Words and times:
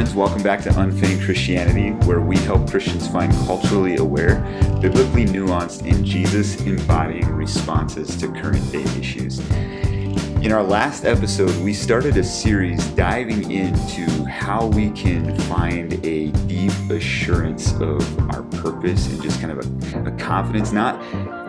Friends. 0.00 0.14
Welcome 0.14 0.42
back 0.42 0.62
to 0.62 0.80
Unfeigned 0.80 1.22
Christianity, 1.24 1.90
where 2.06 2.22
we 2.22 2.38
help 2.38 2.70
Christians 2.70 3.06
find 3.06 3.30
culturally 3.46 3.96
aware, 3.96 4.36
biblically 4.80 5.26
nuanced, 5.26 5.82
and 5.86 6.06
Jesus 6.06 6.58
embodying 6.62 7.28
responses 7.28 8.16
to 8.16 8.28
current 8.28 8.72
day 8.72 8.82
issues. 8.98 9.40
In 10.40 10.52
our 10.52 10.62
last 10.62 11.04
episode, 11.04 11.54
we 11.62 11.74
started 11.74 12.16
a 12.16 12.24
series 12.24 12.82
diving 12.92 13.50
into 13.50 14.24
how 14.24 14.68
we 14.68 14.88
can 14.92 15.38
find 15.40 15.92
a 16.06 16.28
deep 16.46 16.72
assurance 16.88 17.74
of 17.74 18.18
our 18.30 18.42
purpose 18.62 19.06
and 19.12 19.22
just 19.22 19.38
kind 19.38 19.52
of 19.52 19.58
a, 19.94 20.04
a 20.08 20.12
confidence, 20.12 20.72
not 20.72 20.98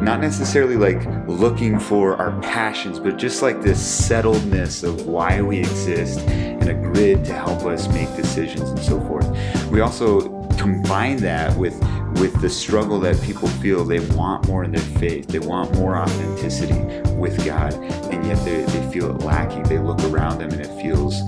not 0.02 0.20
necessarily 0.20 0.76
like 0.76 1.02
looking 1.26 1.80
for 1.80 2.18
our 2.18 2.38
passions, 2.42 3.00
but 3.00 3.18
just 3.18 3.42
like 3.42 3.62
this 3.62 3.80
settledness 3.80 4.84
of 4.84 5.06
why 5.06 5.42
we 5.42 5.60
exist 5.60 6.20
and 6.62 6.70
a 6.70 6.74
grid 6.74 7.26
to 7.26 7.34
help 7.34 7.64
us 7.64 7.88
make 7.90 8.16
decisions 8.16 8.70
and 8.70 8.80
so 8.80 9.02
forth. 9.02 9.28
We 9.72 9.82
also 9.82 10.42
combine 10.58 11.18
that 11.18 11.58
with 11.58 11.80
with 12.20 12.40
the 12.42 12.50
struggle 12.50 13.00
that 13.00 13.20
people 13.22 13.48
feel. 13.48 13.84
They 13.84 14.00
want 14.16 14.48
more 14.48 14.64
in 14.64 14.72
their 14.72 15.00
faith. 15.00 15.28
They 15.28 15.40
want 15.40 15.74
more 15.76 15.98
authenticity 15.98 16.80
with 17.14 17.44
god 17.46 17.74
and 17.74 18.26
yet 18.26 18.44
they, 18.46 18.62
they 18.64 18.92
feel 18.92 19.16
it 19.16 19.24
lacking. 19.24 19.64
They 19.64 19.80
look 19.80 20.00
around 20.04 20.40
them 20.40 20.52
and 20.52 20.62
it 20.62 20.82
feels 20.82 21.22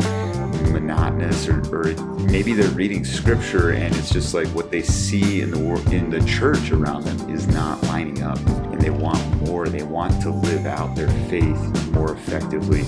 monotonous 0.72 1.48
or, 1.48 1.62
or 1.76 1.94
maybe 2.26 2.54
they're 2.54 2.70
reading 2.70 3.06
scripture 3.06 3.72
and 3.72 3.96
it's 3.96 4.12
just 4.12 4.34
like 4.34 4.48
what 4.50 4.72
they 4.72 4.82
see 4.82 5.42
in 5.42 5.52
the 5.52 5.60
world 5.60 5.92
in 5.94 6.10
the 6.10 6.24
church 6.26 6.72
around 6.72 7.04
them 7.04 7.30
is 7.30 7.48
not 7.48 7.82
lining 7.84 8.22
up. 8.22 8.40
And 8.48 8.82
they 8.82 8.90
want 8.92 9.24
more. 9.48 9.68
They 9.68 9.84
want 9.84 10.22
to 10.24 10.30
live 10.30 10.66
out 10.66 10.96
their 10.96 11.10
faith 11.30 11.92
more 11.92 12.14
effectively 12.14 12.84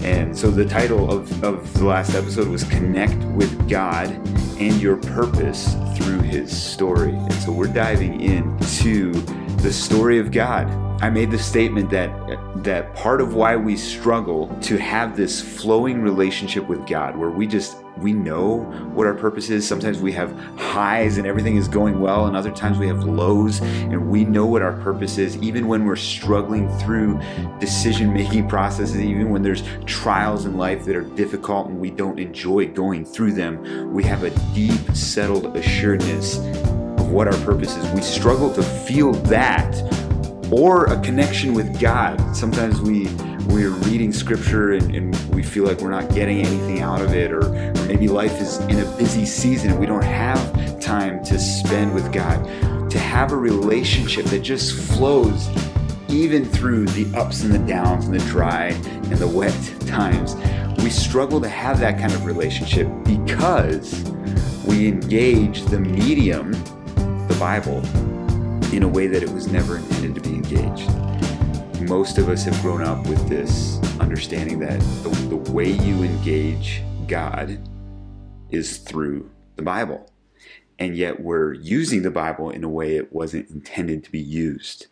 and 0.00 0.36
so 0.36 0.50
the 0.50 0.64
title 0.64 1.10
of, 1.10 1.44
of 1.44 1.72
the 1.74 1.84
last 1.84 2.14
episode 2.14 2.48
was 2.48 2.64
Connect 2.64 3.16
with 3.34 3.68
God 3.68 4.10
and 4.58 4.80
Your 4.80 4.96
Purpose 4.96 5.74
Through 5.96 6.20
His 6.20 6.56
Story. 6.56 7.14
And 7.14 7.34
so 7.34 7.52
we're 7.52 7.66
diving 7.66 8.20
into 8.20 9.12
the 9.58 9.72
story 9.72 10.18
of 10.18 10.30
God. 10.30 10.68
I 11.02 11.10
made 11.10 11.30
the 11.30 11.38
statement 11.38 11.90
that 11.90 12.10
that 12.64 12.94
part 12.94 13.20
of 13.20 13.34
why 13.34 13.56
we 13.56 13.76
struggle 13.76 14.48
to 14.62 14.76
have 14.78 15.16
this 15.16 15.40
flowing 15.40 16.00
relationship 16.00 16.66
with 16.66 16.86
God 16.86 17.16
where 17.16 17.30
we 17.30 17.46
just 17.46 17.76
we 17.98 18.12
know 18.12 18.58
what 18.94 19.06
our 19.06 19.14
purpose 19.14 19.48
is. 19.50 19.66
Sometimes 19.66 20.00
we 20.00 20.12
have 20.12 20.38
highs 20.56 21.16
and 21.18 21.26
everything 21.26 21.56
is 21.56 21.68
going 21.68 22.00
well, 22.00 22.26
and 22.26 22.36
other 22.36 22.50
times 22.50 22.78
we 22.78 22.86
have 22.86 23.04
lows 23.04 23.60
and 23.60 24.10
we 24.10 24.24
know 24.24 24.46
what 24.46 24.62
our 24.62 24.74
purpose 24.82 25.18
is, 25.18 25.36
even 25.38 25.66
when 25.66 25.84
we're 25.84 25.96
struggling 25.96 26.68
through 26.78 27.20
decision 27.58 28.12
making 28.12 28.48
processes, 28.56 28.96
even 28.96 29.30
when 29.30 29.42
there's 29.42 29.62
trials 29.86 30.44
in 30.44 30.56
life 30.56 30.84
that 30.84 30.96
are 30.96 31.02
difficult 31.02 31.68
and 31.68 31.80
we 31.80 31.90
don't 31.90 32.18
enjoy 32.18 32.66
going 32.66 33.04
through 33.04 33.32
them. 33.32 33.92
We 33.92 34.04
have 34.04 34.24
a 34.24 34.30
deep, 34.54 34.80
settled 34.94 35.56
assuredness 35.56 36.38
what 37.06 37.28
our 37.28 37.38
purpose 37.44 37.76
is. 37.76 37.90
We 37.92 38.02
struggle 38.02 38.52
to 38.54 38.62
feel 38.62 39.12
that 39.12 39.74
or 40.52 40.86
a 40.86 41.00
connection 41.00 41.54
with 41.54 41.80
God. 41.80 42.36
Sometimes 42.36 42.80
we 42.80 43.08
we're 43.46 43.70
reading 43.70 44.12
scripture 44.12 44.72
and, 44.72 44.94
and, 44.94 45.34
we 45.34 45.42
feel 45.42 45.64
like 45.64 45.80
we're 45.80 45.90
not 45.90 46.12
getting 46.12 46.40
anything 46.40 46.80
out 46.80 47.00
of 47.00 47.14
it, 47.14 47.30
or, 47.30 47.44
or 47.44 47.86
maybe 47.86 48.08
life 48.08 48.40
is 48.40 48.58
in 48.62 48.80
a 48.80 48.96
busy 48.96 49.24
season 49.24 49.70
and 49.70 49.78
we 49.78 49.86
don't 49.86 50.02
have 50.02 50.80
time 50.80 51.22
to 51.24 51.38
spend 51.38 51.94
with 51.94 52.12
God. 52.12 52.90
To 52.90 52.98
have 52.98 53.32
a 53.32 53.36
relationship 53.36 54.24
that 54.26 54.40
just 54.40 54.74
flows 54.96 55.48
even 56.08 56.44
through 56.44 56.86
the 56.86 57.06
ups 57.16 57.42
and 57.42 57.52
the 57.52 57.58
downs 57.58 58.06
and 58.06 58.14
the 58.14 58.24
dry 58.26 58.68
and 58.68 59.16
the 59.18 59.28
wet 59.28 59.54
times. 59.86 60.34
We 60.82 60.90
struggle 60.90 61.40
to 61.40 61.48
have 61.48 61.78
that 61.80 61.98
kind 61.98 62.12
of 62.12 62.24
relationship 62.24 62.88
because 63.04 64.04
we 64.66 64.88
engage 64.88 65.62
the 65.66 65.78
medium, 65.78 66.52
the 67.28 67.36
Bible, 67.38 67.78
in 68.74 68.82
a 68.82 68.88
way 68.88 69.06
that 69.06 69.22
it 69.22 69.30
was 69.30 69.46
never 69.46 69.76
intended 69.76 70.22
to 70.22 70.28
be 70.28 70.34
engaged 70.34 70.90
most 71.88 72.18
of 72.18 72.28
us 72.28 72.42
have 72.44 72.60
grown 72.62 72.82
up 72.82 73.06
with 73.06 73.28
this 73.28 73.78
understanding 74.00 74.58
that 74.58 74.80
the, 75.02 75.10
the 75.28 75.52
way 75.52 75.70
you 75.70 76.02
engage 76.02 76.82
God 77.06 77.60
is 78.50 78.78
through 78.78 79.30
the 79.56 79.62
Bible. 79.62 80.10
And 80.78 80.96
yet 80.96 81.20
we're 81.20 81.52
using 81.54 82.02
the 82.02 82.10
Bible 82.10 82.50
in 82.50 82.64
a 82.64 82.68
way 82.68 82.96
it 82.96 83.12
wasn't 83.12 83.50
intended 83.50 84.04
to 84.04 84.10
be 84.10 84.20
used. 84.20 84.86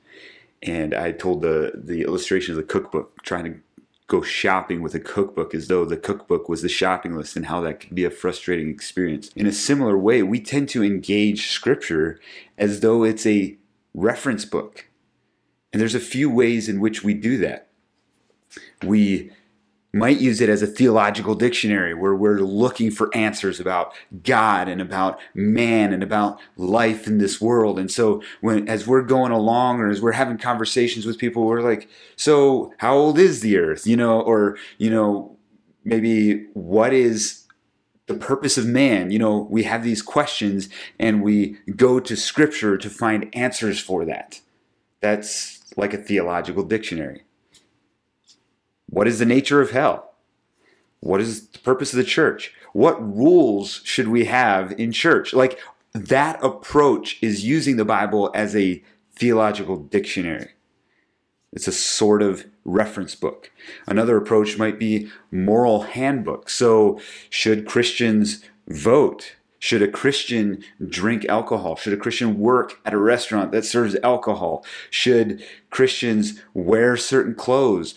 And 0.62 0.94
I 0.94 1.12
told 1.12 1.42
the, 1.42 1.72
the 1.74 2.02
illustration 2.02 2.52
of 2.52 2.56
the 2.56 2.62
cookbook, 2.62 3.22
trying 3.22 3.44
to 3.44 3.60
go 4.06 4.20
shopping 4.20 4.82
with 4.82 4.94
a 4.94 5.00
cookbook 5.00 5.54
as 5.54 5.68
though 5.68 5.84
the 5.84 5.96
cookbook 5.96 6.48
was 6.48 6.62
the 6.62 6.68
shopping 6.68 7.16
list 7.16 7.36
and 7.36 7.46
how 7.46 7.60
that 7.62 7.80
could 7.80 7.94
be 7.94 8.04
a 8.04 8.10
frustrating 8.10 8.68
experience. 8.68 9.30
In 9.34 9.46
a 9.46 9.52
similar 9.52 9.96
way, 9.96 10.22
we 10.22 10.40
tend 10.40 10.68
to 10.70 10.84
engage 10.84 11.48
scripture 11.48 12.20
as 12.58 12.80
though 12.80 13.02
it's 13.02 13.26
a 13.26 13.56
reference 13.94 14.44
book 14.44 14.88
and 15.72 15.80
there's 15.80 15.94
a 15.94 16.00
few 16.00 16.30
ways 16.30 16.68
in 16.68 16.80
which 16.80 17.02
we 17.02 17.14
do 17.14 17.38
that. 17.38 17.68
We 18.82 19.32
might 19.94 20.20
use 20.20 20.40
it 20.40 20.48
as 20.48 20.60
a 20.60 20.66
theological 20.66 21.36
dictionary 21.36 21.94
where 21.94 22.16
we're 22.16 22.40
looking 22.40 22.90
for 22.90 23.14
answers 23.14 23.60
about 23.60 23.94
God 24.24 24.68
and 24.68 24.80
about 24.80 25.20
man 25.34 25.92
and 25.92 26.02
about 26.02 26.40
life 26.56 27.06
in 27.06 27.18
this 27.18 27.40
world. 27.40 27.78
And 27.78 27.90
so 27.90 28.20
when 28.40 28.68
as 28.68 28.86
we're 28.86 29.02
going 29.02 29.30
along 29.30 29.78
or 29.78 29.88
as 29.88 30.02
we're 30.02 30.12
having 30.12 30.36
conversations 30.36 31.06
with 31.06 31.16
people, 31.16 31.46
we're 31.46 31.60
like, 31.60 31.88
so 32.16 32.74
how 32.78 32.96
old 32.96 33.18
is 33.18 33.40
the 33.40 33.56
earth? 33.56 33.86
You 33.86 33.96
know, 33.96 34.20
or, 34.20 34.58
you 34.78 34.90
know, 34.90 35.36
maybe 35.84 36.46
what 36.54 36.92
is 36.92 37.44
the 38.06 38.14
purpose 38.14 38.58
of 38.58 38.66
man? 38.66 39.12
You 39.12 39.20
know, 39.20 39.46
we 39.48 39.62
have 39.62 39.84
these 39.84 40.02
questions 40.02 40.68
and 40.98 41.22
we 41.22 41.56
go 41.76 42.00
to 42.00 42.16
scripture 42.16 42.76
to 42.76 42.90
find 42.90 43.32
answers 43.32 43.78
for 43.78 44.04
that. 44.06 44.40
That's 45.00 45.62
like 45.76 45.94
a 45.94 45.98
theological 45.98 46.64
dictionary. 46.64 47.22
What 48.94 49.08
is 49.08 49.18
the 49.18 49.26
nature 49.26 49.60
of 49.60 49.72
hell? 49.72 50.14
What 51.00 51.20
is 51.20 51.48
the 51.48 51.58
purpose 51.58 51.92
of 51.92 51.96
the 51.96 52.04
church? 52.04 52.54
What 52.74 53.02
rules 53.02 53.80
should 53.82 54.06
we 54.06 54.26
have 54.26 54.70
in 54.78 54.92
church? 54.92 55.34
Like 55.34 55.58
that 55.94 56.38
approach 56.44 57.18
is 57.20 57.44
using 57.44 57.76
the 57.76 57.84
Bible 57.84 58.30
as 58.34 58.54
a 58.54 58.84
theological 59.16 59.78
dictionary. 59.78 60.50
It's 61.52 61.66
a 61.66 61.72
sort 61.72 62.22
of 62.22 62.46
reference 62.64 63.16
book. 63.16 63.50
Another 63.88 64.16
approach 64.16 64.58
might 64.58 64.78
be 64.78 65.10
moral 65.32 65.82
handbook. 65.82 66.48
So, 66.48 67.00
should 67.30 67.66
Christians 67.66 68.44
vote? 68.68 69.34
Should 69.64 69.80
a 69.80 69.88
Christian 69.88 70.62
drink 70.86 71.24
alcohol? 71.24 71.76
Should 71.76 71.94
a 71.94 71.96
Christian 71.96 72.38
work 72.38 72.80
at 72.84 72.92
a 72.92 72.98
restaurant 72.98 73.50
that 73.52 73.64
serves 73.64 73.96
alcohol? 74.02 74.62
Should 74.90 75.42
Christians 75.70 76.38
wear 76.52 76.98
certain 76.98 77.34
clothes? 77.34 77.94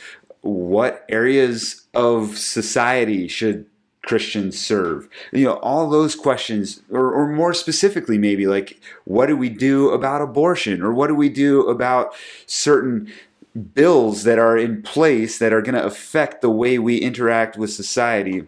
What 0.48 1.06
areas 1.10 1.86
of 1.94 2.38
society 2.38 3.28
should 3.28 3.66
Christians 4.04 4.58
serve? 4.58 5.10
You 5.34 5.44
know, 5.44 5.54
all 5.56 5.90
those 5.90 6.16
questions, 6.16 6.82
or, 6.90 7.12
or 7.12 7.28
more 7.28 7.54
specifically, 7.54 8.18
maybe 8.18 8.48
like 8.48 8.80
what 9.04 9.26
do 9.26 9.36
we 9.36 9.50
do 9.50 9.90
about 9.90 10.22
abortion? 10.22 10.82
Or 10.82 10.94
what 10.94 11.08
do 11.08 11.16
we 11.16 11.28
do 11.28 11.68
about 11.68 12.14
certain 12.46 13.12
bills 13.74 14.24
that 14.24 14.40
are 14.40 14.58
in 14.58 14.84
place 14.84 15.40
that 15.40 15.52
are 15.52 15.62
going 15.62 15.76
to 15.76 15.86
affect 15.86 16.42
the 16.42 16.50
way 16.50 16.80
we 16.80 16.98
interact 16.98 17.58
with 17.58 17.72
society? 17.74 18.48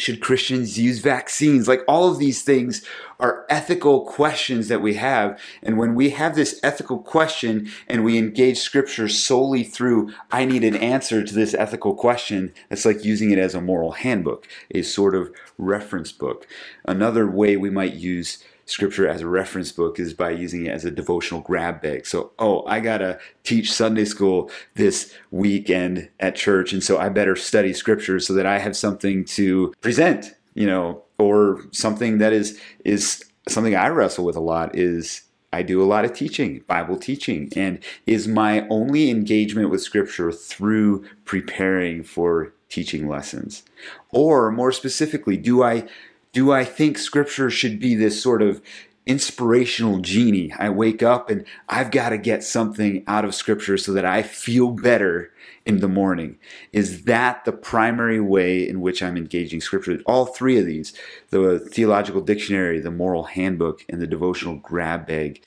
Should 0.00 0.20
Christians 0.20 0.78
use 0.78 0.98
vaccines? 0.98 1.68
Like 1.68 1.82
all 1.86 2.10
of 2.10 2.18
these 2.18 2.42
things 2.42 2.84
are 3.18 3.44
ethical 3.50 4.06
questions 4.06 4.68
that 4.68 4.80
we 4.80 4.94
have. 4.94 5.38
And 5.62 5.76
when 5.76 5.94
we 5.94 6.10
have 6.10 6.34
this 6.34 6.58
ethical 6.62 6.98
question 6.98 7.70
and 7.86 8.02
we 8.04 8.18
engage 8.18 8.58
scripture 8.58 9.08
solely 9.08 9.62
through, 9.62 10.12
I 10.30 10.44
need 10.44 10.64
an 10.64 10.76
answer 10.76 11.22
to 11.22 11.34
this 11.34 11.54
ethical 11.54 11.94
question, 11.94 12.52
it's 12.70 12.86
like 12.86 13.04
using 13.04 13.30
it 13.30 13.38
as 13.38 13.54
a 13.54 13.60
moral 13.60 13.92
handbook, 13.92 14.48
a 14.74 14.82
sort 14.82 15.14
of 15.14 15.32
reference 15.58 16.12
book. 16.12 16.46
Another 16.84 17.30
way 17.30 17.56
we 17.56 17.70
might 17.70 17.94
use 17.94 18.42
scripture 18.70 19.08
as 19.08 19.20
a 19.20 19.26
reference 19.26 19.72
book 19.72 19.98
is 19.98 20.14
by 20.14 20.30
using 20.30 20.66
it 20.66 20.70
as 20.70 20.84
a 20.84 20.92
devotional 20.92 21.40
grab 21.40 21.82
bag. 21.82 22.06
So, 22.06 22.30
oh, 22.38 22.64
I 22.66 22.78
got 22.78 22.98
to 22.98 23.18
teach 23.42 23.72
Sunday 23.72 24.04
school 24.04 24.48
this 24.76 25.12
weekend 25.32 26.08
at 26.20 26.36
church. 26.36 26.72
And 26.72 26.82
so 26.82 26.96
I 26.96 27.08
better 27.08 27.34
study 27.34 27.72
scripture 27.72 28.20
so 28.20 28.32
that 28.34 28.46
I 28.46 28.58
have 28.58 28.76
something 28.76 29.24
to 29.24 29.74
present, 29.80 30.34
you 30.54 30.66
know, 30.66 31.02
or 31.18 31.64
something 31.72 32.18
that 32.18 32.32
is, 32.32 32.60
is 32.84 33.24
something 33.48 33.74
I 33.74 33.88
wrestle 33.88 34.24
with 34.24 34.36
a 34.36 34.40
lot 34.40 34.76
is 34.76 35.22
I 35.52 35.62
do 35.62 35.82
a 35.82 35.84
lot 35.84 36.04
of 36.04 36.12
teaching, 36.12 36.62
Bible 36.68 36.96
teaching, 36.96 37.50
and 37.56 37.80
is 38.06 38.28
my 38.28 38.68
only 38.68 39.10
engagement 39.10 39.70
with 39.70 39.82
scripture 39.82 40.30
through 40.30 41.04
preparing 41.24 42.04
for 42.04 42.54
teaching 42.68 43.08
lessons? 43.08 43.64
Or 44.10 44.52
more 44.52 44.70
specifically, 44.70 45.36
do 45.36 45.64
I 45.64 45.88
do 46.32 46.52
I 46.52 46.64
think 46.64 46.98
scripture 46.98 47.50
should 47.50 47.80
be 47.80 47.94
this 47.94 48.22
sort 48.22 48.42
of 48.42 48.62
inspirational 49.06 49.98
genie. 49.98 50.52
I 50.58 50.70
wake 50.70 51.02
up 51.02 51.30
and 51.30 51.44
I've 51.68 51.90
got 51.90 52.10
to 52.10 52.18
get 52.18 52.44
something 52.44 53.02
out 53.06 53.24
of 53.24 53.34
scripture 53.34 53.76
so 53.76 53.92
that 53.92 54.04
I 54.04 54.22
feel 54.22 54.70
better 54.70 55.32
in 55.66 55.80
the 55.80 55.88
morning. 55.88 56.38
Is 56.72 57.04
that 57.04 57.44
the 57.44 57.52
primary 57.52 58.20
way 58.20 58.68
in 58.68 58.80
which 58.80 59.02
I'm 59.02 59.16
engaging 59.16 59.60
scripture? 59.60 59.98
All 60.06 60.26
three 60.26 60.58
of 60.58 60.66
these 60.66 60.92
the 61.30 61.58
theological 61.58 62.20
dictionary, 62.20 62.78
the 62.78 62.90
moral 62.90 63.24
handbook, 63.24 63.84
and 63.88 64.00
the 64.00 64.06
devotional 64.06 64.56
grab 64.56 65.06
bag 65.06 65.42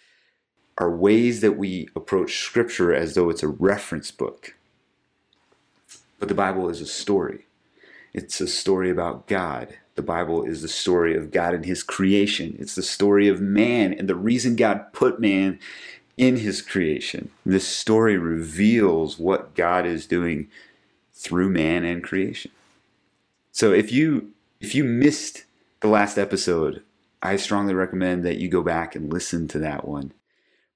are 0.77 0.93
ways 0.93 1.41
that 1.41 1.57
we 1.57 1.87
approach 1.95 2.39
scripture 2.39 2.93
as 2.93 3.13
though 3.13 3.29
it's 3.29 3.43
a 3.43 3.47
reference 3.47 4.11
book. 4.11 4.55
But 6.19 6.27
the 6.27 6.35
Bible 6.35 6.69
is 6.69 6.81
a 6.81 6.85
story. 6.85 7.45
It's 8.13 8.41
a 8.41 8.47
story 8.47 8.89
about 8.89 9.27
God. 9.27 9.77
The 9.95 10.01
Bible 10.01 10.43
is 10.43 10.61
the 10.61 10.67
story 10.67 11.15
of 11.15 11.31
God 11.31 11.53
and 11.53 11.65
His 11.65 11.83
creation. 11.83 12.55
It's 12.59 12.75
the 12.75 12.83
story 12.83 13.27
of 13.27 13.41
man 13.41 13.93
and 13.93 14.07
the 14.07 14.15
reason 14.15 14.55
God 14.55 14.91
put 14.93 15.19
man 15.19 15.59
in 16.17 16.37
His 16.37 16.61
creation. 16.61 17.29
This 17.45 17.67
story 17.67 18.17
reveals 18.17 19.19
what 19.19 19.55
God 19.55 19.85
is 19.85 20.07
doing 20.07 20.47
through 21.13 21.49
man 21.49 21.85
and 21.85 22.03
creation. 22.03 22.51
So 23.51 23.71
if 23.71 23.91
you 23.91 24.31
if 24.59 24.73
you 24.73 24.83
missed 24.83 25.43
the 25.81 25.87
last 25.87 26.17
episode, 26.17 26.81
I 27.21 27.35
strongly 27.35 27.73
recommend 27.73 28.25
that 28.25 28.37
you 28.37 28.49
go 28.49 28.61
back 28.61 28.95
and 28.95 29.11
listen 29.11 29.47
to 29.49 29.59
that 29.59 29.87
one. 29.87 30.13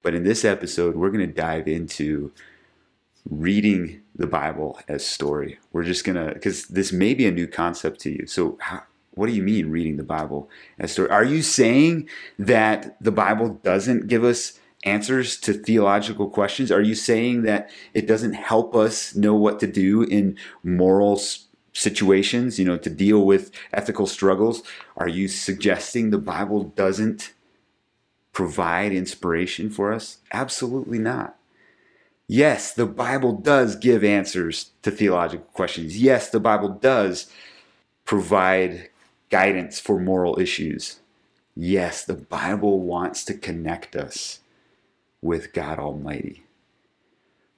But 0.02 0.14
in 0.14 0.24
this 0.24 0.44
episode, 0.44 0.94
we're 0.94 1.10
going 1.10 1.26
to 1.26 1.32
dive 1.32 1.66
into 1.66 2.32
reading 3.28 4.02
the 4.14 4.26
Bible 4.26 4.78
as 4.88 5.06
story. 5.06 5.58
We're 5.72 5.84
just 5.84 6.04
going 6.04 6.16
to, 6.16 6.32
because 6.34 6.66
this 6.66 6.92
may 6.92 7.14
be 7.14 7.26
a 7.26 7.32
new 7.32 7.46
concept 7.46 8.00
to 8.00 8.10
you. 8.10 8.26
So, 8.26 8.58
how, 8.60 8.82
what 9.18 9.28
do 9.28 9.34
you 9.34 9.42
mean 9.42 9.70
reading 9.70 9.96
the 9.96 10.04
Bible 10.04 10.48
as 10.78 10.92
story? 10.92 11.10
Are 11.10 11.24
you 11.24 11.42
saying 11.42 12.08
that 12.38 12.96
the 13.02 13.10
Bible 13.10 13.60
doesn't 13.64 14.06
give 14.06 14.22
us 14.22 14.58
answers 14.84 15.36
to 15.38 15.52
theological 15.52 16.30
questions? 16.30 16.70
Are 16.70 16.80
you 16.80 16.94
saying 16.94 17.42
that 17.42 17.68
it 17.94 18.06
doesn't 18.06 18.34
help 18.34 18.76
us 18.76 19.16
know 19.16 19.34
what 19.34 19.58
to 19.60 19.66
do 19.66 20.02
in 20.02 20.38
moral 20.62 21.20
situations, 21.72 22.58
you 22.58 22.64
know, 22.64 22.78
to 22.78 22.90
deal 22.90 23.26
with 23.26 23.50
ethical 23.72 24.06
struggles? 24.06 24.62
Are 24.96 25.08
you 25.08 25.26
suggesting 25.26 26.10
the 26.10 26.18
Bible 26.18 26.64
doesn't 26.64 27.32
provide 28.32 28.92
inspiration 28.92 29.68
for 29.68 29.92
us? 29.92 30.18
Absolutely 30.32 31.00
not. 31.00 31.36
Yes, 32.28 32.72
the 32.72 32.86
Bible 32.86 33.32
does 33.32 33.74
give 33.74 34.04
answers 34.04 34.70
to 34.82 34.90
theological 34.90 35.46
questions. 35.46 36.00
Yes, 36.00 36.30
the 36.30 36.38
Bible 36.38 36.68
does 36.68 37.32
provide 38.04 38.90
guidance 39.30 39.78
for 39.80 39.98
moral 39.98 40.38
issues. 40.38 41.00
Yes, 41.54 42.04
the 42.04 42.14
Bible 42.14 42.80
wants 42.80 43.24
to 43.24 43.34
connect 43.34 43.96
us 43.96 44.40
with 45.20 45.52
God 45.52 45.78
Almighty. 45.78 46.44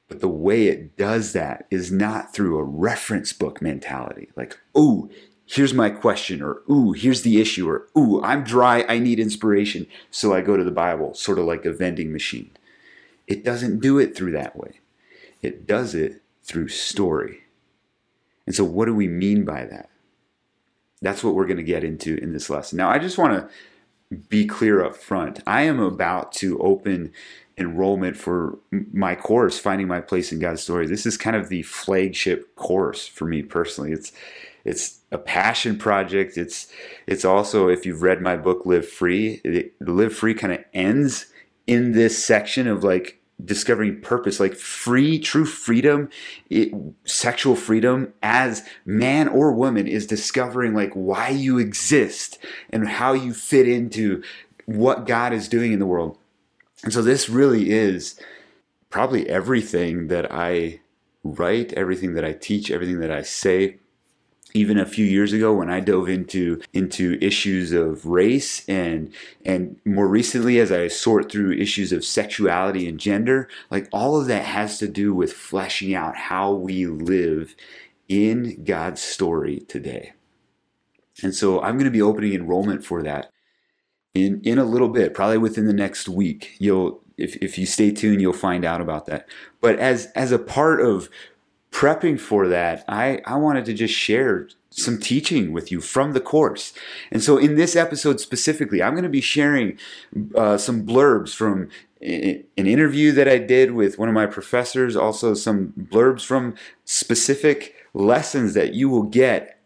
But 0.08 0.20
the 0.20 0.28
way 0.28 0.66
it 0.66 0.96
does 0.96 1.32
that 1.34 1.66
is 1.70 1.92
not 1.92 2.34
through 2.34 2.58
a 2.58 2.64
reference 2.64 3.32
book 3.32 3.62
mentality. 3.62 4.28
Like, 4.34 4.58
oh, 4.74 5.08
here's 5.46 5.74
my 5.74 5.90
question, 5.90 6.42
or 6.42 6.62
ooh, 6.70 6.92
here's 6.92 7.22
the 7.22 7.40
issue, 7.40 7.68
or 7.68 7.86
ooh, 7.96 8.22
I'm 8.22 8.42
dry, 8.42 8.84
I 8.88 8.98
need 8.98 9.20
inspiration, 9.20 9.86
so 10.10 10.34
I 10.34 10.40
go 10.40 10.56
to 10.56 10.64
the 10.64 10.70
Bible, 10.70 11.14
sort 11.14 11.38
of 11.38 11.44
like 11.44 11.64
a 11.64 11.72
vending 11.72 12.12
machine. 12.12 12.50
It 13.26 13.44
doesn't 13.44 13.80
do 13.80 13.98
it 13.98 14.16
through 14.16 14.32
that 14.32 14.56
way, 14.56 14.80
it 15.42 15.66
does 15.66 15.94
it 15.94 16.22
through 16.42 16.68
story. 16.68 17.44
And 18.46 18.54
so, 18.54 18.64
what 18.64 18.86
do 18.86 18.94
we 18.94 19.06
mean 19.06 19.44
by 19.44 19.64
that? 19.66 19.90
That's 21.02 21.24
what 21.24 21.34
we're 21.34 21.46
going 21.46 21.56
to 21.56 21.62
get 21.62 21.84
into 21.84 22.16
in 22.18 22.32
this 22.32 22.50
lesson. 22.50 22.76
Now, 22.76 22.90
I 22.90 22.98
just 22.98 23.18
want 23.18 23.32
to 23.32 24.16
be 24.28 24.46
clear 24.46 24.84
up 24.84 24.96
front. 24.96 25.40
I 25.46 25.62
am 25.62 25.80
about 25.80 26.32
to 26.32 26.58
open 26.60 27.12
enrollment 27.56 28.16
for 28.16 28.58
my 28.70 29.14
course, 29.14 29.58
Finding 29.58 29.86
My 29.86 30.00
Place 30.00 30.32
in 30.32 30.38
God's 30.38 30.62
Story. 30.62 30.86
This 30.86 31.06
is 31.06 31.16
kind 31.16 31.36
of 31.36 31.48
the 31.48 31.62
flagship 31.62 32.54
course 32.56 33.06
for 33.06 33.26
me 33.26 33.42
personally. 33.42 33.92
It's 33.92 34.12
it's 34.64 35.00
a 35.10 35.18
passion 35.18 35.78
project. 35.78 36.36
It's 36.36 36.70
it's 37.06 37.24
also 37.24 37.68
if 37.68 37.86
you've 37.86 38.02
read 38.02 38.20
my 38.20 38.36
book 38.36 38.66
Live 38.66 38.88
Free, 38.88 39.40
it, 39.44 39.74
Live 39.80 40.14
Free 40.14 40.34
kind 40.34 40.52
of 40.52 40.64
ends 40.74 41.26
in 41.66 41.92
this 41.92 42.22
section 42.22 42.66
of 42.66 42.82
like 42.82 43.19
discovering 43.44 44.00
purpose 44.00 44.40
like 44.40 44.54
free 44.54 45.18
true 45.18 45.44
freedom 45.44 46.08
it, 46.48 46.72
sexual 47.04 47.56
freedom 47.56 48.12
as 48.22 48.62
man 48.84 49.28
or 49.28 49.52
woman 49.52 49.86
is 49.86 50.06
discovering 50.06 50.74
like 50.74 50.92
why 50.94 51.28
you 51.28 51.58
exist 51.58 52.38
and 52.70 52.88
how 52.88 53.12
you 53.12 53.32
fit 53.32 53.68
into 53.68 54.22
what 54.66 55.06
god 55.06 55.32
is 55.32 55.48
doing 55.48 55.72
in 55.72 55.78
the 55.78 55.86
world. 55.86 56.16
And 56.82 56.92
so 56.92 57.02
this 57.02 57.28
really 57.28 57.70
is 57.70 58.18
probably 58.88 59.28
everything 59.28 60.08
that 60.08 60.32
i 60.32 60.80
write 61.22 61.72
everything 61.74 62.14
that 62.14 62.24
i 62.24 62.32
teach 62.32 62.70
everything 62.70 63.00
that 63.00 63.10
i 63.10 63.22
say 63.22 63.78
even 64.54 64.78
a 64.78 64.86
few 64.86 65.04
years 65.04 65.32
ago 65.32 65.54
when 65.54 65.70
I 65.70 65.80
dove 65.80 66.08
into 66.08 66.60
into 66.72 67.18
issues 67.20 67.72
of 67.72 68.06
race 68.06 68.68
and 68.68 69.12
and 69.44 69.76
more 69.84 70.08
recently 70.08 70.58
as 70.58 70.72
I 70.72 70.88
sort 70.88 71.30
through 71.30 71.52
issues 71.52 71.92
of 71.92 72.04
sexuality 72.04 72.88
and 72.88 72.98
gender, 72.98 73.48
like 73.70 73.88
all 73.92 74.20
of 74.20 74.26
that 74.26 74.44
has 74.44 74.78
to 74.78 74.88
do 74.88 75.14
with 75.14 75.32
fleshing 75.32 75.94
out 75.94 76.16
how 76.16 76.52
we 76.52 76.86
live 76.86 77.54
in 78.08 78.64
God's 78.64 79.00
story 79.00 79.60
today. 79.60 80.12
And 81.22 81.34
so 81.34 81.60
I'm 81.60 81.74
going 81.74 81.84
to 81.84 81.90
be 81.90 82.02
opening 82.02 82.34
enrollment 82.34 82.84
for 82.84 83.02
that 83.02 83.30
in 84.14 84.40
in 84.42 84.58
a 84.58 84.64
little 84.64 84.88
bit, 84.88 85.14
probably 85.14 85.38
within 85.38 85.66
the 85.66 85.72
next 85.72 86.08
week. 86.08 86.56
You'll 86.58 87.02
if, 87.16 87.36
if 87.36 87.58
you 87.58 87.66
stay 87.66 87.90
tuned, 87.90 88.20
you'll 88.20 88.32
find 88.32 88.64
out 88.64 88.80
about 88.80 89.06
that. 89.06 89.28
But 89.60 89.78
as 89.78 90.06
as 90.14 90.32
a 90.32 90.38
part 90.38 90.80
of 90.80 91.08
prepping 91.72 92.18
for 92.18 92.48
that, 92.48 92.84
I, 92.88 93.20
I 93.24 93.36
wanted 93.36 93.64
to 93.66 93.74
just 93.74 93.94
share 93.94 94.48
some 94.70 94.98
teaching 94.98 95.52
with 95.52 95.72
you 95.72 95.80
from 95.80 96.12
the 96.12 96.20
course. 96.20 96.72
And 97.10 97.22
so, 97.22 97.36
in 97.36 97.56
this 97.56 97.76
episode 97.76 98.20
specifically, 98.20 98.82
I'm 98.82 98.92
going 98.92 99.04
to 99.04 99.08
be 99.08 99.20
sharing 99.20 99.78
uh, 100.34 100.56
some 100.56 100.86
blurbs 100.86 101.34
from 101.34 101.68
an 102.00 102.44
interview 102.56 103.12
that 103.12 103.28
I 103.28 103.38
did 103.38 103.72
with 103.72 103.98
one 103.98 104.08
of 104.08 104.14
my 104.14 104.26
professors, 104.26 104.96
also 104.96 105.34
some 105.34 105.74
blurbs 105.76 106.24
from 106.24 106.54
specific 106.84 107.74
lessons 107.92 108.54
that 108.54 108.74
you 108.74 108.88
will 108.88 109.02
get 109.02 109.58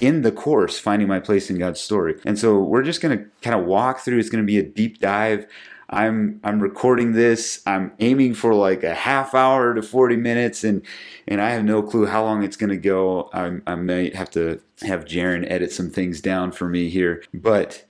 in 0.00 0.22
the 0.22 0.32
course, 0.32 0.78
Finding 0.78 1.08
My 1.08 1.20
Place 1.20 1.50
in 1.50 1.58
God's 1.58 1.80
Story. 1.80 2.20
And 2.24 2.38
so, 2.38 2.58
we're 2.58 2.82
just 2.82 3.00
going 3.00 3.18
to 3.18 3.24
kind 3.42 3.58
of 3.58 3.66
walk 3.66 4.00
through, 4.00 4.18
it's 4.18 4.30
going 4.30 4.44
to 4.44 4.46
be 4.46 4.58
a 4.58 4.62
deep 4.62 5.00
dive 5.00 5.46
I'm 5.94 6.40
I'm 6.42 6.60
recording 6.60 7.12
this. 7.12 7.62
I'm 7.66 7.92
aiming 8.00 8.34
for 8.34 8.52
like 8.52 8.82
a 8.82 8.94
half 8.94 9.32
hour 9.32 9.72
to 9.74 9.80
40 9.80 10.16
minutes, 10.16 10.64
and 10.64 10.82
and 11.28 11.40
I 11.40 11.50
have 11.50 11.64
no 11.64 11.82
clue 11.84 12.06
how 12.06 12.24
long 12.24 12.42
it's 12.42 12.56
to 12.56 12.76
go. 12.76 13.30
I, 13.32 13.58
I 13.64 13.76
might 13.76 14.16
have 14.16 14.28
to 14.32 14.60
have 14.82 15.04
Jaron 15.04 15.48
edit 15.48 15.70
some 15.70 15.90
things 15.90 16.20
down 16.20 16.50
for 16.50 16.68
me 16.68 16.88
here, 16.90 17.22
but 17.32 17.84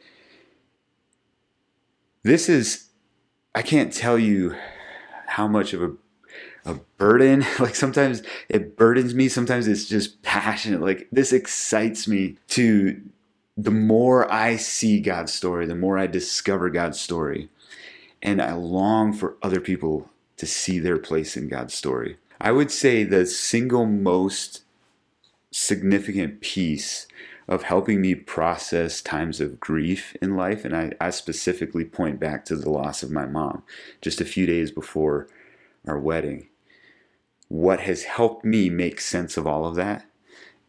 this 2.23 2.51
is 2.51 2.91
I 3.55 3.63
can't 3.63 3.93
tell 3.93 4.19
you 4.19 4.55
how 5.27 5.49
much 5.49 5.73
of 5.73 5.83
a 5.83 5.93
a 6.67 6.75
burden. 6.99 7.45
Like 7.59 7.75
sometimes 7.75 8.23
it 8.51 8.77
burdens 8.77 9.15
me. 9.15 9.29
Sometimes 9.31 9.67
it's 9.67 9.87
just 9.87 10.23
passionate. 10.23 10.83
Like 10.83 11.09
this 11.11 11.33
excites 11.33 12.07
me 12.07 12.37
to 12.49 13.01
the 13.57 13.71
more 13.71 14.31
I 14.31 14.57
see 14.57 15.01
God's 15.01 15.33
story, 15.33 15.65
the 15.65 15.75
more 15.75 15.97
I 15.97 16.07
discover 16.07 16.69
God's 16.69 17.01
story 17.01 17.49
and 18.25 18.41
I 18.41 18.55
long 18.55 19.13
for 19.13 19.37
other 19.43 19.61
people 19.61 20.11
to 20.39 20.47
see 20.47 20.79
their 20.79 20.99
place 20.99 21.37
in 21.37 21.49
God's 21.49 21.75
story. 21.75 22.17
I 22.41 22.51
would 22.51 22.71
say 22.71 23.05
the 23.05 23.27
single 23.27 23.87
most 23.87 24.63
significant 25.53 26.41
piece 26.41 27.07
of 27.47 27.65
helping 27.65 28.01
me 28.01 28.15
process 28.15 29.03
times 29.03 29.41
of 29.41 29.61
grief 29.61 30.17
in 30.21 30.35
life, 30.35 30.65
and 30.65 30.75
I, 30.75 30.93
I, 31.01 31.11
specifically 31.11 31.85
point 31.85 32.19
back 32.19 32.45
to 32.47 32.57
the 32.57 32.71
loss 32.71 33.03
of 33.03 33.11
my 33.11 33.27
mom 33.27 33.63
just 34.01 34.21
a 34.21 34.25
few 34.25 34.47
days 34.47 34.71
before 34.71 35.29
our 35.87 35.99
wedding. 35.99 36.49
What 37.49 37.81
has 37.81 38.05
helped 38.05 38.45
me 38.45 38.71
make 38.71 39.01
sense 39.01 39.37
of 39.37 39.47
all 39.47 39.67
of 39.67 39.75
that 39.77 40.07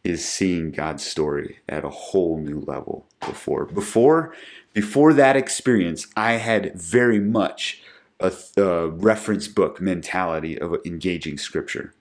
is 0.04 0.24
seeing 0.24 0.70
God's 0.70 1.04
story 1.04 1.58
at 1.68 1.84
a 1.84 1.88
whole 1.88 2.38
new 2.38 2.60
level 2.60 3.06
before. 3.20 3.64
Before 3.64 4.34
before 4.76 5.14
that 5.14 5.36
experience, 5.36 6.06
I 6.18 6.32
had 6.32 6.74
very 6.74 7.18
much 7.18 7.80
a, 8.20 8.30
a 8.58 8.88
reference 8.88 9.48
book 9.48 9.80
mentality 9.80 10.60
of 10.60 10.76
engaging 10.84 11.38
scripture. 11.38 11.94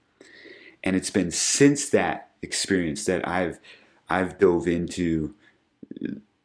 And 0.84 0.94
it's 0.94 1.10
been 1.10 1.32
since 1.32 1.88
that 1.92 2.32
experience 2.42 3.06
that 3.06 3.26
I've 3.26 3.62
I've 4.10 4.38
dove 4.38 4.68
into 4.68 5.36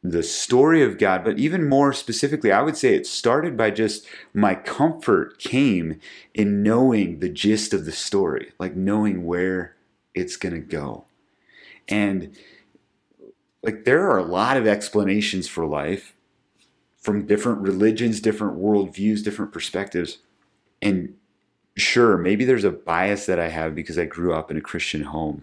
the 0.05 0.23
story 0.23 0.85
of 0.85 0.99
God, 0.99 1.25
but 1.25 1.41
even 1.41 1.69
more 1.69 1.93
specifically, 1.93 2.53
I 2.53 2.63
would 2.63 2.77
say 2.77 2.95
it 2.95 3.09
started 3.09 3.57
by 3.57 3.73
just 3.73 4.07
my 4.33 4.55
comfort 4.55 5.41
came 5.41 5.99
in 6.33 6.63
knowing 6.63 7.19
the 7.19 7.29
gist 7.29 7.75
of 7.75 7.87
the 7.87 7.93
story, 7.93 8.53
like 8.57 8.77
knowing 8.77 9.27
where 9.27 9.75
it's 10.15 10.37
going 10.37 10.55
to 10.55 10.61
go. 10.61 11.07
And 11.89 12.39
like 13.65 13.85
there 13.85 14.09
are 14.09 14.19
a 14.19 14.25
lot 14.25 14.57
of 14.57 14.69
explanations 14.69 15.49
for 15.49 15.67
life 15.67 16.15
from 17.01 17.27
different 17.27 17.61
religions, 17.61 18.21
different 18.21 18.59
worldviews, 18.59 19.25
different 19.25 19.53
perspectives. 19.53 20.19
And 20.83 21.15
sure, 21.77 22.19
maybe 22.19 22.45
there's 22.45 22.65
a 22.65 22.71
bias 22.71 23.27
that 23.27 23.41
I 23.41 23.49
have 23.49 23.75
because 23.75 23.99
I 23.99 24.05
grew 24.05 24.35
up 24.35 24.51
in 24.51 24.57
a 24.57 24.63
Christian 24.63 25.03
home, 25.03 25.43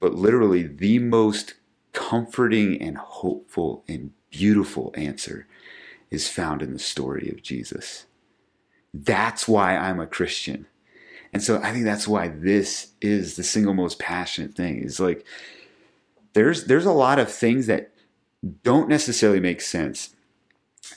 but 0.00 0.14
literally 0.14 0.62
the 0.62 0.98
most 0.98 1.54
comforting 1.92 2.80
and 2.80 2.96
hopeful 2.96 3.84
and 3.88 4.12
beautiful 4.30 4.94
answer 4.96 5.46
is 6.10 6.28
found 6.28 6.62
in 6.62 6.72
the 6.72 6.78
story 6.78 7.28
of 7.30 7.42
Jesus. 7.42 8.06
That's 8.94 9.48
why 9.48 9.76
I'm 9.76 10.00
a 10.00 10.06
Christian. 10.06 10.66
And 11.32 11.42
so 11.42 11.60
I 11.62 11.72
think 11.72 11.84
that's 11.84 12.06
why 12.06 12.28
this 12.28 12.92
is 13.00 13.36
the 13.36 13.42
single 13.42 13.74
most 13.74 13.98
passionate 13.98 14.54
thing. 14.54 14.82
Is 14.82 15.00
like 15.00 15.24
there's 16.34 16.64
there's 16.64 16.84
a 16.84 16.92
lot 16.92 17.18
of 17.18 17.32
things 17.32 17.66
that 17.66 17.90
don't 18.62 18.88
necessarily 18.88 19.40
make 19.40 19.60
sense. 19.60 20.14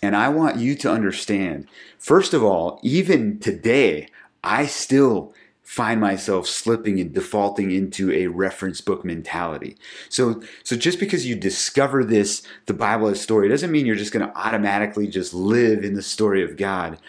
And 0.02 0.16
I 0.16 0.30
want 0.30 0.58
you 0.58 0.76
to 0.76 0.92
understand, 0.92 1.68
first 1.98 2.34
of 2.34 2.44
all, 2.44 2.80
even 2.84 3.40
today, 3.40 4.08
I 4.44 4.66
still 4.66 5.34
find 5.66 6.00
myself 6.00 6.48
slipping 6.48 7.00
and 7.00 7.12
defaulting 7.12 7.72
into 7.72 8.12
a 8.12 8.28
reference 8.28 8.82
book 8.82 9.04
mentality. 9.04 9.76
So 10.10 10.42
so 10.64 10.76
just 10.76 11.00
because 11.00 11.26
you 11.26 11.36
discover 11.36 12.04
this 12.04 12.44
the 12.68 12.74
Bible 12.74 13.08
as 13.08 13.20
story 13.20 13.50
doesn't 13.50 13.72
mean 13.72 13.88
you're 13.88 13.96
just 13.96 14.14
going 14.14 14.28
to 14.28 14.38
automatically 14.38 15.08
just 15.08 15.34
live 15.34 15.84
in 15.84 15.96
the 15.96 16.04
story 16.04 16.44
of 16.44 16.56
God. 16.56 17.00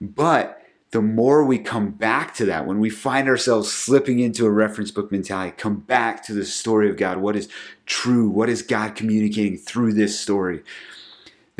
But 0.00 0.60
the 0.92 1.02
more 1.02 1.44
we 1.44 1.58
come 1.58 1.90
back 1.90 2.34
to 2.34 2.44
that, 2.46 2.66
when 2.66 2.80
we 2.80 2.90
find 2.90 3.28
ourselves 3.28 3.70
slipping 3.70 4.18
into 4.18 4.46
a 4.46 4.50
reference 4.50 4.90
book 4.90 5.12
mentality, 5.12 5.54
come 5.56 5.76
back 5.76 6.24
to 6.24 6.32
the 6.32 6.44
story 6.44 6.90
of 6.90 6.96
God. 6.96 7.18
What 7.18 7.36
is 7.36 7.48
true? 7.86 8.28
What 8.28 8.48
is 8.48 8.62
God 8.62 8.96
communicating 8.96 9.56
through 9.56 9.94
this 9.94 10.18
story? 10.18 10.62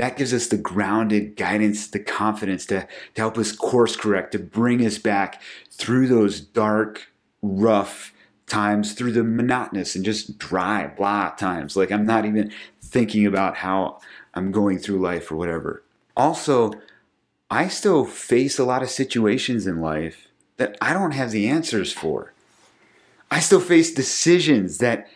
That 0.00 0.16
gives 0.16 0.32
us 0.32 0.46
the 0.46 0.56
grounded 0.56 1.36
guidance, 1.36 1.86
the 1.86 1.98
confidence 1.98 2.64
to, 2.66 2.88
to 3.16 3.20
help 3.20 3.36
us 3.36 3.52
course 3.52 3.96
correct, 3.96 4.32
to 4.32 4.38
bring 4.38 4.82
us 4.86 4.96
back 4.96 5.42
through 5.70 6.08
those 6.08 6.40
dark, 6.40 7.12
rough 7.42 8.14
times, 8.46 8.94
through 8.94 9.12
the 9.12 9.22
monotonous 9.22 9.94
and 9.94 10.02
just 10.02 10.38
dry, 10.38 10.86
blah 10.86 11.32
times. 11.32 11.76
Like 11.76 11.92
I'm 11.92 12.06
not 12.06 12.24
even 12.24 12.50
thinking 12.80 13.26
about 13.26 13.58
how 13.58 14.00
I'm 14.32 14.52
going 14.52 14.78
through 14.78 15.00
life 15.00 15.30
or 15.30 15.36
whatever. 15.36 15.82
Also, 16.16 16.72
I 17.50 17.68
still 17.68 18.06
face 18.06 18.58
a 18.58 18.64
lot 18.64 18.82
of 18.82 18.88
situations 18.88 19.66
in 19.66 19.82
life 19.82 20.28
that 20.56 20.78
I 20.80 20.94
don't 20.94 21.12
have 21.12 21.30
the 21.30 21.46
answers 21.46 21.92
for. 21.92 22.32
I 23.30 23.40
still 23.40 23.60
face 23.60 23.92
decisions 23.92 24.78
that 24.78 25.10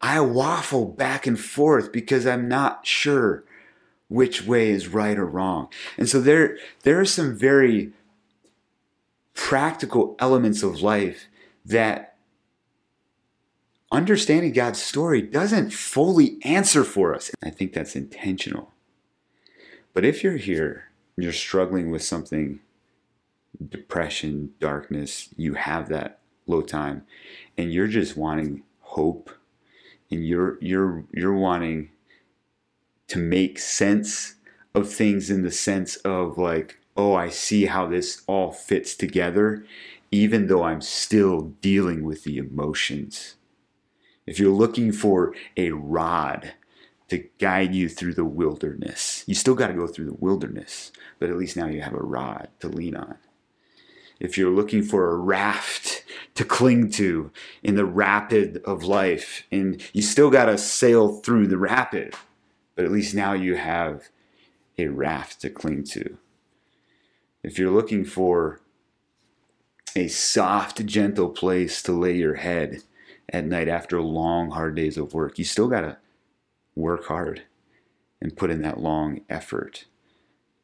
I 0.00 0.20
waffle 0.20 0.84
back 0.84 1.26
and 1.26 1.40
forth 1.40 1.90
because 1.90 2.24
I'm 2.24 2.46
not 2.46 2.86
sure 2.86 3.42
which 4.12 4.46
way 4.46 4.70
is 4.70 4.88
right 4.88 5.18
or 5.18 5.26
wrong. 5.26 5.68
And 5.96 6.08
so 6.08 6.20
there 6.20 6.58
there 6.82 7.00
are 7.00 7.04
some 7.04 7.36
very 7.36 7.92
practical 9.34 10.16
elements 10.18 10.62
of 10.62 10.82
life 10.82 11.28
that 11.64 12.16
understanding 13.90 14.52
God's 14.52 14.82
story 14.82 15.22
doesn't 15.22 15.72
fully 15.72 16.38
answer 16.42 16.84
for 16.84 17.14
us. 17.14 17.30
I 17.42 17.50
think 17.50 17.72
that's 17.72 17.96
intentional. 17.96 18.70
But 19.94 20.04
if 20.04 20.22
you're 20.22 20.36
here 20.36 20.84
you're 21.16 21.32
struggling 21.32 21.90
with 21.90 22.02
something 22.02 22.60
depression 23.68 24.50
darkness 24.60 25.28
you 25.36 25.54
have 25.54 25.88
that 25.88 26.18
low 26.46 26.62
time 26.62 27.04
and 27.56 27.72
you're 27.72 27.86
just 27.86 28.16
wanting 28.16 28.62
hope 28.80 29.30
and 30.10 30.26
you're 30.26 30.58
you're 30.60 31.04
you're 31.12 31.34
wanting 31.34 31.90
to 33.12 33.18
make 33.18 33.58
sense 33.58 34.36
of 34.74 34.90
things 34.90 35.30
in 35.30 35.42
the 35.42 35.50
sense 35.50 35.96
of 35.96 36.38
like 36.38 36.78
oh 36.96 37.14
I 37.14 37.28
see 37.28 37.66
how 37.66 37.86
this 37.86 38.22
all 38.26 38.50
fits 38.50 38.94
together 38.94 39.64
even 40.10 40.46
though 40.46 40.62
I'm 40.62 40.80
still 40.80 41.52
dealing 41.60 42.04
with 42.04 42.24
the 42.24 42.38
emotions 42.38 43.36
if 44.26 44.38
you're 44.38 44.50
looking 44.50 44.92
for 44.92 45.34
a 45.56 45.72
rod 45.72 46.54
to 47.12 47.28
guide 47.38 47.74
you 47.74 47.90
through 47.90 48.14
the 48.14 48.24
wilderness. 48.24 49.22
You 49.26 49.34
still 49.34 49.54
got 49.54 49.66
to 49.66 49.74
go 49.74 49.86
through 49.86 50.06
the 50.06 50.14
wilderness, 50.14 50.92
but 51.18 51.28
at 51.28 51.36
least 51.36 51.58
now 51.58 51.66
you 51.66 51.82
have 51.82 51.92
a 51.92 51.98
rod 51.98 52.48
to 52.60 52.68
lean 52.68 52.96
on. 52.96 53.16
If 54.18 54.38
you're 54.38 54.50
looking 54.50 54.82
for 54.82 55.10
a 55.10 55.18
raft 55.18 56.04
to 56.36 56.44
cling 56.44 56.90
to 56.92 57.30
in 57.62 57.74
the 57.74 57.84
rapid 57.84 58.62
of 58.64 58.84
life, 58.84 59.42
and 59.52 59.82
you 59.92 60.00
still 60.00 60.30
got 60.30 60.46
to 60.46 60.56
sail 60.56 61.20
through 61.20 61.48
the 61.48 61.58
rapid, 61.58 62.14
but 62.74 62.84
at 62.84 62.92
least 62.92 63.14
now 63.14 63.32
you 63.32 63.56
have 63.56 64.08
a 64.78 64.88
raft 64.88 65.40
to 65.40 65.50
cling 65.50 65.84
to. 65.84 66.18
If 67.42 67.58
you're 67.58 67.70
looking 67.70 68.04
for 68.04 68.60
a 69.94 70.08
soft, 70.08 70.84
gentle 70.86 71.28
place 71.28 71.82
to 71.82 71.92
lay 71.92 72.16
your 72.16 72.34
head 72.34 72.82
at 73.28 73.44
night 73.44 73.68
after 73.68 74.00
long, 74.00 74.50
hard 74.50 74.74
days 74.74 74.96
of 74.96 75.14
work, 75.14 75.38
you 75.38 75.44
still 75.44 75.68
got 75.68 75.82
to 75.82 75.98
work 76.74 77.06
hard 77.06 77.42
and 78.20 78.36
put 78.36 78.50
in 78.50 78.62
that 78.62 78.80
long 78.80 79.20
effort 79.28 79.86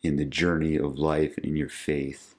in 0.02 0.16
the 0.16 0.24
journey 0.24 0.76
of 0.76 0.98
life 0.98 1.36
and 1.36 1.46
in 1.46 1.56
your 1.56 1.68
faith. 1.68 2.34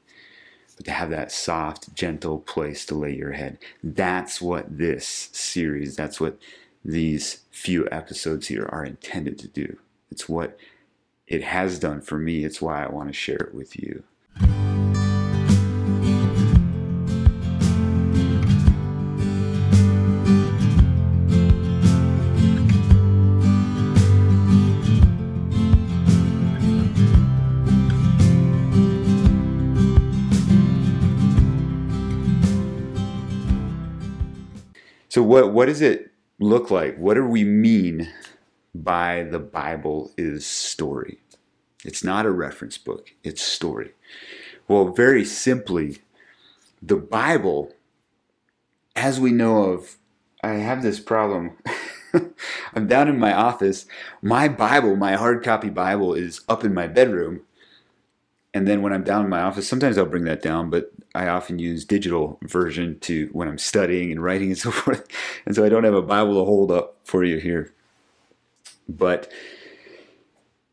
But 0.78 0.86
to 0.86 0.92
have 0.92 1.10
that 1.10 1.32
soft, 1.32 1.94
gentle 1.94 2.40
place 2.40 2.86
to 2.86 2.96
lay 2.96 3.14
your 3.14 3.34
head. 3.34 3.58
That's 3.84 4.42
what 4.42 4.78
this 4.78 5.30
series, 5.34 5.96
that's 5.96 6.22
what 6.22 6.38
these 6.84 7.42
few 7.52 7.88
episodes 7.92 8.48
here 8.48 8.68
are 8.72 8.86
intended 8.86 9.38
to 9.40 9.48
do. 9.48 9.78
It's 10.12 10.30
what 10.30 10.58
it 11.28 11.44
has 11.44 11.80
done 11.80 12.02
for 12.02 12.18
me. 12.18 12.44
It's 12.44 12.62
why 12.62 12.84
I 12.84 12.90
want 12.90 13.10
to 13.10 13.14
share 13.14 13.38
it 13.38 13.54
with 13.54 13.78
you. 13.78 14.04
So 35.10 35.24
what 35.24 35.52
what 35.52 35.66
does 35.66 35.82
it 35.82 36.12
look 36.40 36.72
like? 36.72 36.98
What 36.98 37.16
do 37.16 37.26
we 37.26 37.44
mean 37.44 38.10
by 38.74 39.24
the 39.24 39.40
Bible 39.40 40.12
is 40.18 40.46
story? 40.46 41.20
It's 41.84 42.04
not 42.04 42.26
a 42.26 42.32
reference 42.32 42.78
book, 42.78 43.12
it's 43.24 43.42
story. 43.42 43.92
Well, 44.68 44.90
very 44.90 45.26
simply, 45.26 46.00
the 46.82 46.98
Bible, 46.98 47.74
as 48.96 49.20
we 49.20 49.32
know 49.32 49.64
of, 49.64 49.98
I 50.44 50.54
have 50.54 50.84
this 50.84 51.00
problem. 51.00 51.58
I'm 52.74 52.88
down 52.88 53.08
in 53.08 53.20
my 53.20 53.34
office. 53.34 53.86
My 54.22 54.48
Bible, 54.48 54.96
my 54.96 55.16
hard 55.16 55.44
copy 55.44 55.70
Bible, 55.70 56.14
is 56.14 56.42
up 56.48 56.64
in 56.64 56.74
my 56.74 56.88
bedroom. 56.88 57.42
And 58.54 58.68
then 58.68 58.82
when 58.82 58.94
I'm 58.94 59.04
down 59.04 59.24
in 59.24 59.30
my 59.30 59.42
office, 59.42 59.68
sometimes 59.68 59.98
I'll 59.98 60.06
bring 60.06 60.24
that 60.26 60.42
down, 60.42 60.70
but 60.70 60.92
I 61.16 61.28
often 61.28 61.60
use 61.60 61.86
digital 61.86 62.40
version 62.44 63.00
to 63.02 63.30
when 63.32 63.48
I'm 63.48 63.58
studying 63.58 64.12
and 64.12 64.24
writing 64.24 64.50
and 64.50 64.58
so 64.58 64.72
forth. 64.72 65.08
And 65.46 65.56
so 65.56 65.66
I 65.66 65.70
don't 65.70 65.84
have 65.84 65.94
a 65.94 66.02
Bible 66.02 66.36
to 66.36 66.46
hold 66.46 66.72
up 66.72 66.98
for 67.04 67.24
you 67.24 67.38
here. 67.38 67.74
But 68.88 69.32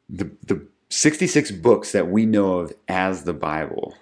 the 0.09 0.31
the 0.47 0.67
66 0.89 1.51
books 1.51 1.93
that 1.93 2.09
we 2.09 2.27
know 2.27 2.59
of 2.59 2.73
as 2.89 3.25
the 3.25 3.33
Bible. 3.33 3.97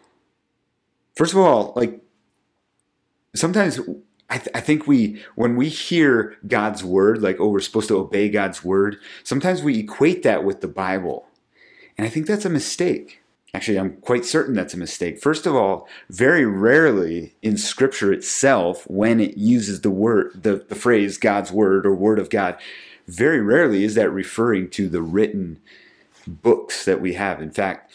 First 1.17 1.33
of 1.33 1.39
all, 1.39 1.73
like 1.77 2.01
sometimes 3.35 3.81
I, 4.31 4.39
th- 4.39 4.51
I, 4.55 4.61
think 4.61 4.87
we, 4.87 5.23
when 5.35 5.57
we 5.57 5.69
hear 5.69 6.37
God's 6.47 6.83
word, 6.83 7.23
like, 7.23 7.39
oh, 7.41 7.49
we're 7.49 7.61
supposed 7.61 7.89
to 7.89 7.99
obey 7.99 8.29
God's 8.29 8.65
word, 8.65 8.99
sometimes 9.23 9.63
we 9.63 9.79
equate 9.79 10.23
that 10.23 10.45
with 10.45 10.61
the 10.61 10.69
Bible. 10.69 11.27
And 11.97 12.07
I 12.07 12.11
think 12.11 12.27
that's 12.27 12.45
a 12.45 12.51
mistake. 12.51 13.23
Actually, 13.55 13.79
I'm 13.79 13.97
quite 13.99 14.25
certain 14.25 14.55
that's 14.55 14.75
a 14.75 14.79
mistake. 14.79 15.21
First 15.21 15.47
of 15.47 15.55
all, 15.55 15.89
very 16.11 16.45
rarely 16.45 17.37
in 17.41 17.57
Scripture 17.57 18.13
itself, 18.13 18.85
when 18.91 19.21
it 19.21 19.37
uses 19.37 19.83
the 19.83 19.93
word, 19.93 20.43
the, 20.43 20.57
the 20.69 20.75
phrase 20.75 21.19
God's 21.19 21.53
word 21.53 21.87
or 21.87 21.95
word 21.95 22.19
of 22.19 22.31
God, 22.31 22.59
very 23.07 23.41
rarely 23.41 23.85
is 23.85 23.95
that 23.95 24.11
referring 24.11 24.71
to 24.71 24.89
the 24.89 25.03
written 25.03 25.61
books 26.27 26.85
that 26.85 27.01
we 27.01 27.15
have. 27.15 27.41
In 27.41 27.53
fact, 27.53 27.93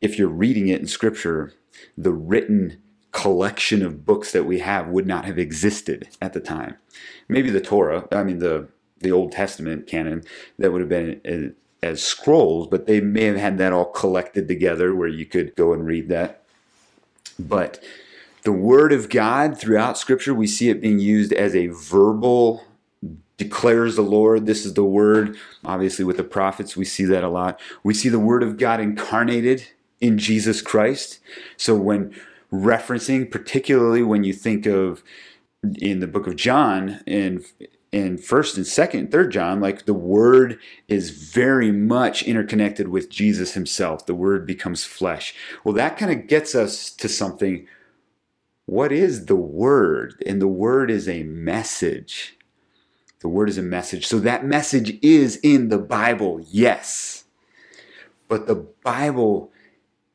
if 0.00 0.18
you're 0.18 0.28
reading 0.28 0.66
it 0.66 0.80
in 0.80 0.88
Scripture, 0.88 1.52
the 1.96 2.12
written 2.12 2.82
collection 3.12 3.82
of 3.82 4.04
books 4.04 4.32
that 4.32 4.44
we 4.44 4.58
have 4.58 4.88
would 4.88 5.06
not 5.06 5.24
have 5.26 5.38
existed 5.38 6.08
at 6.20 6.32
the 6.32 6.40
time. 6.40 6.76
Maybe 7.28 7.50
the 7.50 7.60
Torah, 7.60 8.08
I 8.10 8.24
mean 8.24 8.40
the 8.40 8.68
the 8.98 9.12
Old 9.12 9.30
Testament 9.30 9.86
canon, 9.86 10.22
that 10.58 10.72
would 10.72 10.80
have 10.80 10.88
been 10.88 11.20
uh, 11.24 11.54
as 11.82 12.02
scrolls, 12.02 12.68
but 12.68 12.86
they 12.86 13.00
may 13.00 13.24
have 13.24 13.36
had 13.36 13.58
that 13.58 13.72
all 13.72 13.84
collected 13.84 14.48
together 14.48 14.94
where 14.94 15.08
you 15.08 15.26
could 15.26 15.54
go 15.56 15.72
and 15.72 15.86
read 15.86 16.08
that. 16.08 16.42
But 17.38 17.82
the 18.42 18.52
Word 18.52 18.92
of 18.92 19.08
God 19.08 19.58
throughout 19.58 19.98
Scripture, 19.98 20.34
we 20.34 20.46
see 20.46 20.68
it 20.68 20.80
being 20.80 20.98
used 20.98 21.32
as 21.32 21.54
a 21.54 21.68
verbal 21.68 22.64
declares 23.36 23.96
the 23.96 24.02
Lord. 24.02 24.46
This 24.46 24.64
is 24.64 24.74
the 24.74 24.84
word. 24.84 25.36
Obviously, 25.64 26.04
with 26.04 26.16
the 26.16 26.24
prophets, 26.24 26.76
we 26.76 26.84
see 26.84 27.04
that 27.04 27.24
a 27.24 27.28
lot. 27.28 27.60
We 27.82 27.94
see 27.94 28.08
the 28.08 28.18
word 28.18 28.42
of 28.42 28.56
God 28.56 28.80
incarnated 28.80 29.68
in 30.00 30.18
Jesus 30.18 30.62
Christ. 30.62 31.20
So 31.56 31.74
when 31.76 32.14
referencing, 32.52 33.30
particularly 33.30 34.02
when 34.02 34.24
you 34.24 34.32
think 34.32 34.66
of 34.66 35.02
in 35.78 36.00
the 36.00 36.06
book 36.06 36.26
of 36.26 36.36
John 36.36 37.00
in 37.06 37.44
in 37.92 38.18
first 38.18 38.56
and 38.56 38.66
second 38.66 39.00
and 39.00 39.12
third 39.12 39.30
john 39.30 39.60
like 39.60 39.86
the 39.86 39.94
word 39.94 40.58
is 40.88 41.10
very 41.10 41.70
much 41.70 42.22
interconnected 42.24 42.88
with 42.88 43.10
jesus 43.10 43.54
himself. 43.54 44.06
The 44.06 44.14
word 44.14 44.46
becomes 44.46 44.84
flesh. 44.84 45.34
Well 45.64 45.74
that 45.74 45.96
kind 45.96 46.12
of 46.12 46.26
gets 46.26 46.54
us 46.54 46.90
to 46.92 47.08
something. 47.08 47.66
What 48.66 48.90
is 48.90 49.26
the 49.26 49.36
word? 49.36 50.22
And 50.26 50.42
the 50.42 50.48
word 50.48 50.90
is 50.90 51.08
a 51.08 51.22
message. 51.22 52.36
The 53.20 53.28
word 53.28 53.48
is 53.48 53.58
a 53.58 53.62
message. 53.62 54.06
So 54.06 54.18
that 54.20 54.44
message 54.44 54.98
is 55.02 55.36
in 55.42 55.68
the 55.68 55.78
bible 55.78 56.40
yes. 56.50 57.24
But 58.28 58.46
the 58.46 58.66
bible 58.82 59.52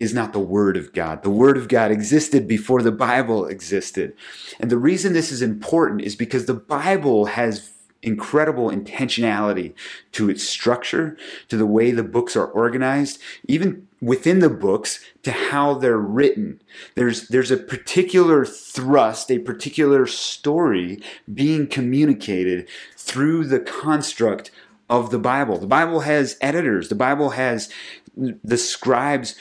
is 0.02 0.16
not 0.16 0.34
the 0.34 0.40
Word 0.40 0.78
of 0.78 0.94
God. 0.94 1.22
The 1.22 1.30
Word 1.30 1.58
of 1.58 1.68
God 1.68 1.92
existed 1.92 2.48
before 2.48 2.82
the 2.82 2.92
Bible 2.92 3.46
existed. 3.46 4.14
And 4.60 4.72
the 4.72 4.78
reason 4.78 5.14
this 5.14 5.32
is 5.32 5.44
important 5.44 6.02
is 6.02 6.16
because 6.16 6.48
the 6.48 6.56
Bible 6.56 7.26
has 7.26 7.70
incredible 8.02 8.72
intentionality 8.72 9.76
to 10.14 10.28
its 10.28 10.44
structure, 10.44 11.16
to 11.50 11.56
the 11.56 11.68
way 11.68 11.92
the 11.92 12.02
books 12.04 12.36
are 12.36 12.48
organized, 12.48 13.22
even 13.48 13.88
within 14.02 14.40
the 14.40 14.50
books 14.50 15.06
to 15.22 15.32
how 15.32 15.76
they're 15.76 16.00
written. 16.00 16.60
There's 16.96 17.28
there's 17.28 17.52
a 17.52 17.58
particular 17.58 18.44
thrust, 18.44 19.30
a 19.30 19.38
particular 19.38 20.08
story 20.08 21.00
being 21.32 21.68
communicated 21.68 22.68
through 22.98 23.46
the 23.46 23.60
construct 23.60 24.50
of 24.90 25.12
the 25.12 25.20
Bible. 25.20 25.60
The 25.60 25.68
Bible 25.68 26.00
has 26.00 26.38
editors. 26.42 26.90
The 26.90 26.96
Bible 26.96 27.30
has 27.30 27.70
the 28.16 28.58
scribes 28.58 29.36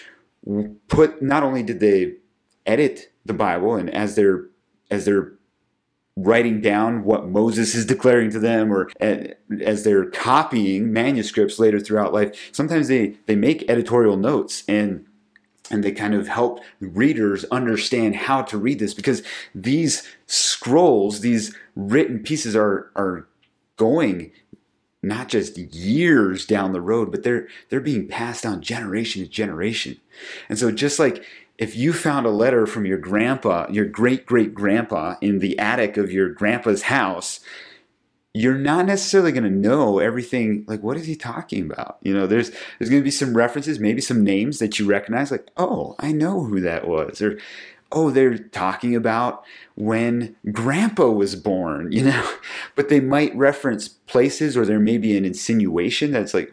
put 0.88 1.22
not 1.22 1.42
only 1.42 1.62
did 1.62 1.80
they 1.80 2.14
edit 2.66 3.12
the 3.24 3.34
Bible 3.34 3.74
and 3.74 3.90
as 3.90 4.16
they're 4.16 4.46
as 4.90 5.04
they're 5.04 5.32
writing 6.16 6.60
down 6.60 7.04
what 7.04 7.28
Moses 7.28 7.74
is 7.74 7.86
declaring 7.86 8.30
to 8.30 8.38
them 8.38 8.72
or 8.72 8.90
eh, 9.00 9.34
as 9.60 9.84
they're 9.84 10.10
copying 10.10 10.92
manuscripts 10.92 11.58
later 11.58 11.80
throughout 11.80 12.12
life 12.12 12.50
sometimes 12.52 12.88
they 12.88 13.16
they 13.26 13.36
make 13.36 13.68
editorial 13.68 14.16
notes 14.16 14.64
and 14.68 15.06
and 15.70 15.84
they 15.84 15.92
kind 15.92 16.14
of 16.14 16.26
help 16.26 16.60
readers 16.80 17.44
understand 17.44 18.16
how 18.16 18.42
to 18.42 18.58
read 18.58 18.78
this 18.78 18.94
because 18.94 19.22
these 19.54 20.02
scrolls 20.26 21.20
these 21.20 21.54
written 21.76 22.18
pieces 22.18 22.56
are 22.56 22.90
are 22.96 23.28
going 23.76 24.32
not 25.02 25.28
just 25.28 25.56
years 25.56 26.44
down 26.44 26.72
the 26.72 26.80
road, 26.80 27.10
but 27.10 27.22
they're 27.22 27.48
they're 27.68 27.80
being 27.80 28.08
passed 28.08 28.42
down 28.42 28.60
generation 28.60 29.22
to 29.22 29.28
generation. 29.28 29.96
And 30.48 30.58
so 30.58 30.70
just 30.70 30.98
like 30.98 31.24
if 31.58 31.76
you 31.76 31.92
found 31.92 32.26
a 32.26 32.30
letter 32.30 32.66
from 32.66 32.86
your 32.86 32.98
grandpa, 32.98 33.66
your 33.70 33.86
great 33.86 34.26
great 34.26 34.54
grandpa 34.54 35.16
in 35.20 35.38
the 35.38 35.58
attic 35.58 35.96
of 35.96 36.12
your 36.12 36.28
grandpa's 36.28 36.82
house, 36.82 37.40
you're 38.32 38.58
not 38.58 38.86
necessarily 38.86 39.32
going 39.32 39.44
to 39.44 39.50
know 39.50 39.98
everything 39.98 40.64
like 40.68 40.82
what 40.82 40.96
is 40.96 41.06
he 41.06 41.16
talking 41.16 41.68
about 41.68 41.98
you 42.02 42.14
know 42.14 42.28
there's 42.28 42.50
there's 42.78 42.88
going 42.88 43.02
to 43.02 43.04
be 43.04 43.10
some 43.10 43.36
references 43.36 43.80
maybe 43.80 44.00
some 44.00 44.22
names 44.22 44.60
that 44.60 44.78
you 44.78 44.86
recognize 44.86 45.32
like 45.32 45.48
oh 45.56 45.96
i 45.98 46.12
know 46.12 46.44
who 46.44 46.60
that 46.60 46.86
was 46.86 47.20
or 47.20 47.40
oh, 47.92 48.10
they're 48.10 48.38
talking 48.38 48.94
about 48.94 49.44
when 49.74 50.36
grandpa 50.52 51.08
was 51.08 51.34
born, 51.36 51.90
you 51.92 52.04
know, 52.04 52.32
but 52.74 52.88
they 52.88 53.00
might 53.00 53.34
reference 53.36 53.88
places 53.88 54.56
or 54.56 54.64
there 54.64 54.80
may 54.80 54.98
be 54.98 55.16
an 55.16 55.24
insinuation 55.24 56.12
that's 56.12 56.34
like, 56.34 56.52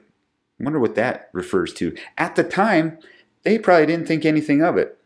I 0.60 0.64
wonder 0.64 0.80
what 0.80 0.96
that 0.96 1.30
refers 1.34 1.74
to. 1.76 1.96
At 2.18 2.36
the 2.36 2.44
time, 2.44 2.98
they 3.44 3.60
probably 3.60 3.86
didn't 3.86 4.08
think 4.08 4.26
anything 4.26 4.62
of 4.64 4.78
it. 4.78 4.98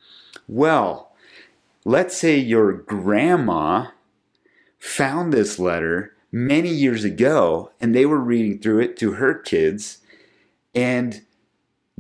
Well, 0.47 1.13
let's 1.85 2.15
say 2.15 2.37
your 2.37 2.73
grandma 2.73 3.87
found 4.79 5.33
this 5.33 5.59
letter 5.59 6.15
many 6.31 6.69
years 6.69 7.03
ago 7.03 7.71
and 7.81 7.93
they 7.93 8.05
were 8.05 8.19
reading 8.19 8.59
through 8.59 8.79
it 8.79 8.97
to 8.97 9.13
her 9.13 9.33
kids 9.33 9.99
and 10.73 11.21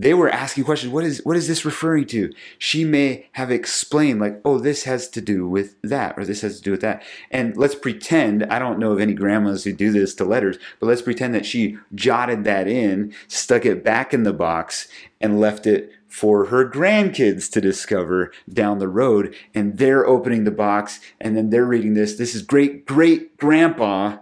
they 0.01 0.13
were 0.13 0.29
asking 0.29 0.63
questions 0.63 0.91
what 0.91 1.03
is 1.03 1.21
what 1.23 1.37
is 1.37 1.47
this 1.47 1.63
referring 1.63 2.05
to? 2.07 2.33
She 2.57 2.83
may 2.83 3.29
have 3.33 3.51
explained 3.51 4.19
like 4.19 4.41
oh 4.43 4.57
this 4.57 4.83
has 4.83 5.07
to 5.09 5.21
do 5.21 5.47
with 5.47 5.75
that 5.81 6.17
or 6.17 6.25
this 6.25 6.41
has 6.41 6.57
to 6.57 6.63
do 6.63 6.71
with 6.71 6.81
that. 6.81 7.03
And 7.29 7.55
let's 7.55 7.75
pretend 7.75 8.43
i 8.45 8.57
don't 8.59 8.79
know 8.79 8.91
of 8.91 8.99
any 8.99 9.13
grandmas 9.13 9.63
who 9.63 9.73
do 9.73 9.91
this 9.91 10.15
to 10.15 10.25
letters 10.25 10.57
but 10.79 10.87
let's 10.87 11.01
pretend 11.01 11.35
that 11.35 11.45
she 11.45 11.77
jotted 11.93 12.43
that 12.45 12.67
in 12.67 13.13
stuck 13.27 13.65
it 13.65 13.83
back 13.83 14.13
in 14.13 14.23
the 14.23 14.33
box 14.33 14.87
and 15.19 15.39
left 15.39 15.67
it 15.67 15.91
for 16.07 16.45
her 16.47 16.69
grandkids 16.69 17.49
to 17.51 17.61
discover 17.61 18.31
down 18.51 18.79
the 18.79 18.87
road. 18.89 19.33
And 19.55 19.77
they're 19.77 20.05
opening 20.05 20.43
the 20.43 20.51
box 20.51 20.99
and 21.21 21.37
then 21.37 21.49
they're 21.51 21.65
reading 21.65 21.93
this. 21.93 22.15
This 22.15 22.35
is 22.35 22.41
great 22.41 22.85
great 22.85 23.37
grandpa 23.37 24.17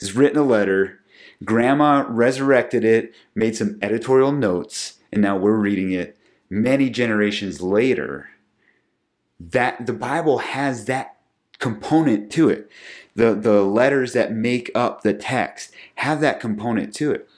has 0.00 0.14
written 0.14 0.38
a 0.38 0.44
letter 0.44 0.97
Grandma 1.44 2.04
resurrected 2.08 2.84
it, 2.84 3.14
made 3.34 3.56
some 3.56 3.78
editorial 3.80 4.32
notes, 4.32 4.98
and 5.12 5.22
now 5.22 5.36
we're 5.36 5.56
reading 5.56 5.92
it 5.92 6.16
many 6.50 6.90
generations 6.90 7.60
later. 7.60 8.30
That 9.38 9.86
the 9.86 9.92
Bible 9.92 10.38
has 10.38 10.86
that 10.86 11.16
component 11.58 12.32
to 12.32 12.48
it. 12.48 12.70
The, 13.14 13.34
the 13.34 13.62
letters 13.62 14.12
that 14.12 14.32
make 14.32 14.70
up 14.74 15.02
the 15.02 15.14
text 15.14 15.72
have 15.96 16.20
that 16.20 16.40
component 16.40 16.94
to 16.96 17.12
it. 17.12 17.28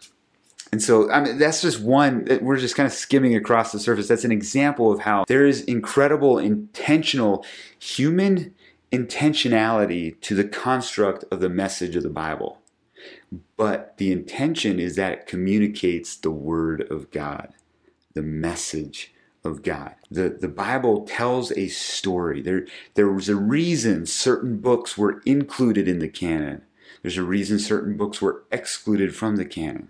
And 0.73 0.83
so, 0.83 1.11
I 1.11 1.21
mean, 1.21 1.39
that's 1.39 1.63
just 1.63 1.81
one, 1.81 2.31
uh, 2.31 2.39
we're 2.41 2.59
just 2.59 2.77
kind 2.77 2.87
of 2.87 2.93
skimming 2.93 3.35
across 3.35 3.73
the 3.73 3.81
surface. 3.81 4.09
That's 4.09 4.25
an 4.25 4.33
example 4.33 4.93
of 4.93 5.01
how 5.01 5.25
there 5.27 5.45
is 5.45 5.63
incredible, 5.63 6.39
intentional 6.39 7.45
human 7.79 8.55
intentionality 8.93 10.21
to 10.21 10.35
the 10.35 10.45
construct 10.45 11.25
of 11.31 11.41
the 11.41 11.49
message 11.49 11.97
of 11.97 12.03
the 12.03 12.11
Bible 12.11 12.60
but 13.57 13.97
the 13.99 14.11
intention 14.11 14.81
is 14.81 14.97
that 14.97 15.13
it 15.13 15.27
communicates 15.27 16.17
the 16.17 16.31
Word 16.31 16.83
of 16.91 17.11
God, 17.11 17.55
the 18.15 18.23
message 18.23 19.13
of 19.45 19.63
God. 19.63 19.95
The, 20.11 20.29
the 20.29 20.49
Bible 20.49 21.07
tells 21.07 21.53
a 21.53 21.69
story. 21.69 22.43
There, 22.43 22.67
there 22.95 23.11
was 23.11 23.29
a 23.29 23.37
reason 23.37 24.07
certain 24.07 24.59
books 24.59 24.99
were 24.99 25.23
included 25.25 25.89
in 25.89 26.01
the 26.01 26.09
canon. 26.09 26.63
There's 27.03 27.17
a 27.17 27.23
reason 27.23 27.59
certain 27.59 27.97
books 27.97 28.21
were 28.21 28.45
excluded 28.51 29.15
from 29.15 29.37
the 29.37 29.47
canon 29.47 29.89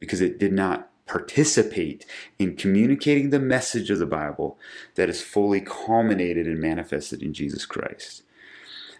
because 0.00 0.20
it 0.20 0.38
did 0.38 0.52
not 0.52 0.90
participate 1.06 2.04
in 2.38 2.56
communicating 2.56 3.30
the 3.30 3.38
message 3.38 3.90
of 3.90 3.98
the 3.98 4.06
Bible 4.06 4.58
that 4.96 5.08
is 5.08 5.22
fully 5.22 5.60
culminated 5.60 6.46
and 6.46 6.58
manifested 6.58 7.22
in 7.22 7.32
Jesus 7.32 7.64
Christ. 7.64 8.22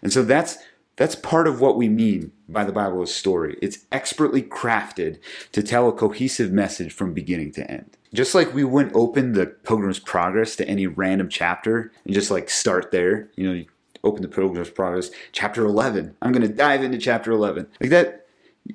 And 0.01 0.13
so 0.13 0.23
that's 0.23 0.57
that's 0.97 1.15
part 1.15 1.47
of 1.47 1.61
what 1.61 1.77
we 1.77 1.87
mean 1.87 2.33
by 2.49 2.63
the 2.63 2.71
Bible 2.71 3.01
as 3.01 3.13
story. 3.13 3.57
It's 3.61 3.85
expertly 3.91 4.41
crafted 4.41 5.19
to 5.53 5.63
tell 5.63 5.87
a 5.87 5.93
cohesive 5.93 6.51
message 6.51 6.91
from 6.91 7.13
beginning 7.13 7.51
to 7.53 7.71
end. 7.71 7.95
Just 8.13 8.35
like 8.35 8.53
we 8.53 8.63
wouldn't 8.63 8.95
open 8.95 9.33
the 9.33 9.45
Pilgrim's 9.45 9.99
Progress 9.99 10.55
to 10.57 10.67
any 10.67 10.87
random 10.87 11.29
chapter 11.29 11.91
and 12.03 12.13
just 12.13 12.31
like 12.31 12.49
start 12.49 12.91
there, 12.91 13.29
you 13.35 13.47
know, 13.47 13.53
you 13.53 13.65
open 14.03 14.23
the 14.23 14.27
Pilgrim's 14.27 14.69
Progress, 14.69 15.11
chapter 15.31 15.65
11. 15.65 16.15
I'm 16.21 16.31
going 16.31 16.47
to 16.47 16.53
dive 16.53 16.83
into 16.83 16.97
chapter 16.97 17.31
11. 17.31 17.67
Like 17.79 17.89
that, 17.91 18.25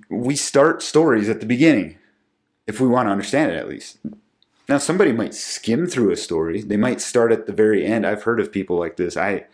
we 0.09 0.37
start 0.37 0.83
stories 0.83 1.29
at 1.29 1.41
the 1.41 1.47
beginning 1.47 1.99
if 2.67 2.81
we 2.81 2.89
want 2.89 3.07
to 3.07 3.13
understand 3.13 3.51
it 3.51 3.57
at 3.57 3.69
least. 3.69 3.99
Now, 4.69 4.79
somebody 4.79 5.13
might 5.13 5.35
skim 5.35 5.87
through 5.87 6.13
a 6.13 6.17
story. 6.17 6.63
They 6.63 6.77
might 6.77 7.01
start 7.01 7.33
at 7.33 7.47
the 7.47 7.53
very 7.53 7.85
end. 7.85 8.07
I've 8.07 8.23
heard 8.23 8.39
of 8.39 8.53
people 8.53 8.79
like 8.79 8.97
this. 8.97 9.17
I 9.17 9.47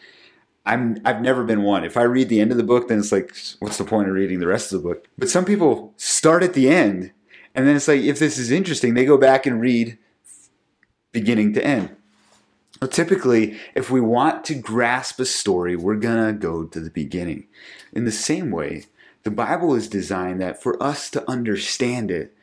I'm 0.69 1.01
I've 1.05 1.23
never 1.23 1.45
been 1.45 1.63
one. 1.63 1.85
If 1.85 1.97
I 1.97 2.03
read 2.03 2.29
the 2.29 2.41
end 2.41 2.51
of 2.51 2.59
the 2.59 2.63
book, 2.63 2.89
then 2.89 2.99
it's 2.99 3.11
like, 3.11 3.35
what's 3.59 3.79
the 3.79 3.85
point 3.85 4.09
of 4.09 4.15
reading 4.15 4.39
the 4.39 4.47
rest 4.47 4.71
of 4.71 4.83
the 4.83 4.89
book? 4.89 5.09
But 5.17 5.31
some 5.31 5.47
people 5.47 5.95
start 5.97 6.43
at 6.43 6.53
the 6.53 6.69
end, 6.69 7.13
and 7.55 7.67
then 7.67 7.75
it's 7.75 7.89
like, 7.89 8.03
if 8.03 8.19
this 8.19 8.39
is 8.39 8.51
interesting, 8.51 8.93
they 8.93 9.07
go 9.07 9.17
back 9.17 9.47
and 9.47 9.61
read 9.61 9.97
beginning 11.11 11.55
to 11.55 11.65
end. 11.65 11.97
Typically, 12.91 13.59
if 13.75 13.91
we 13.91 14.01
want 14.01 14.45
to 14.45 14.55
grasp 14.55 15.19
a 15.19 15.25
story, 15.25 15.75
we're 15.75 15.97
gonna 15.97 16.35
go 16.35 16.65
to 16.65 16.81
the 16.81 16.91
beginning. 16.91 17.47
In 17.93 18.05
the 18.05 18.13
same 18.13 18.51
way, 18.51 18.85
the 19.23 19.31
Bible 19.31 19.75
is 19.75 19.89
designed 19.89 20.41
that 20.43 20.63
for 20.63 20.81
us 20.83 21.09
to 21.11 21.29
understand 21.29 22.11
it, 22.11 22.37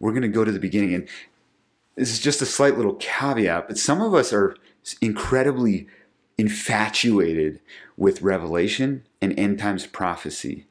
we're 0.00 0.12
gonna 0.12 0.28
go 0.28 0.44
to 0.44 0.52
the 0.52 0.58
beginning. 0.58 0.94
And 0.94 1.08
this 1.94 2.10
is 2.10 2.18
just 2.18 2.42
a 2.42 2.46
slight 2.46 2.76
little 2.76 2.96
caveat, 2.96 3.68
but 3.68 3.78
some 3.78 4.02
of 4.02 4.14
us 4.14 4.32
are 4.32 4.56
incredibly 5.00 5.86
infatuated 6.38 7.60
with 7.96 8.22
revelation 8.22 9.04
and 9.20 9.38
end 9.38 9.58
times 9.58 9.86
prophecy. 9.86 10.66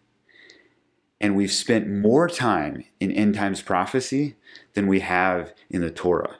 And 1.19 1.36
we've 1.36 1.51
spent 1.51 1.89
more 1.89 2.30
time 2.30 2.86
in 2.99 3.12
end 3.12 3.36
times 3.36 3.62
prophecy 3.62 4.36
than 4.73 4.88
we 4.88 5.01
have 5.01 5.53
in 5.69 5.82
the 5.82 5.91
Torah. 5.91 6.38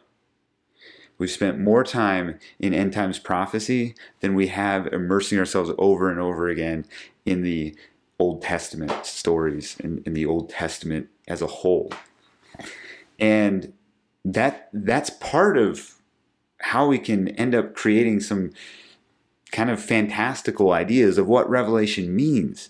We've 1.18 1.32
spent 1.32 1.60
more 1.60 1.84
time 1.84 2.40
in 2.60 2.74
end 2.74 2.94
times 2.94 3.20
prophecy 3.20 3.96
than 4.20 4.36
we 4.36 4.48
have 4.48 4.88
immersing 4.88 5.40
ourselves 5.40 5.72
over 5.78 6.10
and 6.12 6.20
over 6.20 6.48
again 6.48 6.86
in 7.26 7.42
the 7.42 7.76
Old 8.20 8.42
Testament 8.42 9.06
stories 9.06 9.78
and 9.84 10.00
in, 10.00 10.06
in 10.06 10.14
the 10.14 10.26
Old 10.26 10.50
Testament 10.50 11.10
as 11.28 11.42
a 11.42 11.48
whole. 11.48 11.92
And 13.20 13.74
that 14.24 14.70
that's 14.74 15.10
part 15.10 15.58
of 15.58 15.96
how 16.60 16.88
we 16.88 17.00
can 17.00 17.30
end 17.30 17.56
up 17.56 17.74
creating 17.74 18.20
some 18.20 18.52
kind 19.52 19.70
of 19.70 19.82
fantastical 19.82 20.72
ideas 20.72 21.18
of 21.18 21.28
what 21.28 21.50
revelation 21.50 22.16
means. 22.16 22.70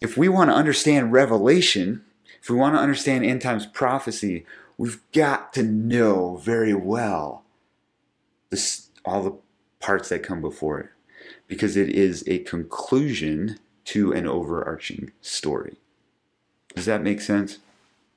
If 0.00 0.16
we 0.16 0.28
want 0.28 0.50
to 0.50 0.56
understand 0.56 1.12
revelation, 1.12 2.02
if 2.40 2.48
we 2.48 2.56
want 2.56 2.74
to 2.74 2.80
understand 2.80 3.24
end 3.24 3.42
times 3.42 3.66
prophecy, 3.66 4.46
we've 4.78 5.00
got 5.12 5.52
to 5.54 5.62
know 5.62 6.36
very 6.36 6.74
well 6.74 7.44
this, 8.50 8.88
all 9.04 9.22
the 9.22 9.36
parts 9.78 10.08
that 10.08 10.22
come 10.22 10.40
before 10.40 10.80
it 10.80 10.90
because 11.46 11.76
it 11.76 11.90
is 11.90 12.24
a 12.26 12.38
conclusion 12.40 13.58
to 13.84 14.12
an 14.12 14.26
overarching 14.26 15.10
story. 15.20 15.76
Does 16.74 16.86
that 16.86 17.02
make 17.02 17.20
sense? 17.20 17.58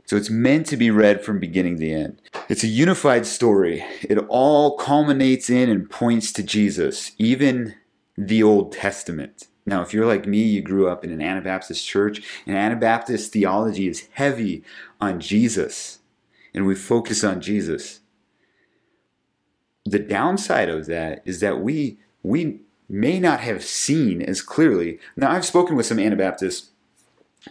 So 0.06 0.16
it's 0.16 0.30
meant 0.30 0.68
to 0.68 0.78
be 0.78 0.92
read 0.92 1.24
from 1.24 1.40
beginning 1.40 1.80
to 1.80 1.90
end. 1.90 2.22
It's 2.54 2.64
a 2.64 2.68
unified 2.68 3.26
story. 3.26 3.84
It 4.04 4.20
all 4.28 4.78
culminates 4.78 5.50
in 5.50 5.72
and 5.72 5.90
points 5.90 6.32
to 6.34 6.44
Jesus, 6.44 7.14
even 7.18 7.74
the 8.16 8.44
Old 8.44 8.74
Testament. 8.74 9.48
Now, 9.66 9.82
if 9.82 9.92
you're 9.92 10.06
like 10.06 10.28
me, 10.28 10.44
you 10.44 10.62
grew 10.62 10.88
up 10.88 11.04
in 11.04 11.12
an 11.12 11.20
Anabaptist 11.20 11.84
church, 11.84 12.22
and 12.46 12.56
Anabaptist 12.56 13.34
theology 13.34 13.88
is 13.88 14.08
heavy 14.12 14.64
on 15.02 15.20
Jesus, 15.20 15.98
and 16.54 16.68
we 16.68 16.76
focus 16.76 17.24
on 17.24 17.42
Jesus. 17.42 18.02
The 19.84 19.98
downside 19.98 20.70
of 20.70 20.86
that 20.86 21.24
is 21.26 21.40
that 21.40 21.60
we 21.60 21.98
we 22.22 22.60
may 22.88 23.20
not 23.20 23.40
have 23.40 23.64
seen 23.64 24.22
as 24.22 24.44
clearly. 24.44 25.00
Now, 25.18 25.32
I've 25.32 25.44
spoken 25.44 25.76
with 25.76 25.88
some 25.88 25.98
Anabaptists 25.98 26.70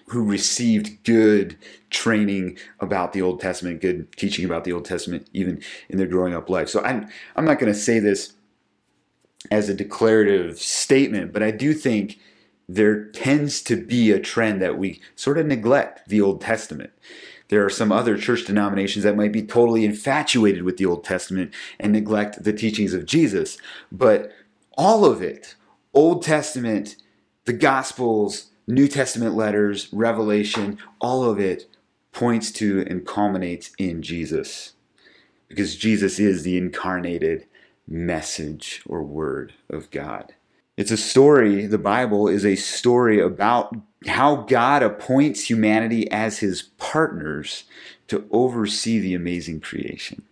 who 0.08 0.24
received 0.24 1.04
good 1.04 1.56
training 1.90 2.58
about 2.80 3.12
the 3.12 3.22
Old 3.22 3.40
Testament, 3.40 3.80
good 3.80 4.10
teaching 4.16 4.44
about 4.44 4.64
the 4.64 4.72
Old 4.72 4.84
Testament, 4.84 5.28
even 5.32 5.62
in 5.88 5.98
their 5.98 6.06
growing 6.06 6.34
up 6.34 6.48
life. 6.48 6.68
So 6.68 6.82
I'm, 6.82 7.08
I'm 7.36 7.44
not 7.44 7.58
going 7.58 7.72
to 7.72 7.78
say 7.78 7.98
this 7.98 8.32
as 9.50 9.68
a 9.68 9.74
declarative 9.74 10.58
statement, 10.58 11.32
but 11.32 11.42
I 11.42 11.50
do 11.50 11.74
think 11.74 12.18
there 12.68 13.06
tends 13.06 13.60
to 13.62 13.76
be 13.76 14.10
a 14.10 14.20
trend 14.20 14.62
that 14.62 14.78
we 14.78 15.00
sort 15.16 15.38
of 15.38 15.46
neglect 15.46 16.08
the 16.08 16.20
Old 16.20 16.40
Testament. 16.40 16.90
There 17.48 17.64
are 17.64 17.70
some 17.70 17.92
other 17.92 18.16
church 18.16 18.46
denominations 18.46 19.04
that 19.04 19.16
might 19.16 19.32
be 19.32 19.42
totally 19.42 19.84
infatuated 19.84 20.62
with 20.62 20.78
the 20.78 20.86
Old 20.86 21.04
Testament 21.04 21.52
and 21.78 21.92
neglect 21.92 22.44
the 22.44 22.52
teachings 22.52 22.94
of 22.94 23.04
Jesus. 23.04 23.58
But 23.90 24.32
all 24.78 25.04
of 25.04 25.20
it, 25.20 25.54
Old 25.92 26.22
Testament, 26.22 26.96
the 27.44 27.52
Gospels, 27.52 28.51
New 28.72 28.88
Testament 28.88 29.34
letters, 29.34 29.88
Revelation, 29.92 30.78
all 31.00 31.24
of 31.24 31.38
it 31.38 31.66
points 32.12 32.50
to 32.52 32.84
and 32.88 33.06
culminates 33.06 33.72
in 33.78 34.02
Jesus. 34.02 34.72
Because 35.48 35.76
Jesus 35.76 36.18
is 36.18 36.42
the 36.42 36.56
incarnated 36.56 37.46
message 37.86 38.82
or 38.86 39.02
word 39.02 39.52
of 39.68 39.90
God. 39.90 40.34
It's 40.76 40.90
a 40.90 40.96
story, 40.96 41.66
the 41.66 41.76
Bible 41.76 42.28
is 42.28 42.46
a 42.46 42.56
story 42.56 43.20
about 43.20 43.76
how 44.06 44.36
God 44.36 44.82
appoints 44.82 45.50
humanity 45.50 46.10
as 46.10 46.38
his 46.38 46.62
partners 46.78 47.64
to 48.08 48.26
oversee 48.30 48.98
the 48.98 49.14
amazing 49.14 49.60
creation. 49.60 50.22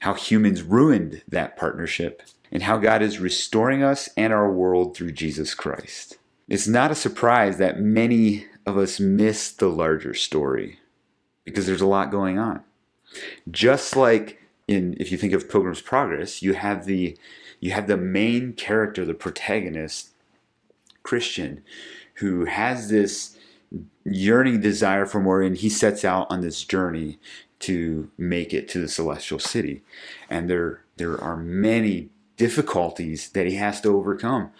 How 0.00 0.14
humans 0.14 0.62
ruined 0.62 1.22
that 1.26 1.56
partnership, 1.56 2.22
and 2.52 2.62
how 2.62 2.78
God 2.78 3.02
is 3.02 3.18
restoring 3.18 3.82
us 3.82 4.08
and 4.16 4.32
our 4.32 4.50
world 4.50 4.96
through 4.96 5.12
Jesus 5.12 5.54
Christ. 5.54 6.17
It's 6.48 6.66
not 6.66 6.90
a 6.90 6.96
surprise 6.96 7.58
that 7.58 7.80
many 7.80 8.46
of 8.64 8.78
us 8.78 8.98
miss 8.98 9.50
the 9.50 9.68
larger 9.68 10.14
story 10.14 10.78
because 11.44 11.66
there's 11.66 11.80
a 11.80 11.86
lot 11.86 12.10
going 12.10 12.38
on. 12.38 12.62
Just 13.50 13.96
like 13.96 14.40
in 14.66 14.96
if 14.98 15.10
you 15.12 15.18
think 15.18 15.32
of 15.32 15.48
Pilgrim's 15.48 15.80
Progress, 15.80 16.42
you 16.42 16.54
have 16.54 16.86
the 16.86 17.16
you 17.60 17.72
have 17.72 17.86
the 17.86 17.96
main 17.96 18.52
character, 18.52 19.04
the 19.04 19.14
protagonist, 19.14 20.10
Christian, 21.02 21.62
who 22.14 22.44
has 22.44 22.88
this 22.88 23.36
yearning 24.04 24.60
desire 24.60 25.04
for 25.04 25.20
more 25.20 25.42
and 25.42 25.56
he 25.56 25.68
sets 25.68 26.04
out 26.04 26.26
on 26.30 26.40
this 26.40 26.64
journey 26.64 27.18
to 27.60 28.10
make 28.16 28.54
it 28.54 28.68
to 28.68 28.80
the 28.80 28.88
celestial 28.88 29.38
city. 29.38 29.82
And 30.30 30.48
there 30.48 30.82
there 30.96 31.20
are 31.22 31.36
many 31.36 32.08
difficulties 32.36 33.30
that 33.30 33.46
he 33.46 33.56
has 33.56 33.80
to 33.82 33.96
overcome. 33.96 34.50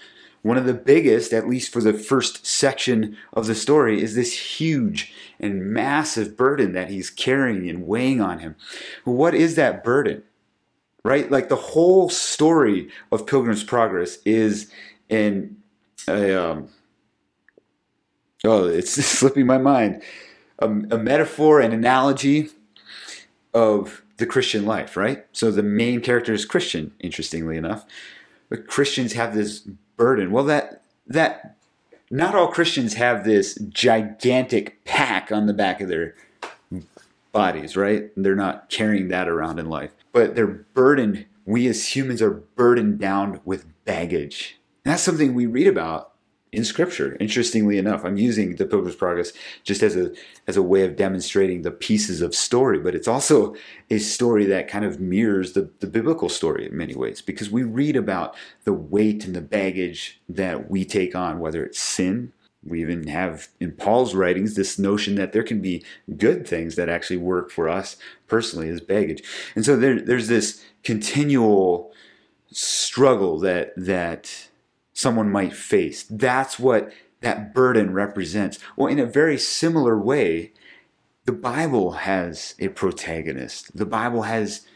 One 0.42 0.56
of 0.56 0.66
the 0.66 0.74
biggest, 0.74 1.32
at 1.32 1.48
least 1.48 1.72
for 1.72 1.80
the 1.80 1.92
first 1.92 2.46
section 2.46 3.16
of 3.32 3.46
the 3.46 3.54
story, 3.54 4.02
is 4.02 4.14
this 4.14 4.58
huge 4.58 5.12
and 5.40 5.72
massive 5.72 6.36
burden 6.36 6.72
that 6.72 6.90
he's 6.90 7.10
carrying 7.10 7.68
and 7.68 7.86
weighing 7.86 8.20
on 8.20 8.38
him. 8.38 8.56
What 9.04 9.34
is 9.34 9.56
that 9.56 9.82
burden? 9.82 10.22
Right? 11.04 11.30
Like 11.30 11.48
the 11.48 11.56
whole 11.56 12.08
story 12.08 12.88
of 13.10 13.26
Pilgrim's 13.26 13.64
Progress 13.64 14.18
is 14.24 14.70
in 15.08 15.56
a, 16.08 16.34
um, 16.34 16.68
oh, 18.44 18.66
it's 18.66 18.92
slipping 19.04 19.46
my 19.46 19.58
mind, 19.58 20.02
a, 20.58 20.66
a 20.66 20.98
metaphor 20.98 21.60
and 21.60 21.72
analogy 21.72 22.50
of 23.54 24.02
the 24.18 24.26
Christian 24.26 24.66
life, 24.66 24.96
right? 24.96 25.24
So 25.32 25.50
the 25.50 25.62
main 25.62 26.00
character 26.00 26.32
is 26.32 26.44
Christian, 26.44 26.92
interestingly 27.00 27.56
enough. 27.56 27.84
But 28.48 28.66
Christians 28.66 29.12
have 29.12 29.34
this 29.34 29.68
burden. 29.98 30.30
Well, 30.32 30.44
that 30.44 30.82
that 31.06 31.58
not 32.10 32.34
all 32.34 32.48
Christians 32.48 32.94
have 32.94 33.24
this 33.24 33.54
gigantic 33.68 34.82
pack 34.86 35.30
on 35.30 35.44
the 35.44 35.52
back 35.52 35.82
of 35.82 35.90
their 35.90 36.14
bodies, 37.32 37.76
right? 37.76 38.10
They're 38.16 38.34
not 38.34 38.70
carrying 38.70 39.08
that 39.08 39.28
around 39.28 39.58
in 39.58 39.68
life, 39.68 39.92
but 40.12 40.34
they're 40.34 40.46
burdened. 40.46 41.26
We 41.44 41.66
as 41.66 41.94
humans 41.94 42.22
are 42.22 42.30
burdened 42.30 42.98
down 42.98 43.40
with 43.44 43.66
baggage. 43.84 44.58
And 44.84 44.92
that's 44.92 45.02
something 45.02 45.34
we 45.34 45.46
read 45.46 45.66
about 45.66 46.12
in 46.52 46.64
scripture 46.64 47.16
interestingly 47.20 47.78
enough. 47.78 48.04
I'm 48.04 48.16
using 48.16 48.56
the 48.56 48.66
pilgrim's 48.66 48.96
progress 48.96 49.32
just 49.64 49.82
as 49.82 49.96
a 49.96 50.12
as 50.46 50.56
a 50.56 50.62
way 50.62 50.84
of 50.84 50.96
demonstrating 50.96 51.62
the 51.62 51.70
pieces 51.70 52.22
of 52.22 52.34
story 52.34 52.78
but 52.78 52.94
it's 52.94 53.08
also 53.08 53.54
a 53.90 53.98
story 53.98 54.46
that 54.46 54.68
kind 54.68 54.84
of 54.84 55.00
mirrors 55.00 55.52
the, 55.52 55.70
the 55.80 55.86
biblical 55.86 56.28
story 56.28 56.66
in 56.66 56.76
many 56.76 56.94
ways 56.94 57.20
because 57.20 57.50
we 57.50 57.62
read 57.62 57.96
about 57.96 58.34
the 58.64 58.72
weight 58.72 59.24
and 59.24 59.34
the 59.34 59.40
baggage 59.40 60.20
that 60.28 60.70
we 60.70 60.84
take 60.84 61.14
on 61.14 61.38
whether 61.38 61.64
it's 61.64 61.78
sin. 61.78 62.32
We 62.64 62.80
even 62.82 63.06
have 63.06 63.48
in 63.60 63.72
paul's 63.72 64.14
writings 64.14 64.54
this 64.54 64.78
notion 64.78 65.14
that 65.14 65.32
there 65.32 65.44
can 65.44 65.60
be 65.60 65.84
good 66.16 66.46
things 66.46 66.74
that 66.74 66.88
actually 66.88 67.18
work 67.18 67.50
for 67.50 67.68
us 67.68 67.96
personally 68.26 68.68
as 68.68 68.80
baggage. 68.80 69.22
And 69.54 69.64
so 69.64 69.76
there, 69.76 70.00
there's 70.00 70.28
this 70.28 70.64
continual 70.82 71.92
struggle 72.50 73.38
that 73.38 73.72
that 73.76 74.47
someone 74.98 75.30
might 75.30 75.52
face. 75.52 76.02
That's 76.10 76.58
what 76.58 76.92
that 77.20 77.54
burden 77.54 77.92
represents. 77.92 78.58
Well, 78.76 78.88
in 78.88 78.98
a 78.98 79.06
very 79.06 79.38
similar 79.38 79.96
way, 79.96 80.52
the 81.24 81.30
Bible 81.32 81.92
has 81.92 82.56
a 82.58 82.66
protagonist. 82.66 83.76
The 83.76 83.86
Bible 83.86 84.22
has 84.22 84.66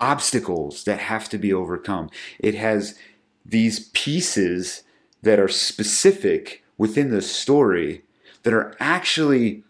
obstacles 0.00 0.82
that 0.84 0.98
have 0.98 1.28
to 1.28 1.38
be 1.38 1.52
overcome. 1.52 2.10
It 2.40 2.56
has 2.56 2.98
these 3.46 3.90
pieces 3.90 4.82
that 5.22 5.38
are 5.38 5.48
specific 5.48 6.64
within 6.76 7.10
the 7.10 7.22
story 7.22 8.02
that 8.42 8.52
are 8.52 8.74
actually 8.80 9.62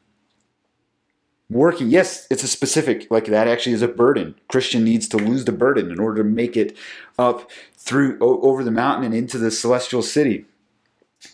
working. 1.50 1.90
Yes, 1.90 2.26
it's 2.30 2.44
a 2.44 2.48
specific, 2.48 3.10
like 3.10 3.26
that 3.26 3.48
actually 3.48 3.72
is 3.72 3.82
a 3.82 3.88
burden. 3.88 4.34
Christian 4.48 4.84
needs 4.84 5.08
to 5.08 5.16
lose 5.16 5.44
the 5.44 5.52
burden 5.52 5.90
in 5.90 5.98
order 5.98 6.22
to 6.22 6.28
make 6.28 6.56
it 6.56 6.76
up 7.18 7.50
through 7.76 8.18
over 8.20 8.62
the 8.62 8.70
mountain 8.70 9.04
and 9.04 9.14
into 9.14 9.36
the 9.36 9.50
celestial 9.50 10.02
city. 10.02 10.46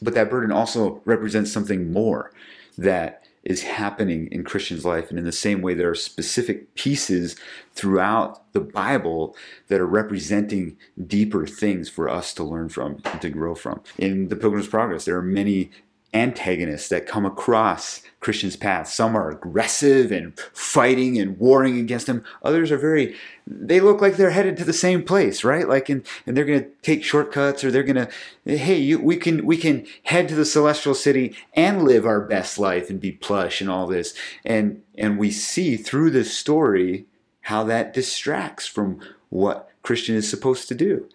But 0.02 0.14
that 0.14 0.30
burden 0.30 0.50
also 0.50 1.00
represents 1.04 1.52
something 1.52 1.92
more 1.92 2.32
that 2.76 3.22
is 3.44 3.62
happening 3.62 4.28
in 4.32 4.42
Christian's 4.42 4.84
life. 4.84 5.08
And 5.08 5.18
in 5.20 5.24
the 5.24 5.30
same 5.30 5.62
way, 5.62 5.74
there 5.74 5.90
are 5.90 5.94
specific 5.94 6.74
pieces 6.74 7.36
throughout 7.74 8.52
the 8.52 8.60
Bible 8.60 9.36
that 9.68 9.80
are 9.80 9.86
representing 9.86 10.76
deeper 11.06 11.46
things 11.46 11.88
for 11.88 12.08
us 12.08 12.34
to 12.34 12.42
learn 12.42 12.68
from 12.68 13.00
and 13.04 13.22
to 13.22 13.30
grow 13.30 13.54
from. 13.54 13.82
In 13.98 14.28
the 14.28 14.36
Pilgrim's 14.36 14.66
Progress, 14.66 15.04
there 15.04 15.16
are 15.16 15.22
many 15.22 15.70
antagonists 16.16 16.88
that 16.88 17.06
come 17.06 17.26
across 17.26 18.02
Christian's 18.20 18.56
path. 18.56 18.88
Some 18.88 19.16
are 19.16 19.30
aggressive 19.30 20.10
and 20.10 20.38
fighting 20.52 21.18
and 21.18 21.38
warring 21.38 21.78
against 21.78 22.08
him. 22.08 22.24
Others 22.42 22.72
are 22.72 22.78
very, 22.78 23.14
they 23.46 23.78
look 23.78 24.00
like 24.00 24.16
they're 24.16 24.30
headed 24.30 24.56
to 24.56 24.64
the 24.64 24.72
same 24.72 25.04
place, 25.04 25.44
right? 25.44 25.68
Like, 25.68 25.88
and, 25.88 26.04
and 26.26 26.36
they're 26.36 26.44
going 26.44 26.64
to 26.64 26.70
take 26.82 27.04
shortcuts 27.04 27.62
or 27.62 27.70
they're 27.70 27.82
going 27.82 28.08
to, 28.44 28.56
hey, 28.56 28.78
you, 28.78 28.98
we 28.98 29.16
can, 29.16 29.46
we 29.46 29.56
can 29.56 29.86
head 30.04 30.28
to 30.28 30.34
the 30.34 30.44
celestial 30.44 30.94
city 30.94 31.36
and 31.54 31.84
live 31.84 32.06
our 32.06 32.20
best 32.20 32.58
life 32.58 32.90
and 32.90 33.00
be 33.00 33.12
plush 33.12 33.60
and 33.60 33.70
all 33.70 33.86
this. 33.86 34.14
And, 34.44 34.82
and 34.96 35.18
we 35.18 35.30
see 35.30 35.76
through 35.76 36.10
this 36.10 36.36
story 36.36 37.06
how 37.42 37.62
that 37.64 37.92
distracts 37.92 38.66
from 38.66 39.00
what 39.28 39.70
Christian 39.82 40.16
is 40.16 40.28
supposed 40.28 40.66
to 40.68 40.74
do. 40.74 41.08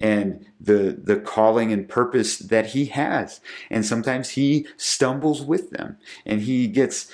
And 0.00 0.44
the 0.60 0.98
the 1.02 1.16
calling 1.16 1.72
and 1.72 1.88
purpose 1.88 2.38
that 2.38 2.66
he 2.66 2.86
has. 2.86 3.40
And 3.70 3.86
sometimes 3.86 4.30
he 4.30 4.66
stumbles 4.76 5.42
with 5.42 5.70
them 5.70 5.98
and 6.26 6.42
he 6.42 6.66
gets 6.66 7.10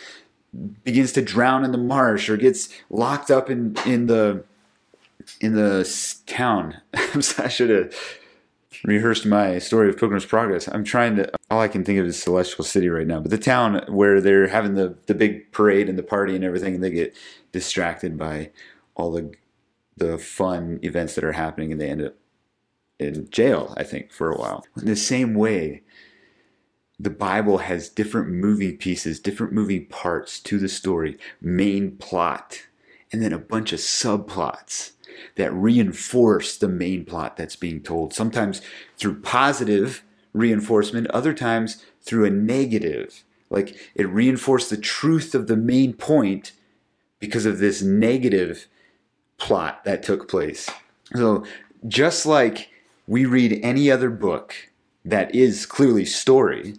begins 0.84 1.12
to 1.12 1.22
drown 1.22 1.64
in 1.64 1.72
the 1.72 1.78
marsh 1.78 2.28
or 2.28 2.36
gets 2.36 2.68
locked 2.88 3.30
up 3.30 3.50
in 3.50 3.76
in 3.86 4.06
the 4.06 4.44
in 5.40 5.54
the 5.54 5.88
town. 6.26 6.80
I 6.94 7.48
should 7.48 7.70
have 7.70 7.94
rehearsed 8.84 9.26
my 9.26 9.58
story 9.58 9.90
of 9.90 9.98
pilgrim's 9.98 10.24
progress. 10.24 10.66
I'm 10.68 10.84
trying 10.84 11.16
to 11.16 11.30
all 11.50 11.60
i 11.60 11.68
can 11.68 11.84
think 11.84 11.98
of 11.98 12.06
is 12.06 12.20
celestial 12.20 12.64
city 12.64 12.88
right 12.88 13.06
now 13.06 13.20
but 13.20 13.30
the 13.30 13.38
town 13.38 13.82
where 13.88 14.20
they're 14.20 14.46
having 14.46 14.74
the 14.74 14.96
the 15.06 15.14
big 15.14 15.50
parade 15.52 15.88
and 15.88 15.98
the 15.98 16.02
party 16.02 16.34
and 16.34 16.44
everything 16.44 16.76
and 16.76 16.84
they 16.84 16.90
get 16.90 17.14
distracted 17.52 18.16
by 18.16 18.50
all 18.94 19.10
the 19.10 19.32
the 19.96 20.16
fun 20.16 20.78
events 20.82 21.14
that 21.14 21.24
are 21.24 21.32
happening 21.32 21.72
and 21.72 21.80
they 21.80 21.88
end 21.88 22.02
up 22.02 22.14
in 23.00 23.28
jail, 23.30 23.74
I 23.76 23.82
think, 23.82 24.12
for 24.12 24.30
a 24.30 24.38
while. 24.38 24.64
In 24.76 24.86
the 24.86 24.96
same 24.96 25.34
way, 25.34 25.82
the 26.98 27.10
Bible 27.10 27.58
has 27.58 27.88
different 27.88 28.28
moving 28.28 28.76
pieces, 28.76 29.18
different 29.18 29.52
moving 29.52 29.86
parts 29.86 30.38
to 30.40 30.58
the 30.58 30.68
story, 30.68 31.18
main 31.40 31.96
plot, 31.96 32.66
and 33.10 33.22
then 33.22 33.32
a 33.32 33.38
bunch 33.38 33.72
of 33.72 33.80
subplots 33.80 34.92
that 35.36 35.52
reinforce 35.52 36.56
the 36.58 36.68
main 36.68 37.04
plot 37.04 37.36
that's 37.36 37.56
being 37.56 37.82
told. 37.82 38.12
Sometimes 38.12 38.60
through 38.96 39.20
positive 39.22 40.04
reinforcement, 40.32 41.06
other 41.08 41.32
times 41.32 41.84
through 42.02 42.26
a 42.26 42.30
negative. 42.30 43.24
Like 43.48 43.76
it 43.94 44.08
reinforced 44.08 44.70
the 44.70 44.76
truth 44.76 45.34
of 45.34 45.46
the 45.46 45.56
main 45.56 45.94
point 45.94 46.52
because 47.18 47.46
of 47.46 47.58
this 47.58 47.82
negative 47.82 48.68
plot 49.38 49.84
that 49.84 50.02
took 50.02 50.28
place. 50.28 50.70
So 51.14 51.44
just 51.88 52.26
like 52.26 52.68
we 53.06 53.24
read 53.24 53.60
any 53.62 53.90
other 53.90 54.10
book 54.10 54.54
that 55.04 55.34
is 55.34 55.66
clearly 55.66 56.04
story, 56.04 56.76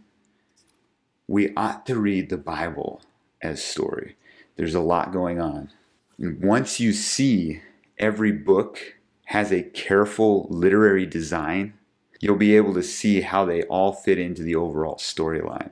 we 1.28 1.54
ought 1.56 1.86
to 1.86 2.00
read 2.00 2.30
the 2.30 2.38
Bible 2.38 3.02
as 3.42 3.64
story. 3.64 4.16
There's 4.56 4.76
a 4.76 4.82
lot 4.82 5.14
going 5.14 5.40
on. 5.40 5.70
And 6.18 6.42
once 6.42 6.80
you 6.80 6.94
see 6.94 7.62
every 7.98 8.32
book 8.32 8.96
has 9.26 9.52
a 9.52 9.64
careful 9.64 10.48
literary 10.50 11.06
design, 11.06 11.74
you'll 12.20 12.36
be 12.36 12.56
able 12.56 12.74
to 12.74 12.84
see 12.84 13.22
how 13.22 13.46
they 13.46 13.64
all 13.64 13.94
fit 13.94 14.20
into 14.20 14.44
the 14.44 14.56
overall 14.56 14.96
storyline. 14.96 15.72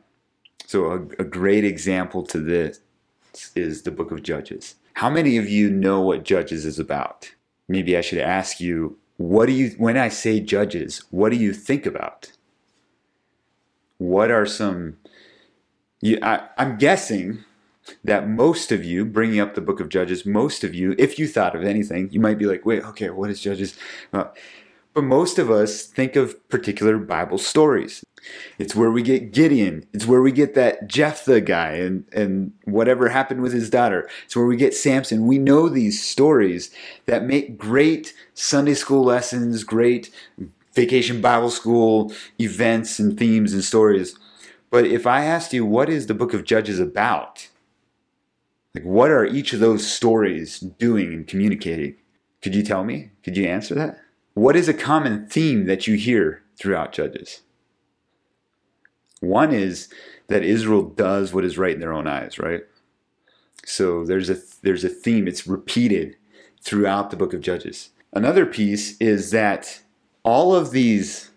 So, 0.66 0.86
a, 0.92 0.96
a, 1.22 1.24
great 1.24 1.66
example 1.66 2.24
to 2.28 2.40
this 2.40 2.80
is 3.56 3.82
the 3.82 3.92
book 3.92 4.12
of 4.12 4.24
Judges. 4.24 4.76
How 4.94 5.10
many 5.10 5.38
of 5.38 5.50
you 5.50 5.70
know 5.70 6.02
what 6.02 6.24
Judges 6.24 6.66
is 6.66 6.78
about? 6.78 7.32
Maybe 7.68 7.98
I 7.98 8.02
should 8.02 8.20
ask 8.20 8.60
you 8.60 8.98
what 9.20 9.48
do 9.48 9.52
you 9.52 9.72
when 9.78 9.98
i 9.98 10.08
say 10.08 10.40
judges 10.40 11.04
what 11.10 11.30
do 11.30 11.36
you 11.36 11.54
think 11.54 11.86
about? 11.86 12.32
What 13.98 14.32
are 14.32 14.46
some 14.46 14.96
you, 16.02 16.20
I, 16.24 16.48
i'm 16.58 16.78
guessing 16.78 17.44
that 18.02 18.30
most 18.30 18.72
of 18.72 18.86
you 18.86 19.04
bringing 19.04 19.42
up 19.42 19.56
the 19.56 19.62
book 19.62 19.82
of 19.82 19.90
judges 19.90 20.26
most 20.26 20.64
of 20.64 20.74
you 20.74 20.96
if 20.98 21.20
you 21.20 21.28
thought 21.28 21.54
of 21.54 21.66
anything 21.66 22.10
you 22.14 22.22
might 22.22 22.38
be 22.38 22.46
like 22.46 22.66
wait 22.66 22.82
okay 22.86 23.10
what 23.10 23.30
is 23.30 23.42
judges? 23.42 23.76
Well, 24.14 24.34
but 24.94 25.04
most 25.04 25.38
of 25.38 25.52
us 25.52 25.84
think 25.84 26.16
of 26.16 26.48
particular 26.48 26.98
bible 26.98 27.38
stories 27.38 28.02
it's 28.58 28.76
where 28.76 28.92
we 28.92 29.02
get 29.02 29.32
Gideon. 29.32 29.86
It's 29.94 30.06
where 30.06 30.22
we 30.22 30.32
get 30.32 30.56
that 30.56 30.88
Jephthah 30.88 31.42
guy 31.42 31.72
and, 31.74 32.06
and 32.12 32.54
whatever 32.66 33.10
happened 33.10 33.42
with 33.42 33.54
his 33.54 33.70
daughter. 33.70 34.10
It's 34.26 34.36
where 34.36 34.46
we 34.46 34.58
get 34.58 34.74
Samson. 34.74 35.28
We 35.28 35.38
know 35.38 35.70
these 35.70 36.04
stories 36.04 36.72
that 37.06 37.24
make 37.24 37.58
great 37.58 38.14
Sunday 38.34 38.74
school 38.74 39.04
lessons, 39.04 39.64
great 39.64 40.12
vacation 40.74 41.22
Bible 41.22 41.50
school 41.50 42.14
events 42.40 43.00
and 43.00 43.18
themes 43.18 43.54
and 43.54 43.64
stories. 43.64 44.18
But 44.70 44.86
if 44.86 45.08
I 45.08 45.26
asked 45.26 45.54
you, 45.54 45.66
what 45.66 45.90
is 45.90 46.08
the 46.08 46.14
book 46.14 46.34
of 46.34 46.44
Judges 46.44 46.80
about? 46.80 47.48
Like, 48.76 48.84
what 48.84 49.10
are 49.10 49.26
each 49.26 49.52
of 49.52 49.60
those 49.60 49.92
stories 49.92 50.60
doing 50.60 51.12
and 51.12 51.28
communicating? 51.28 51.96
Could 52.42 52.56
you 52.56 52.64
tell 52.64 52.84
me? 52.84 53.12
Could 53.24 53.36
you 53.36 53.46
answer 53.48 53.74
that? 53.76 54.00
What 54.36 54.56
is 54.56 54.70
a 54.70 54.74
common 54.74 55.28
theme 55.28 55.66
that 55.66 55.88
you 55.88 55.96
hear 55.96 56.44
throughout 56.58 56.94
Judges? 56.94 57.42
One 59.20 59.54
is 59.54 59.90
that 60.28 60.44
Israel 60.44 60.84
does 60.84 61.34
what 61.34 61.46
is 61.46 61.58
right 61.58 61.74
in 61.74 61.80
their 61.80 61.94
own 61.94 62.08
eyes, 62.08 62.40
right? 62.40 62.62
So 63.66 64.06
there's 64.06 64.30
a 64.30 64.38
there's 64.62 64.84
a 64.84 64.90
theme. 64.90 65.28
It's 65.28 65.48
repeated 65.48 66.16
throughout 66.62 67.10
the 67.10 67.18
book 67.18 67.34
of 67.34 67.42
Judges. 67.42 67.90
Another 68.14 68.46
piece 68.46 68.98
is 68.98 69.32
that 69.32 69.82
all 70.24 70.56
of 70.56 70.72
these 70.72 71.32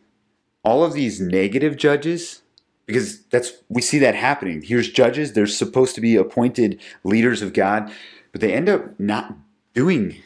all 0.64 0.84
of 0.84 0.92
these 0.92 1.20
negative 1.20 1.76
judges 1.76 2.42
because 2.86 3.22
that's 3.24 3.52
we 3.68 3.82
see 3.82 3.98
that 3.98 4.14
happening. 4.14 4.62
Here's 4.62 4.90
judges, 4.90 5.32
they're 5.32 5.46
supposed 5.46 5.94
to 5.94 6.00
be 6.00 6.16
appointed 6.16 6.80
leaders 7.04 7.42
of 7.42 7.52
God, 7.52 7.92
but 8.32 8.40
they 8.40 8.52
end 8.52 8.68
up 8.68 8.98
not 8.98 9.36
doing 9.74 10.16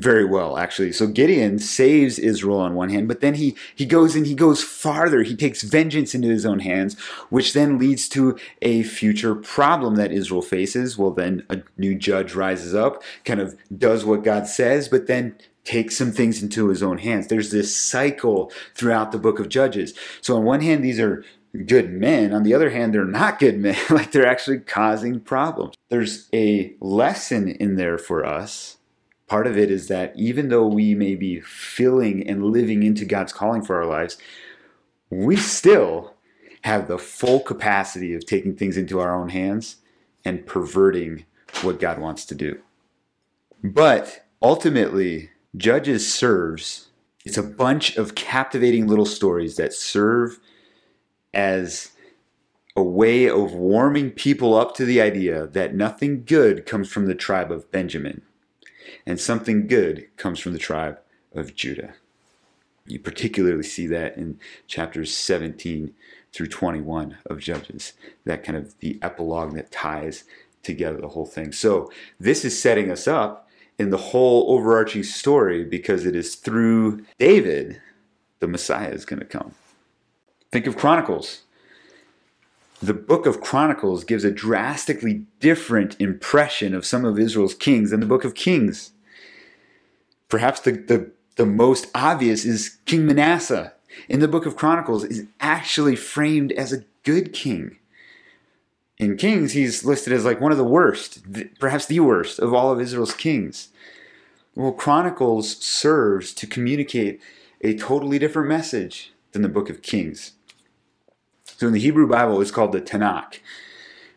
very 0.00 0.24
well 0.24 0.56
actually 0.56 0.92
so 0.92 1.06
gideon 1.06 1.58
saves 1.58 2.18
israel 2.18 2.58
on 2.58 2.74
one 2.74 2.88
hand 2.88 3.08
but 3.08 3.20
then 3.20 3.34
he 3.34 3.56
he 3.74 3.84
goes 3.84 4.14
and 4.14 4.26
he 4.26 4.34
goes 4.34 4.62
farther 4.62 5.22
he 5.22 5.36
takes 5.36 5.62
vengeance 5.62 6.14
into 6.14 6.28
his 6.28 6.46
own 6.46 6.60
hands 6.60 6.98
which 7.30 7.52
then 7.52 7.78
leads 7.78 8.08
to 8.08 8.38
a 8.62 8.82
future 8.82 9.34
problem 9.34 9.96
that 9.96 10.12
israel 10.12 10.42
faces 10.42 10.96
well 10.98 11.10
then 11.10 11.44
a 11.48 11.60
new 11.76 11.94
judge 11.94 12.34
rises 12.34 12.74
up 12.74 13.02
kind 13.24 13.40
of 13.40 13.56
does 13.76 14.04
what 14.04 14.24
god 14.24 14.46
says 14.46 14.88
but 14.88 15.06
then 15.06 15.36
takes 15.64 15.96
some 15.98 16.12
things 16.12 16.42
into 16.42 16.68
his 16.68 16.82
own 16.82 16.98
hands 16.98 17.26
there's 17.26 17.50
this 17.50 17.76
cycle 17.76 18.50
throughout 18.74 19.12
the 19.12 19.18
book 19.18 19.38
of 19.38 19.48
judges 19.48 19.92
so 20.20 20.36
on 20.36 20.44
one 20.44 20.60
hand 20.60 20.82
these 20.82 21.00
are 21.00 21.24
good 21.66 21.90
men. 21.90 22.32
On 22.32 22.42
the 22.42 22.54
other 22.54 22.70
hand, 22.70 22.92
they're 22.92 23.04
not 23.04 23.38
good 23.38 23.58
men. 23.58 23.76
like 23.90 24.12
they're 24.12 24.26
actually 24.26 24.58
causing 24.58 25.20
problems. 25.20 25.74
There's 25.88 26.28
a 26.34 26.74
lesson 26.80 27.48
in 27.48 27.76
there 27.76 27.98
for 27.98 28.24
us 28.24 28.77
part 29.28 29.46
of 29.46 29.56
it 29.56 29.70
is 29.70 29.88
that 29.88 30.12
even 30.16 30.48
though 30.48 30.66
we 30.66 30.94
may 30.94 31.14
be 31.14 31.40
filling 31.40 32.26
and 32.26 32.44
living 32.44 32.82
into 32.82 33.04
God's 33.04 33.32
calling 33.32 33.62
for 33.62 33.76
our 33.76 33.86
lives, 33.86 34.16
we 35.10 35.36
still 35.36 36.14
have 36.62 36.88
the 36.88 36.98
full 36.98 37.40
capacity 37.40 38.14
of 38.14 38.26
taking 38.26 38.56
things 38.56 38.76
into 38.76 38.98
our 38.98 39.14
own 39.14 39.28
hands 39.28 39.76
and 40.24 40.46
perverting 40.46 41.24
what 41.62 41.80
God 41.80 41.98
wants 41.98 42.24
to 42.26 42.34
do. 42.34 42.58
But 43.62 44.26
ultimately, 44.42 45.30
Judges 45.56 46.12
serves, 46.12 46.88
it's 47.24 47.38
a 47.38 47.42
bunch 47.42 47.96
of 47.96 48.14
captivating 48.14 48.86
little 48.86 49.06
stories 49.06 49.56
that 49.56 49.72
serve 49.72 50.38
as 51.32 51.92
a 52.76 52.82
way 52.82 53.28
of 53.28 53.52
warming 53.52 54.10
people 54.10 54.54
up 54.54 54.74
to 54.76 54.84
the 54.84 55.00
idea 55.00 55.46
that 55.48 55.74
nothing 55.74 56.24
good 56.24 56.64
comes 56.64 56.88
from 56.88 57.06
the 57.06 57.14
tribe 57.14 57.50
of 57.50 57.70
Benjamin 57.72 58.22
and 59.08 59.18
something 59.18 59.66
good 59.66 60.06
comes 60.18 60.38
from 60.38 60.52
the 60.52 60.58
tribe 60.58 60.98
of 61.34 61.54
Judah. 61.54 61.94
You 62.86 62.98
particularly 62.98 63.62
see 63.62 63.86
that 63.86 64.18
in 64.18 64.38
chapters 64.66 65.16
17 65.16 65.94
through 66.34 66.48
21 66.48 67.16
of 67.24 67.40
Judges, 67.40 67.94
that 68.26 68.44
kind 68.44 68.58
of 68.58 68.78
the 68.80 68.98
epilogue 69.00 69.54
that 69.54 69.72
ties 69.72 70.24
together 70.62 71.00
the 71.00 71.08
whole 71.08 71.24
thing. 71.24 71.52
So, 71.52 71.90
this 72.20 72.44
is 72.44 72.60
setting 72.60 72.90
us 72.90 73.08
up 73.08 73.48
in 73.78 73.88
the 73.88 73.96
whole 73.96 74.52
overarching 74.52 75.04
story 75.04 75.64
because 75.64 76.04
it 76.04 76.14
is 76.14 76.34
through 76.34 77.06
David 77.18 77.80
the 78.40 78.46
Messiah 78.46 78.90
is 78.90 79.06
going 79.06 79.20
to 79.20 79.26
come. 79.26 79.54
Think 80.52 80.66
of 80.66 80.76
Chronicles. 80.76 81.42
The 82.82 82.94
book 82.94 83.24
of 83.24 83.40
Chronicles 83.40 84.04
gives 84.04 84.22
a 84.24 84.30
drastically 84.30 85.24
different 85.40 85.98
impression 85.98 86.74
of 86.74 86.84
some 86.84 87.06
of 87.06 87.18
Israel's 87.18 87.54
kings 87.54 87.90
than 87.90 88.00
the 88.00 88.06
book 88.06 88.24
of 88.24 88.34
Kings. 88.34 88.92
Perhaps 90.28 90.60
the, 90.60 90.72
the, 90.72 91.10
the 91.36 91.46
most 91.46 91.88
obvious 91.94 92.44
is 92.44 92.78
King 92.84 93.06
Manasseh 93.06 93.72
in 94.08 94.20
the 94.20 94.28
book 94.28 94.46
of 94.46 94.56
Chronicles 94.56 95.04
is 95.04 95.26
actually 95.40 95.96
framed 95.96 96.52
as 96.52 96.72
a 96.72 96.84
good 97.02 97.32
king. 97.32 97.78
In 98.98 99.16
Kings, 99.16 99.52
he's 99.52 99.84
listed 99.84 100.12
as 100.12 100.24
like 100.24 100.40
one 100.40 100.52
of 100.52 100.58
the 100.58 100.64
worst, 100.64 101.20
perhaps 101.58 101.86
the 101.86 102.00
worst 102.00 102.38
of 102.38 102.52
all 102.52 102.72
of 102.72 102.80
Israel's 102.80 103.14
kings. 103.14 103.68
Well, 104.54 104.72
Chronicles 104.72 105.56
serves 105.58 106.34
to 106.34 106.46
communicate 106.46 107.20
a 107.60 107.76
totally 107.76 108.18
different 108.18 108.48
message 108.48 109.12
than 109.32 109.42
the 109.42 109.48
book 109.48 109.70
of 109.70 109.82
Kings. 109.82 110.32
So 111.44 111.68
in 111.68 111.72
the 111.72 111.80
Hebrew 111.80 112.08
Bible, 112.08 112.40
it's 112.40 112.50
called 112.50 112.72
the 112.72 112.80
Tanakh. 112.80 113.38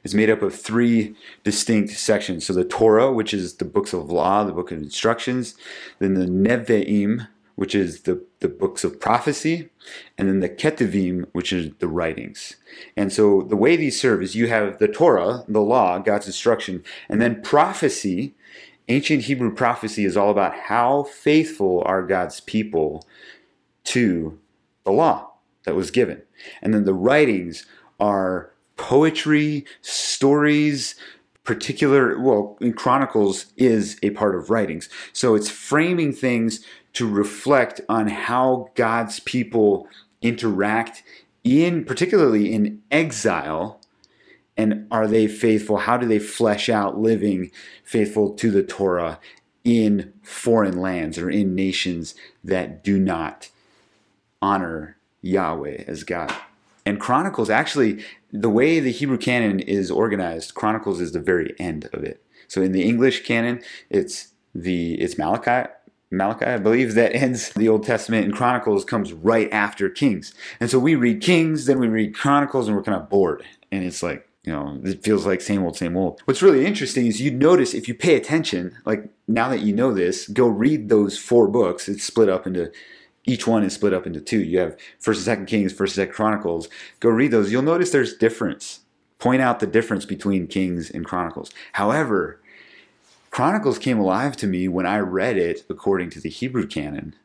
It's 0.04 0.14
made 0.14 0.30
up 0.30 0.42
of 0.42 0.56
three 0.56 1.16
distinct 1.44 1.92
sections. 1.92 2.46
So 2.46 2.54
the 2.54 2.64
Torah, 2.64 3.12
which 3.12 3.34
is 3.34 3.56
the 3.56 3.66
books 3.66 3.94
of 3.94 4.10
law, 4.10 4.44
the 4.44 4.54
book 4.54 4.72
of 4.72 4.80
instructions, 4.80 5.56
then 6.00 6.16
the 6.16 6.26
Nevi'im, 6.26 7.28
which 7.56 7.76
is 7.76 8.02
the, 8.02 8.24
the 8.40 8.48
books 8.48 8.84
of 8.84 9.00
prophecy, 9.00 9.70
and 10.18 10.28
then 10.28 10.40
the 10.40 10.50
Ketuvim, 10.50 11.28
which 11.34 11.54
is 11.54 11.72
the 11.80 11.88
writings. 11.88 12.56
And 12.98 13.14
so 13.14 13.44
the 13.44 13.56
way 13.56 13.76
these 13.76 14.02
serve 14.02 14.24
is 14.24 14.36
you 14.36 14.48
have 14.48 14.80
the 14.80 14.88
Torah, 14.88 15.44
the 15.48 15.62
law, 15.62 16.00
God's 16.00 16.28
instruction, 16.28 16.84
and 17.08 17.22
then 17.22 17.42
prophecy. 17.42 18.34
Ancient 18.88 19.26
Hebrew 19.26 19.54
prophecy 19.54 20.06
is 20.06 20.18
all 20.18 20.32
about 20.32 20.56
how 20.56 21.04
faithful 21.04 21.84
are 21.86 22.06
God's 22.06 22.40
people 22.40 23.06
to 23.86 24.40
the 24.84 24.92
law 24.92 25.34
that 25.66 25.76
was 25.76 25.92
given. 25.92 26.24
And 26.62 26.74
then 26.74 26.86
the 26.86 26.94
writings 26.94 27.66
are 28.00 28.51
poetry, 28.82 29.64
stories, 29.82 30.96
particular, 31.44 32.20
well, 32.20 32.58
Chronicles 32.76 33.46
is 33.56 34.00
a 34.02 34.10
part 34.10 34.36
of 34.36 34.50
writings. 34.50 34.90
So 35.14 35.36
it's 35.36 35.52
framing 35.52 36.12
things 36.12 36.66
to 36.94 37.08
reflect 37.08 37.80
on 37.88 38.08
how 38.08 38.70
God's 38.74 39.20
people 39.20 39.88
interact 40.24 41.04
in, 41.44 41.86
particularly 41.86 42.52
in 42.52 42.82
exile. 42.90 43.80
And 44.58 44.88
are 44.90 45.08
they 45.08 45.28
faithful? 45.28 45.78
How 45.78 45.98
do 45.98 46.08
they 46.08 46.20
flesh 46.20 46.68
out 46.68 47.00
living 47.00 47.52
faithful 47.84 48.34
to 48.34 48.50
the 48.50 48.64
Torah 48.64 49.20
in 49.64 50.12
foreign 50.24 50.82
lands 50.82 51.20
or 51.20 51.30
in 51.30 51.54
nations 51.54 52.16
that 52.44 52.84
do 52.84 53.00
not 53.00 53.50
honor 54.42 54.98
Yahweh 55.22 55.84
as 55.88 56.04
God? 56.04 56.36
And 56.86 57.00
Chronicles 57.00 57.50
actually, 57.50 58.04
the 58.32 58.50
way 58.50 58.80
the 58.80 58.92
Hebrew 58.92 59.18
canon 59.18 59.60
is 59.60 59.92
organized, 59.92 60.56
Chronicles 60.56 61.02
is 61.02 61.12
the 61.12 61.20
very 61.20 61.54
end 61.60 61.90
of 61.94 62.04
it. 62.04 62.24
So 62.48 62.62
in 62.62 62.72
the 62.72 62.84
English 62.84 63.24
canon, 63.24 63.62
it's 63.90 64.30
the 64.54 64.96
it's 64.96 65.18
Malachi, 65.18 65.70
Malachi, 66.12 66.46
I 66.46 66.58
believe, 66.58 66.96
that 66.96 67.16
ends 67.16 67.50
the 67.52 67.70
Old 67.70 67.86
Testament, 67.86 68.26
and 68.26 68.36
Chronicles 68.36 68.84
comes 68.84 69.14
right 69.14 69.52
after 69.52 69.90
Kings. 69.90 70.34
And 70.60 70.70
so 70.70 70.80
we 70.80 70.96
read 70.96 71.22
Kings, 71.22 71.66
then 71.66 71.80
we 71.80 71.88
read 71.88 72.16
Chronicles, 72.16 72.68
and 72.68 72.76
we're 72.76 72.84
kind 72.84 73.02
of 73.02 73.10
bored. 73.10 73.44
And 73.72 73.86
it's 73.86 74.04
like, 74.04 74.28
you 74.44 74.52
know, 74.52 74.80
it 74.84 75.04
feels 75.04 75.26
like 75.26 75.40
same 75.40 75.64
old, 75.64 75.78
same 75.78 75.96
old. 75.96 76.22
What's 76.26 76.42
really 76.42 76.66
interesting 76.66 77.06
is 77.06 77.22
you 77.22 77.32
notice 77.32 77.74
if 77.74 77.88
you 77.88 77.94
pay 77.94 78.16
attention, 78.16 78.76
like 78.86 79.10
now 79.28 79.50
that 79.50 79.62
you 79.62 79.74
know 79.74 79.94
this, 79.94 80.28
go 80.28 80.48
read 80.48 80.90
those 80.90 81.18
four 81.18 81.48
books. 81.48 81.88
It's 81.88 82.04
split 82.04 82.28
up 82.28 82.48
into 82.48 82.72
each 83.26 83.46
one 83.46 83.64
is 83.64 83.74
split 83.74 83.94
up 83.94 84.08
into 84.08 84.20
two. 84.20 84.42
You 84.42 84.60
have 84.60 84.78
First 85.00 85.20
and 85.20 85.26
Second 85.26 85.46
Kings, 85.46 85.74
First 85.74 85.98
and 85.98 86.04
Second 86.04 86.16
Chronicles. 86.16 86.70
Go 87.00 87.10
read 87.10 87.32
those. 87.32 87.52
You'll 87.52 87.62
notice 87.62 87.92
there's 87.92 88.16
difference. 88.16 88.82
Point 89.20 89.42
out 89.42 89.60
the 89.60 89.68
difference 89.68 90.06
between 90.06 90.48
Kings 90.48 90.90
and 90.90 91.06
Chronicles. 91.06 91.52
However, 91.74 92.40
Chronicles 93.30 93.78
came 93.78 94.00
alive 94.00 94.36
to 94.38 94.48
me 94.48 94.68
when 94.68 94.86
I 94.86 95.00
read 95.00 95.38
it 95.38 95.64
according 95.70 96.10
to 96.12 96.20
the 96.20 96.30
Hebrew 96.30 96.66
canon. 96.66 97.16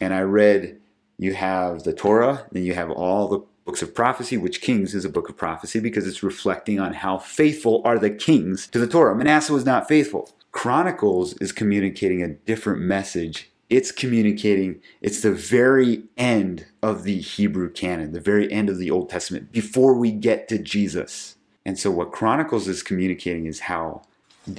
And 0.00 0.14
I 0.14 0.20
read 0.20 0.80
you 1.18 1.34
have 1.34 1.84
the 1.84 1.92
Torah, 1.92 2.46
then 2.52 2.64
you 2.64 2.74
have 2.74 2.90
all 2.90 3.28
the 3.28 3.40
books 3.64 3.82
of 3.82 3.94
prophecy, 3.94 4.36
which 4.36 4.60
Kings 4.60 4.94
is 4.94 5.04
a 5.04 5.10
book 5.10 5.28
of 5.28 5.36
prophecy 5.36 5.80
because 5.80 6.06
it's 6.06 6.22
reflecting 6.22 6.80
on 6.80 6.94
how 6.94 7.18
faithful 7.18 7.82
are 7.84 7.98
the 7.98 8.10
kings 8.10 8.66
to 8.68 8.78
the 8.78 8.86
Torah. 8.86 9.14
Manasseh 9.14 9.52
was 9.52 9.64
not 9.64 9.88
faithful. 9.88 10.30
Chronicles 10.52 11.34
is 11.34 11.52
communicating 11.52 12.22
a 12.22 12.28
different 12.28 12.80
message 12.80 13.50
it's 13.68 13.90
communicating, 13.90 14.80
it's 15.00 15.22
the 15.22 15.32
very 15.32 16.04
end 16.16 16.66
of 16.82 17.02
the 17.02 17.20
Hebrew 17.20 17.70
canon, 17.70 18.12
the 18.12 18.20
very 18.20 18.50
end 18.52 18.68
of 18.68 18.78
the 18.78 18.90
Old 18.90 19.10
Testament, 19.10 19.50
before 19.50 19.94
we 19.94 20.12
get 20.12 20.48
to 20.48 20.58
Jesus. 20.58 21.36
And 21.64 21.78
so, 21.78 21.90
what 21.90 22.12
Chronicles 22.12 22.68
is 22.68 22.82
communicating 22.82 23.46
is 23.46 23.60
how 23.60 24.02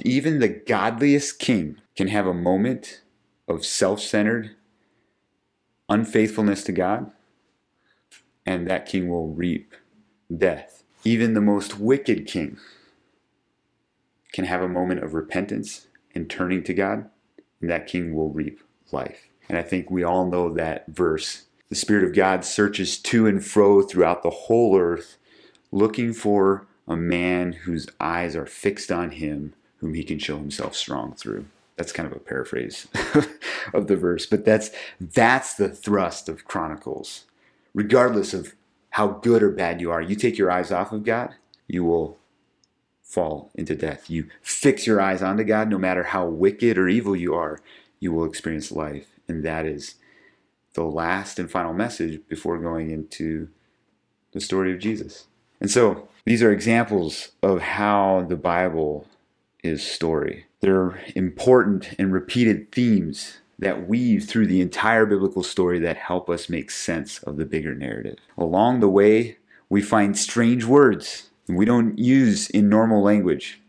even 0.02 0.40
the 0.40 0.48
godliest 0.48 1.38
king 1.38 1.78
can 1.96 2.08
have 2.08 2.26
a 2.26 2.34
moment 2.34 3.00
of 3.48 3.64
self 3.64 4.00
centered 4.00 4.54
unfaithfulness 5.88 6.62
to 6.64 6.72
God, 6.72 7.10
and 8.44 8.68
that 8.68 8.86
king 8.86 9.08
will 9.08 9.28
reap 9.28 9.74
death. 10.36 10.82
Even 11.04 11.32
the 11.32 11.40
most 11.40 11.78
wicked 11.78 12.26
king 12.26 12.58
can 14.32 14.44
have 14.44 14.60
a 14.60 14.68
moment 14.68 15.02
of 15.02 15.14
repentance 15.14 15.86
and 16.14 16.28
turning 16.28 16.62
to 16.64 16.74
God, 16.74 17.08
and 17.62 17.70
that 17.70 17.86
king 17.86 18.14
will 18.14 18.30
reap 18.30 18.60
life. 18.92 19.28
And 19.48 19.56
I 19.56 19.62
think 19.62 19.90
we 19.90 20.04
all 20.04 20.26
know 20.26 20.52
that 20.54 20.86
verse. 20.88 21.44
The 21.68 21.74
Spirit 21.74 22.04
of 22.04 22.14
God 22.14 22.44
searches 22.44 22.98
to 22.98 23.26
and 23.26 23.44
fro 23.44 23.82
throughout 23.82 24.22
the 24.22 24.30
whole 24.30 24.78
earth, 24.78 25.16
looking 25.70 26.12
for 26.12 26.66
a 26.86 26.96
man 26.96 27.52
whose 27.52 27.88
eyes 28.00 28.34
are 28.34 28.46
fixed 28.46 28.90
on 28.90 29.12
him, 29.12 29.54
whom 29.78 29.94
he 29.94 30.02
can 30.02 30.18
show 30.18 30.38
himself 30.38 30.74
strong 30.74 31.14
through. 31.14 31.46
That's 31.76 31.92
kind 31.92 32.10
of 32.10 32.16
a 32.16 32.20
paraphrase 32.20 32.88
of 33.74 33.86
the 33.86 33.96
verse, 33.96 34.26
but 34.26 34.44
that's 34.44 34.70
that's 35.00 35.54
the 35.54 35.68
thrust 35.68 36.28
of 36.28 36.44
Chronicles. 36.44 37.24
Regardless 37.74 38.34
of 38.34 38.54
how 38.90 39.08
good 39.08 39.42
or 39.42 39.50
bad 39.50 39.80
you 39.80 39.90
are, 39.90 40.02
you 40.02 40.16
take 40.16 40.38
your 40.38 40.50
eyes 40.50 40.72
off 40.72 40.90
of 40.90 41.04
God, 41.04 41.34
you 41.68 41.84
will 41.84 42.18
fall 43.02 43.50
into 43.54 43.74
death. 43.76 44.10
You 44.10 44.26
fix 44.42 44.86
your 44.86 45.00
eyes 45.00 45.22
onto 45.22 45.44
God 45.44 45.70
no 45.70 45.78
matter 45.78 46.02
how 46.02 46.26
wicked 46.26 46.76
or 46.76 46.88
evil 46.88 47.14
you 47.14 47.34
are, 47.34 47.60
you 48.00 48.12
will 48.12 48.24
experience 48.24 48.72
life. 48.72 49.06
And 49.26 49.44
that 49.44 49.66
is 49.66 49.96
the 50.74 50.84
last 50.84 51.38
and 51.38 51.50
final 51.50 51.72
message 51.72 52.20
before 52.28 52.58
going 52.58 52.90
into 52.90 53.48
the 54.32 54.40
story 54.40 54.72
of 54.72 54.78
Jesus. 54.78 55.26
And 55.60 55.70
so 55.70 56.08
these 56.24 56.42
are 56.42 56.52
examples 56.52 57.30
of 57.42 57.60
how 57.60 58.26
the 58.28 58.36
Bible 58.36 59.06
is 59.62 59.84
story. 59.84 60.46
They're 60.60 61.00
important 61.14 61.94
and 61.98 62.12
repeated 62.12 62.70
themes 62.72 63.38
that 63.58 63.88
weave 63.88 64.24
through 64.24 64.46
the 64.46 64.60
entire 64.60 65.04
biblical 65.04 65.42
story 65.42 65.80
that 65.80 65.96
help 65.96 66.30
us 66.30 66.48
make 66.48 66.70
sense 66.70 67.18
of 67.24 67.36
the 67.36 67.44
bigger 67.44 67.74
narrative. 67.74 68.18
Along 68.36 68.80
the 68.80 68.88
way, 68.88 69.38
we 69.68 69.82
find 69.82 70.16
strange 70.16 70.64
words 70.64 71.28
we 71.48 71.64
don't 71.64 71.98
use 71.98 72.50
in 72.50 72.68
normal 72.68 73.02
language. 73.02 73.60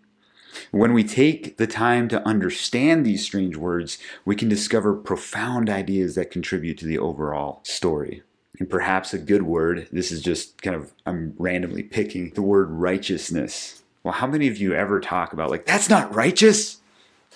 When 0.71 0.93
we 0.93 1.03
take 1.03 1.57
the 1.57 1.67
time 1.67 2.07
to 2.09 2.27
understand 2.27 3.05
these 3.05 3.25
strange 3.25 3.55
words, 3.55 3.97
we 4.25 4.35
can 4.35 4.49
discover 4.49 4.93
profound 4.93 5.69
ideas 5.69 6.15
that 6.15 6.31
contribute 6.31 6.77
to 6.79 6.85
the 6.85 6.99
overall 6.99 7.61
story. 7.63 8.23
And 8.59 8.69
perhaps 8.69 9.13
a 9.13 9.17
good 9.17 9.43
word, 9.43 9.87
this 9.91 10.11
is 10.11 10.21
just 10.21 10.61
kind 10.61 10.75
of, 10.75 10.93
I'm 11.05 11.33
randomly 11.37 11.83
picking 11.83 12.31
the 12.31 12.41
word 12.41 12.69
righteousness. 12.69 13.83
Well, 14.03 14.13
how 14.13 14.27
many 14.27 14.47
of 14.47 14.57
you 14.57 14.73
ever 14.73 14.99
talk 14.99 15.33
about, 15.33 15.49
like, 15.49 15.65
that's 15.65 15.89
not 15.89 16.13
righteous? 16.13 16.81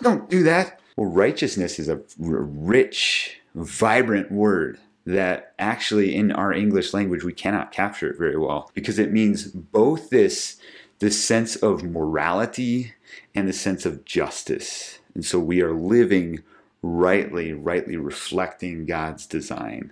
Don't 0.01 0.29
do 0.29 0.43
that. 0.43 0.79
Well, 0.97 1.09
righteousness 1.09 1.79
is 1.79 1.89
a 1.89 2.01
rich, 2.17 3.39
vibrant 3.55 4.31
word 4.31 4.79
that 5.05 5.53
actually 5.59 6.15
in 6.15 6.31
our 6.31 6.53
English 6.53 6.93
language 6.93 7.23
we 7.23 7.33
cannot 7.33 7.71
capture 7.71 8.09
it 8.09 8.17
very 8.17 8.37
well 8.37 8.71
because 8.73 8.99
it 8.99 9.11
means 9.11 9.47
both 9.47 10.09
this 10.09 10.57
this 11.03 11.21
sense 11.21 11.57
of 11.57 11.83
morality 11.83 12.93
and 13.35 13.45
the 13.45 13.51
sense 13.51 13.85
of 13.85 14.05
justice. 14.05 14.99
And 15.13 15.25
so 15.25 15.37
we 15.37 15.61
are 15.61 15.73
living 15.73 16.41
rightly, 16.81 17.51
rightly 17.51 17.97
reflecting 17.97 18.85
God's 18.85 19.25
design. 19.25 19.91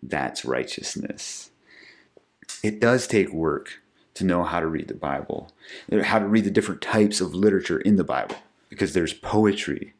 That's 0.00 0.44
righteousness. 0.44 1.50
It 2.62 2.78
does 2.78 3.08
take 3.08 3.32
work 3.32 3.82
to 4.14 4.24
know 4.24 4.44
how 4.44 4.60
to 4.60 4.68
read 4.68 4.86
the 4.86 4.94
Bible, 4.94 5.50
how 6.04 6.20
to 6.20 6.26
read 6.26 6.44
the 6.44 6.50
different 6.50 6.80
types 6.80 7.20
of 7.20 7.34
literature 7.34 7.80
in 7.80 7.96
the 7.96 8.04
Bible, 8.04 8.36
because 8.68 8.92
there's 8.92 9.14
poetry, 9.14 9.94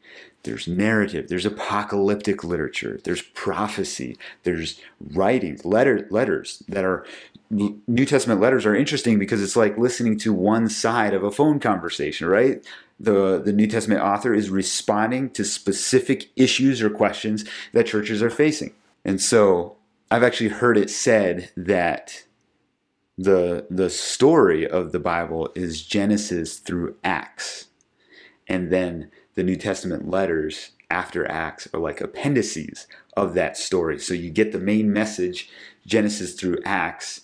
there's 0.44 0.68
narrative, 0.68 1.26
there's 1.28 1.46
apocalyptic 1.46 2.44
literature, 2.44 3.00
there's 3.02 3.22
prophecy, 3.22 4.16
there's 4.44 4.80
writings, 5.00 5.64
letter, 5.64 6.06
letters 6.10 6.62
that 6.68 6.84
are 6.84 7.04
New 7.52 8.06
Testament 8.06 8.40
letters 8.40 8.64
are 8.64 8.74
interesting 8.74 9.18
because 9.18 9.42
it's 9.42 9.56
like 9.56 9.76
listening 9.76 10.18
to 10.20 10.32
one 10.32 10.70
side 10.70 11.12
of 11.12 11.22
a 11.22 11.30
phone 11.30 11.60
conversation, 11.60 12.26
right? 12.26 12.64
The, 12.98 13.42
the 13.44 13.52
New 13.52 13.66
Testament 13.66 14.00
author 14.00 14.32
is 14.32 14.48
responding 14.48 15.28
to 15.30 15.44
specific 15.44 16.30
issues 16.34 16.80
or 16.80 16.88
questions 16.88 17.44
that 17.72 17.86
churches 17.86 18.22
are 18.22 18.30
facing. 18.30 18.72
And 19.04 19.20
so 19.20 19.76
I've 20.10 20.22
actually 20.22 20.48
heard 20.48 20.78
it 20.78 20.88
said 20.88 21.50
that 21.56 22.24
the, 23.18 23.66
the 23.68 23.90
story 23.90 24.66
of 24.66 24.92
the 24.92 25.00
Bible 25.00 25.50
is 25.54 25.84
Genesis 25.84 26.58
through 26.58 26.96
Acts. 27.04 27.66
And 28.48 28.72
then 28.72 29.10
the 29.34 29.42
New 29.42 29.56
Testament 29.56 30.08
letters 30.08 30.70
after 30.90 31.30
Acts 31.30 31.68
are 31.74 31.80
like 31.80 32.00
appendices 32.00 32.86
of 33.14 33.34
that 33.34 33.58
story. 33.58 33.98
So 33.98 34.14
you 34.14 34.30
get 34.30 34.52
the 34.52 34.58
main 34.58 34.90
message, 34.90 35.50
Genesis 35.86 36.34
through 36.34 36.58
Acts, 36.64 37.21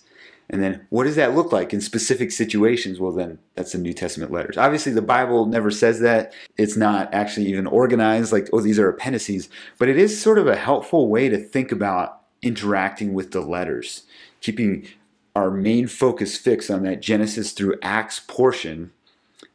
and 0.49 0.63
then 0.63 0.85
what 0.89 1.03
does 1.03 1.15
that 1.15 1.35
look 1.35 1.51
like 1.51 1.73
in 1.73 1.81
specific 1.81 2.31
situations? 2.31 2.99
Well, 2.99 3.11
then 3.11 3.37
that's 3.53 3.73
the 3.73 3.77
New 3.77 3.93
Testament 3.93 4.31
letters. 4.31 4.57
Obviously, 4.57 4.91
the 4.91 5.01
Bible 5.01 5.45
never 5.45 5.69
says 5.69 5.99
that. 5.99 6.33
It's 6.57 6.75
not 6.75 7.13
actually 7.13 7.47
even 7.47 7.67
organized 7.67 8.31
like, 8.31 8.49
oh, 8.51 8.59
these 8.59 8.79
are 8.79 8.89
appendices, 8.89 9.49
but 9.77 9.89
it 9.89 9.97
is 9.97 10.19
sort 10.19 10.39
of 10.39 10.47
a 10.47 10.55
helpful 10.55 11.07
way 11.07 11.29
to 11.29 11.37
think 11.37 11.71
about 11.71 12.21
interacting 12.41 13.13
with 13.13 13.31
the 13.31 13.41
letters, 13.41 14.03
keeping 14.41 14.87
our 15.35 15.51
main 15.51 15.87
focus 15.87 16.35
fixed 16.35 16.71
on 16.71 16.83
that 16.83 17.01
Genesis 17.01 17.51
through 17.51 17.75
Acts 17.83 18.19
portion. 18.19 18.91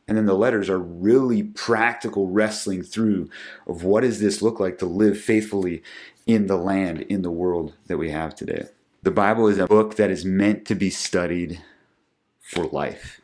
And 0.07 0.16
then 0.16 0.26
the 0.26 0.34
letters 0.34 0.70
are 0.70 0.78
really 0.78 1.42
practical 1.42 2.28
wrestling 2.28 2.82
through 2.82 3.30
of 3.66 3.82
what 3.82 4.03
does 4.03 4.20
this 4.20 4.42
look 4.42 4.61
like 4.61 4.78
to 4.78 4.86
live 4.86 5.18
faithfully 5.18 5.82
in 6.26 6.47
the 6.47 6.57
land, 6.57 7.01
in 7.03 7.22
the 7.22 7.30
world 7.30 7.72
that 7.86 7.99
we 7.99 8.11
have 8.11 8.34
today. 8.34 8.66
The 9.05 9.11
Bible 9.11 9.48
is 9.48 9.59
a 9.59 9.66
book 9.66 9.96
that 9.96 10.11
is 10.11 10.24
meant 10.24 10.64
to 10.64 10.74
be 10.74 10.88
studied 10.88 11.61
for 12.40 12.64
life. 12.64 13.20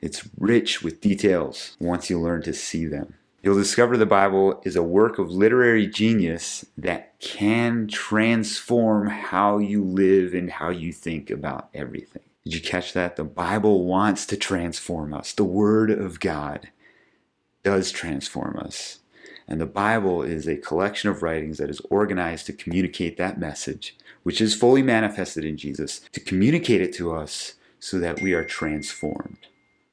It's 0.00 0.28
rich 0.38 0.80
with 0.80 1.00
details 1.00 1.76
once 1.80 2.08
you 2.08 2.20
learn 2.20 2.42
to 2.42 2.52
see 2.52 2.86
them. 2.86 3.14
You'll 3.42 3.58
discover 3.58 3.96
the 3.96 4.06
Bible 4.06 4.62
is 4.64 4.76
a 4.76 4.82
work 4.84 5.18
of 5.18 5.28
literary 5.28 5.88
genius 5.88 6.66
that 6.76 7.18
can 7.18 7.88
transform 7.88 9.08
how 9.08 9.58
you 9.58 9.82
live 9.82 10.34
and 10.34 10.52
how 10.52 10.68
you 10.68 10.92
think 10.92 11.30
about 11.30 11.68
everything. 11.74 12.22
Did 12.44 12.54
you 12.54 12.60
catch 12.60 12.92
that? 12.92 13.16
The 13.16 13.24
Bible 13.24 13.86
wants 13.86 14.24
to 14.26 14.36
transform 14.36 15.12
us. 15.12 15.32
The 15.32 15.42
Word 15.42 15.90
of 15.90 16.20
God 16.20 16.68
does 17.64 17.90
transform 17.90 18.56
us. 18.56 19.00
And 19.48 19.60
the 19.60 19.66
Bible 19.66 20.22
is 20.22 20.46
a 20.46 20.58
collection 20.58 21.10
of 21.10 21.24
writings 21.24 21.58
that 21.58 21.70
is 21.70 21.80
organized 21.90 22.46
to 22.46 22.52
communicate 22.52 23.16
that 23.16 23.40
message, 23.40 23.96
which 24.22 24.40
is 24.40 24.54
fully 24.54 24.82
manifested 24.82 25.44
in 25.44 25.56
Jesus, 25.56 26.00
to 26.12 26.20
communicate 26.20 26.80
it 26.80 26.92
to 26.94 27.12
us 27.12 27.54
so 27.80 27.98
that 27.98 28.20
we 28.20 28.34
are 28.34 28.44
transformed 28.44 29.38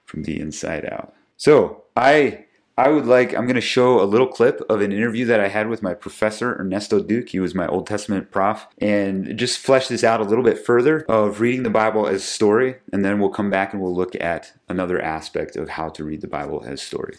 from 0.05 0.23
the 0.23 0.39
inside 0.39 0.85
out. 0.85 1.13
So, 1.37 1.83
I 1.95 2.45
I 2.77 2.89
would 2.89 3.05
like, 3.05 3.33
I'm 3.33 3.45
going 3.45 3.55
to 3.55 3.61
show 3.61 4.01
a 4.01 4.03
little 4.03 4.27
clip 4.27 4.59
of 4.69 4.81
an 4.81 4.91
interview 4.91 5.23
that 5.27 5.39
I 5.39 5.47
had 5.47 5.69
with 5.69 5.81
my 5.81 5.93
professor, 5.93 6.57
Ernesto 6.59 6.99
Duke. 6.99 7.29
He 7.29 7.39
was 7.39 7.55
my 7.55 7.67
Old 7.67 7.87
Testament 7.87 8.31
prof, 8.31 8.67
and 8.79 9.37
just 9.37 9.59
flesh 9.59 9.87
this 9.87 10.03
out 10.03 10.19
a 10.19 10.25
little 10.25 10.43
bit 10.43 10.59
further 10.59 11.05
of 11.07 11.39
reading 11.39 11.63
the 11.63 11.69
Bible 11.69 12.05
as 12.05 12.25
story. 12.25 12.75
And 12.91 13.05
then 13.05 13.19
we'll 13.19 13.29
come 13.29 13.49
back 13.49 13.71
and 13.71 13.81
we'll 13.81 13.95
look 13.95 14.13
at 14.21 14.51
another 14.67 15.01
aspect 15.01 15.55
of 15.55 15.69
how 15.69 15.87
to 15.89 16.03
read 16.03 16.19
the 16.19 16.27
Bible 16.27 16.65
as 16.67 16.81
story. 16.81 17.15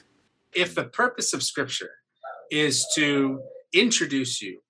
If 0.52 0.74
the 0.74 0.84
purpose 0.84 1.32
of 1.32 1.42
Scripture 1.42 1.90
is 2.50 2.86
to 2.94 3.40
introduce 3.72 4.42
you 4.42 4.60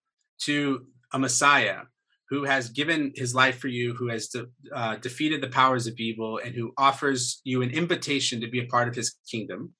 to 0.43 0.87
a 1.13 1.19
Messiah 1.19 1.83
who 2.29 2.45
has 2.45 2.71
given 2.71 3.13
his 3.15 3.35
life 3.35 3.59
for 3.59 3.69
you, 3.69 3.95
who 3.95 4.09
has 4.09 4.29
de- 4.29 4.47
uh, 4.73 4.97
defeated 4.97 5.41
the 5.41 5.49
powers 5.49 5.87
of 5.87 5.95
evil, 5.99 6.41
and 6.45 6.55
who 6.55 6.73
offers 6.77 7.41
you 7.45 7.63
an 7.63 7.71
invitation 7.71 8.41
to 8.41 8.49
be 8.49 8.61
a 8.61 8.67
part 8.67 8.89
of 8.89 8.95
his 8.95 9.17
kingdom, 9.31 9.73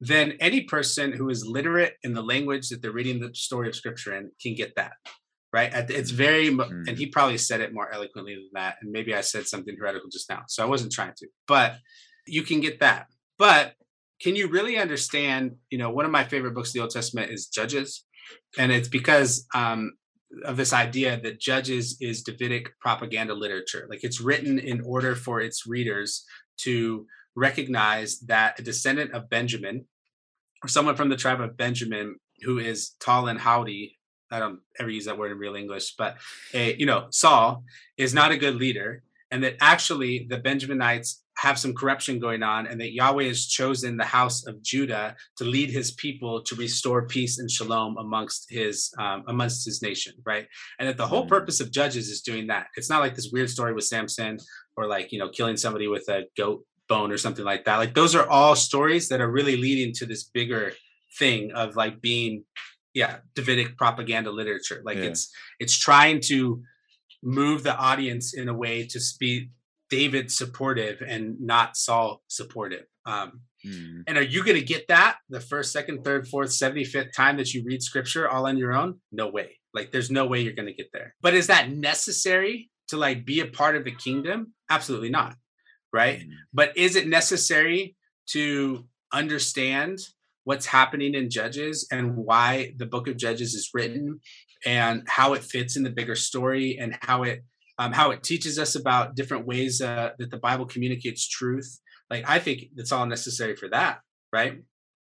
then 0.00 0.34
any 0.40 0.62
person 0.62 1.12
who 1.12 1.28
is 1.28 1.46
literate 1.46 1.94
in 2.02 2.12
the 2.12 2.22
language 2.22 2.68
that 2.68 2.82
they're 2.82 2.92
reading 2.92 3.20
the 3.20 3.34
story 3.34 3.68
of 3.68 3.74
scripture 3.74 4.14
in 4.16 4.30
can 4.40 4.54
get 4.54 4.74
that 4.76 4.92
right 5.52 5.72
it's 5.90 6.10
very 6.10 6.48
mm-hmm. 6.48 6.82
and 6.86 6.98
he 6.98 7.06
probably 7.06 7.38
said 7.38 7.60
it 7.60 7.72
more 7.72 7.90
eloquently 7.92 8.34
than 8.34 8.50
that 8.52 8.76
and 8.80 8.90
maybe 8.90 9.14
i 9.14 9.20
said 9.20 9.46
something 9.46 9.76
heretical 9.78 10.08
just 10.10 10.28
now 10.28 10.42
so 10.48 10.62
i 10.62 10.66
wasn't 10.66 10.92
trying 10.92 11.12
to 11.16 11.26
but 11.46 11.76
you 12.26 12.42
can 12.42 12.60
get 12.60 12.80
that 12.80 13.06
but 13.38 13.74
can 14.20 14.36
you 14.36 14.48
really 14.48 14.76
understand 14.76 15.56
you 15.70 15.78
know 15.78 15.90
one 15.90 16.04
of 16.04 16.10
my 16.10 16.24
favorite 16.24 16.54
books 16.54 16.70
of 16.70 16.74
the 16.74 16.80
old 16.80 16.90
testament 16.90 17.30
is 17.30 17.46
judges 17.46 18.04
and 18.58 18.72
it's 18.72 18.88
because 18.88 19.46
um, 19.54 19.92
of 20.44 20.56
this 20.56 20.72
idea 20.72 21.20
that 21.20 21.40
judges 21.40 21.96
is 22.00 22.22
davidic 22.22 22.78
propaganda 22.80 23.34
literature. 23.34 23.86
Like 23.88 24.04
it's 24.04 24.20
written 24.20 24.58
in 24.58 24.80
order 24.82 25.14
for 25.14 25.40
its 25.40 25.66
readers 25.66 26.24
to 26.58 27.06
recognize 27.34 28.20
that 28.20 28.58
a 28.58 28.62
descendant 28.62 29.12
of 29.12 29.30
Benjamin, 29.30 29.84
or 30.64 30.68
someone 30.68 30.96
from 30.96 31.08
the 31.08 31.16
tribe 31.16 31.40
of 31.40 31.56
Benjamin 31.56 32.16
who 32.42 32.58
is 32.58 32.92
tall 33.00 33.28
and 33.28 33.38
howdy, 33.38 33.98
I 34.30 34.40
don't 34.40 34.60
ever 34.80 34.90
use 34.90 35.04
that 35.04 35.18
word 35.18 35.32
in 35.32 35.38
real 35.38 35.54
English, 35.54 35.94
but 35.96 36.16
a, 36.52 36.74
you 36.76 36.86
know, 36.86 37.06
Saul 37.10 37.64
is 37.96 38.12
not 38.12 38.32
a 38.32 38.36
good 38.36 38.56
leader, 38.56 39.02
and 39.30 39.44
that 39.44 39.56
actually 39.60 40.26
the 40.28 40.38
Benjaminites 40.38 41.20
have 41.38 41.58
some 41.58 41.74
corruption 41.74 42.18
going 42.18 42.42
on, 42.42 42.66
and 42.66 42.80
that 42.80 42.92
Yahweh 42.92 43.24
has 43.24 43.46
chosen 43.46 43.96
the 43.96 44.04
house 44.04 44.46
of 44.46 44.62
Judah 44.62 45.16
to 45.36 45.44
lead 45.44 45.70
His 45.70 45.92
people 45.92 46.42
to 46.42 46.54
restore 46.54 47.06
peace 47.06 47.38
and 47.38 47.50
shalom 47.50 47.96
amongst 47.98 48.46
His 48.50 48.92
um, 48.98 49.24
amongst 49.28 49.64
His 49.64 49.82
nation, 49.82 50.14
right? 50.24 50.46
And 50.78 50.88
that 50.88 50.96
the 50.96 51.06
whole 51.06 51.26
mm. 51.26 51.28
purpose 51.28 51.60
of 51.60 51.70
Judges 51.70 52.08
is 52.08 52.20
doing 52.20 52.46
that. 52.48 52.68
It's 52.76 52.90
not 52.90 53.00
like 53.00 53.14
this 53.14 53.30
weird 53.32 53.50
story 53.50 53.74
with 53.74 53.84
Samson 53.84 54.38
or 54.76 54.86
like 54.86 55.12
you 55.12 55.18
know 55.18 55.28
killing 55.28 55.56
somebody 55.56 55.88
with 55.88 56.08
a 56.08 56.24
goat 56.36 56.64
bone 56.88 57.10
or 57.10 57.18
something 57.18 57.44
like 57.44 57.64
that 57.64 57.78
like 57.78 57.94
those 57.94 58.14
are 58.14 58.28
all 58.28 58.54
stories 58.54 59.08
that 59.08 59.20
are 59.20 59.30
really 59.30 59.56
leading 59.56 59.92
to 59.92 60.06
this 60.06 60.24
bigger 60.24 60.72
thing 61.18 61.50
of 61.52 61.74
like 61.74 62.00
being 62.00 62.44
yeah 62.94 63.16
davidic 63.34 63.76
propaganda 63.76 64.30
literature 64.30 64.82
like 64.84 64.98
yeah. 64.98 65.04
it's 65.04 65.32
it's 65.58 65.76
trying 65.76 66.20
to 66.20 66.62
move 67.22 67.62
the 67.62 67.76
audience 67.76 68.34
in 68.34 68.48
a 68.48 68.54
way 68.54 68.86
to 68.86 69.00
be 69.18 69.50
david 69.90 70.30
supportive 70.30 71.02
and 71.06 71.40
not 71.40 71.76
saul 71.76 72.22
supportive 72.28 72.84
um 73.06 73.40
mm. 73.66 74.02
and 74.06 74.18
are 74.18 74.22
you 74.22 74.44
going 74.44 74.58
to 74.58 74.64
get 74.64 74.88
that 74.88 75.16
the 75.28 75.40
first 75.40 75.72
second 75.72 76.04
third 76.04 76.26
fourth 76.28 76.50
75th 76.50 77.12
time 77.12 77.36
that 77.36 77.52
you 77.52 77.62
read 77.64 77.82
scripture 77.82 78.28
all 78.28 78.46
on 78.46 78.56
your 78.56 78.72
own 78.72 79.00
no 79.12 79.28
way 79.28 79.58
like 79.74 79.92
there's 79.92 80.10
no 80.10 80.26
way 80.26 80.40
you're 80.40 80.52
going 80.52 80.68
to 80.68 80.74
get 80.74 80.90
there 80.92 81.14
but 81.22 81.34
is 81.34 81.46
that 81.48 81.70
necessary 81.70 82.70
to 82.88 82.96
like 82.96 83.24
be 83.24 83.40
a 83.40 83.46
part 83.46 83.76
of 83.76 83.84
the 83.84 83.92
kingdom 83.92 84.52
absolutely 84.70 85.10
not 85.10 85.36
right? 85.96 86.20
Mm-hmm. 86.20 86.32
But 86.52 86.76
is 86.76 86.94
it 86.94 87.08
necessary 87.08 87.96
to 88.28 88.84
understand 89.12 89.98
what's 90.44 90.66
happening 90.66 91.14
in 91.14 91.30
Judges 91.30 91.88
and 91.90 92.16
why 92.16 92.74
the 92.76 92.86
book 92.86 93.08
of 93.08 93.16
Judges 93.16 93.54
is 93.54 93.70
written 93.74 94.20
and 94.64 95.02
how 95.08 95.32
it 95.32 95.42
fits 95.42 95.76
in 95.76 95.82
the 95.82 95.90
bigger 95.90 96.14
story 96.14 96.78
and 96.78 96.96
how 97.00 97.22
it 97.22 97.44
um, 97.78 97.92
how 97.92 98.10
it 98.10 98.22
teaches 98.22 98.58
us 98.58 98.74
about 98.74 99.14
different 99.14 99.46
ways 99.46 99.80
uh, 99.80 100.10
that 100.18 100.30
the 100.30 100.38
Bible 100.38 100.66
communicates 100.66 101.28
truth. 101.28 101.80
Like 102.10 102.24
I 102.28 102.38
think 102.38 102.64
it's 102.76 102.92
all 102.92 103.06
necessary 103.06 103.56
for 103.56 103.68
that, 103.70 103.98
right? 104.32 104.58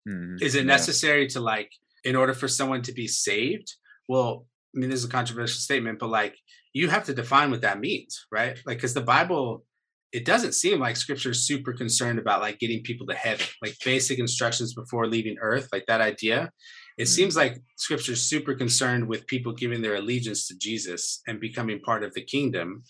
Mm-hmm. 0.09 0.37
Is 0.43 0.55
it 0.55 0.67
necessary 0.67 1.27
to 1.29 1.41
like 1.41 1.71
in 2.05 2.17
order 2.17 2.35
for 2.35 2.49
someone 2.49 2.83
to 2.83 2.93
be 2.93 3.07
saved? 3.07 3.75
Well, 4.09 4.47
I 4.75 4.79
mean, 4.79 4.91
this 4.91 5.01
is 5.01 5.07
a 5.07 5.11
controversial 5.11 5.59
statement, 5.61 5.99
but 5.99 6.11
like 6.11 6.37
you 6.73 6.89
have 6.89 7.05
to 7.05 7.15
define 7.15 7.51
what 7.51 7.63
that 7.63 7.81
means, 7.81 8.27
right? 8.31 8.59
Like, 8.65 8.79
because 8.79 8.95
the 8.95 9.01
Bible 9.01 9.65
it 10.13 10.25
doesn't 10.25 10.55
seem 10.55 10.81
like 10.81 10.97
scripture 10.97 11.31
is 11.31 11.47
super 11.47 11.73
concerned 11.73 12.19
about 12.19 12.41
like 12.41 12.59
getting 12.59 12.83
people 12.83 13.07
to 13.07 13.15
heaven, 13.15 13.47
like 13.63 13.77
basic 13.85 14.19
instructions 14.19 14.75
before 14.75 15.07
leaving 15.07 15.37
earth, 15.41 15.69
like 15.73 15.87
that 15.87 16.01
idea. 16.01 16.51
It 16.99 17.05
mm-hmm. 17.05 17.09
seems 17.09 17.37
like 17.37 17.63
scripture 17.77 18.13
is 18.13 18.23
super 18.23 18.55
concerned 18.55 19.07
with 19.07 19.27
people 19.27 19.53
giving 19.53 19.83
their 19.83 19.97
allegiance 19.97 20.49
to 20.49 20.59
Jesus 20.59 21.23
and 21.27 21.41
becoming 21.41 21.81
part 21.81 22.03
of 22.05 22.15
the 22.15 22.23
kingdom 22.23 22.83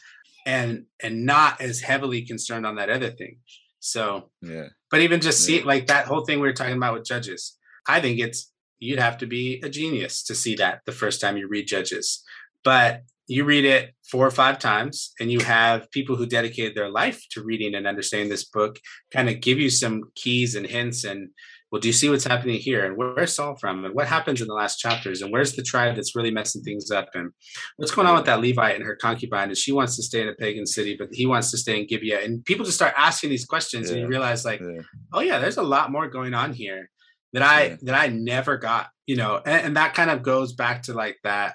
and 0.46 0.86
and 1.02 1.26
not 1.26 1.60
as 1.60 1.80
heavily 1.80 2.22
concerned 2.22 2.66
on 2.66 2.76
that 2.76 2.90
other 2.90 3.10
thing. 3.10 3.38
So 3.80 4.30
yeah. 4.42 4.68
But 4.90 5.00
even 5.00 5.20
just 5.20 5.48
yeah. 5.48 5.58
see 5.58 5.64
like 5.64 5.86
that 5.86 6.06
whole 6.06 6.24
thing 6.24 6.40
we 6.40 6.48
were 6.48 6.54
talking 6.54 6.76
about 6.76 6.94
with 6.94 7.04
judges. 7.04 7.56
I 7.86 8.00
think 8.00 8.20
it's 8.20 8.50
you'd 8.80 8.98
have 8.98 9.18
to 9.18 9.26
be 9.26 9.60
a 9.62 9.68
genius 9.68 10.22
to 10.24 10.34
see 10.34 10.56
that 10.56 10.80
the 10.86 10.92
first 10.92 11.20
time 11.20 11.36
you 11.36 11.46
read 11.46 11.68
Judges. 11.68 12.24
But 12.64 13.02
you 13.26 13.44
read 13.44 13.64
it 13.64 13.94
four 14.10 14.26
or 14.26 14.30
five 14.30 14.58
times 14.58 15.12
and 15.20 15.30
you 15.30 15.38
have 15.40 15.90
people 15.92 16.16
who 16.16 16.26
dedicated 16.26 16.74
their 16.74 16.90
life 16.90 17.22
to 17.30 17.44
reading 17.44 17.74
and 17.74 17.86
understanding 17.86 18.28
this 18.28 18.44
book 18.44 18.80
kind 19.12 19.28
of 19.28 19.40
give 19.40 19.58
you 19.58 19.70
some 19.70 20.02
keys 20.16 20.56
and 20.56 20.66
hints 20.66 21.04
and 21.04 21.28
well 21.70 21.80
do 21.80 21.88
you 21.88 21.92
see 21.92 22.08
what's 22.08 22.24
happening 22.24 22.58
here? 22.58 22.84
And 22.84 22.96
where's 22.96 23.34
saul 23.34 23.56
from? 23.56 23.84
And 23.84 23.94
what 23.94 24.08
happens 24.08 24.40
in 24.40 24.48
the 24.48 24.54
last 24.54 24.78
chapters? 24.78 25.22
And 25.22 25.32
where's 25.32 25.52
the 25.52 25.62
tribe 25.62 25.96
that's 25.96 26.16
really 26.16 26.30
messing 26.30 26.62
things 26.62 26.90
up? 26.90 27.08
And 27.14 27.30
what's 27.76 27.92
going 27.92 28.06
on 28.06 28.16
with 28.16 28.26
that 28.26 28.40
levite 28.40 28.76
and 28.76 28.84
her 28.84 28.96
concubine? 28.96 29.48
And 29.48 29.56
she 29.56 29.72
wants 29.72 29.96
to 29.96 30.02
stay 30.02 30.22
in 30.22 30.28
a 30.28 30.34
pagan 30.34 30.66
city 30.66 30.96
but 30.98 31.08
he 31.12 31.26
wants 31.26 31.50
to 31.50 31.58
stay 31.58 31.78
in 31.80 31.86
gibeah. 31.86 32.20
And 32.20 32.44
people 32.44 32.64
just 32.64 32.76
start 32.76 32.94
asking 32.96 33.30
these 33.30 33.44
questions 33.44 33.88
yeah. 33.88 33.94
and 33.94 34.02
you 34.02 34.08
realize 34.08 34.44
like 34.44 34.60
yeah. 34.60 34.82
oh 35.12 35.20
yeah 35.20 35.38
there's 35.38 35.56
a 35.56 35.62
lot 35.62 35.92
more 35.92 36.08
going 36.08 36.34
on 36.34 36.52
here 36.52 36.90
that 37.32 37.42
i 37.42 37.64
yeah. 37.64 37.76
that 37.82 37.94
i 37.94 38.06
never 38.08 38.56
got 38.56 38.88
you 39.10 39.16
know? 39.16 39.42
And, 39.44 39.66
and 39.66 39.76
that 39.76 39.94
kind 39.94 40.08
of 40.08 40.22
goes 40.22 40.52
back 40.52 40.84
to 40.84 40.94
like 40.94 41.18
that 41.24 41.54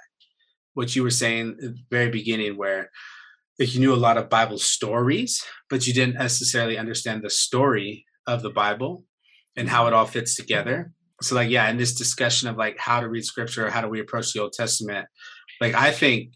what 0.74 0.94
you 0.94 1.04
were 1.04 1.10
saying 1.10 1.52
at 1.52 1.58
the 1.58 1.78
very 1.90 2.10
beginning, 2.10 2.58
where 2.58 2.92
like 3.58 3.74
you 3.74 3.80
knew 3.80 3.94
a 3.94 3.96
lot 3.96 4.18
of 4.18 4.30
Bible 4.30 4.58
stories, 4.58 5.42
but 5.70 5.88
you 5.88 5.94
didn't 5.94 6.16
necessarily 6.16 6.78
understand 6.78 7.24
the 7.24 7.30
story 7.30 8.04
of 8.28 8.42
the 8.42 8.50
Bible 8.50 9.06
and 9.58 9.70
how 9.70 9.88
it 9.88 9.94
all 9.94 10.06
fits 10.06 10.36
together. 10.36 10.92
So, 11.22 11.36
like, 11.36 11.50
yeah, 11.50 11.70
in 11.70 11.78
this 11.78 11.94
discussion 11.94 12.50
of 12.50 12.58
like 12.58 12.78
how 12.78 13.00
to 13.00 13.08
read 13.08 13.24
scripture, 13.24 13.70
how 13.70 13.82
do 13.82 13.88
we 13.88 14.02
approach 14.02 14.34
the 14.34 14.42
Old 14.42 14.54
Testament, 14.54 15.08
like 15.62 15.74
I 15.74 15.92
think 15.92 16.34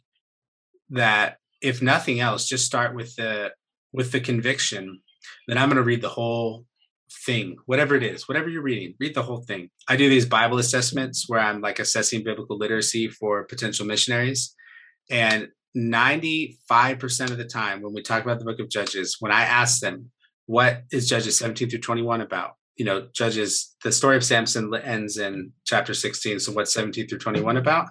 that 0.92 1.38
if 1.62 1.82
nothing 1.82 2.20
else, 2.20 2.48
just 2.48 2.66
start 2.66 2.96
with 2.96 3.16
the 3.16 3.52
with 3.92 4.12
the 4.12 4.20
conviction 4.20 5.02
that 5.48 5.58
I'm 5.58 5.70
going 5.70 5.78
to 5.78 5.84
read 5.84 6.02
the 6.02 6.10
whole 6.10 6.66
thing, 7.26 7.58
whatever 7.66 7.96
it 7.96 8.04
is, 8.04 8.28
whatever 8.28 8.48
you're 8.48 8.62
reading, 8.62 8.94
read 9.00 9.16
the 9.16 9.24
whole 9.24 9.42
thing. 9.42 9.70
I 9.88 9.96
do 9.96 10.10
these 10.10 10.26
Bible 10.26 10.60
assessments 10.60 11.26
where 11.28 11.40
I'm 11.40 11.60
like 11.60 11.80
assessing 11.80 12.24
biblical 12.24 12.58
literacy 12.58 13.08
for 13.08 13.44
potential 13.46 13.86
missionaries. 13.86 14.56
And 15.10 15.50
95% 15.76 17.32
of 17.32 17.38
the 17.38 17.46
time, 17.46 17.82
when 17.82 17.94
we 17.94 18.02
talk 18.02 18.24
about 18.24 18.40
the 18.40 18.46
book 18.46 18.60
of 18.60 18.70
Judges, 18.70 19.18
when 19.20 19.32
I 19.32 19.42
ask 19.42 19.82
them, 19.82 20.12
what 20.46 20.84
is 20.92 21.10
Judges 21.10 21.38
17 21.38 21.70
through 21.70 21.80
21 21.80 22.22
about? 22.22 22.54
You 22.80 22.86
know, 22.86 23.08
Judges, 23.14 23.76
the 23.84 23.92
story 23.92 24.18
of 24.18 24.24
Samson 24.24 24.74
ends 24.74 25.18
in 25.18 25.52
chapter 25.66 25.94
16. 25.94 26.40
So 26.40 26.52
what's 26.52 26.74
17 26.74 27.08
through 27.08 27.20
21 27.20 27.58
about? 27.58 27.90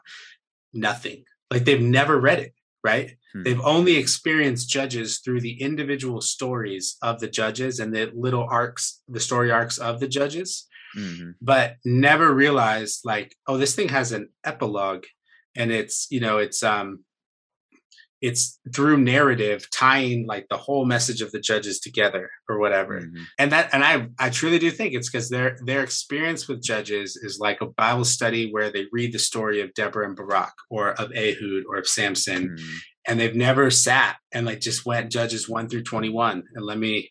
Nothing. 0.73 1.25
Like 1.53 1.65
they've 1.65 1.81
never 1.81 2.19
read 2.19 2.41
it 2.41 2.53
right? 2.85 3.17
Hmm. 3.33 3.43
They've 3.43 3.61
only 3.61 3.97
experienced 3.97 4.69
judges 4.69 5.19
through 5.19 5.41
the 5.41 5.61
individual 5.61 6.21
stories 6.21 6.97
of 7.03 7.21
the 7.21 7.29
judges 7.29 7.81
and 7.81 7.95
the 7.95 8.11
little 8.15 8.47
arcs, 8.49 9.03
the 9.09 9.21
story 9.21 9.51
arcs 9.51 9.79
of 9.79 10.01
the 10.01 10.09
judges, 10.09 10.67
mm-hmm. 10.97 11.31
but 11.41 11.77
never 11.85 12.33
realized 12.33 13.01
like, 13.05 13.35
oh, 13.47 13.59
this 13.59 13.75
thing 13.75 13.89
has 13.89 14.13
an 14.13 14.31
epilogue 14.45 15.05
and 15.57 15.73
it's, 15.73 16.07
you 16.11 16.21
know, 16.21 16.39
it's 16.39 16.63
um 16.63 17.05
it's 18.21 18.59
through 18.75 18.97
narrative 18.97 19.67
tying 19.73 20.27
like 20.27 20.47
the 20.49 20.57
whole 20.57 20.85
message 20.85 21.21
of 21.21 21.31
the 21.31 21.39
judges 21.39 21.79
together 21.79 22.31
or 22.49 22.59
whatever 22.59 23.01
mm-hmm. 23.01 23.23
and 23.39 23.53
that 23.53 23.69
and 23.73 23.85
i 23.85 24.07
i 24.19 24.29
truly 24.29 24.59
do 24.59 24.71
think 24.71 24.95
it's 24.95 25.11
because 25.11 25.29
their 25.29 25.57
their 25.65 25.83
experience 25.83 26.49
with 26.49 26.63
judges 26.63 27.17
is 27.17 27.39
like 27.39 27.61
a 27.61 27.67
bible 27.67 28.05
study 28.05 28.51
where 28.51 28.71
they 28.71 28.87
read 28.93 29.13
the 29.13 29.19
story 29.19 29.61
of 29.61 29.73
deborah 29.75 30.07
and 30.07 30.17
barak 30.17 30.53
or 30.71 30.93
of 30.93 31.13
ehud 31.13 31.65
or 31.69 31.77
of 31.77 31.87
samson 31.87 32.49
mm-hmm. 32.49 32.77
and 33.07 33.21
they've 33.21 33.37
never 33.37 33.71
sat 33.71 34.17
and 34.33 34.47
like 34.47 34.61
just 34.61 34.85
went 34.85 35.13
judges 35.13 35.49
1 35.49 35.69
through 35.69 35.85
21 35.85 36.43
and 36.55 36.65
let 36.65 36.79
me 36.79 37.11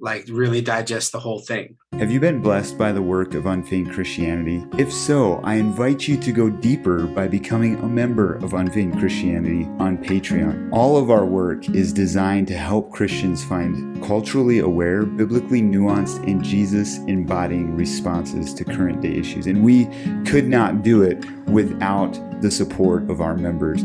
like 0.00 0.26
really 0.28 0.60
digest 0.60 1.12
the 1.12 1.20
whole 1.20 1.40
thing. 1.40 1.76
Have 1.98 2.10
you 2.10 2.18
been 2.18 2.40
blessed 2.40 2.76
by 2.76 2.90
the 2.90 3.00
work 3.00 3.34
of 3.34 3.46
Unfeigned 3.46 3.92
Christianity? 3.92 4.66
If 4.76 4.92
so, 4.92 5.40
I 5.44 5.54
invite 5.54 6.08
you 6.08 6.16
to 6.16 6.32
go 6.32 6.50
deeper 6.50 7.06
by 7.06 7.28
becoming 7.28 7.76
a 7.76 7.86
member 7.86 8.34
of 8.34 8.52
Unfeigned 8.52 8.98
Christianity 8.98 9.68
on 9.78 9.98
Patreon. 9.98 10.70
All 10.72 10.96
of 10.96 11.08
our 11.08 11.24
work 11.24 11.70
is 11.70 11.92
designed 11.92 12.48
to 12.48 12.56
help 12.56 12.90
Christians 12.90 13.44
find 13.44 14.02
culturally 14.02 14.58
aware, 14.58 15.06
biblically 15.06 15.62
nuanced, 15.62 16.20
and 16.28 16.42
Jesus 16.42 16.98
embodying 17.06 17.76
responses 17.76 18.52
to 18.54 18.64
current 18.64 19.00
day 19.00 19.14
issues. 19.14 19.46
And 19.46 19.62
we 19.62 19.86
could 20.24 20.48
not 20.48 20.82
do 20.82 21.02
it 21.02 21.24
without 21.46 22.18
the 22.42 22.50
support 22.50 23.08
of 23.08 23.20
our 23.20 23.36
members. 23.36 23.84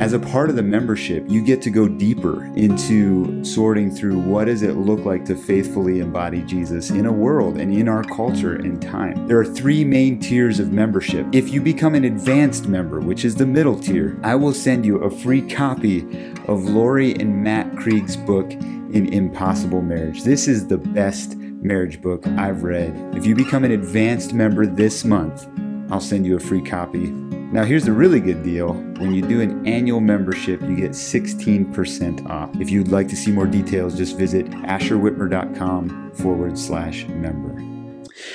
As 0.00 0.12
a 0.12 0.18
part 0.18 0.50
of 0.50 0.56
the 0.56 0.62
membership, 0.62 1.24
you 1.28 1.44
get 1.44 1.62
to 1.62 1.70
go 1.70 1.86
deeper 1.86 2.44
into 2.56 3.44
sorting 3.44 3.90
through 3.90 4.18
what 4.18 4.46
does 4.46 4.62
it 4.62 4.76
look 4.76 5.04
like 5.04 5.24
to 5.26 5.36
faithfully 5.36 6.00
embody 6.00 6.42
Jesus 6.42 6.90
in 6.90 7.06
a 7.06 7.12
world 7.12 7.49
and 7.56 7.72
in 7.72 7.88
our 7.88 8.04
culture 8.04 8.54
and 8.54 8.80
time. 8.80 9.26
There 9.26 9.38
are 9.38 9.44
three 9.44 9.84
main 9.84 10.18
tiers 10.18 10.58
of 10.58 10.72
membership. 10.72 11.26
If 11.32 11.50
you 11.50 11.60
become 11.60 11.94
an 11.94 12.04
advanced 12.04 12.66
member, 12.66 13.00
which 13.00 13.24
is 13.24 13.34
the 13.34 13.46
middle 13.46 13.78
tier, 13.78 14.18
I 14.22 14.34
will 14.34 14.54
send 14.54 14.84
you 14.84 14.98
a 14.98 15.10
free 15.10 15.42
copy 15.42 16.00
of 16.46 16.64
Laurie 16.64 17.14
and 17.14 17.42
Matt 17.42 17.72
Krieg's 17.76 18.16
book 18.16 18.50
An 18.52 19.12
Impossible 19.12 19.82
Marriage. 19.82 20.22
This 20.22 20.48
is 20.48 20.66
the 20.66 20.78
best 20.78 21.36
marriage 21.36 22.00
book 22.00 22.26
I've 22.26 22.62
read. 22.62 22.94
If 23.14 23.26
you 23.26 23.34
become 23.34 23.64
an 23.64 23.72
advanced 23.72 24.32
member 24.32 24.66
this 24.66 25.04
month, 25.04 25.46
I'll 25.92 26.00
send 26.00 26.26
you 26.26 26.36
a 26.36 26.40
free 26.40 26.62
copy 26.62 27.29
now, 27.52 27.64
here's 27.64 27.84
the 27.84 27.92
really 27.92 28.20
good 28.20 28.44
deal. 28.44 28.74
When 28.74 29.12
you 29.12 29.22
do 29.22 29.40
an 29.40 29.66
annual 29.66 30.00
membership, 30.00 30.62
you 30.62 30.76
get 30.76 30.92
16% 30.92 32.30
off. 32.30 32.54
If 32.60 32.70
you'd 32.70 32.92
like 32.92 33.08
to 33.08 33.16
see 33.16 33.32
more 33.32 33.48
details, 33.48 33.96
just 33.96 34.16
visit 34.16 34.46
asherwitmer.com 34.46 36.12
forward 36.12 36.56
slash 36.56 37.08
member. 37.08 37.60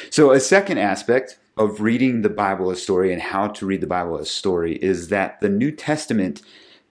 So, 0.09 0.31
a 0.31 0.39
second 0.41 0.79
aspect 0.79 1.39
of 1.55 1.79
reading 1.79 2.23
the 2.23 2.29
Bible 2.29 2.69
as 2.71 2.83
story 2.83 3.13
and 3.13 3.21
how 3.21 3.47
to 3.47 3.65
read 3.65 3.79
the 3.79 3.87
Bible 3.87 4.17
as 4.17 4.29
story 4.29 4.75
is 4.83 5.07
that 5.07 5.39
the 5.39 5.47
New 5.47 5.71
Testament 5.71 6.41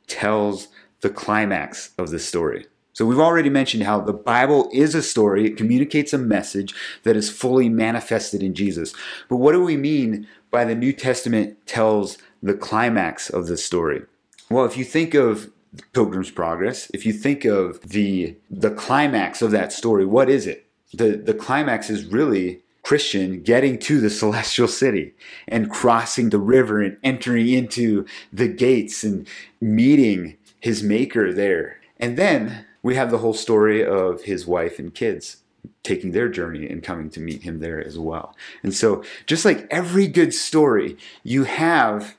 tells 0.06 0.68
the 1.02 1.10
climax 1.10 1.90
of 1.98 2.08
the 2.08 2.18
story. 2.18 2.64
So 2.94 3.04
we've 3.04 3.18
already 3.18 3.50
mentioned 3.50 3.82
how 3.82 4.00
the 4.00 4.12
Bible 4.12 4.70
is 4.72 4.94
a 4.94 5.02
story. 5.02 5.44
It 5.46 5.56
communicates 5.56 6.12
a 6.12 6.18
message 6.18 6.72
that 7.02 7.16
is 7.16 7.28
fully 7.28 7.68
manifested 7.68 8.40
in 8.40 8.54
Jesus. 8.54 8.94
But 9.28 9.38
what 9.38 9.50
do 9.50 9.62
we 9.64 9.76
mean 9.76 10.28
by 10.54 10.64
the 10.64 10.74
New 10.76 10.92
Testament 10.92 11.58
tells 11.66 12.16
the 12.40 12.54
climax 12.54 13.28
of 13.28 13.48
the 13.48 13.56
story? 13.56 14.02
Well, 14.48 14.64
if 14.64 14.76
you 14.76 14.84
think 14.84 15.12
of 15.14 15.50
Pilgrim's 15.92 16.30
Progress, 16.30 16.88
if 16.94 17.04
you 17.04 17.12
think 17.12 17.44
of 17.44 17.80
the 17.80 18.36
the 18.50 18.70
climax 18.70 19.42
of 19.42 19.50
that 19.50 19.72
story, 19.72 20.06
what 20.06 20.30
is 20.30 20.46
it? 20.46 20.66
The 20.92 21.16
the 21.16 21.34
climax 21.34 21.90
is 21.90 22.06
really 22.06 22.62
Christian 22.84 23.42
getting 23.42 23.78
to 23.80 24.00
the 24.00 24.10
celestial 24.22 24.68
city 24.68 25.14
and 25.48 25.70
crossing 25.70 26.30
the 26.30 26.38
river 26.38 26.80
and 26.80 26.96
entering 27.02 27.48
into 27.48 28.06
the 28.32 28.48
gates 28.48 29.02
and 29.02 29.26
meeting 29.60 30.36
his 30.60 30.84
maker 30.84 31.32
there. 31.32 31.80
And 31.98 32.16
then 32.16 32.64
we 32.80 32.94
have 32.94 33.10
the 33.10 33.18
whole 33.18 33.34
story 33.34 33.84
of 33.84 34.22
his 34.22 34.46
wife 34.46 34.78
and 34.78 34.94
kids 34.94 35.38
taking 35.84 36.10
their 36.10 36.28
journey 36.28 36.68
and 36.68 36.82
coming 36.82 37.10
to 37.10 37.20
meet 37.20 37.42
him 37.42 37.60
there 37.60 37.84
as 37.86 37.98
well. 37.98 38.34
And 38.62 38.74
so 38.74 39.04
just 39.26 39.44
like 39.44 39.66
every 39.70 40.08
good 40.08 40.34
story, 40.34 40.96
you 41.22 41.44
have 41.44 42.16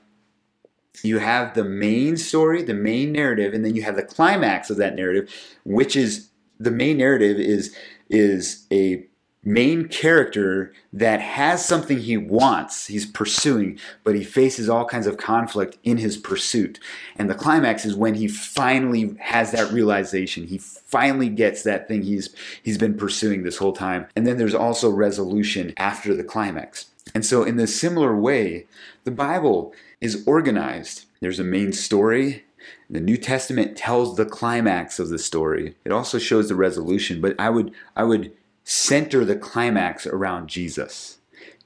you 1.02 1.18
have 1.18 1.54
the 1.54 1.64
main 1.64 2.16
story, 2.16 2.62
the 2.62 2.72
main 2.72 3.12
narrative, 3.12 3.52
and 3.52 3.62
then 3.62 3.74
you 3.74 3.82
have 3.82 3.96
the 3.96 4.02
climax 4.02 4.70
of 4.70 4.78
that 4.78 4.94
narrative, 4.94 5.30
which 5.64 5.94
is 5.94 6.30
the 6.58 6.70
main 6.70 6.96
narrative 6.96 7.38
is 7.38 7.76
is 8.08 8.66
a 8.72 9.06
main 9.46 9.86
character 9.86 10.72
that 10.92 11.20
has 11.20 11.64
something 11.64 11.98
he 11.98 12.16
wants, 12.16 12.88
he's 12.88 13.06
pursuing, 13.06 13.78
but 14.02 14.16
he 14.16 14.24
faces 14.24 14.68
all 14.68 14.84
kinds 14.84 15.06
of 15.06 15.16
conflict 15.16 15.78
in 15.84 15.98
his 15.98 16.16
pursuit. 16.16 16.80
And 17.14 17.30
the 17.30 17.34
climax 17.34 17.84
is 17.84 17.94
when 17.94 18.14
he 18.14 18.26
finally 18.26 19.16
has 19.20 19.52
that 19.52 19.72
realization. 19.72 20.48
He 20.48 20.58
finally 20.58 21.28
gets 21.28 21.62
that 21.62 21.86
thing 21.86 22.02
he's 22.02 22.34
he's 22.62 22.76
been 22.76 22.96
pursuing 22.96 23.44
this 23.44 23.58
whole 23.58 23.72
time. 23.72 24.06
And 24.16 24.26
then 24.26 24.36
there's 24.36 24.54
also 24.54 24.90
resolution 24.90 25.72
after 25.76 26.14
the 26.14 26.24
climax. 26.24 26.86
And 27.14 27.24
so 27.24 27.44
in 27.44 27.58
a 27.60 27.68
similar 27.68 28.16
way, 28.16 28.66
the 29.04 29.12
Bible 29.12 29.72
is 30.00 30.24
organized. 30.26 31.04
There's 31.20 31.38
a 31.38 31.44
main 31.44 31.72
story, 31.72 32.44
the 32.90 33.00
New 33.00 33.16
Testament 33.16 33.76
tells 33.76 34.16
the 34.16 34.26
climax 34.26 34.98
of 34.98 35.08
the 35.08 35.18
story. 35.18 35.76
It 35.84 35.92
also 35.92 36.18
shows 36.18 36.48
the 36.48 36.54
resolution, 36.54 37.20
but 37.20 37.38
I 37.38 37.50
would 37.50 37.72
I 37.94 38.04
would 38.04 38.32
center 38.66 39.24
the 39.24 39.36
climax 39.36 40.06
around 40.06 40.48
Jesus. 40.48 41.18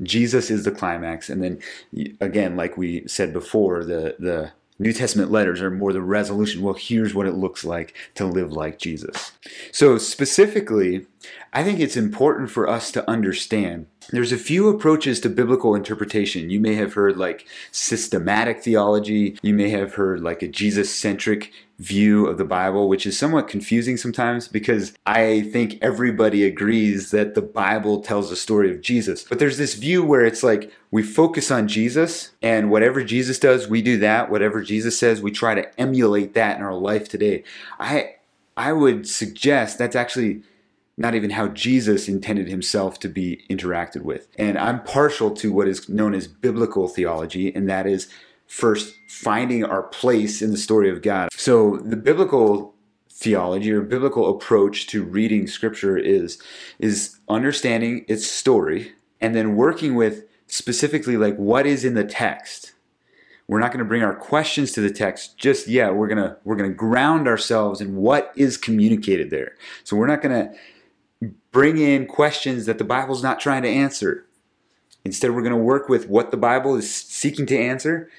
Jesus 0.02 0.50
is 0.50 0.64
the 0.64 0.70
climax, 0.70 1.28
and 1.28 1.42
then 1.42 1.60
again, 2.20 2.56
like 2.56 2.76
we 2.76 3.06
said 3.08 3.32
before, 3.32 3.84
the 3.84 4.14
the 4.18 4.52
New 4.78 4.94
Testament 4.94 5.30
letters 5.30 5.60
are 5.60 5.70
more 5.70 5.92
the 5.92 6.00
resolution. 6.00 6.62
Well, 6.62 6.74
here's 6.74 7.14
what 7.14 7.26
it 7.26 7.34
looks 7.34 7.64
like 7.64 7.94
to 8.14 8.24
live 8.24 8.50
like 8.52 8.78
Jesus. 8.78 9.32
So, 9.72 9.98
specifically, 9.98 11.06
I 11.52 11.62
think 11.62 11.80
it's 11.80 11.98
important 11.98 12.50
for 12.50 12.66
us 12.66 12.90
to 12.92 13.08
understand 13.08 13.86
there's 14.08 14.32
a 14.32 14.38
few 14.38 14.68
approaches 14.68 15.20
to 15.20 15.28
biblical 15.28 15.74
interpretation. 15.74 16.48
You 16.48 16.60
may 16.60 16.74
have 16.76 16.94
heard 16.94 17.18
like 17.18 17.46
systematic 17.70 18.62
theology, 18.62 19.38
you 19.42 19.52
may 19.52 19.68
have 19.68 19.94
heard 19.94 20.22
like 20.22 20.42
a 20.42 20.48
Jesus 20.48 20.92
centric 20.92 21.52
view 21.80 22.26
of 22.26 22.36
the 22.36 22.44
Bible, 22.44 22.88
which 22.88 23.06
is 23.06 23.18
somewhat 23.18 23.48
confusing 23.48 23.96
sometimes 23.96 24.48
because 24.48 24.92
I 25.06 25.40
think 25.40 25.78
everybody 25.80 26.44
agrees 26.44 27.10
that 27.10 27.34
the 27.34 27.42
Bible 27.42 28.02
tells 28.02 28.28
the 28.28 28.36
story 28.36 28.70
of 28.70 28.82
Jesus. 28.82 29.24
But 29.24 29.38
there's 29.38 29.56
this 29.56 29.74
view 29.74 30.04
where 30.04 30.26
it's 30.26 30.42
like 30.42 30.70
we 30.90 31.02
focus 31.02 31.50
on 31.50 31.68
Jesus 31.68 32.32
and 32.42 32.70
whatever 32.70 33.02
Jesus 33.02 33.38
does, 33.38 33.66
we 33.66 33.80
do 33.80 33.98
that. 33.98 34.30
Whatever 34.30 34.60
Jesus 34.60 34.98
says, 34.98 35.22
we 35.22 35.30
try 35.30 35.54
to 35.54 35.80
emulate 35.80 36.34
that 36.34 36.58
in 36.58 36.62
our 36.62 36.74
life 36.74 37.08
today. 37.08 37.44
I 37.78 38.16
I 38.58 38.74
would 38.74 39.08
suggest 39.08 39.78
that's 39.78 39.96
actually 39.96 40.42
not 40.98 41.14
even 41.14 41.30
how 41.30 41.48
Jesus 41.48 42.08
intended 42.08 42.48
himself 42.48 42.98
to 42.98 43.08
be 43.08 43.42
interacted 43.48 44.02
with. 44.02 44.28
And 44.38 44.58
I'm 44.58 44.82
partial 44.82 45.30
to 45.36 45.50
what 45.50 45.66
is 45.66 45.88
known 45.88 46.12
as 46.12 46.26
biblical 46.26 46.88
theology, 46.88 47.54
and 47.54 47.70
that 47.70 47.86
is 47.86 48.08
first 48.50 48.96
finding 49.06 49.64
our 49.64 49.84
place 49.84 50.42
in 50.42 50.50
the 50.50 50.58
story 50.58 50.90
of 50.90 51.02
God. 51.02 51.28
So 51.32 51.76
the 51.76 51.96
biblical 51.96 52.74
theology 53.08 53.70
or 53.70 53.80
biblical 53.80 54.28
approach 54.28 54.88
to 54.88 55.04
reading 55.04 55.46
scripture 55.46 55.96
is 55.96 56.42
is 56.80 57.16
understanding 57.28 58.04
its 58.08 58.26
story 58.26 58.92
and 59.20 59.36
then 59.36 59.54
working 59.54 59.94
with 59.94 60.24
specifically 60.48 61.16
like 61.16 61.36
what 61.36 61.64
is 61.64 61.84
in 61.84 61.94
the 61.94 62.02
text. 62.02 62.72
We're 63.46 63.60
not 63.60 63.70
going 63.70 63.84
to 63.84 63.88
bring 63.88 64.02
our 64.02 64.16
questions 64.16 64.72
to 64.72 64.80
the 64.80 64.90
text 64.90 65.38
just 65.38 65.68
yet. 65.68 65.94
We're 65.94 66.08
going 66.08 66.18
to 66.18 66.36
we're 66.42 66.56
going 66.56 66.70
to 66.70 66.76
ground 66.76 67.28
ourselves 67.28 67.80
in 67.80 67.94
what 67.94 68.32
is 68.34 68.56
communicated 68.56 69.30
there. 69.30 69.52
So 69.84 69.96
we're 69.96 70.08
not 70.08 70.22
going 70.22 70.48
to 71.20 71.30
bring 71.52 71.78
in 71.78 72.06
questions 72.06 72.66
that 72.66 72.78
the 72.78 72.84
bible's 72.84 73.22
not 73.22 73.38
trying 73.38 73.62
to 73.62 73.68
answer. 73.68 74.26
Instead 75.04 75.30
we're 75.30 75.42
going 75.42 75.52
to 75.52 75.62
work 75.62 75.88
with 75.88 76.08
what 76.08 76.32
the 76.32 76.36
bible 76.36 76.74
is 76.74 76.92
seeking 76.92 77.46
to 77.46 77.56
answer 77.56 78.10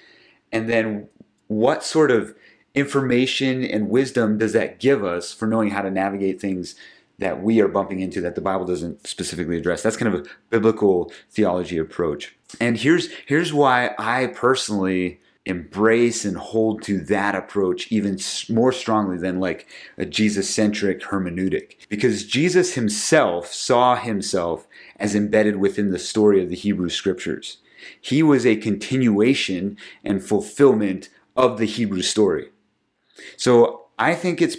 and 0.51 0.69
then 0.69 1.07
what 1.47 1.83
sort 1.83 2.11
of 2.11 2.35
information 2.73 3.63
and 3.63 3.89
wisdom 3.89 4.37
does 4.37 4.53
that 4.53 4.79
give 4.79 5.03
us 5.03 5.33
for 5.33 5.47
knowing 5.47 5.71
how 5.71 5.81
to 5.81 5.91
navigate 5.91 6.39
things 6.39 6.75
that 7.19 7.43
we 7.43 7.59
are 7.61 7.67
bumping 7.67 7.99
into 7.99 8.21
that 8.21 8.35
the 8.35 8.41
Bible 8.41 8.65
doesn't 8.65 9.05
specifically 9.05 9.57
address? 9.57 9.83
That's 9.83 9.97
kind 9.97 10.13
of 10.13 10.21
a 10.21 10.29
biblical 10.49 11.11
theology 11.29 11.77
approach. 11.77 12.35
And 12.59 12.77
here's 12.77 13.09
here's 13.25 13.53
why 13.53 13.93
I 13.97 14.27
personally 14.27 15.19
embrace 15.45 16.23
and 16.23 16.37
hold 16.37 16.83
to 16.83 16.99
that 16.99 17.33
approach 17.33 17.91
even 17.91 18.19
more 18.49 18.71
strongly 18.71 19.17
than 19.17 19.39
like 19.39 19.67
a 19.97 20.05
Jesus 20.05 20.49
centric 20.49 21.01
hermeneutic. 21.01 21.77
Because 21.89 22.25
Jesus 22.25 22.75
himself 22.75 23.47
saw 23.47 23.95
himself 23.95 24.67
as 24.97 25.15
embedded 25.15 25.55
within 25.55 25.91
the 25.91 25.99
story 25.99 26.43
of 26.43 26.49
the 26.49 26.55
Hebrew 26.55 26.89
scriptures. 26.89 27.57
He 27.99 28.23
was 28.23 28.45
a 28.45 28.55
continuation 28.55 29.77
and 30.03 30.23
fulfillment 30.23 31.09
of 31.35 31.57
the 31.57 31.65
Hebrew 31.65 32.01
story. 32.01 32.49
So 33.37 33.85
I 33.97 34.15
think 34.15 34.41
it's 34.41 34.57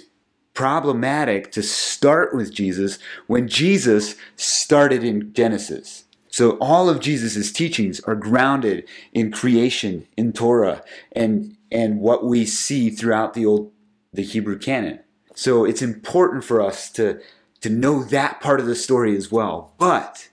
problematic 0.54 1.50
to 1.52 1.62
start 1.62 2.34
with 2.34 2.52
Jesus 2.52 2.98
when 3.26 3.48
Jesus 3.48 4.16
started 4.36 5.02
in 5.02 5.32
Genesis. 5.32 6.04
So 6.28 6.52
all 6.60 6.88
of 6.88 7.00
Jesus' 7.00 7.52
teachings 7.52 8.00
are 8.00 8.14
grounded 8.14 8.88
in 9.12 9.32
creation, 9.32 10.06
in 10.16 10.32
Torah, 10.32 10.82
and, 11.12 11.56
and 11.70 12.00
what 12.00 12.24
we 12.24 12.46
see 12.46 12.90
throughout 12.90 13.34
the 13.34 13.44
Old 13.44 13.72
the 14.14 14.22
Hebrew 14.22 14.58
canon. 14.58 15.00
So 15.34 15.64
it's 15.64 15.82
important 15.82 16.44
for 16.44 16.60
us 16.60 16.90
to, 16.92 17.20
to 17.60 17.70
know 17.70 18.02
that 18.04 18.40
part 18.40 18.60
of 18.60 18.66
the 18.66 18.74
story 18.74 19.16
as 19.16 19.32
well. 19.32 19.74
But 19.78 20.28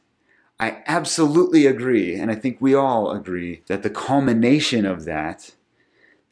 I 0.59 0.83
absolutely 0.87 1.65
agree, 1.65 2.15
and 2.15 2.29
I 2.29 2.35
think 2.35 2.57
we 2.59 2.75
all 2.75 3.11
agree, 3.11 3.61
that 3.67 3.81
the 3.81 3.89
culmination 3.89 4.85
of 4.85 5.05
that, 5.05 5.55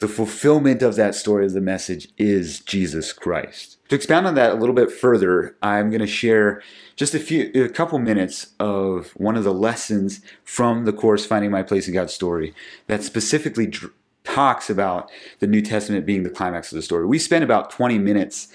the 0.00 0.08
fulfillment 0.08 0.82
of 0.82 0.96
that 0.96 1.14
story 1.14 1.46
of 1.46 1.54
the 1.54 1.62
message 1.62 2.08
is 2.18 2.60
Jesus 2.60 3.12
Christ. 3.12 3.78
To 3.88 3.94
expound 3.94 4.26
on 4.26 4.34
that 4.34 4.52
a 4.52 4.56
little 4.56 4.74
bit 4.74 4.92
further, 4.92 5.56
I'm 5.62 5.88
going 5.88 6.00
to 6.00 6.06
share 6.06 6.62
just 6.94 7.14
a 7.14 7.18
few, 7.18 7.50
a 7.54 7.70
couple 7.70 7.98
minutes 7.98 8.48
of 8.60 9.12
one 9.12 9.36
of 9.36 9.44
the 9.44 9.54
lessons 9.54 10.20
from 10.44 10.84
the 10.84 10.92
course 10.92 11.24
Finding 11.24 11.50
My 11.50 11.62
Place 11.62 11.88
in 11.88 11.94
God's 11.94 12.12
Story 12.12 12.54
that 12.86 13.02
specifically 13.02 13.66
dr- 13.66 13.94
talks 14.24 14.68
about 14.68 15.10
the 15.38 15.46
New 15.46 15.62
Testament 15.62 16.04
being 16.04 16.22
the 16.22 16.30
climax 16.30 16.70
of 16.70 16.76
the 16.76 16.82
story. 16.82 17.06
We 17.06 17.18
spent 17.18 17.44
about 17.44 17.70
20 17.70 17.98
minutes 17.98 18.48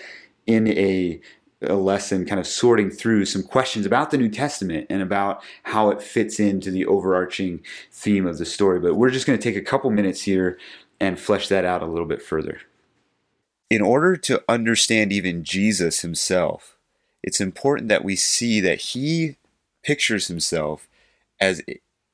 in 0.46 0.68
a 0.68 1.20
a 1.64 1.76
lesson 1.76 2.26
kind 2.26 2.40
of 2.40 2.48
sorting 2.48 2.90
through 2.90 3.26
some 3.26 3.44
questions 3.44 3.86
about 3.86 4.12
the 4.12 4.18
New 4.18 4.30
Testament 4.30 4.88
and 4.90 5.02
about 5.02 5.44
how 5.64 5.90
it 5.90 6.02
fits 6.02 6.40
into 6.40 6.72
the 6.72 6.86
overarching 6.86 7.62
theme 7.92 8.26
of 8.26 8.38
the 8.38 8.46
story. 8.46 8.80
But 8.80 8.96
we're 8.96 9.10
just 9.10 9.26
going 9.26 9.38
to 9.38 9.44
take 9.44 9.56
a 9.56 9.66
couple 9.66 9.90
minutes 9.90 10.24
here 10.24 10.58
and 11.00 11.20
flesh 11.20 11.48
that 11.50 11.66
out 11.66 11.82
a 11.82 11.88
little 11.88 12.08
bit 12.08 12.22
further. 12.22 12.62
In 13.70 13.82
order 13.82 14.16
to 14.18 14.44
understand 14.48 15.12
even 15.12 15.44
Jesus 15.44 16.02
himself, 16.02 16.78
it's 17.24 17.42
important 17.42 17.90
that 17.90 18.04
we 18.04 18.16
see 18.16 18.60
that 18.60 18.80
he 18.80 19.38
pictures 19.84 20.28
himself 20.28 20.88
as 21.40 21.62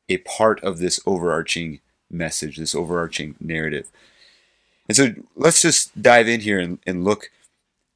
a 0.08 0.18
part 0.18 0.64
of 0.64 0.80
this 0.80 1.00
overarching 1.06 1.80
message, 2.10 2.58
this 2.58 2.76
overarching 2.76 3.36
narrative. 3.39 3.89
And 4.88 4.95
so 4.95 5.14
let's 5.36 5.62
just 5.62 6.02
dive 6.02 6.28
in 6.28 6.41
here 6.41 6.60
and, 6.60 6.80
and 6.86 7.04
look 7.04 7.30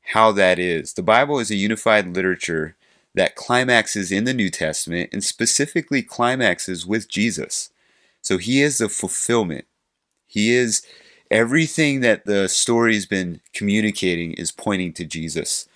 how 0.07 0.31
that 0.33 0.59
is. 0.59 0.93
The 0.93 1.03
Bible 1.03 1.39
is 1.39 1.49
a 1.49 1.55
unified 1.55 2.15
literature 2.15 2.75
that 3.15 3.35
climaxes 3.35 4.11
in 4.11 4.23
the 4.23 4.33
New 4.33 4.49
Testament 4.49 5.09
and 5.13 5.23
specifically 5.23 6.01
climaxes 6.01 6.85
with 6.85 7.07
Jesus. 7.07 7.69
So 8.21 8.37
he 8.37 8.61
is 8.61 8.77
the 8.79 8.89
fulfillment. 8.89 9.65
He 10.25 10.51
is 10.53 10.85
everything 11.29 12.01
that 12.01 12.25
the 12.25 12.47
story's 12.47 13.05
been 13.05 13.41
communicating 13.53 14.33
is 14.33 14.51
pointing 14.51 14.93
to 14.93 15.05
Jesus. 15.05 15.67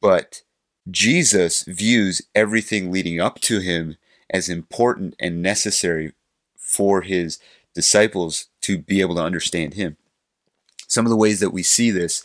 But 0.00 0.42
Jesus 0.90 1.62
views 1.62 2.22
everything 2.34 2.92
leading 2.92 3.20
up 3.20 3.40
to 3.40 3.60
him 3.60 3.96
as 4.30 4.48
important 4.48 5.14
and 5.18 5.42
necessary 5.42 6.12
for 6.56 7.02
his 7.02 7.38
disciples 7.74 8.48
to 8.62 8.78
be 8.78 9.00
able 9.00 9.14
to 9.14 9.22
understand 9.22 9.74
him. 9.74 9.96
Some 10.86 11.06
of 11.06 11.10
the 11.10 11.16
ways 11.16 11.40
that 11.40 11.52
we 11.52 11.62
see 11.62 11.90
this 11.90 12.24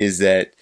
is 0.00 0.18
that 0.18 0.54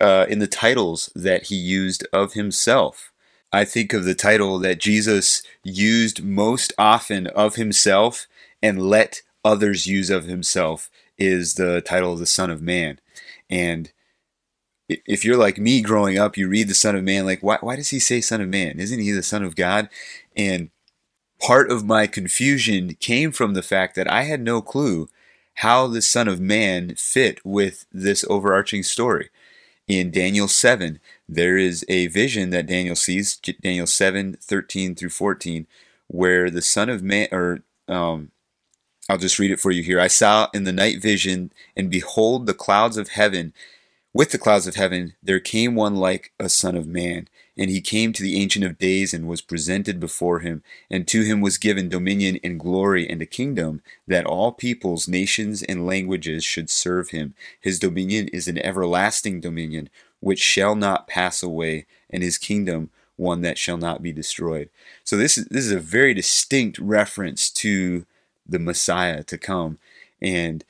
uh, 0.00 0.26
in 0.28 0.38
the 0.38 0.46
titles 0.46 1.10
that 1.14 1.44
he 1.44 1.56
used 1.56 2.06
of 2.12 2.34
himself. 2.34 3.12
I 3.52 3.64
think 3.64 3.92
of 3.92 4.04
the 4.04 4.14
title 4.14 4.58
that 4.60 4.80
Jesus 4.80 5.42
used 5.62 6.22
most 6.24 6.72
often 6.76 7.28
of 7.28 7.54
himself 7.54 8.26
and 8.62 8.82
let 8.82 9.22
others 9.44 9.86
use 9.86 10.10
of 10.10 10.24
himself 10.24 10.90
is 11.16 11.54
the 11.54 11.80
title 11.80 12.12
of 12.12 12.18
the 12.18 12.26
Son 12.26 12.50
of 12.50 12.60
Man. 12.60 12.98
And 13.48 13.92
if 14.88 15.24
you're 15.24 15.36
like 15.36 15.58
me 15.58 15.80
growing 15.80 16.18
up, 16.18 16.36
you 16.36 16.48
read 16.48 16.68
the 16.68 16.74
Son 16.74 16.96
of 16.96 17.04
Man, 17.04 17.24
like, 17.24 17.42
why, 17.42 17.58
why 17.60 17.76
does 17.76 17.90
he 17.90 18.00
say 18.00 18.20
Son 18.20 18.40
of 18.40 18.48
Man? 18.48 18.80
Isn't 18.80 19.00
he 19.00 19.12
the 19.12 19.22
Son 19.22 19.44
of 19.44 19.54
God? 19.54 19.88
And 20.36 20.70
part 21.40 21.70
of 21.70 21.84
my 21.84 22.06
confusion 22.08 22.94
came 22.94 23.30
from 23.30 23.54
the 23.54 23.62
fact 23.62 23.94
that 23.94 24.10
I 24.10 24.24
had 24.24 24.40
no 24.40 24.60
clue 24.60 25.08
how 25.54 25.86
the 25.86 26.02
Son 26.02 26.28
of 26.28 26.40
Man 26.40 26.94
fit 26.96 27.44
with 27.44 27.86
this 27.92 28.24
overarching 28.28 28.82
story. 28.82 29.30
In 29.86 30.10
Daniel 30.10 30.48
7, 30.48 30.98
there 31.28 31.58
is 31.58 31.84
a 31.88 32.06
vision 32.06 32.50
that 32.50 32.66
Daniel 32.66 32.96
sees, 32.96 33.36
Daniel 33.36 33.86
7, 33.86 34.38
13 34.40 34.94
through 34.94 35.10
14, 35.10 35.66
where 36.06 36.50
the 36.50 36.62
Son 36.62 36.88
of 36.88 37.02
Man, 37.02 37.28
or 37.30 37.60
um, 37.86 38.30
I'll 39.08 39.18
just 39.18 39.38
read 39.38 39.50
it 39.50 39.60
for 39.60 39.70
you 39.70 39.82
here. 39.82 40.00
I 40.00 40.06
saw 40.06 40.48
in 40.54 40.64
the 40.64 40.72
night 40.72 41.02
vision, 41.02 41.52
and 41.76 41.90
behold, 41.90 42.46
the 42.46 42.54
clouds 42.54 42.96
of 42.96 43.08
heaven. 43.08 43.52
With 44.14 44.30
the 44.30 44.38
clouds 44.38 44.66
of 44.66 44.76
heaven, 44.76 45.14
there 45.22 45.40
came 45.40 45.74
one 45.74 45.96
like 45.96 46.32
a 46.38 46.48
Son 46.48 46.76
of 46.76 46.86
Man. 46.86 47.28
And 47.56 47.70
he 47.70 47.80
came 47.80 48.12
to 48.12 48.22
the 48.22 48.40
Ancient 48.40 48.64
of 48.64 48.78
Days 48.78 49.14
and 49.14 49.28
was 49.28 49.40
presented 49.40 50.00
before 50.00 50.40
him. 50.40 50.62
And 50.90 51.06
to 51.08 51.22
him 51.22 51.40
was 51.40 51.56
given 51.56 51.88
dominion 51.88 52.40
and 52.42 52.58
glory 52.58 53.08
and 53.08 53.22
a 53.22 53.26
kingdom, 53.26 53.80
that 54.08 54.26
all 54.26 54.50
peoples, 54.52 55.06
nations, 55.06 55.62
and 55.62 55.86
languages 55.86 56.44
should 56.44 56.68
serve 56.68 57.10
him. 57.10 57.34
His 57.60 57.78
dominion 57.78 58.28
is 58.28 58.48
an 58.48 58.58
everlasting 58.58 59.40
dominion, 59.40 59.88
which 60.20 60.40
shall 60.40 60.74
not 60.74 61.06
pass 61.06 61.42
away, 61.42 61.86
and 62.10 62.22
his 62.22 62.38
kingdom 62.38 62.90
one 63.16 63.42
that 63.42 63.58
shall 63.58 63.76
not 63.76 64.02
be 64.02 64.12
destroyed. 64.12 64.68
So 65.04 65.16
this 65.16 65.38
is 65.38 65.46
this 65.46 65.64
is 65.64 65.72
a 65.72 65.78
very 65.78 66.14
distinct 66.14 66.78
reference 66.78 67.50
to 67.50 68.06
the 68.46 68.58
Messiah 68.58 69.22
to 69.24 69.38
come. 69.38 69.78
And 70.20 70.64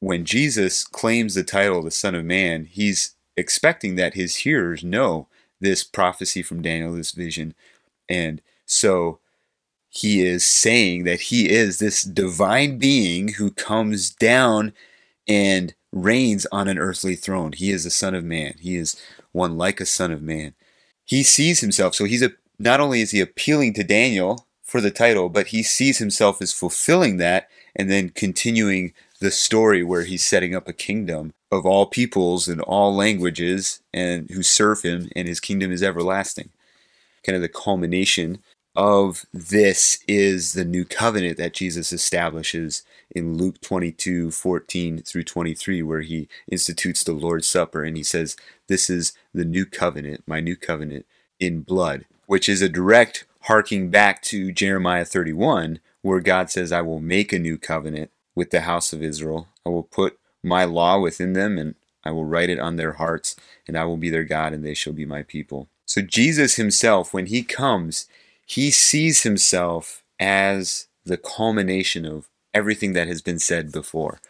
when 0.00 0.24
Jesus 0.24 0.84
claims 0.84 1.34
the 1.34 1.44
title 1.44 1.82
the 1.82 1.90
Son 1.90 2.14
of 2.14 2.24
Man, 2.24 2.64
he's 2.64 3.14
expecting 3.36 3.94
that 3.96 4.14
his 4.14 4.36
hearers 4.36 4.82
know 4.82 5.28
this 5.60 5.84
prophecy 5.84 6.42
from 6.42 6.62
Daniel, 6.62 6.92
this 6.94 7.12
vision. 7.12 7.54
And 8.08 8.40
so 8.66 9.20
he 9.88 10.24
is 10.24 10.46
saying 10.46 11.04
that 11.04 11.22
he 11.22 11.50
is 11.50 11.78
this 11.78 12.02
divine 12.02 12.78
being 12.78 13.34
who 13.34 13.50
comes 13.50 14.10
down 14.10 14.72
and 15.26 15.74
reigns 15.92 16.46
on 16.52 16.68
an 16.68 16.78
earthly 16.78 17.16
throne. 17.16 17.52
He 17.52 17.70
is 17.70 17.84
the 17.84 17.90
Son 17.90 18.14
of 18.14 18.24
Man. 18.24 18.54
He 18.60 18.76
is 18.76 19.00
one 19.32 19.56
like 19.56 19.80
a 19.80 19.86
Son 19.86 20.12
of 20.12 20.22
Man. 20.22 20.54
He 21.04 21.22
sees 21.22 21.60
himself. 21.60 21.94
So 21.94 22.04
he's 22.04 22.22
a, 22.22 22.32
not 22.58 22.80
only 22.80 23.00
is 23.00 23.12
he 23.12 23.20
appealing 23.20 23.74
to 23.74 23.84
Daniel 23.84 24.46
for 24.62 24.80
the 24.80 24.90
title, 24.90 25.28
but 25.28 25.48
he 25.48 25.62
sees 25.62 25.98
himself 25.98 26.42
as 26.42 26.52
fulfilling 26.52 27.16
that 27.16 27.48
and 27.74 27.90
then 27.90 28.10
continuing 28.10 28.92
the 29.20 29.30
story 29.30 29.82
where 29.82 30.04
he's 30.04 30.24
setting 30.24 30.54
up 30.54 30.68
a 30.68 30.72
kingdom 30.72 31.32
of 31.50 31.64
all 31.64 31.86
peoples 31.86 32.48
and 32.48 32.60
all 32.62 32.94
languages 32.94 33.80
and 33.92 34.30
who 34.30 34.42
serve 34.42 34.82
him 34.82 35.08
and 35.16 35.26
his 35.28 35.40
kingdom 35.40 35.72
is 35.72 35.82
everlasting 35.82 36.50
kind 37.24 37.36
of 37.36 37.42
the 37.42 37.48
culmination 37.48 38.38
of 38.76 39.24
this 39.32 39.98
is 40.06 40.52
the 40.52 40.64
new 40.64 40.84
covenant 40.84 41.36
that 41.38 41.54
jesus 41.54 41.92
establishes 41.92 42.82
in 43.10 43.36
luke 43.36 43.60
22 43.60 44.30
14 44.30 45.02
through 45.02 45.24
23 45.24 45.82
where 45.82 46.02
he 46.02 46.28
institutes 46.50 47.02
the 47.02 47.12
lord's 47.12 47.48
supper 47.48 47.82
and 47.82 47.96
he 47.96 48.02
says 48.02 48.36
this 48.68 48.90
is 48.90 49.12
the 49.32 49.44
new 49.44 49.64
covenant 49.64 50.22
my 50.26 50.40
new 50.40 50.54
covenant 50.54 51.06
in 51.40 51.62
blood 51.62 52.04
which 52.26 52.48
is 52.48 52.62
a 52.62 52.68
direct 52.68 53.26
harking 53.42 53.90
back 53.90 54.22
to 54.22 54.52
jeremiah 54.52 55.04
31 55.04 55.80
where 56.02 56.20
god 56.20 56.50
says 56.50 56.70
i 56.70 56.82
will 56.82 57.00
make 57.00 57.32
a 57.32 57.38
new 57.38 57.56
covenant 57.56 58.10
with 58.38 58.50
the 58.50 58.60
house 58.60 58.92
of 58.92 59.02
Israel. 59.02 59.48
I 59.66 59.70
will 59.70 59.82
put 59.82 60.16
my 60.48 60.64
law 60.64 60.98
within 60.98 61.34
them, 61.34 61.58
and 61.58 61.74
I 62.04 62.10
will 62.10 62.24
write 62.24 62.50
it 62.50 62.58
on 62.58 62.76
their 62.76 62.92
hearts, 62.92 63.36
and 63.66 63.76
I 63.76 63.84
will 63.84 63.96
be 63.96 64.10
their 64.10 64.24
God, 64.24 64.52
and 64.52 64.64
they 64.64 64.74
shall 64.74 64.92
be 64.92 65.04
my 65.04 65.22
people. 65.22 65.68
So, 65.86 66.02
Jesus 66.02 66.56
himself, 66.56 67.14
when 67.14 67.26
he 67.26 67.42
comes, 67.42 68.06
he 68.44 68.70
sees 68.70 69.22
himself 69.22 70.02
as 70.18 70.88
the 71.04 71.16
culmination 71.16 72.04
of 72.04 72.28
everything 72.52 72.92
that 72.94 73.08
has 73.08 73.22
been 73.22 73.38
said 73.38 73.70
before. 73.72 74.20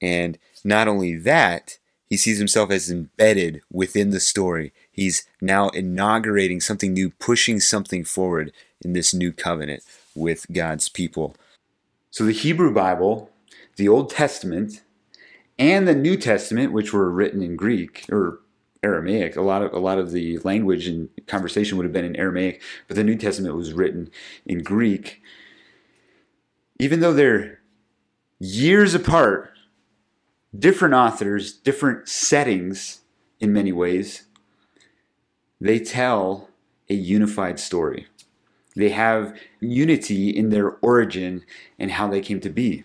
And 0.00 0.38
not 0.64 0.88
only 0.88 1.16
that, 1.16 1.78
he 2.08 2.16
sees 2.16 2.38
himself 2.38 2.70
as 2.70 2.90
embedded 2.90 3.62
within 3.70 4.10
the 4.10 4.20
story. 4.20 4.72
He's 4.90 5.26
now 5.40 5.68
inaugurating 5.70 6.60
something 6.60 6.92
new, 6.92 7.10
pushing 7.10 7.60
something 7.60 8.04
forward 8.04 8.52
in 8.80 8.92
this 8.92 9.12
new 9.12 9.32
covenant 9.32 9.82
with 10.14 10.46
God's 10.52 10.88
people. 10.88 11.36
So 12.10 12.24
the 12.24 12.32
Hebrew 12.32 12.72
Bible 12.72 13.30
the 13.76 13.88
Old 13.88 14.10
Testament 14.10 14.82
and 15.58 15.88
the 15.88 15.94
New 15.94 16.16
Testament, 16.16 16.72
which 16.72 16.92
were 16.92 17.10
written 17.10 17.42
in 17.42 17.56
Greek 17.56 18.04
or 18.10 18.40
Aramaic. 18.82 19.36
A 19.36 19.42
lot 19.42 19.62
of 19.62 19.72
a 19.72 19.78
lot 19.78 19.98
of 19.98 20.12
the 20.12 20.38
language 20.38 20.86
and 20.86 21.08
conversation 21.26 21.76
would 21.76 21.84
have 21.84 21.92
been 21.92 22.04
in 22.04 22.16
Aramaic, 22.16 22.62
but 22.88 22.96
the 22.96 23.04
New 23.04 23.16
Testament 23.16 23.56
was 23.56 23.72
written 23.72 24.10
in 24.44 24.62
Greek. 24.62 25.22
Even 26.78 27.00
though 27.00 27.12
they're 27.12 27.60
years 28.38 28.94
apart, 28.94 29.50
different 30.56 30.94
authors, 30.94 31.52
different 31.52 32.08
settings 32.08 33.00
in 33.40 33.52
many 33.52 33.72
ways, 33.72 34.24
they 35.60 35.78
tell 35.78 36.50
a 36.88 36.94
unified 36.94 37.58
story. 37.58 38.06
They 38.76 38.90
have 38.90 39.34
unity 39.58 40.28
in 40.28 40.50
their 40.50 40.72
origin 40.82 41.44
and 41.78 41.90
how 41.90 42.08
they 42.08 42.20
came 42.20 42.40
to 42.40 42.50
be 42.50 42.84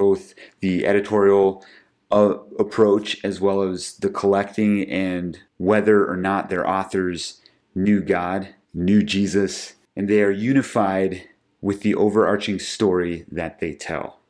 both 0.00 0.34
the 0.60 0.86
editorial 0.86 1.62
uh, 2.10 2.38
approach 2.58 3.22
as 3.24 3.40
well 3.40 3.62
as 3.62 3.94
the 3.96 4.10
collecting 4.10 4.88
and 4.90 5.40
whether 5.58 6.06
or 6.06 6.16
not 6.16 6.48
their 6.48 6.68
authors 6.68 7.40
knew 7.74 8.00
God, 8.00 8.54
knew 8.74 9.02
Jesus, 9.02 9.74
and 9.96 10.08
they 10.08 10.22
are 10.22 10.30
unified 10.30 11.28
with 11.60 11.82
the 11.82 11.94
overarching 11.94 12.58
story 12.58 13.24
that 13.30 13.60
they 13.60 13.74
tell. 13.74 14.20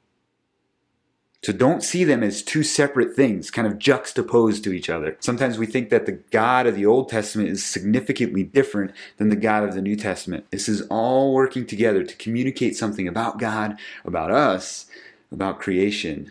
So 1.42 1.54
don't 1.54 1.82
see 1.82 2.04
them 2.04 2.22
as 2.22 2.42
two 2.42 2.62
separate 2.62 3.16
things, 3.16 3.50
kind 3.50 3.66
of 3.66 3.78
juxtaposed 3.78 4.62
to 4.64 4.72
each 4.72 4.90
other. 4.90 5.16
Sometimes 5.20 5.56
we 5.56 5.64
think 5.64 5.88
that 5.88 6.04
the 6.04 6.20
God 6.30 6.66
of 6.66 6.74
the 6.74 6.84
Old 6.84 7.08
Testament 7.08 7.48
is 7.48 7.64
significantly 7.64 8.42
different 8.42 8.92
than 9.16 9.30
the 9.30 9.36
God 9.36 9.64
of 9.64 9.74
the 9.74 9.80
New 9.80 9.96
Testament. 9.96 10.50
This 10.50 10.68
is 10.68 10.82
all 10.90 11.32
working 11.32 11.64
together 11.64 12.04
to 12.04 12.16
communicate 12.16 12.76
something 12.76 13.08
about 13.08 13.38
God, 13.38 13.78
about 14.04 14.30
us, 14.30 14.84
about 15.32 15.60
creation. 15.60 16.30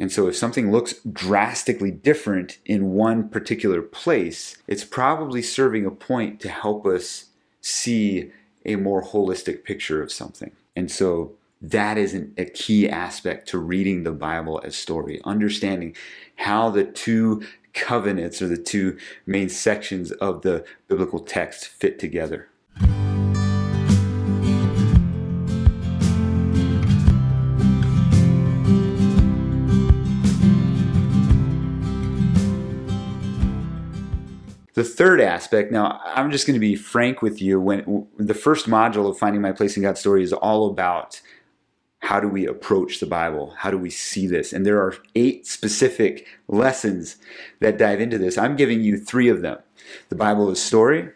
And 0.00 0.10
so 0.10 0.26
if 0.28 0.34
something 0.34 0.72
looks 0.72 0.94
drastically 1.12 1.90
different 1.90 2.56
in 2.64 2.92
one 2.92 3.28
particular 3.28 3.82
place, 3.82 4.56
it's 4.66 4.82
probably 4.82 5.42
serving 5.42 5.84
a 5.84 5.90
point 5.90 6.40
to 6.40 6.48
help 6.48 6.86
us 6.86 7.26
see 7.60 8.32
a 8.64 8.76
more 8.76 9.04
holistic 9.04 9.62
picture 9.62 10.02
of 10.02 10.10
something. 10.10 10.52
And 10.74 10.90
so 10.90 11.32
that 11.60 11.98
is 11.98 12.14
an, 12.14 12.32
a 12.38 12.46
key 12.46 12.88
aspect 12.88 13.46
to 13.50 13.58
reading 13.58 14.04
the 14.04 14.12
Bible 14.12 14.62
as 14.64 14.74
story, 14.74 15.20
understanding 15.24 15.94
how 16.36 16.70
the 16.70 16.84
two 16.84 17.42
covenants 17.74 18.40
or 18.40 18.48
the 18.48 18.56
two 18.56 18.96
main 19.26 19.50
sections 19.50 20.12
of 20.12 20.40
the 20.40 20.64
biblical 20.88 21.20
text 21.20 21.68
fit 21.68 21.98
together. 21.98 22.48
The 34.80 34.84
third 34.84 35.20
aspect, 35.20 35.70
now 35.70 36.00
I'm 36.06 36.30
just 36.30 36.46
going 36.46 36.54
to 36.54 36.58
be 36.58 36.74
frank 36.74 37.20
with 37.20 37.42
you. 37.42 37.60
When 37.60 38.06
the 38.16 38.32
first 38.32 38.66
module 38.66 39.10
of 39.10 39.18
Finding 39.18 39.42
My 39.42 39.52
Place 39.52 39.76
in 39.76 39.82
God's 39.82 40.00
Story 40.00 40.22
is 40.22 40.32
all 40.32 40.70
about 40.70 41.20
how 41.98 42.18
do 42.18 42.26
we 42.26 42.46
approach 42.46 42.98
the 42.98 43.04
Bible? 43.04 43.52
How 43.58 43.70
do 43.70 43.76
we 43.76 43.90
see 43.90 44.26
this? 44.26 44.54
And 44.54 44.64
there 44.64 44.80
are 44.80 44.96
eight 45.14 45.46
specific 45.46 46.26
lessons 46.48 47.18
that 47.58 47.76
dive 47.76 48.00
into 48.00 48.16
this. 48.16 48.38
I'm 48.38 48.56
giving 48.56 48.80
you 48.80 48.96
three 48.96 49.28
of 49.28 49.42
them. 49.42 49.58
The 50.08 50.16
Bible 50.16 50.48
is 50.48 50.62
story, 50.62 51.10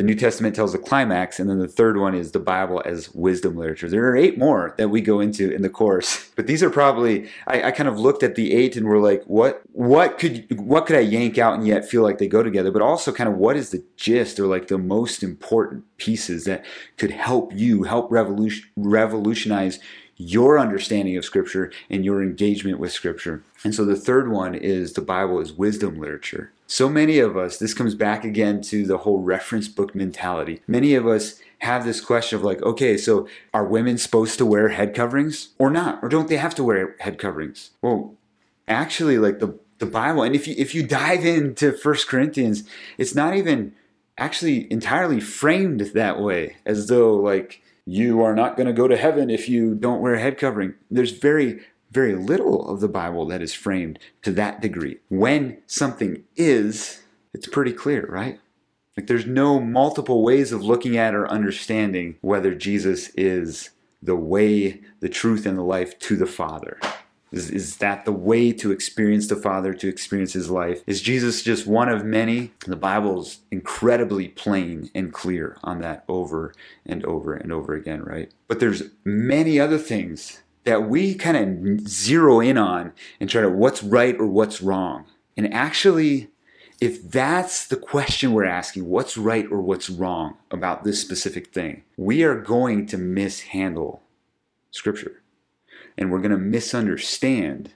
the 0.00 0.06
New 0.06 0.14
Testament 0.14 0.56
tells 0.56 0.72
the 0.72 0.78
climax, 0.78 1.38
and 1.38 1.50
then 1.50 1.58
the 1.58 1.68
third 1.68 1.98
one 1.98 2.14
is 2.14 2.32
the 2.32 2.40
Bible 2.40 2.80
as 2.86 3.14
wisdom 3.14 3.54
literature. 3.58 3.86
There 3.86 4.06
are 4.06 4.16
eight 4.16 4.38
more 4.38 4.74
that 4.78 4.88
we 4.88 5.02
go 5.02 5.20
into 5.20 5.50
in 5.50 5.60
the 5.60 5.68
course, 5.68 6.30
but 6.36 6.46
these 6.46 6.62
are 6.62 6.70
probably 6.70 7.28
I, 7.46 7.64
I, 7.64 7.70
kind 7.70 7.86
of 7.86 7.98
looked 7.98 8.22
at 8.22 8.34
the 8.34 8.54
eight 8.54 8.76
and 8.76 8.86
were 8.86 8.98
like, 8.98 9.22
what 9.24 9.60
what 9.72 10.18
could 10.18 10.58
what 10.58 10.86
could 10.86 10.96
I 10.96 11.00
yank 11.00 11.36
out 11.36 11.52
and 11.52 11.66
yet 11.66 11.86
feel 11.86 12.02
like 12.02 12.16
they 12.16 12.28
go 12.28 12.42
together? 12.42 12.72
But 12.72 12.80
also 12.80 13.12
kind 13.12 13.28
of 13.28 13.36
what 13.36 13.58
is 13.58 13.72
the 13.72 13.84
gist 13.98 14.40
or 14.40 14.46
like 14.46 14.68
the 14.68 14.78
most 14.78 15.22
important 15.22 15.84
pieces 15.98 16.46
that 16.46 16.64
could 16.96 17.10
help 17.10 17.52
you 17.54 17.82
help 17.82 18.10
revolution 18.10 18.70
revolutionize 18.76 19.80
your 20.16 20.58
understanding 20.58 21.18
of 21.18 21.26
Scripture 21.26 21.70
and 21.90 22.06
your 22.06 22.22
engagement 22.22 22.78
with 22.78 22.92
Scripture. 22.92 23.44
And 23.64 23.74
so 23.74 23.84
the 23.84 23.96
third 23.96 24.30
one 24.30 24.54
is 24.54 24.94
the 24.94 25.02
Bible 25.02 25.40
is 25.40 25.52
wisdom 25.52 26.00
literature. 26.00 26.52
So 26.70 26.88
many 26.88 27.18
of 27.18 27.36
us, 27.36 27.58
this 27.58 27.74
comes 27.74 27.96
back 27.96 28.24
again 28.24 28.60
to 28.62 28.86
the 28.86 28.98
whole 28.98 29.18
reference 29.18 29.66
book 29.66 29.92
mentality. 29.92 30.62
Many 30.68 30.94
of 30.94 31.04
us 31.04 31.40
have 31.58 31.84
this 31.84 32.00
question 32.00 32.38
of 32.38 32.44
like, 32.44 32.62
okay, 32.62 32.96
so 32.96 33.26
are 33.52 33.66
women 33.66 33.98
supposed 33.98 34.38
to 34.38 34.46
wear 34.46 34.68
head 34.68 34.94
coverings 34.94 35.48
or 35.58 35.68
not? 35.68 35.98
Or 36.00 36.08
don't 36.08 36.28
they 36.28 36.36
have 36.36 36.54
to 36.54 36.62
wear 36.62 36.94
head 37.00 37.18
coverings? 37.18 37.72
Well, 37.82 38.14
actually, 38.68 39.18
like 39.18 39.40
the, 39.40 39.58
the 39.78 39.86
Bible, 39.86 40.22
and 40.22 40.36
if 40.36 40.46
you 40.46 40.54
if 40.56 40.72
you 40.72 40.86
dive 40.86 41.24
into 41.24 41.72
First 41.72 42.06
Corinthians, 42.06 42.62
it's 42.98 43.16
not 43.16 43.34
even 43.34 43.74
actually 44.16 44.72
entirely 44.72 45.18
framed 45.18 45.80
that 45.94 46.20
way, 46.20 46.58
as 46.64 46.86
though 46.86 47.16
like 47.16 47.62
you 47.84 48.22
are 48.22 48.36
not 48.36 48.56
going 48.56 48.68
to 48.68 48.72
go 48.72 48.86
to 48.86 48.96
heaven 48.96 49.28
if 49.28 49.48
you 49.48 49.74
don't 49.74 50.00
wear 50.00 50.14
a 50.14 50.20
head 50.20 50.38
covering. 50.38 50.74
There's 50.88 51.10
very, 51.10 51.62
very 51.90 52.14
little 52.14 52.68
of 52.68 52.80
the 52.80 52.88
Bible 52.88 53.26
that 53.26 53.42
is 53.42 53.54
framed 53.54 53.98
to 54.22 54.32
that 54.32 54.60
degree. 54.60 54.98
When 55.08 55.58
something 55.66 56.24
is, 56.36 57.02
it's 57.34 57.48
pretty 57.48 57.72
clear, 57.72 58.06
right? 58.06 58.38
Like 58.96 59.06
there's 59.06 59.26
no 59.26 59.60
multiple 59.60 60.22
ways 60.22 60.52
of 60.52 60.62
looking 60.62 60.96
at 60.96 61.14
or 61.14 61.28
understanding 61.28 62.16
whether 62.20 62.54
Jesus 62.54 63.08
is 63.16 63.70
the 64.02 64.16
way, 64.16 64.80
the 65.00 65.08
truth, 65.08 65.46
and 65.46 65.58
the 65.58 65.62
life 65.62 65.98
to 66.00 66.16
the 66.16 66.26
Father. 66.26 66.78
Is, 67.32 67.50
is 67.50 67.76
that 67.76 68.04
the 68.04 68.12
way 68.12 68.52
to 68.52 68.72
experience 68.72 69.28
the 69.28 69.36
Father, 69.36 69.72
to 69.74 69.88
experience 69.88 70.32
His 70.32 70.50
life? 70.50 70.82
Is 70.86 71.00
Jesus 71.00 71.42
just 71.42 71.66
one 71.66 71.88
of 71.88 72.04
many? 72.04 72.52
The 72.66 72.76
Bible 72.76 73.20
is 73.20 73.38
incredibly 73.50 74.28
plain 74.28 74.90
and 74.94 75.12
clear 75.12 75.56
on 75.62 75.80
that 75.80 76.04
over 76.08 76.52
and 76.84 77.04
over 77.04 77.34
and 77.34 77.52
over 77.52 77.74
again, 77.74 78.02
right? 78.02 78.32
But 78.48 78.58
there's 78.58 78.82
many 79.04 79.60
other 79.60 79.78
things 79.78 80.42
that 80.64 80.88
we 80.88 81.14
kind 81.14 81.36
of 81.36 81.88
zero 81.88 82.40
in 82.40 82.58
on 82.58 82.92
and 83.18 83.30
try 83.30 83.40
to 83.40 83.48
what's 83.48 83.82
right 83.82 84.18
or 84.18 84.26
what's 84.26 84.60
wrong. 84.60 85.06
And 85.36 85.52
actually, 85.52 86.28
if 86.80 87.10
that's 87.10 87.66
the 87.66 87.76
question 87.76 88.32
we're 88.32 88.44
asking, 88.44 88.86
what's 88.86 89.16
right 89.16 89.46
or 89.50 89.60
what's 89.60 89.90
wrong 89.90 90.36
about 90.50 90.84
this 90.84 91.00
specific 91.00 91.52
thing, 91.52 91.84
we 91.96 92.22
are 92.22 92.40
going 92.40 92.86
to 92.86 92.98
mishandle 92.98 94.02
Scripture 94.70 95.22
and 95.98 96.10
we're 96.10 96.20
going 96.20 96.30
to 96.30 96.38
misunderstand 96.38 97.72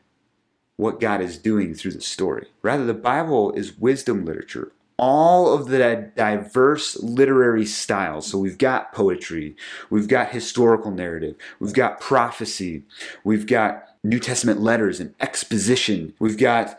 what 0.76 1.00
God 1.00 1.20
is 1.20 1.38
doing 1.38 1.74
through 1.74 1.92
the 1.92 2.00
story. 2.00 2.48
Rather, 2.62 2.84
the 2.84 2.94
Bible 2.94 3.52
is 3.52 3.78
wisdom 3.78 4.24
literature. 4.24 4.72
All 4.96 5.52
of 5.52 5.66
the 5.68 6.10
diverse 6.16 6.96
literary 7.02 7.66
styles. 7.66 8.28
So 8.28 8.38
we've 8.38 8.58
got 8.58 8.92
poetry, 8.92 9.56
we've 9.90 10.08
got 10.08 10.30
historical 10.30 10.92
narrative, 10.92 11.34
we've 11.58 11.74
got 11.74 12.00
prophecy, 12.00 12.84
we've 13.24 13.46
got 13.46 13.88
New 14.04 14.20
Testament 14.20 14.60
letters 14.60 15.00
and 15.00 15.14
exposition, 15.20 16.14
we've 16.18 16.38
got 16.38 16.78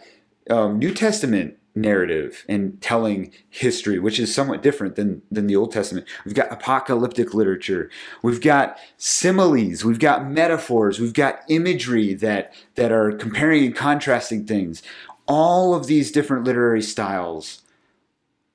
um, 0.50 0.80
New 0.80 0.94
Testament 0.94 1.58
narrative 1.76 2.46
and 2.48 2.82
telling 2.82 3.32
history, 3.50 4.00
which 4.00 4.20
is 4.20 4.34
somewhat 4.34 4.64
different 4.64 4.96
than, 4.96 5.22
than 5.30 5.48
the 5.48 5.56
Old 5.56 5.74
Testament. 5.74 6.08
We've 6.24 6.34
got 6.34 6.52
apocalyptic 6.52 7.34
literature. 7.34 7.90
We've 8.24 8.42
got 8.42 8.78
similes. 8.98 9.84
We've 9.84 10.00
got 10.00 10.26
metaphors. 10.30 11.00
We've 11.00 11.14
got 11.14 11.42
imagery 11.50 12.14
that, 12.16 12.54
that 12.76 12.92
are 12.92 13.12
comparing 13.12 13.66
and 13.66 13.76
contrasting 13.76 14.46
things. 14.46 14.82
All 15.28 15.74
of 15.74 15.88
these 15.88 16.12
different 16.12 16.46
literary 16.46 16.82
styles 16.82 17.64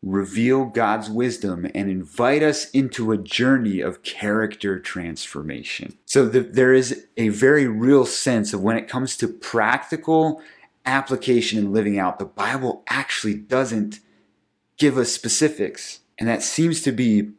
reveal 0.03 0.65
God's 0.65 1.11
wisdom 1.11 1.67
and 1.75 1.91
invite 1.91 2.43
us 2.43 2.71
into 2.71 3.13
a 3.13 3.19
journey 3.19 3.81
of 3.81 4.03
character 4.03 4.79
transformation. 4.79 5.99
So 6.07 6.27
the, 6.27 6.41
there 6.41 6.73
is 6.73 7.07
a 7.17 7.29
very 7.29 7.67
real 7.67 8.07
sense 8.07 8.53
of 8.53 8.63
when 8.63 8.79
it 8.79 8.89
comes 8.89 9.17
to 9.19 9.29
practical 9.29 10.41
application 10.87 11.59
and 11.59 11.73
living 11.73 11.99
out, 11.99 12.19
the 12.19 12.25
Bible 12.25 12.83
actually 12.89 13.35
doesn't 13.35 14.01
give 14.79 14.97
us 14.97 15.13
specifics. 15.13 16.01
And 16.19 16.29
that 16.29 16.43
seems 16.43 16.81
to 16.83 16.93
be 16.93 17.31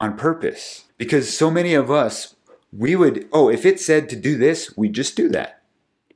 on 0.00 0.16
purpose 0.16 0.84
because 0.96 1.36
so 1.36 1.50
many 1.50 1.74
of 1.74 1.90
us, 1.90 2.34
we 2.72 2.96
would, 2.96 3.28
oh, 3.32 3.48
if 3.48 3.64
it 3.64 3.80
said 3.80 4.08
to 4.08 4.16
do 4.16 4.36
this, 4.36 4.76
we 4.76 4.88
just 4.88 5.16
do 5.16 5.28
that. 5.30 5.62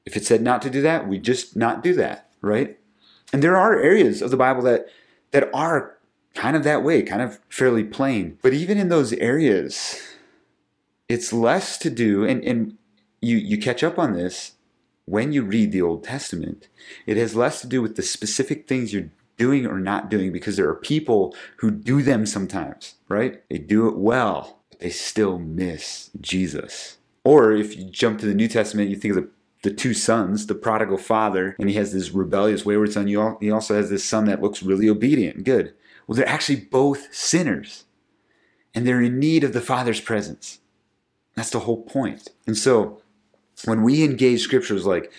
If 0.04 0.16
it 0.16 0.24
said 0.24 0.42
not 0.42 0.62
to 0.62 0.70
do 0.70 0.82
that, 0.82 1.08
we 1.08 1.18
just 1.18 1.56
not 1.56 1.82
do 1.82 1.94
that, 1.94 2.28
right? 2.40 2.78
And 3.32 3.42
there 3.42 3.56
are 3.56 3.80
areas 3.80 4.20
of 4.20 4.30
the 4.30 4.36
Bible 4.36 4.62
that 4.62 4.86
that 5.32 5.50
are 5.52 5.98
kind 6.34 6.56
of 6.56 6.64
that 6.64 6.82
way, 6.82 7.02
kind 7.02 7.20
of 7.20 7.40
fairly 7.48 7.84
plain. 7.84 8.38
But 8.42 8.54
even 8.54 8.78
in 8.78 8.88
those 8.88 9.12
areas, 9.14 10.00
it's 11.08 11.32
less 11.32 11.76
to 11.78 11.90
do, 11.90 12.24
and, 12.24 12.42
and 12.44 12.78
you 13.20 13.36
you 13.36 13.58
catch 13.58 13.82
up 13.82 13.98
on 13.98 14.14
this 14.14 14.52
when 15.04 15.32
you 15.32 15.42
read 15.42 15.72
the 15.72 15.82
Old 15.82 16.04
Testament, 16.04 16.68
it 17.06 17.16
has 17.16 17.34
less 17.34 17.60
to 17.60 17.66
do 17.66 17.82
with 17.82 17.96
the 17.96 18.02
specific 18.02 18.68
things 18.68 18.92
you're 18.92 19.10
doing 19.36 19.66
or 19.66 19.78
not 19.78 20.10
doing 20.10 20.32
because 20.32 20.56
there 20.56 20.68
are 20.68 20.74
people 20.74 21.34
who 21.56 21.70
do 21.70 22.02
them 22.02 22.26
sometimes, 22.26 22.94
right? 23.08 23.42
They 23.48 23.58
do 23.58 23.88
it 23.88 23.96
well, 23.96 24.60
but 24.70 24.80
they 24.80 24.90
still 24.90 25.38
miss 25.38 26.10
Jesus. 26.20 26.98
Or 27.24 27.52
if 27.52 27.76
you 27.76 27.84
jump 27.84 28.20
to 28.20 28.26
the 28.26 28.34
New 28.34 28.48
Testament, 28.48 28.90
you 28.90 28.96
think 28.96 29.16
of 29.16 29.22
the 29.24 29.30
the 29.62 29.72
two 29.72 29.94
sons, 29.94 30.46
the 30.46 30.54
prodigal 30.54 30.98
father, 30.98 31.56
and 31.58 31.68
he 31.68 31.76
has 31.76 31.92
this 31.92 32.10
rebellious, 32.10 32.64
wayward 32.64 32.92
son. 32.92 33.06
He 33.06 33.16
also 33.16 33.74
has 33.74 33.90
this 33.90 34.04
son 34.04 34.24
that 34.26 34.42
looks 34.42 34.62
really 34.62 34.88
obedient 34.88 35.36
and 35.36 35.44
good. 35.44 35.72
Well, 36.06 36.16
they're 36.16 36.28
actually 36.28 36.56
both 36.60 37.14
sinners, 37.14 37.84
and 38.74 38.86
they're 38.86 39.00
in 39.00 39.18
need 39.18 39.44
of 39.44 39.52
the 39.52 39.60
father's 39.60 40.00
presence. 40.00 40.58
That's 41.34 41.50
the 41.50 41.60
whole 41.60 41.82
point. 41.82 42.28
And 42.46 42.58
so, 42.58 43.00
when 43.64 43.82
we 43.82 44.02
engage 44.02 44.40
scriptures 44.40 44.84
like, 44.84 45.12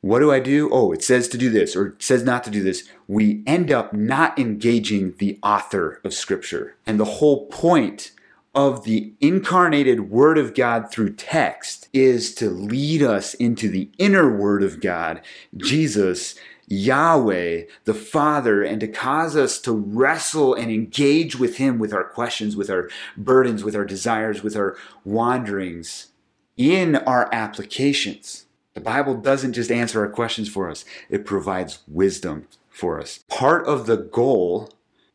what 0.00 0.20
do 0.20 0.30
I 0.30 0.38
do? 0.38 0.68
Oh, 0.70 0.92
it 0.92 1.02
says 1.02 1.28
to 1.28 1.38
do 1.38 1.48
this 1.48 1.74
or 1.74 1.86
it 1.86 2.02
says 2.02 2.22
not 2.24 2.44
to 2.44 2.50
do 2.50 2.62
this. 2.62 2.86
We 3.08 3.42
end 3.46 3.72
up 3.72 3.94
not 3.94 4.38
engaging 4.38 5.14
the 5.16 5.38
author 5.42 6.00
of 6.04 6.12
scripture. 6.12 6.76
And 6.86 7.00
the 7.00 7.06
whole 7.06 7.46
point 7.46 8.12
of 8.54 8.84
the 8.84 9.14
incarnated 9.20 10.10
word 10.10 10.36
of 10.36 10.54
God 10.54 10.90
through 10.90 11.14
text 11.14 11.83
is 11.94 12.34
to 12.34 12.50
lead 12.50 13.02
us 13.02 13.32
into 13.34 13.70
the 13.70 13.88
inner 13.96 14.36
word 14.36 14.62
of 14.62 14.80
God, 14.80 15.22
Jesus, 15.56 16.34
Yahweh, 16.66 17.62
the 17.84 17.94
Father, 17.94 18.62
and 18.62 18.80
to 18.80 18.88
cause 18.88 19.36
us 19.36 19.60
to 19.60 19.72
wrestle 19.72 20.54
and 20.54 20.70
engage 20.70 21.36
with 21.36 21.58
Him 21.58 21.78
with 21.78 21.92
our 21.92 22.04
questions, 22.04 22.56
with 22.56 22.68
our 22.68 22.90
burdens, 23.16 23.62
with 23.62 23.76
our 23.76 23.84
desires, 23.84 24.42
with 24.42 24.56
our 24.56 24.76
wanderings 25.04 26.08
in 26.56 26.96
our 26.96 27.32
applications. 27.32 28.46
The 28.74 28.80
Bible 28.80 29.14
doesn't 29.14 29.52
just 29.52 29.70
answer 29.70 30.00
our 30.00 30.10
questions 30.10 30.48
for 30.48 30.68
us, 30.68 30.84
it 31.08 31.24
provides 31.24 31.80
wisdom 31.86 32.48
for 32.68 33.00
us. 33.00 33.20
Part 33.28 33.66
of 33.66 33.86
the 33.86 33.96
goal 33.96 34.72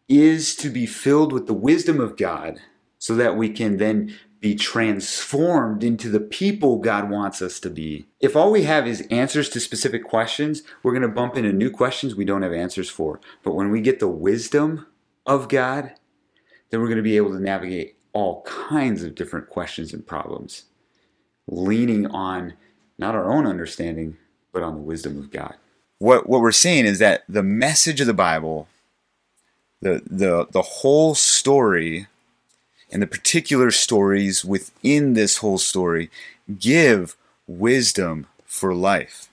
is 0.07 0.55
to 0.55 0.69
be 0.69 0.85
filled 0.85 1.33
with 1.33 1.45
the 1.45 1.53
wisdom 1.53 1.99
of 1.99 2.17
God 2.17 2.59
so 2.97 3.15
that 3.15 3.35
we 3.35 3.49
can 3.49 3.77
then 3.77 4.15
be 4.39 4.55
transformed 4.55 5.83
into 5.83 6.09
the 6.09 6.19
people 6.19 6.77
God 6.77 7.09
wants 7.09 7.41
us 7.41 7.59
to 7.59 7.69
be. 7.69 8.07
If 8.21 8.35
all 8.35 8.51
we 8.51 8.63
have 8.63 8.87
is 8.87 9.05
answers 9.11 9.49
to 9.49 9.59
specific 9.59 10.03
questions, 10.03 10.63
we're 10.81 10.93
going 10.93 11.01
to 11.01 11.09
bump 11.09 11.35
into 11.35 11.51
new 11.51 11.69
questions 11.69 12.15
we 12.15 12.25
don't 12.25 12.41
have 12.41 12.53
answers 12.53 12.89
for. 12.89 13.19
But 13.43 13.53
when 13.53 13.69
we 13.69 13.81
get 13.81 13.99
the 13.99 14.07
wisdom 14.07 14.85
of 15.25 15.49
God, 15.49 15.93
then 16.69 16.79
we're 16.79 16.87
going 16.87 16.97
to 16.97 17.03
be 17.03 17.17
able 17.17 17.31
to 17.31 17.39
navigate 17.39 17.97
all 18.13 18.41
kinds 18.43 19.03
of 19.03 19.15
different 19.15 19.49
questions 19.49 19.93
and 19.93 20.05
problems, 20.05 20.65
leaning 21.47 22.07
on 22.07 22.53
not 22.97 23.15
our 23.15 23.31
own 23.31 23.45
understanding, 23.45 24.17
but 24.51 24.63
on 24.63 24.75
the 24.75 24.81
wisdom 24.81 25.19
of 25.19 25.31
God. 25.31 25.55
What, 25.97 26.29
what 26.29 26.41
we're 26.41 26.51
seeing 26.51 26.85
is 26.85 26.99
that 26.99 27.23
the 27.27 27.43
message 27.43 27.99
of 27.99 28.07
the 28.07 28.13
Bible, 28.13 28.67
the, 29.81 30.01
the, 30.09 30.47
the 30.51 30.61
whole 30.61 31.13
story 31.13 32.07
and 32.91 33.01
the 33.01 33.07
particular 33.07 33.71
stories 33.71 34.43
within 34.43 35.13
this 35.13 35.37
whole 35.37 35.57
story 35.57 36.09
give 36.57 37.15
wisdom 37.47 38.27
for 38.45 38.73
life. 38.73 39.27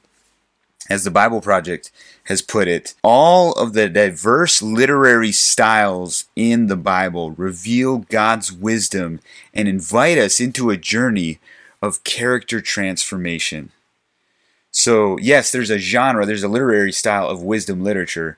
As 0.89 1.03
the 1.03 1.11
Bible 1.11 1.41
Project 1.41 1.91
has 2.25 2.43
put 2.43 2.69
it, 2.69 2.95
all 3.03 3.53
of 3.55 3.73
the 3.73 3.89
diverse 3.89 4.63
literary 4.63 5.33
styles 5.33 6.27
in 6.37 6.69
the 6.69 6.77
Bible 6.77 7.33
reveal 7.33 7.99
God's 7.99 8.53
wisdom 8.53 9.21
and 9.53 9.67
invite 9.67 10.17
us 10.19 10.39
into 10.39 10.71
a 10.71 10.77
journey 10.77 11.41
of 11.83 12.05
character 12.05 12.61
transformation. 12.61 13.73
So, 14.71 15.19
yes, 15.19 15.51
there's 15.51 15.71
a 15.71 15.79
genre, 15.79 16.25
there's 16.25 16.45
a 16.45 16.49
literary 16.49 16.93
style 16.93 17.29
of 17.29 17.43
wisdom 17.43 17.83
literature, 17.83 18.37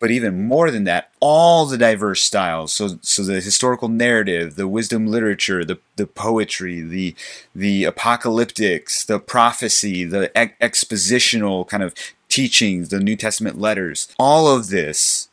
but 0.00 0.10
even 0.10 0.46
more 0.46 0.70
than 0.70 0.84
that, 0.84 1.10
all 1.20 1.66
the 1.66 1.76
diverse 1.78 2.22
styles. 2.22 2.72
So, 2.72 2.98
so 3.02 3.22
the 3.22 3.34
historical 3.34 3.88
narrative, 3.88 4.56
the 4.56 4.66
wisdom 4.66 5.06
literature, 5.06 5.62
the, 5.64 5.78
the 5.96 6.06
poetry, 6.06 6.80
the 6.80 7.14
the 7.54 7.84
apocalyptics, 7.84 9.06
the 9.06 9.20
prophecy, 9.20 10.04
the 10.04 10.36
ex- 10.36 10.54
expositional 10.60 11.68
kind 11.68 11.82
of 11.82 11.94
teachings, 12.28 12.88
the 12.88 12.98
New 12.98 13.14
Testament 13.14 13.60
letters. 13.60 14.08
All 14.18 14.48
of 14.48 14.70
this 14.70 15.28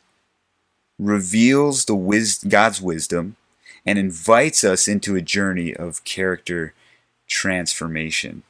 reveals 0.98 1.86
the 1.86 1.94
wis- 1.94 2.44
God's 2.44 2.82
wisdom 2.82 3.36
and 3.86 3.98
invites 3.98 4.64
us 4.64 4.86
into 4.86 5.16
a 5.16 5.22
journey 5.22 5.74
of 5.74 6.04
character 6.04 6.74
transformation. 7.26 8.42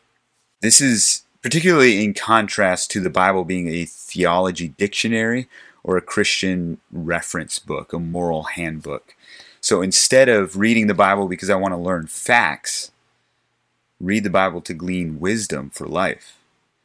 This 0.62 0.80
is 0.80 1.22
particularly 1.42 2.04
in 2.04 2.14
contrast 2.14 2.90
to 2.90 3.00
the 3.00 3.10
Bible 3.10 3.44
being 3.44 3.68
a 3.68 3.84
theology 3.84 4.68
dictionary 4.68 5.48
or 5.88 5.96
a 5.96 6.02
Christian 6.02 6.76
reference 6.92 7.58
book, 7.58 7.94
a 7.94 7.98
moral 7.98 8.42
handbook. 8.42 9.16
So 9.62 9.80
instead 9.80 10.28
of 10.28 10.58
reading 10.58 10.86
the 10.86 10.92
Bible 10.92 11.28
because 11.28 11.48
I 11.48 11.56
want 11.56 11.72
to 11.72 11.78
learn 11.78 12.08
facts, 12.08 12.90
read 13.98 14.22
the 14.22 14.28
Bible 14.28 14.60
to 14.60 14.74
glean 14.74 15.18
wisdom 15.18 15.70
for 15.70 15.86
life. 15.86 16.36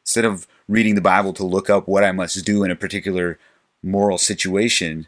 Instead 0.04 0.24
of 0.24 0.48
reading 0.70 0.96
the 0.96 1.02
Bible 1.02 1.34
to 1.34 1.44
look 1.44 1.70
up 1.70 1.86
what 1.86 2.06
I 2.06 2.14
must 2.14 2.46
do 2.46 2.64
in 2.64 2.72
a 2.72 2.78
particular 2.78 3.38
moral 3.84 4.18
situation, 4.18 5.08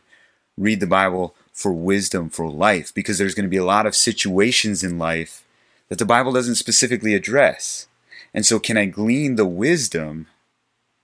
read 0.58 0.82
the 0.82 0.88
Bible 0.88 1.34
for 1.54 1.72
wisdom 1.72 2.30
for 2.30 2.50
life 2.50 2.94
because 2.94 3.18
there's 3.18 3.34
going 3.34 3.46
to 3.46 3.50
be 3.50 3.56
a 3.56 3.64
lot 3.64 3.86
of 3.86 3.96
situations 3.96 4.84
in 4.84 5.00
life 5.00 5.46
that 5.88 6.00
the 6.00 6.06
Bible 6.06 6.34
doesn't 6.34 6.56
specifically 6.56 7.14
address. 7.14 7.88
And 8.34 8.46
so, 8.46 8.60
can 8.60 8.76
I 8.76 8.88
glean 8.88 9.38
the 9.38 9.46
wisdom 9.46 10.28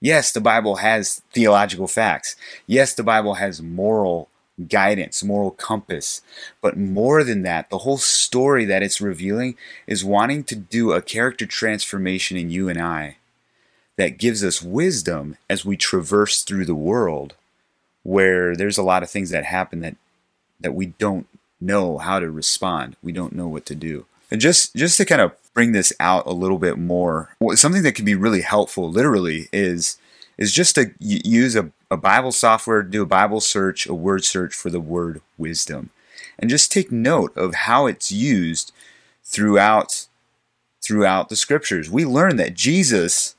Yes, 0.02 0.32
the 0.32 0.42
Bible 0.42 0.78
has 0.78 1.22
theological 1.32 1.88
facts. 1.88 2.36
Yes, 2.66 2.94
the 2.94 3.04
Bible 3.04 3.36
has 3.36 3.62
moral 3.62 4.28
guidance, 4.68 5.24
moral 5.24 5.52
compass. 5.52 6.22
But 6.62 6.78
more 6.78 7.24
than 7.24 7.44
that, 7.44 7.70
the 7.70 7.80
whole 7.80 7.98
story 7.98 8.66
that 8.66 8.84
it's 8.84 9.00
revealing 9.00 9.56
is 9.88 10.04
wanting 10.04 10.44
to 10.46 10.56
do 10.56 10.92
a 10.92 11.02
character 11.02 11.46
transformation 11.46 12.36
in 12.36 12.50
you 12.50 12.68
and 12.68 12.82
I 12.82 13.18
that 13.98 14.18
gives 14.18 14.44
us 14.44 14.62
wisdom 14.62 15.38
as 15.50 15.64
we 15.64 15.78
traverse 15.78 16.44
through 16.44 16.66
the 16.66 16.76
world 16.76 17.36
where 18.04 18.56
there's 18.56 18.78
a 18.78 18.84
lot 18.84 19.04
of 19.04 19.10
things 19.10 19.30
that 19.30 19.46
happen 19.46 19.82
that 19.82 19.96
that 20.60 20.74
we 20.74 20.88
don't 20.88 21.28
know 21.60 21.98
how 21.98 22.20
to 22.20 22.30
respond. 22.30 22.96
We 23.02 23.12
don't 23.12 23.34
know 23.34 23.48
what 23.48 23.66
to 23.68 23.76
do. 23.76 24.06
And 24.32 24.42
just 24.42 24.76
just 24.76 24.98
to 24.98 25.06
kind 25.06 25.22
of 25.22 25.34
bring 25.54 25.72
this 25.72 25.94
out 26.00 26.26
a 26.26 26.32
little 26.32 26.60
bit 26.60 26.78
more, 26.78 27.36
something 27.56 27.84
that 27.84 27.96
can 27.96 28.06
be 28.06 28.16
really 28.16 28.42
helpful, 28.42 28.90
literally, 28.90 29.50
is 29.52 29.98
is 30.38 30.52
just 30.52 30.76
to 30.76 30.92
use 31.00 31.56
a, 31.56 31.72
a 31.92 31.98
Bible 31.98 32.32
software, 32.32 32.82
do 32.82 33.04
a 33.04 33.06
Bible 33.06 33.42
search, 33.42 33.86
a 33.86 33.94
word 33.94 34.24
search 34.24 34.56
for 34.56 34.70
the 34.70 34.80
word 34.80 35.22
wisdom, 35.38 35.92
and 36.40 36.50
just 36.50 36.72
take 36.72 36.92
note 36.92 37.36
of 37.38 37.54
how 37.54 37.86
it's 37.86 38.12
used 38.12 38.72
throughout 39.24 40.08
throughout 40.82 41.30
the 41.30 41.36
scriptures. 41.36 41.92
We 41.92 42.06
learn 42.06 42.38
that 42.38 42.56
Jesus 42.56 43.36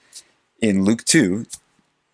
in 0.61 0.85
Luke 0.85 1.05
2 1.05 1.47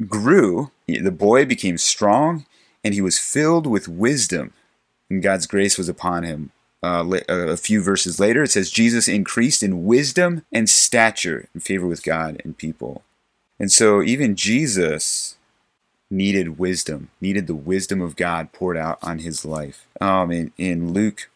grew, 0.07 0.70
the 0.86 1.11
boy 1.11 1.44
became 1.44 1.76
strong, 1.76 2.46
and 2.82 2.94
he 2.94 3.03
was 3.03 3.18
filled 3.18 3.66
with 3.66 3.88
wisdom, 3.88 4.55
and 5.11 5.22
God's 5.22 5.46
grace 5.46 5.76
was 5.76 5.88
upon 5.88 6.22
him 6.22 6.51
uh, 6.83 7.05
a 7.29 7.57
few 7.57 7.83
verses 7.83 8.20
later, 8.20 8.43
it 8.43 8.51
says, 8.51 8.70
Jesus 8.70 9.09
increased 9.09 9.62
in 9.62 9.85
wisdom 9.85 10.45
and 10.53 10.68
stature 10.68 11.49
in 11.55 11.61
favor 11.61 11.87
with 11.87 12.03
God 12.03 12.41
and 12.45 12.57
people. 12.57 13.03
And 13.59 13.72
so 13.72 14.03
even 14.03 14.37
Jesus 14.37 15.37
needed 16.11 16.59
wisdom, 16.59 17.11
needed 17.20 17.47
the 17.47 17.55
wisdom 17.55 18.01
of 18.01 18.16
God 18.16 18.53
poured 18.53 18.76
out 18.76 18.99
on 19.03 19.18
his 19.18 19.45
life. 19.45 19.87
Um, 20.01 20.31
in, 20.31 20.53
in 20.57 20.93
Luke 20.93 21.29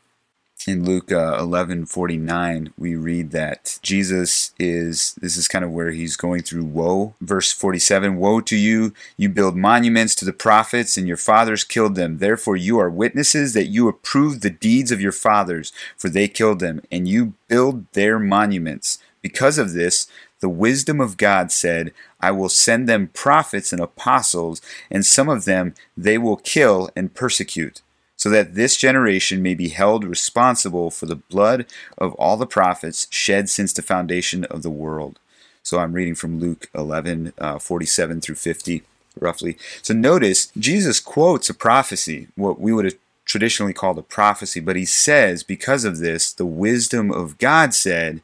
in 0.66 0.84
Luke 0.84 1.10
uh, 1.10 1.36
11 1.38 1.86
49, 1.86 2.72
we 2.78 2.94
read 2.94 3.30
that 3.32 3.78
Jesus 3.82 4.52
is, 4.58 5.14
this 5.20 5.36
is 5.36 5.48
kind 5.48 5.64
of 5.64 5.70
where 5.70 5.90
he's 5.90 6.16
going 6.16 6.42
through 6.42 6.64
woe. 6.64 7.14
Verse 7.20 7.52
47 7.52 8.16
Woe 8.16 8.40
to 8.42 8.56
you! 8.56 8.92
You 9.16 9.28
build 9.28 9.56
monuments 9.56 10.14
to 10.16 10.24
the 10.24 10.32
prophets, 10.32 10.96
and 10.96 11.08
your 11.08 11.16
fathers 11.16 11.64
killed 11.64 11.94
them. 11.94 12.18
Therefore, 12.18 12.56
you 12.56 12.78
are 12.78 12.90
witnesses 12.90 13.54
that 13.54 13.66
you 13.66 13.88
approve 13.88 14.40
the 14.40 14.50
deeds 14.50 14.92
of 14.92 15.00
your 15.00 15.12
fathers, 15.12 15.72
for 15.96 16.08
they 16.08 16.28
killed 16.28 16.60
them, 16.60 16.82
and 16.90 17.08
you 17.08 17.34
build 17.48 17.90
their 17.92 18.18
monuments. 18.18 18.98
Because 19.20 19.58
of 19.58 19.72
this, 19.72 20.06
the 20.40 20.48
wisdom 20.48 21.00
of 21.00 21.16
God 21.16 21.52
said, 21.52 21.92
I 22.20 22.32
will 22.32 22.48
send 22.48 22.88
them 22.88 23.08
prophets 23.08 23.72
and 23.72 23.80
apostles, 23.80 24.60
and 24.90 25.06
some 25.06 25.28
of 25.28 25.44
them 25.44 25.74
they 25.96 26.18
will 26.18 26.36
kill 26.36 26.90
and 26.96 27.14
persecute 27.14 27.82
so 28.22 28.30
that 28.30 28.54
this 28.54 28.76
generation 28.76 29.42
may 29.42 29.52
be 29.52 29.70
held 29.70 30.04
responsible 30.04 30.92
for 30.92 31.06
the 31.06 31.16
blood 31.16 31.66
of 31.98 32.14
all 32.14 32.36
the 32.36 32.46
prophets 32.46 33.08
shed 33.10 33.50
since 33.50 33.72
the 33.72 33.82
foundation 33.82 34.44
of 34.44 34.62
the 34.62 34.70
world. 34.70 35.18
So 35.64 35.80
I'm 35.80 35.92
reading 35.92 36.14
from 36.14 36.38
Luke 36.38 36.70
11, 36.72 37.32
uh, 37.36 37.58
47 37.58 38.20
through 38.20 38.36
50, 38.36 38.84
roughly. 39.18 39.58
So 39.82 39.92
notice, 39.92 40.52
Jesus 40.56 41.00
quotes 41.00 41.50
a 41.50 41.54
prophecy, 41.54 42.28
what 42.36 42.60
we 42.60 42.72
would 42.72 42.84
have 42.84 42.94
traditionally 43.24 43.72
called 43.72 43.98
a 43.98 44.02
prophecy, 44.02 44.60
but 44.60 44.76
he 44.76 44.84
says, 44.84 45.42
because 45.42 45.84
of 45.84 45.98
this, 45.98 46.32
the 46.32 46.46
wisdom 46.46 47.10
of 47.10 47.38
God 47.38 47.74
said, 47.74 48.22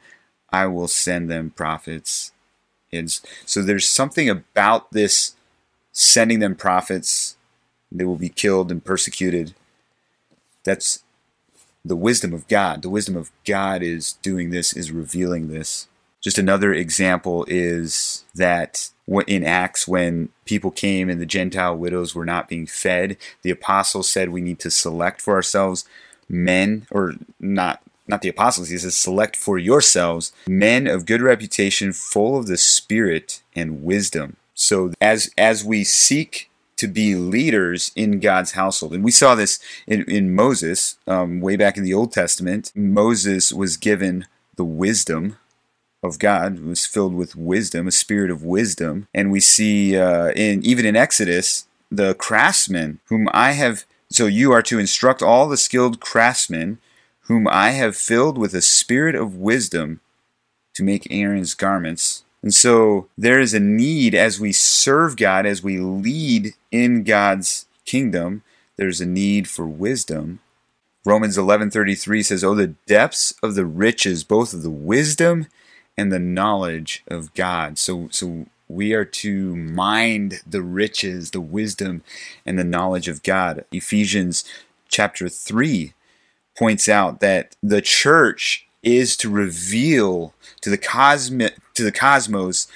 I 0.53 0.67
will 0.67 0.87
send 0.87 1.29
them 1.29 1.51
prophets. 1.51 2.31
And 2.93 3.11
so 3.45 3.63
there's 3.63 3.89
something 3.89 4.31
about 4.31 4.93
this 4.93 5.35
sending 5.91 6.39
them 6.39 6.55
prophets. 6.55 7.37
They 7.91 8.05
will 8.05 8.15
be 8.15 8.29
killed 8.29 8.71
and 8.71 8.85
persecuted 8.85 9.55
that's 10.69 11.03
the 11.85 11.97
wisdom 11.97 12.33
of 12.33 12.47
God. 12.49 12.83
The 12.83 12.91
wisdom 12.91 13.17
of 13.17 13.31
God 13.47 13.83
is 13.83 14.15
doing 14.23 14.51
this, 14.51 14.75
is 14.75 14.93
revealing 14.93 15.49
this. 15.49 15.89
Just 16.21 16.39
another 16.39 16.73
example 16.73 17.45
is 17.49 18.25
that 18.35 18.91
in 19.27 19.45
Acts, 19.45 19.89
when 19.89 20.29
people 20.45 20.71
came 20.71 21.09
and 21.09 21.21
the 21.21 21.27
Gentile 21.27 21.77
widows 21.77 22.15
were 22.15 22.27
not 22.27 22.49
being 22.49 22.67
fed, 22.67 23.17
the 23.43 23.51
apostles 23.51 24.11
said 24.11 24.29
we 24.29 24.41
need 24.41 24.59
to 24.61 24.71
select 24.71 25.23
for 25.23 25.35
ourselves 25.35 25.85
men, 26.29 26.87
or 26.91 27.15
not 27.41 27.83
not 28.11 28.23
the 28.23 28.29
apostles, 28.29 28.71
he 28.71 28.79
says, 28.79 28.97
select 28.97 29.37
for 29.37 29.59
yourselves 29.59 30.33
men 30.47 30.87
of 30.87 31.05
good 31.05 31.21
reputation, 31.21 31.93
full 31.93 32.39
of 32.39 32.47
the 32.47 32.57
Spirit 32.57 33.43
and 33.55 33.85
wisdom. 33.85 34.37
So 34.55 34.93
as 35.01 35.31
as 35.39 35.65
we 35.65 35.85
seek 35.85 36.48
to 36.79 36.87
be 36.89 37.15
leaders 37.15 37.91
in 37.95 38.21
God's 38.21 38.53
household. 38.53 38.95
And 38.95 39.05
we 39.05 39.11
saw 39.11 39.35
this 39.35 39.59
in, 39.87 40.05
in 40.05 40.35
Moses, 40.35 40.97
um, 41.07 41.41
way 41.41 41.57
back 41.57 41.77
in 41.77 41.85
the 41.85 41.95
Old 41.95 42.13
Testament. 42.13 42.73
Moses 42.75 43.53
was 43.53 43.77
given 43.77 44.27
the 44.57 44.65
wisdom 44.65 45.37
of 46.03 46.19
God, 46.19 46.61
was 46.61 46.87
filled 46.87 47.15
with 47.15 47.37
wisdom, 47.37 47.89
a 47.89 47.93
spirit 47.93 48.31
of 48.31 48.45
wisdom. 48.45 49.09
And 49.13 49.33
we 49.33 49.41
see 49.41 49.97
uh, 49.97 50.29
in 50.31 50.65
even 50.65 50.87
in 50.87 50.97
Exodus, 50.97 51.67
the 51.91 52.15
craftsmen 52.15 53.01
whom 53.07 53.29
I 53.33 53.53
have. 53.53 53.85
So 54.11 54.27
you 54.27 54.53
are 54.53 54.63
to 54.63 54.79
instruct 54.79 55.23
all 55.23 55.49
the 55.49 55.57
skilled 55.57 56.01
craftsmen 56.01 56.79
whom 57.23 57.47
I 57.47 57.71
have 57.71 57.97
filled 57.97 58.39
with 58.39 58.55
a 58.55 58.63
spirit 58.63 59.15
of 59.15 59.37
wisdom 59.37 60.01
to 60.75 60.83
make 60.83 61.09
Aaron's 61.11 61.55
garments 61.55 62.25
And 62.43 62.55
so 62.55 63.09
there 63.19 63.41
is 63.41 63.55
a 63.55 63.61
need 63.61 64.15
as 64.15 64.39
we 64.39 64.53
serve 64.53 65.17
God, 65.17 65.45
as 65.45 65.63
we 65.63 65.79
lead 65.79 66.55
in 66.71 67.03
God's 67.03 67.67
kingdom, 67.85 68.43
there's 68.77 69.01
a 69.01 69.07
need 69.07 69.49
for 69.49 69.67
wisdom. 69.67 70.41
Romans 71.05 71.37
11:33 71.37 72.23
says, 72.23 72.45
"Oh 72.45 72.55
the 72.55 72.75
depths 72.87 73.35
of 73.43 73.55
the 73.55 73.67
riches 73.67 74.25
both 74.25 74.55
of 74.55 74.63
the 74.63 74.71
wisdom 74.71 75.47
and 75.97 76.13
the 76.13 76.19
knowledge 76.19 77.03
of 77.09 77.35
God." 77.35 77.79
So 77.79 78.09
so 78.13 78.47
we 78.69 78.93
are 78.93 79.05
to 79.05 79.57
mind 79.57 80.43
the 80.47 80.63
riches, 80.63 81.31
the 81.31 81.41
wisdom 81.41 82.03
and 82.45 82.59
the 82.59 82.65
knowledge 82.65 83.09
of 83.09 83.23
God. 83.23 83.65
Ephesians 83.73 84.45
chapter 84.89 85.29
3 85.29 85.95
points 86.57 86.89
out 86.89 87.21
that 87.21 87.57
the 87.63 87.81
church 87.81 88.68
is 88.83 89.17
to 89.19 89.31
reveal 89.31 90.35
to 90.61 90.71
the 90.71 90.79
cosmic 90.79 91.57
to 91.75 91.83
the 91.83 91.93
cosmos 91.93 92.67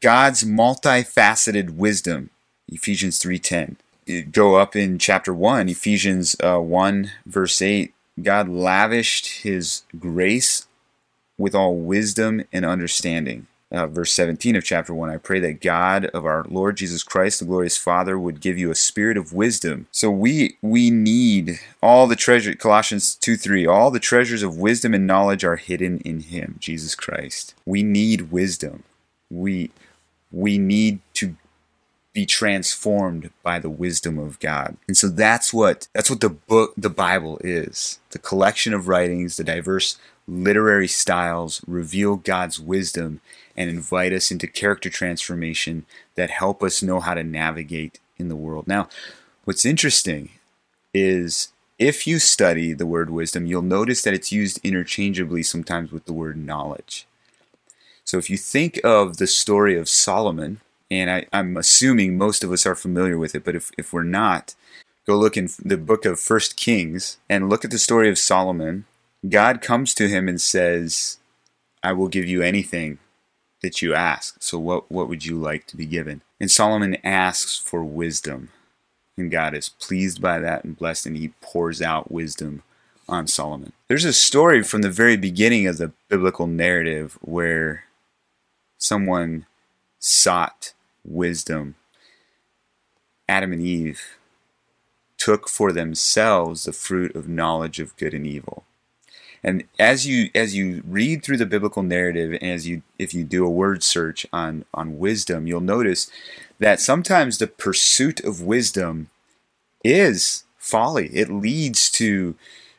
God's 0.00 0.44
multifaceted 0.44 1.70
wisdom. 1.70 2.30
Ephesians 2.68 3.18
3:10. 3.18 3.76
Go 4.30 4.56
up 4.56 4.74
in 4.74 4.98
chapter 4.98 5.34
1, 5.34 5.68
Ephesians 5.68 6.34
uh, 6.42 6.58
1 6.58 7.10
verse 7.26 7.60
8. 7.60 7.92
God 8.22 8.48
lavished 8.48 9.42
his 9.42 9.82
grace 9.98 10.66
with 11.36 11.54
all 11.54 11.76
wisdom 11.76 12.44
and 12.52 12.64
understanding 12.64 13.46
uh, 13.70 13.86
verse 13.86 14.12
17 14.14 14.56
of 14.56 14.64
chapter 14.64 14.94
1 14.94 15.10
I 15.10 15.16
pray 15.16 15.40
that 15.40 15.60
God 15.60 16.06
of 16.06 16.24
our 16.24 16.44
Lord 16.48 16.76
Jesus 16.76 17.02
Christ 17.02 17.40
the 17.40 17.44
glorious 17.44 17.76
Father 17.76 18.18
would 18.18 18.40
give 18.40 18.58
you 18.58 18.70
a 18.70 18.74
spirit 18.74 19.16
of 19.16 19.32
wisdom 19.32 19.86
so 19.90 20.10
we 20.10 20.56
we 20.62 20.90
need 20.90 21.60
all 21.82 22.06
the 22.06 22.16
treasure 22.16 22.54
Colossians 22.54 23.14
2 23.14 23.36
3 23.36 23.66
all 23.66 23.90
the 23.90 24.00
treasures 24.00 24.42
of 24.42 24.56
wisdom 24.56 24.94
and 24.94 25.06
knowledge 25.06 25.44
are 25.44 25.56
hidden 25.56 25.98
in 26.00 26.20
him 26.20 26.56
Jesus 26.58 26.94
Christ 26.94 27.54
we 27.66 27.82
need 27.82 28.30
wisdom 28.32 28.84
we 29.30 29.70
we 30.30 30.58
need 30.58 31.00
to 31.14 31.36
be 32.18 32.26
transformed 32.26 33.30
by 33.44 33.60
the 33.60 33.70
wisdom 33.70 34.18
of 34.18 34.40
God. 34.40 34.76
And 34.88 34.96
so 34.96 35.08
that's 35.08 35.52
what 35.52 35.86
that's 35.92 36.10
what 36.10 36.20
the 36.20 36.30
book 36.30 36.72
the 36.76 36.90
Bible 36.90 37.38
is. 37.44 38.00
The 38.10 38.18
collection 38.18 38.74
of 38.74 38.88
writings, 38.88 39.36
the 39.36 39.44
diverse 39.44 39.98
literary 40.26 40.88
styles 40.88 41.62
reveal 41.66 42.16
God's 42.16 42.58
wisdom 42.58 43.20
and 43.58 43.68
invite 43.68 44.12
us 44.12 44.30
into 44.30 44.46
character 44.46 44.88
transformation 44.88 45.84
that 46.14 46.30
help 46.30 46.62
us 46.62 46.80
know 46.80 47.00
how 47.00 47.12
to 47.12 47.24
navigate 47.24 47.98
in 48.16 48.28
the 48.28 48.36
world. 48.36 48.68
Now, 48.68 48.88
what's 49.42 49.66
interesting 49.66 50.30
is 50.94 51.48
if 51.76 52.06
you 52.06 52.20
study 52.20 52.72
the 52.72 52.86
word 52.86 53.10
wisdom, 53.10 53.46
you'll 53.46 53.62
notice 53.62 54.02
that 54.02 54.14
it's 54.14 54.30
used 54.30 54.60
interchangeably 54.62 55.42
sometimes 55.42 55.90
with 55.90 56.04
the 56.04 56.12
word 56.12 56.36
knowledge. 56.36 57.04
So 58.04 58.16
if 58.16 58.30
you 58.30 58.36
think 58.36 58.80
of 58.84 59.16
the 59.16 59.26
story 59.26 59.76
of 59.76 59.88
Solomon, 59.88 60.60
and 60.88 61.10
I, 61.10 61.26
am 61.32 61.56
assuming 61.56 62.16
most 62.16 62.44
of 62.44 62.52
us 62.52 62.64
are 62.64 62.76
familiar 62.76 63.18
with 63.18 63.34
it, 63.34 63.44
but 63.44 63.56
if, 63.56 63.72
if 63.76 63.92
we're 63.92 64.04
not, 64.04 64.54
go 65.04 65.16
look 65.16 65.36
in 65.36 65.48
the 65.64 65.76
book 65.76 66.04
of 66.04 66.20
First 66.20 66.56
Kings 66.56 67.18
and 67.28 67.50
look 67.50 67.64
at 67.64 67.72
the 67.72 67.78
story 67.78 68.08
of 68.08 68.18
Solomon. 68.18 68.84
God 69.28 69.60
comes 69.60 69.94
to 69.94 70.06
him 70.06 70.28
and 70.28 70.40
says, 70.40 71.18
I 71.82 71.92
will 71.92 72.08
give 72.08 72.26
you 72.26 72.40
anything 72.40 73.00
that 73.62 73.82
you 73.82 73.94
ask. 73.94 74.36
So 74.40 74.58
what, 74.58 74.90
what 74.90 75.08
would 75.08 75.24
you 75.24 75.36
like 75.38 75.66
to 75.66 75.76
be 75.76 75.86
given? 75.86 76.22
And 76.40 76.50
Solomon 76.50 76.96
asks 77.04 77.58
for 77.58 77.82
wisdom. 77.82 78.50
And 79.16 79.30
God 79.30 79.54
is 79.54 79.68
pleased 79.68 80.22
by 80.22 80.38
that 80.38 80.62
and 80.62 80.76
blessed, 80.76 81.06
and 81.06 81.16
he 81.16 81.32
pours 81.40 81.82
out 81.82 82.12
wisdom 82.12 82.62
on 83.08 83.26
Solomon. 83.26 83.72
There's 83.88 84.04
a 84.04 84.12
story 84.12 84.62
from 84.62 84.82
the 84.82 84.90
very 84.90 85.16
beginning 85.16 85.66
of 85.66 85.78
the 85.78 85.92
biblical 86.08 86.46
narrative 86.46 87.18
where 87.20 87.84
someone 88.76 89.46
sought 89.98 90.72
wisdom. 91.04 91.74
Adam 93.28 93.52
and 93.52 93.62
Eve 93.62 94.18
took 95.16 95.48
for 95.48 95.72
themselves 95.72 96.64
the 96.64 96.72
fruit 96.72 97.14
of 97.16 97.28
knowledge 97.28 97.80
of 97.80 97.96
good 97.96 98.14
and 98.14 98.26
evil. 98.26 98.64
And 99.42 99.64
as 99.78 100.06
you 100.06 100.30
as 100.34 100.54
you 100.54 100.82
read 100.86 101.22
through 101.22 101.36
the 101.36 101.46
biblical 101.46 101.82
narrative, 101.82 102.32
and 102.32 102.50
as 102.50 102.66
you 102.66 102.82
if 102.98 103.14
you 103.14 103.24
do 103.24 103.44
a 103.44 103.50
word 103.50 103.82
search 103.82 104.26
on 104.32 104.64
on 104.74 104.98
wisdom, 104.98 105.46
you'll 105.46 105.60
notice 105.60 106.10
that 106.58 106.80
sometimes 106.80 107.38
the 107.38 107.46
pursuit 107.46 108.20
of 108.20 108.42
wisdom 108.42 109.10
is 109.84 110.44
folly. 110.56 111.08
It 111.14 111.30
leads 111.30 111.90
to 111.92 112.34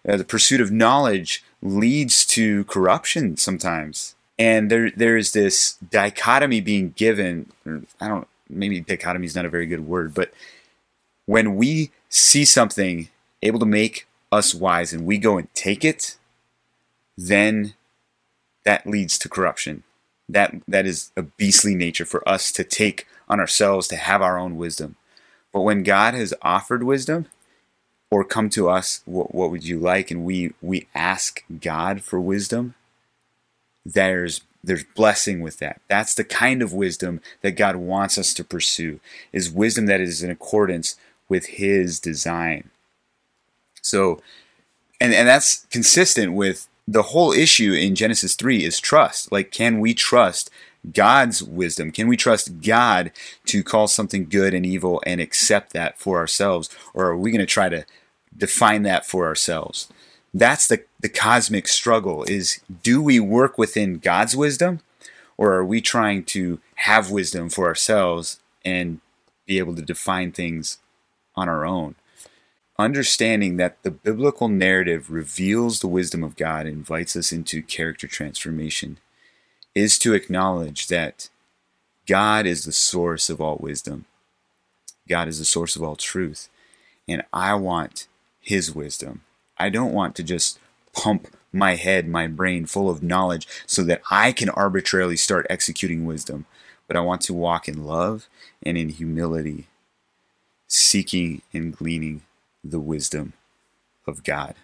uh, 0.08 0.18
the 0.18 0.26
pursuit 0.26 0.62
of 0.62 0.72
knowledge 0.72 1.44
leads 1.62 2.26
to 2.26 2.64
corruption 2.66 3.38
sometimes. 3.38 4.16
And 4.38 4.70
there 4.70 4.92
there 4.92 5.18
is 5.18 5.32
this 5.32 5.74
dichotomy 5.74 6.62
being 6.62 6.92
given. 6.92 7.52
I 8.00 8.08
don't 8.08 8.28
maybe 8.50 8.82
dichotomy 8.82 9.26
is 9.26 9.36
not 9.36 9.46
a 9.46 9.50
very 9.50 9.66
good 9.66 9.86
word, 9.86 10.14
but 10.14 10.34
when 11.26 11.56
we 11.56 11.92
see 12.10 12.46
something 12.46 13.10
able 13.44 13.60
to 13.60 13.66
make 13.66 14.08
us 14.32 14.56
wise 14.56 14.94
and 14.94 15.06
we 15.06 15.18
go 15.18 15.38
and 15.38 15.54
take 15.54 15.86
it, 15.86 16.18
then 17.28 17.74
that 18.64 18.88
leads 18.88 19.18
to 19.20 19.30
corruption. 19.30 19.84
That 20.28 20.56
that 20.68 20.86
is 20.86 21.12
a 21.18 21.24
beastly 21.24 21.76
nature 21.76 22.06
for 22.06 22.28
us 22.28 22.52
to 22.54 22.64
take 22.64 23.08
on 23.28 23.40
ourselves 23.40 23.88
to 23.90 23.96
have 23.96 24.22
our 24.22 24.38
own 24.38 24.58
wisdom. 24.58 24.96
But 25.52 25.62
when 25.62 25.84
God 25.84 26.14
has 26.14 26.34
offered 26.42 26.84
wisdom, 26.84 27.26
or 28.12 28.24
come 28.24 28.50
to 28.50 28.70
us, 28.70 29.02
what, 29.06 29.34
what 29.34 29.52
would 29.52 29.64
you 29.64 29.80
like? 29.80 30.12
And 30.12 30.24
we 30.24 30.54
we 30.62 30.88
ask 30.96 31.44
God 31.62 32.02
for 32.02 32.20
wisdom. 32.20 32.76
There's 33.86 34.42
there's 34.64 34.84
blessing 34.84 35.42
with 35.42 35.60
that. 35.60 35.82
That's 35.88 36.14
the 36.14 36.24
kind 36.24 36.62
of 36.62 36.74
wisdom 36.74 37.22
that 37.42 37.52
God 37.52 37.76
wants 37.76 38.18
us 38.18 38.34
to 38.36 38.44
pursue. 38.44 39.00
Is 39.32 39.52
wisdom 39.52 39.86
that 39.88 40.02
is 40.02 40.24
in 40.24 40.32
accordance 40.32 40.96
with 41.28 41.46
His 41.48 42.00
design. 42.00 42.70
So, 43.82 44.22
and 45.02 45.14
and 45.14 45.28
that's 45.28 45.66
consistent 45.72 46.34
with 46.34 46.69
the 46.92 47.04
whole 47.04 47.32
issue 47.32 47.74
in 47.74 47.94
Genesis 47.94 48.36
3 48.36 48.64
is 48.66 48.80
trust. 48.80 49.32
Like, 49.32 49.52
can 49.52 49.80
we 49.80 49.94
trust 49.94 50.50
God's 50.92 51.44
wisdom? 51.44 51.92
Can 51.92 52.08
we 52.08 52.18
trust 52.18 52.62
God 52.62 53.12
to 53.46 53.64
call 53.64 53.88
something 53.88 54.28
good 54.28 54.56
and 54.56 54.66
evil 54.66 55.00
and 55.06 55.22
accept 55.22 55.74
that 55.74 56.00
for 56.00 56.18
ourselves? 56.18 56.68
Or 56.96 57.06
are 57.06 57.18
we 57.18 57.30
going 57.30 57.42
to 57.42 57.46
try 57.46 57.70
to 57.70 57.86
define 58.36 58.82
that 58.84 59.06
for 59.06 59.28
ourselves? 59.28 59.88
That's 60.34 60.66
the, 60.66 60.84
the 61.00 61.10
cosmic 61.10 61.68
struggle 61.68 62.24
is 62.24 62.60
do 62.82 63.04
we 63.04 63.20
work 63.20 63.60
within 63.60 64.00
God's 64.00 64.36
wisdom 64.36 64.80
or 65.38 65.54
are 65.54 65.66
we 65.66 65.82
trying 65.82 66.24
to 66.26 66.60
have 66.76 67.12
wisdom 67.12 67.50
for 67.50 67.68
ourselves 67.68 68.40
and 68.66 69.00
be 69.46 69.60
able 69.60 69.76
to 69.76 69.84
define 69.84 70.32
things 70.32 70.80
on 71.36 71.48
our 71.48 71.66
own? 71.66 71.96
Understanding 72.80 73.58
that 73.58 73.84
the 73.84 73.92
biblical 73.92 74.48
narrative 74.48 75.12
reveals 75.12 75.82
the 75.82 75.88
wisdom 75.88 76.24
of 76.24 76.38
God 76.38 76.66
and 76.66 76.78
invites 76.78 77.14
us 77.18 77.34
into 77.34 77.62
character 77.62 78.08
transformation 78.08 78.98
is 79.76 80.00
to 80.00 80.14
acknowledge 80.14 80.88
that 80.88 81.30
God 82.08 82.46
is 82.46 82.64
the 82.64 82.72
source 82.72 83.30
of 83.30 83.42
all 83.42 83.58
wisdom. 83.60 84.06
God 85.10 85.28
is 85.28 85.40
the 85.40 85.46
source 85.46 85.76
of 85.76 85.84
all 85.84 85.98
truth. 85.98 86.48
And 87.06 87.24
I 87.34 87.54
want 87.56 88.08
His 88.40 88.74
wisdom. 88.74 89.24
I 89.58 89.70
don't 89.70 89.94
want 89.94 90.16
to 90.16 90.24
just 90.24 90.58
pump 90.94 91.28
my 91.52 91.76
head, 91.76 92.08
my 92.08 92.28
brain 92.28 92.66
full 92.66 92.90
of 92.90 93.04
knowledge 93.04 93.46
so 93.66 93.84
that 93.84 94.02
I 94.10 94.32
can 94.32 94.50
arbitrarily 94.50 95.18
start 95.18 95.46
executing 95.50 96.06
wisdom. 96.06 96.46
But 96.88 96.96
I 96.96 97.02
want 97.02 97.22
to 97.24 97.34
walk 97.34 97.68
in 97.68 97.84
love 97.84 98.30
and 98.64 98.78
in 98.78 98.90
humility, 98.90 99.68
seeking 100.68 101.42
and 101.54 101.76
gleaning 101.76 102.22
the 102.64 102.80
wisdom 102.80 103.34
of 104.06 104.24
God. 104.24 104.56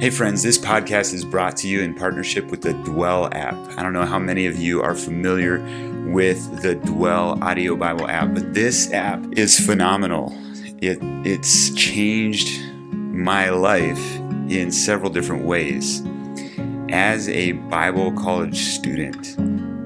Hey, 0.00 0.10
friends, 0.10 0.42
this 0.42 0.58
podcast 0.58 1.14
is 1.14 1.24
brought 1.24 1.56
to 1.58 1.68
you 1.68 1.80
in 1.80 1.94
partnership 1.94 2.46
with 2.46 2.62
the 2.62 2.72
Dwell 2.72 3.32
app. 3.32 3.54
I 3.78 3.82
don't 3.82 3.92
know 3.92 4.04
how 4.04 4.18
many 4.18 4.46
of 4.46 4.56
you 4.56 4.82
are 4.82 4.94
familiar 4.94 5.60
with 6.10 6.62
the 6.62 6.74
Dwell 6.74 7.42
Audio 7.42 7.76
Bible 7.76 8.08
app, 8.08 8.34
but 8.34 8.52
this 8.52 8.92
app 8.92 9.24
is 9.32 9.58
phenomenal. 9.58 10.32
It, 10.82 10.98
it's 11.24 11.70
changed 11.74 12.62
my 12.92 13.48
life 13.50 14.16
in 14.48 14.70
several 14.72 15.10
different 15.10 15.44
ways. 15.44 16.02
As 16.90 17.28
a 17.28 17.52
Bible 17.52 18.12
college 18.12 18.58
student, 18.58 19.36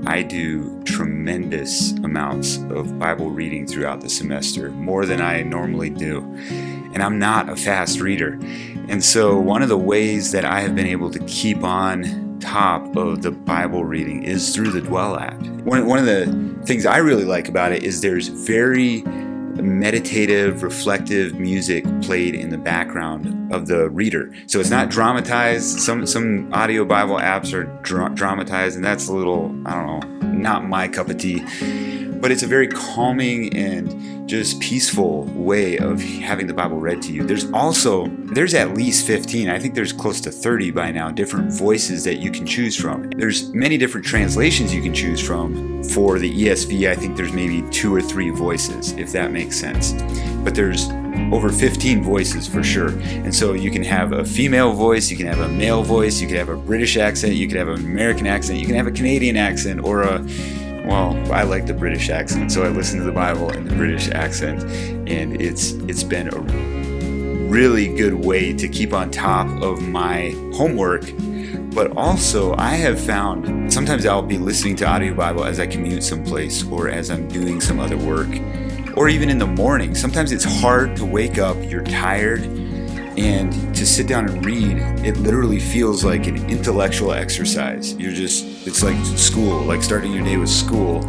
I 0.06 0.22
do 0.22 0.82
tremendous 0.84 1.92
amounts 1.92 2.56
of 2.70 2.98
Bible 2.98 3.30
reading 3.30 3.66
throughout 3.66 4.00
the 4.00 4.08
semester, 4.08 4.70
more 4.70 5.04
than 5.04 5.20
I 5.20 5.42
normally 5.42 5.90
do 5.90 6.20
and 6.92 7.02
I'm 7.02 7.18
not 7.18 7.48
a 7.48 7.56
fast 7.56 8.00
reader. 8.00 8.38
And 8.88 9.04
so, 9.04 9.38
one 9.38 9.62
of 9.62 9.68
the 9.68 9.78
ways 9.78 10.32
that 10.32 10.44
I 10.44 10.60
have 10.60 10.74
been 10.74 10.86
able 10.86 11.10
to 11.10 11.18
keep 11.20 11.62
on 11.62 12.38
top 12.40 12.96
of 12.96 13.22
the 13.22 13.30
Bible 13.30 13.84
reading 13.84 14.24
is 14.24 14.54
through 14.54 14.70
the 14.70 14.80
Dwell 14.80 15.18
app. 15.18 15.40
One, 15.64 15.86
one 15.86 15.98
of 15.98 16.06
the 16.06 16.64
things 16.64 16.86
I 16.86 16.98
really 16.98 17.24
like 17.24 17.48
about 17.48 17.72
it 17.72 17.84
is 17.84 18.00
there's 18.00 18.28
very 18.28 19.02
meditative, 19.62 20.62
reflective 20.62 21.34
music 21.34 21.84
played 22.02 22.34
in 22.34 22.50
the 22.50 22.58
background 22.58 23.52
of 23.52 23.66
the 23.66 23.90
reader. 23.90 24.34
So 24.46 24.58
it's 24.58 24.70
not 24.70 24.90
dramatized. 24.90 25.80
Some 25.80 26.06
some 26.06 26.52
audio 26.52 26.84
Bible 26.84 27.16
apps 27.16 27.52
are 27.52 27.64
dra- 27.82 28.10
dramatized, 28.14 28.76
and 28.76 28.84
that's 28.84 29.08
a 29.08 29.12
little 29.12 29.46
I 29.66 29.74
don't 29.74 29.86
know 29.86 30.20
not 30.40 30.64
my 30.64 30.88
cup 30.88 31.08
of 31.08 31.18
tea 31.18 31.44
but 32.20 32.30
it's 32.30 32.42
a 32.42 32.46
very 32.46 32.68
calming 32.68 33.54
and 33.56 34.28
just 34.28 34.60
peaceful 34.60 35.24
way 35.24 35.76
of 35.78 36.00
having 36.00 36.46
the 36.46 36.54
bible 36.54 36.78
read 36.78 37.02
to 37.02 37.12
you. 37.12 37.24
There's 37.24 37.50
also 37.52 38.06
there's 38.32 38.54
at 38.54 38.74
least 38.74 39.06
15 39.06 39.48
i 39.48 39.58
think 39.58 39.74
there's 39.74 39.92
close 39.92 40.20
to 40.20 40.30
30 40.30 40.70
by 40.70 40.92
now 40.92 41.10
different 41.10 41.52
voices 41.52 42.04
that 42.04 42.16
you 42.16 42.30
can 42.30 42.46
choose 42.46 42.76
from. 42.76 43.10
There's 43.10 43.52
many 43.52 43.76
different 43.76 44.06
translations 44.06 44.72
you 44.74 44.82
can 44.82 44.94
choose 44.94 45.20
from. 45.20 45.82
For 45.84 46.18
the 46.18 46.30
esv 46.46 46.88
i 46.88 46.94
think 46.94 47.16
there's 47.16 47.32
maybe 47.32 47.68
two 47.70 47.94
or 47.94 48.00
three 48.00 48.30
voices 48.30 48.92
if 48.92 49.12
that 49.12 49.32
makes 49.32 49.58
sense. 49.58 49.92
But 50.44 50.54
there's 50.54 50.88
over 51.32 51.50
15 51.50 52.02
voices 52.02 52.46
for 52.46 52.62
sure. 52.62 52.88
And 52.88 53.34
so 53.34 53.52
you 53.52 53.70
can 53.70 53.82
have 53.82 54.12
a 54.12 54.24
female 54.24 54.72
voice, 54.72 55.10
you 55.10 55.16
can 55.16 55.26
have 55.26 55.40
a 55.40 55.48
male 55.48 55.82
voice, 55.82 56.20
you 56.20 56.26
can 56.26 56.36
have 56.36 56.48
a 56.48 56.56
British 56.56 56.96
accent, 56.96 57.34
you 57.34 57.46
can 57.46 57.56
have 57.56 57.68
an 57.68 57.80
American 57.80 58.26
accent, 58.26 58.58
you 58.58 58.66
can 58.66 58.74
have 58.74 58.86
a 58.86 58.92
Canadian 58.92 59.36
accent, 59.36 59.80
or 59.84 60.02
a 60.02 60.18
well, 60.90 61.32
I 61.32 61.44
like 61.44 61.66
the 61.66 61.72
British 61.72 62.10
accent, 62.10 62.50
so 62.50 62.64
I 62.64 62.68
listen 62.68 62.98
to 62.98 63.04
the 63.04 63.12
Bible 63.12 63.48
in 63.50 63.64
the 63.64 63.76
British 63.76 64.08
accent, 64.08 64.64
and 65.08 65.40
it's 65.40 65.70
it's 65.86 66.02
been 66.02 66.34
a 66.34 66.40
really 67.48 67.94
good 67.94 68.14
way 68.14 68.52
to 68.52 68.68
keep 68.68 68.92
on 68.92 69.08
top 69.12 69.46
of 69.62 69.86
my 69.86 70.30
homework. 70.52 71.04
But 71.72 71.96
also, 71.96 72.56
I 72.56 72.70
have 72.70 73.00
found 73.00 73.72
sometimes 73.72 74.04
I'll 74.04 74.20
be 74.20 74.36
listening 74.36 74.74
to 74.76 74.86
audio 74.86 75.14
Bible 75.14 75.44
as 75.44 75.60
I 75.60 75.68
commute 75.68 76.02
someplace 76.02 76.66
or 76.66 76.88
as 76.88 77.08
I'm 77.08 77.28
doing 77.28 77.60
some 77.60 77.78
other 77.78 77.96
work, 77.96 78.28
or 78.96 79.08
even 79.08 79.30
in 79.30 79.38
the 79.38 79.46
morning. 79.46 79.94
Sometimes 79.94 80.32
it's 80.32 80.44
hard 80.44 80.96
to 80.96 81.04
wake 81.04 81.38
up, 81.38 81.56
you're 81.70 81.84
tired, 81.84 82.42
and 83.20 83.52
to 83.74 83.84
sit 83.86 84.06
down 84.06 84.26
and 84.30 84.46
read, 84.46 84.78
it 85.04 85.18
literally 85.18 85.60
feels 85.60 86.02
like 86.02 86.26
an 86.26 86.48
intellectual 86.48 87.12
exercise. 87.12 87.94
You're 87.96 88.14
just, 88.14 88.66
it's 88.66 88.82
like 88.82 88.96
school, 89.18 89.62
like 89.62 89.82
starting 89.82 90.10
your 90.10 90.24
day 90.24 90.38
with 90.38 90.48
school. 90.48 91.04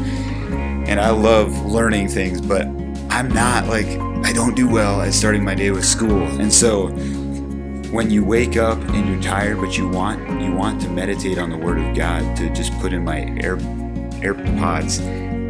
And 0.87 0.99
I 0.99 1.11
love 1.11 1.65
learning 1.65 2.09
things, 2.09 2.41
but 2.41 2.63
I'm 3.09 3.29
not 3.29 3.67
like, 3.67 3.87
I 4.25 4.33
don't 4.33 4.57
do 4.57 4.67
well 4.67 5.01
at 5.01 5.13
starting 5.13 5.41
my 5.41 5.55
day 5.55 5.71
with 5.71 5.85
school. 5.85 6.23
And 6.23 6.51
so 6.51 6.87
when 7.91 8.11
you 8.11 8.25
wake 8.25 8.57
up 8.57 8.77
and 8.89 9.07
you're 9.07 9.21
tired, 9.21 9.61
but 9.61 9.77
you 9.77 9.87
want, 9.87 10.19
you 10.41 10.51
want 10.51 10.81
to 10.81 10.89
meditate 10.89 11.37
on 11.37 11.49
the 11.49 11.57
Word 11.57 11.79
of 11.79 11.95
God, 11.95 12.35
to 12.35 12.49
just 12.49 12.77
put 12.79 12.91
in 12.91 13.05
my 13.05 13.19
Air, 13.41 13.55
AirPods 14.19 14.99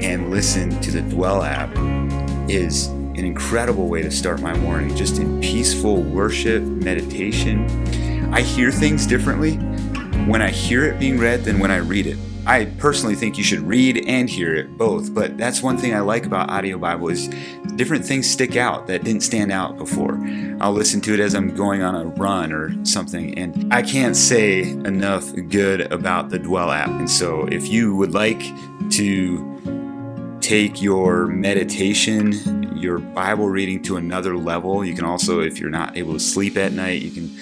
and 0.04 0.30
listen 0.30 0.70
to 0.82 0.92
the 0.92 1.02
Dwell 1.02 1.42
app 1.42 1.72
is 2.48 2.88
an 3.18 3.26
incredible 3.26 3.88
way 3.88 4.02
to 4.02 4.12
start 4.12 4.42
my 4.42 4.58
morning, 4.58 4.96
just 4.96 5.20
in 5.20 5.42
peaceful 5.42 6.02
worship, 6.02 6.64
meditation. 6.64 8.34
I 8.34 8.42
hear 8.42 8.72
things 8.72 9.06
differently 9.06 9.56
when 10.26 10.42
I 10.42 10.50
hear 10.50 10.86
it 10.86 11.00
being 11.00 11.20
read 11.20 11.44
than 11.44 11.60
when 11.60 11.72
I 11.72 11.78
read 11.78 12.08
it. 12.08 12.18
I 12.46 12.66
personally 12.66 13.16
think 13.16 13.38
you 13.38 13.44
should 13.44 13.62
read 13.62 14.06
and 14.08 14.30
hear 14.30 14.56
it 14.56 14.76
both, 14.78 15.14
but 15.14 15.38
that's 15.38 15.62
one 15.62 15.78
thing 15.78 15.94
I 15.94 16.00
like 16.00 16.26
about 16.26 16.50
audio 16.50 16.78
Bible 16.78 17.10
is 17.10 17.28
different 17.76 18.04
things 18.04 18.30
stick 18.30 18.56
out 18.56 18.88
that 18.88 19.04
didn't 19.04 19.22
stand 19.22 19.52
out 19.52 19.78
before. 19.78 20.20
I'll 20.60 20.74
listen 20.74 21.02
to 21.02 21.14
it 21.14 21.20
as 21.20 21.36
I'm 21.36 21.54
going 21.54 21.84
on 21.84 21.96
a 21.96 22.06
run 22.06 22.52
or 22.52 22.74
something, 22.84 23.38
and 23.38 23.72
I 23.72 23.84
can't 23.84 24.16
say 24.16 24.62
enough 24.62 25.32
good 25.50 25.82
about 25.92 26.30
the 26.30 26.40
Dwell 26.40 26.72
app. 26.72 26.90
And 26.90 27.10
so 27.10 27.46
if 27.46 27.68
you 27.68 27.96
would 27.96 28.14
like 28.14 28.42
to 28.92 30.40
take 30.42 30.82
your 30.82 31.28
meditation 31.28 32.61
your 32.82 32.98
Bible 32.98 33.48
reading 33.48 33.82
to 33.84 33.98
another 33.98 34.36
level. 34.38 34.84
You 34.84 34.96
can 34.96 35.06
also, 35.06 35.40
if 35.42 35.60
you're 35.60 35.70
not 35.70 35.98
able 35.98 36.14
to 36.14 36.20
sleep 36.20 36.58
at 36.58 36.74
night, 36.74 37.02
you 37.02 37.12
can 37.12 37.38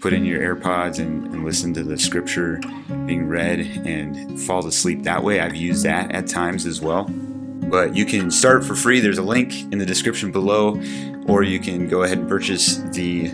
put 0.00 0.12
in 0.12 0.24
your 0.24 0.40
AirPods 0.40 0.98
and, 0.98 1.26
and, 1.26 1.44
listen 1.44 1.74
to 1.74 1.82
the 1.82 1.98
scripture 1.98 2.60
being 3.06 3.26
read 3.26 3.60
and 3.60 4.40
fall 4.40 4.64
asleep 4.66 5.02
that 5.02 5.22
way. 5.22 5.40
I've 5.40 5.56
used 5.56 5.84
that 5.84 6.12
at 6.12 6.28
times 6.28 6.66
as 6.66 6.80
well. 6.80 7.04
But 7.04 7.96
you 7.96 8.06
can 8.06 8.30
start 8.30 8.64
for 8.64 8.74
free. 8.74 9.00
There's 9.00 9.18
a 9.18 9.22
link 9.22 9.52
in 9.72 9.78
the 9.78 9.84
description 9.84 10.30
below, 10.30 10.80
or 11.26 11.42
you 11.42 11.58
can 11.58 11.88
go 11.88 12.04
ahead 12.04 12.18
and 12.18 12.28
purchase 12.28 12.76
the 12.92 13.30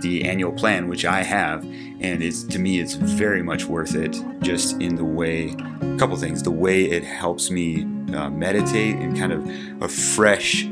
the 0.00 0.24
annual 0.24 0.52
plan, 0.52 0.86
which 0.88 1.06
I 1.06 1.22
have, 1.22 1.64
and 1.64 2.22
it's 2.22 2.42
to 2.44 2.58
me 2.58 2.78
it's 2.78 2.94
very 2.94 3.42
much 3.42 3.64
worth 3.64 3.94
it. 3.94 4.22
Just 4.40 4.80
in 4.80 4.96
the 4.96 5.04
way, 5.04 5.54
a 5.80 5.96
couple 5.96 6.16
things, 6.16 6.42
the 6.42 6.50
way 6.50 6.84
it 6.84 7.04
helps 7.04 7.50
me 7.50 7.82
uh, 8.14 8.30
meditate 8.30 8.96
and 8.96 9.16
kind 9.16 9.32
of 9.32 9.82
a 9.82 9.88
fresh 9.88 10.66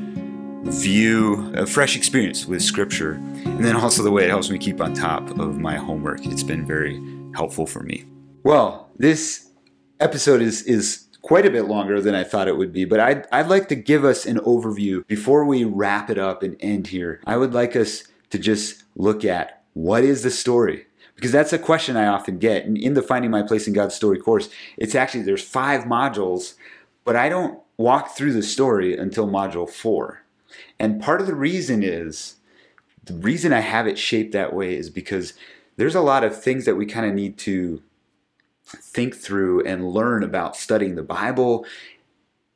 view, 0.65 1.53
a 1.55 1.67
fresh 1.67 1.97
experience 1.97 2.47
with 2.47 2.63
Scripture, 2.63 3.13
and 3.13 3.65
then 3.65 3.77
also 3.77 4.03
the 4.03 4.11
way 4.11 4.25
it 4.25 4.31
helps 4.31 4.51
me 4.51 4.59
keep 4.59 4.81
on 4.81 4.95
top 4.95 5.29
of 5.39 5.59
my 5.59 5.77
homework. 5.77 6.25
It's 6.27 6.43
been 6.43 6.67
very 6.67 7.03
helpful 7.35 7.67
for 7.67 7.83
me. 7.83 8.05
Well, 8.43 8.91
this 8.97 9.49
episode 10.01 10.43
is 10.43 10.63
is 10.63 11.07
quite 11.23 11.47
a 11.47 11.51
bit 11.51 11.67
longer 11.67 12.01
than 12.01 12.15
I 12.15 12.25
thought 12.25 12.49
it 12.49 12.57
would 12.57 12.73
be, 12.73 12.85
but 12.85 13.01
I'd, 13.01 13.27
I'd 13.31 13.47
like 13.47 13.69
to 13.69 13.77
give 13.77 14.05
us 14.05 14.27
an 14.27 14.39
overview 14.41 15.07
before 15.07 15.45
we 15.45 15.65
wrap 15.65 16.11
it 16.11 16.19
up 16.19 16.43
and 16.43 16.57
end 16.59 16.89
here. 16.89 17.21
I 17.25 17.37
would 17.37 17.55
like 17.55 17.77
us 17.77 18.05
to 18.31 18.39
just 18.39 18.83
look 18.97 19.25
at 19.25 19.63
what 19.75 20.03
is 20.03 20.23
the 20.23 20.31
story? 20.31 20.87
Because 21.15 21.31
that's 21.31 21.53
a 21.53 21.59
question 21.59 21.97
I 21.97 22.07
often 22.07 22.39
get. 22.39 22.65
And 22.65 22.77
in 22.77 22.95
the 22.95 23.03
Finding 23.03 23.31
My 23.31 23.43
Place 23.43 23.69
in 23.69 23.73
God's 23.73 23.95
Story 23.95 24.19
course, 24.19 24.49
it's 24.77 24.97
actually, 24.97 25.23
there's 25.23 25.45
five 25.45 25.85
modules, 25.85 26.55
but 27.05 27.15
I 27.15 27.29
don't 27.29 27.61
walk 27.77 28.17
through 28.17 28.33
the 28.33 28.43
story 28.43 28.97
until 28.97 29.29
module 29.29 29.71
four. 29.71 30.22
And 30.83 31.01
part 31.01 31.21
of 31.21 31.29
the 31.29 31.35
reason 31.35 31.85
is 31.85 32.39
the 33.05 33.15
reason 33.15 33.53
I 33.53 33.61
have 33.61 33.87
it 33.87 33.97
shaped 33.97 34.33
that 34.33 34.53
way 34.53 34.77
is 34.77 34.91
because 34.91 35.35
there's 35.77 35.95
a 35.95 36.01
lot 36.01 36.25
of 36.25 36.43
things 36.43 36.65
that 36.65 36.75
we 36.75 36.87
kind 36.87 37.07
of 37.07 37.15
need 37.15 37.39
to 37.39 37.81
think 38.65 39.15
through 39.15 39.65
and 39.65 39.91
learn 39.91 40.25
about 40.25 40.57
studying 40.57 40.97
the 40.97 41.05
Bible 41.05 41.65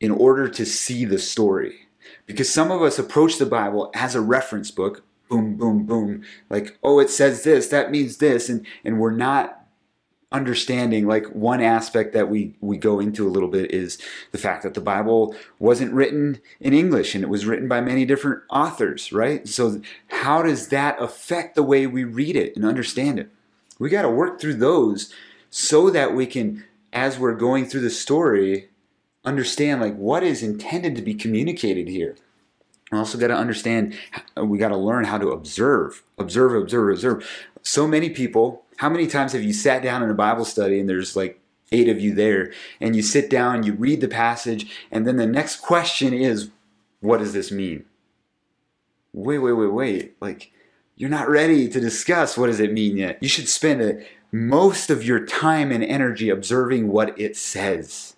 in 0.01 0.11
order 0.11 0.49
to 0.49 0.66
see 0.66 1.05
the 1.05 1.20
story. 1.20 1.87
Because 2.27 2.53
some 2.53 2.72
of 2.72 2.83
us 2.83 2.99
approach 2.99 3.39
the 3.39 3.47
Bible 3.47 3.93
as 3.95 4.16
a 4.16 4.20
reference 4.20 4.72
book, 4.72 5.05
boom, 5.31 5.57
boom, 5.57 5.87
boom, 5.87 6.24
like, 6.51 6.79
oh, 6.83 6.99
it 6.99 7.11
says 7.11 7.45
this, 7.45 7.68
that 7.68 7.93
means 7.93 8.16
this, 8.16 8.49
and, 8.49 8.66
and 8.85 8.99
we're 8.99 9.12
not 9.12 9.66
understanding 10.33 11.07
like 11.07 11.27
one 11.27 11.61
aspect 11.61 12.12
that 12.12 12.29
we 12.29 12.53
we 12.61 12.77
go 12.77 12.99
into 12.99 13.27
a 13.27 13.31
little 13.31 13.49
bit 13.49 13.70
is 13.70 13.97
the 14.33 14.39
fact 14.39 14.64
that 14.64 14.74
the 14.74 14.81
bible 14.81 15.37
wasn't 15.61 15.93
written 15.93 16.41
in 16.59 16.72
english 16.72 17.14
and 17.14 17.22
it 17.22 17.29
was 17.29 17.47
written 17.47 17.68
by 17.68 17.81
many 17.81 18.05
different 18.05 18.43
authors 18.51 19.12
right? 19.12 19.49
So 19.49 19.81
how 20.09 20.43
does 20.43 20.68
that 20.68 21.01
affect 21.01 21.55
the 21.55 21.62
way 21.62 21.87
we 21.87 22.05
read 22.05 22.37
it 22.37 22.55
and 22.55 22.64
understand 22.64 23.18
it? 23.18 23.31
We 23.79 23.91
got 23.91 24.03
to 24.03 24.11
work 24.11 24.41
through 24.41 24.55
those 24.55 25.12
so 25.51 25.91
that 25.91 26.14
we 26.14 26.27
can 26.27 26.64
as 26.93 27.18
we're 27.18 27.35
going 27.35 27.66
through 27.66 27.81
the 27.81 27.91
story 27.91 28.68
understand 29.24 29.81
like 29.81 29.97
what 29.97 30.22
is 30.22 30.43
intended 30.43 30.95
to 30.97 31.03
be 31.03 31.14
communicated 31.14 31.89
here. 31.89 32.16
We 32.93 32.99
also 32.99 33.18
got 33.18 33.29
to 33.29 33.37
understand 33.37 33.97
we 34.37 34.59
got 34.59 34.68
to 34.68 34.77
learn 34.77 35.05
how 35.05 35.18
to 35.18 35.31
observe 35.31 36.03
observe 36.18 36.55
observe 36.55 36.91
observe. 36.91 37.49
So 37.62 37.88
many 37.88 38.11
people 38.11 38.64
how 38.77 38.89
many 38.89 39.07
times 39.07 39.33
have 39.33 39.43
you 39.43 39.53
sat 39.53 39.83
down 39.83 40.03
in 40.03 40.11
a 40.11 40.15
Bible 40.15 40.45
study 40.45 40.79
and 40.81 40.89
there's 40.89 41.17
like 41.17 41.41
eight 41.73 41.89
of 41.89 42.01
you 42.01 42.15
there, 42.15 42.53
and 42.81 42.95
you 42.95 43.03
sit 43.03 43.29
down, 43.29 43.65
you 43.65 43.73
read 43.73 44.01
the 44.01 44.09
passage, 44.09 44.71
and 44.91 45.07
then 45.07 45.17
the 45.17 45.27
next 45.27 45.57
question 45.57 46.15
is, 46.15 46.51
what 47.01 47.19
does 47.19 47.33
this 47.33 47.51
mean? 47.51 47.85
Wait, 49.13 49.39
wait, 49.39 49.53
wait, 49.53 49.73
wait. 49.73 50.17
Like, 50.21 50.53
you're 50.95 51.11
not 51.11 51.29
ready 51.29 51.69
to 51.69 51.81
discuss 51.81 52.39
what 52.39 52.47
does 52.47 52.61
it 52.61 52.73
mean 52.73 52.97
yet. 52.97 53.19
You 53.21 53.29
should 53.29 53.49
spend 53.49 53.83
a, 53.83 54.07
most 54.31 54.91
of 54.91 55.05
your 55.05 55.25
time 55.27 55.73
and 55.73 55.83
energy 55.83 56.31
observing 56.31 56.89
what 56.89 57.19
it 57.19 57.37
says. 57.37 58.15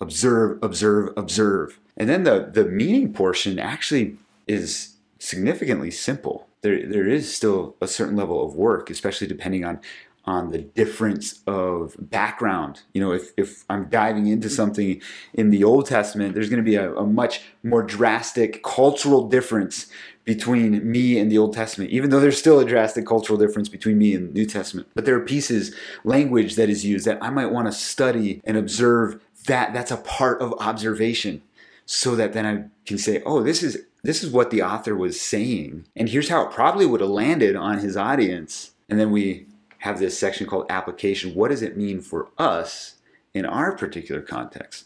Observe, 0.00 0.58
observe, 0.62 1.12
observe. 1.16 1.78
And 1.96 2.08
then 2.08 2.24
the, 2.24 2.50
the 2.52 2.64
meaning 2.64 3.12
portion 3.12 3.58
actually 3.58 4.16
is 4.46 4.94
significantly 5.18 5.90
simple 5.90 6.48
there 6.62 6.86
there 6.86 7.06
is 7.06 7.34
still 7.34 7.76
a 7.80 7.88
certain 7.88 8.16
level 8.16 8.44
of 8.44 8.54
work, 8.54 8.90
especially 8.90 9.26
depending 9.26 9.64
on 9.64 9.80
on 10.24 10.50
the 10.50 10.58
difference 10.58 11.40
of 11.46 11.96
background. 11.98 12.82
You 12.92 13.00
know, 13.00 13.12
if, 13.12 13.32
if 13.38 13.64
I'm 13.70 13.88
diving 13.88 14.26
into 14.26 14.48
mm-hmm. 14.48 14.54
something 14.54 15.00
in 15.32 15.48
the 15.50 15.64
Old 15.64 15.86
Testament, 15.86 16.34
there's 16.34 16.50
going 16.50 16.62
to 16.62 16.70
be 16.70 16.74
a, 16.74 16.92
a, 16.96 17.06
much 17.06 17.40
more 17.62 17.82
drastic 17.82 18.62
cultural 18.62 19.26
difference 19.26 19.86
between 20.24 20.90
me 20.90 21.18
and 21.18 21.32
the 21.32 21.38
Old 21.38 21.54
Testament, 21.54 21.90
even 21.92 22.10
though 22.10 22.20
there's 22.20 22.36
still 22.36 22.60
a 22.60 22.64
drastic 22.66 23.06
cultural 23.06 23.38
difference 23.38 23.70
between 23.70 23.96
me 23.96 24.14
and 24.14 24.28
the 24.28 24.32
New 24.34 24.44
Testament. 24.44 24.88
But 24.94 25.06
there 25.06 25.14
are 25.14 25.24
pieces, 25.24 25.74
language 26.04 26.56
that 26.56 26.68
is 26.68 26.84
used 26.84 27.06
that 27.06 27.22
I 27.22 27.30
might 27.30 27.50
want 27.50 27.66
to 27.66 27.72
study 27.72 28.42
and 28.44 28.58
observe 28.58 29.22
that 29.46 29.72
that's 29.72 29.90
a 29.90 29.96
part 29.96 30.42
of 30.42 30.52
observation 30.60 31.40
so 31.86 32.14
that 32.16 32.34
then 32.34 32.44
I 32.44 32.64
can 32.84 32.98
say, 32.98 33.22
oh, 33.24 33.42
this 33.42 33.62
is 33.62 33.86
this 34.02 34.22
is 34.22 34.30
what 34.30 34.50
the 34.50 34.62
author 34.62 34.96
was 34.96 35.20
saying, 35.20 35.86
and 35.96 36.08
here's 36.08 36.28
how 36.28 36.46
it 36.46 36.52
probably 36.52 36.86
would 36.86 37.00
have 37.00 37.10
landed 37.10 37.56
on 37.56 37.78
his 37.78 37.96
audience. 37.96 38.72
And 38.88 38.98
then 38.98 39.10
we 39.10 39.46
have 39.78 39.98
this 39.98 40.18
section 40.18 40.46
called 40.46 40.66
application. 40.70 41.34
What 41.34 41.48
does 41.48 41.62
it 41.62 41.76
mean 41.76 42.00
for 42.00 42.28
us 42.38 42.94
in 43.34 43.44
our 43.44 43.76
particular 43.76 44.20
context? 44.20 44.84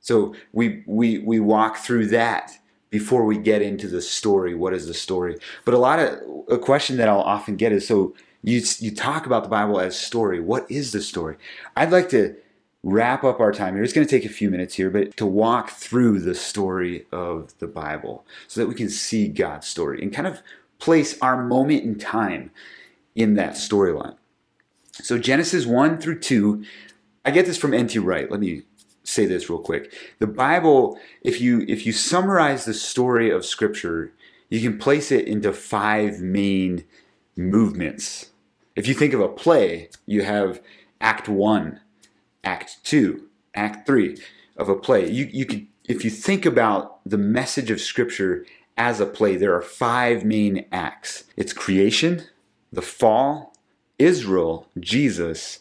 So 0.00 0.34
we 0.52 0.84
we 0.86 1.18
we 1.18 1.40
walk 1.40 1.78
through 1.78 2.06
that 2.08 2.52
before 2.90 3.24
we 3.24 3.36
get 3.38 3.62
into 3.62 3.88
the 3.88 4.00
story. 4.00 4.54
What 4.54 4.72
is 4.72 4.86
the 4.86 4.94
story? 4.94 5.36
But 5.64 5.74
a 5.74 5.78
lot 5.78 5.98
of 5.98 6.20
a 6.48 6.58
question 6.58 6.96
that 6.98 7.08
I'll 7.08 7.20
often 7.20 7.56
get 7.56 7.72
is 7.72 7.88
so 7.88 8.14
you 8.42 8.62
you 8.78 8.94
talk 8.94 9.26
about 9.26 9.42
the 9.42 9.48
Bible 9.48 9.80
as 9.80 9.98
story. 9.98 10.40
What 10.40 10.70
is 10.70 10.92
the 10.92 11.00
story? 11.00 11.36
I'd 11.76 11.90
like 11.90 12.08
to 12.10 12.36
wrap 12.86 13.24
up 13.24 13.40
our 13.40 13.50
time 13.50 13.74
here. 13.74 13.82
It's 13.82 13.92
going 13.92 14.06
to 14.06 14.10
take 14.10 14.24
a 14.24 14.32
few 14.32 14.48
minutes 14.48 14.76
here, 14.76 14.90
but 14.90 15.16
to 15.16 15.26
walk 15.26 15.70
through 15.70 16.20
the 16.20 16.36
story 16.36 17.04
of 17.10 17.52
the 17.58 17.66
Bible 17.66 18.24
so 18.46 18.60
that 18.60 18.68
we 18.68 18.76
can 18.76 18.88
see 18.88 19.26
God's 19.26 19.66
story 19.66 20.00
and 20.00 20.12
kind 20.12 20.28
of 20.28 20.40
place 20.78 21.20
our 21.20 21.42
moment 21.42 21.82
in 21.82 21.98
time 21.98 22.52
in 23.16 23.34
that 23.34 23.54
storyline. 23.54 24.14
So 24.92 25.18
Genesis 25.18 25.66
1 25.66 25.98
through 25.98 26.20
2, 26.20 26.64
I 27.24 27.32
get 27.32 27.44
this 27.44 27.58
from 27.58 27.74
N.T. 27.74 27.98
Wright. 27.98 28.30
Let 28.30 28.38
me 28.38 28.62
say 29.02 29.26
this 29.26 29.50
real 29.50 29.58
quick. 29.58 29.92
The 30.20 30.28
Bible, 30.28 30.96
if 31.22 31.40
you 31.40 31.64
if 31.66 31.86
you 31.86 31.92
summarize 31.92 32.66
the 32.66 32.74
story 32.74 33.30
of 33.30 33.44
scripture, 33.44 34.12
you 34.48 34.60
can 34.60 34.78
place 34.78 35.10
it 35.10 35.26
into 35.26 35.52
five 35.52 36.20
main 36.20 36.84
movements. 37.36 38.30
If 38.76 38.86
you 38.86 38.94
think 38.94 39.12
of 39.12 39.20
a 39.20 39.28
play, 39.28 39.90
you 40.06 40.22
have 40.22 40.60
act 41.00 41.28
1, 41.28 41.80
act 42.46 42.78
2, 42.84 43.22
act 43.54 43.86
3 43.86 44.16
of 44.56 44.68
a 44.68 44.74
play. 44.74 45.10
You 45.10 45.28
you 45.30 45.44
could 45.44 45.66
if 45.84 46.04
you 46.04 46.10
think 46.10 46.46
about 46.46 47.00
the 47.04 47.18
message 47.18 47.70
of 47.70 47.80
scripture 47.80 48.46
as 48.76 49.00
a 49.00 49.06
play, 49.06 49.36
there 49.36 49.54
are 49.54 49.62
five 49.62 50.24
main 50.24 50.66
acts. 50.72 51.24
It's 51.36 51.52
creation, 51.52 52.24
the 52.72 52.82
fall, 52.82 53.54
Israel, 53.98 54.68
Jesus, 54.78 55.60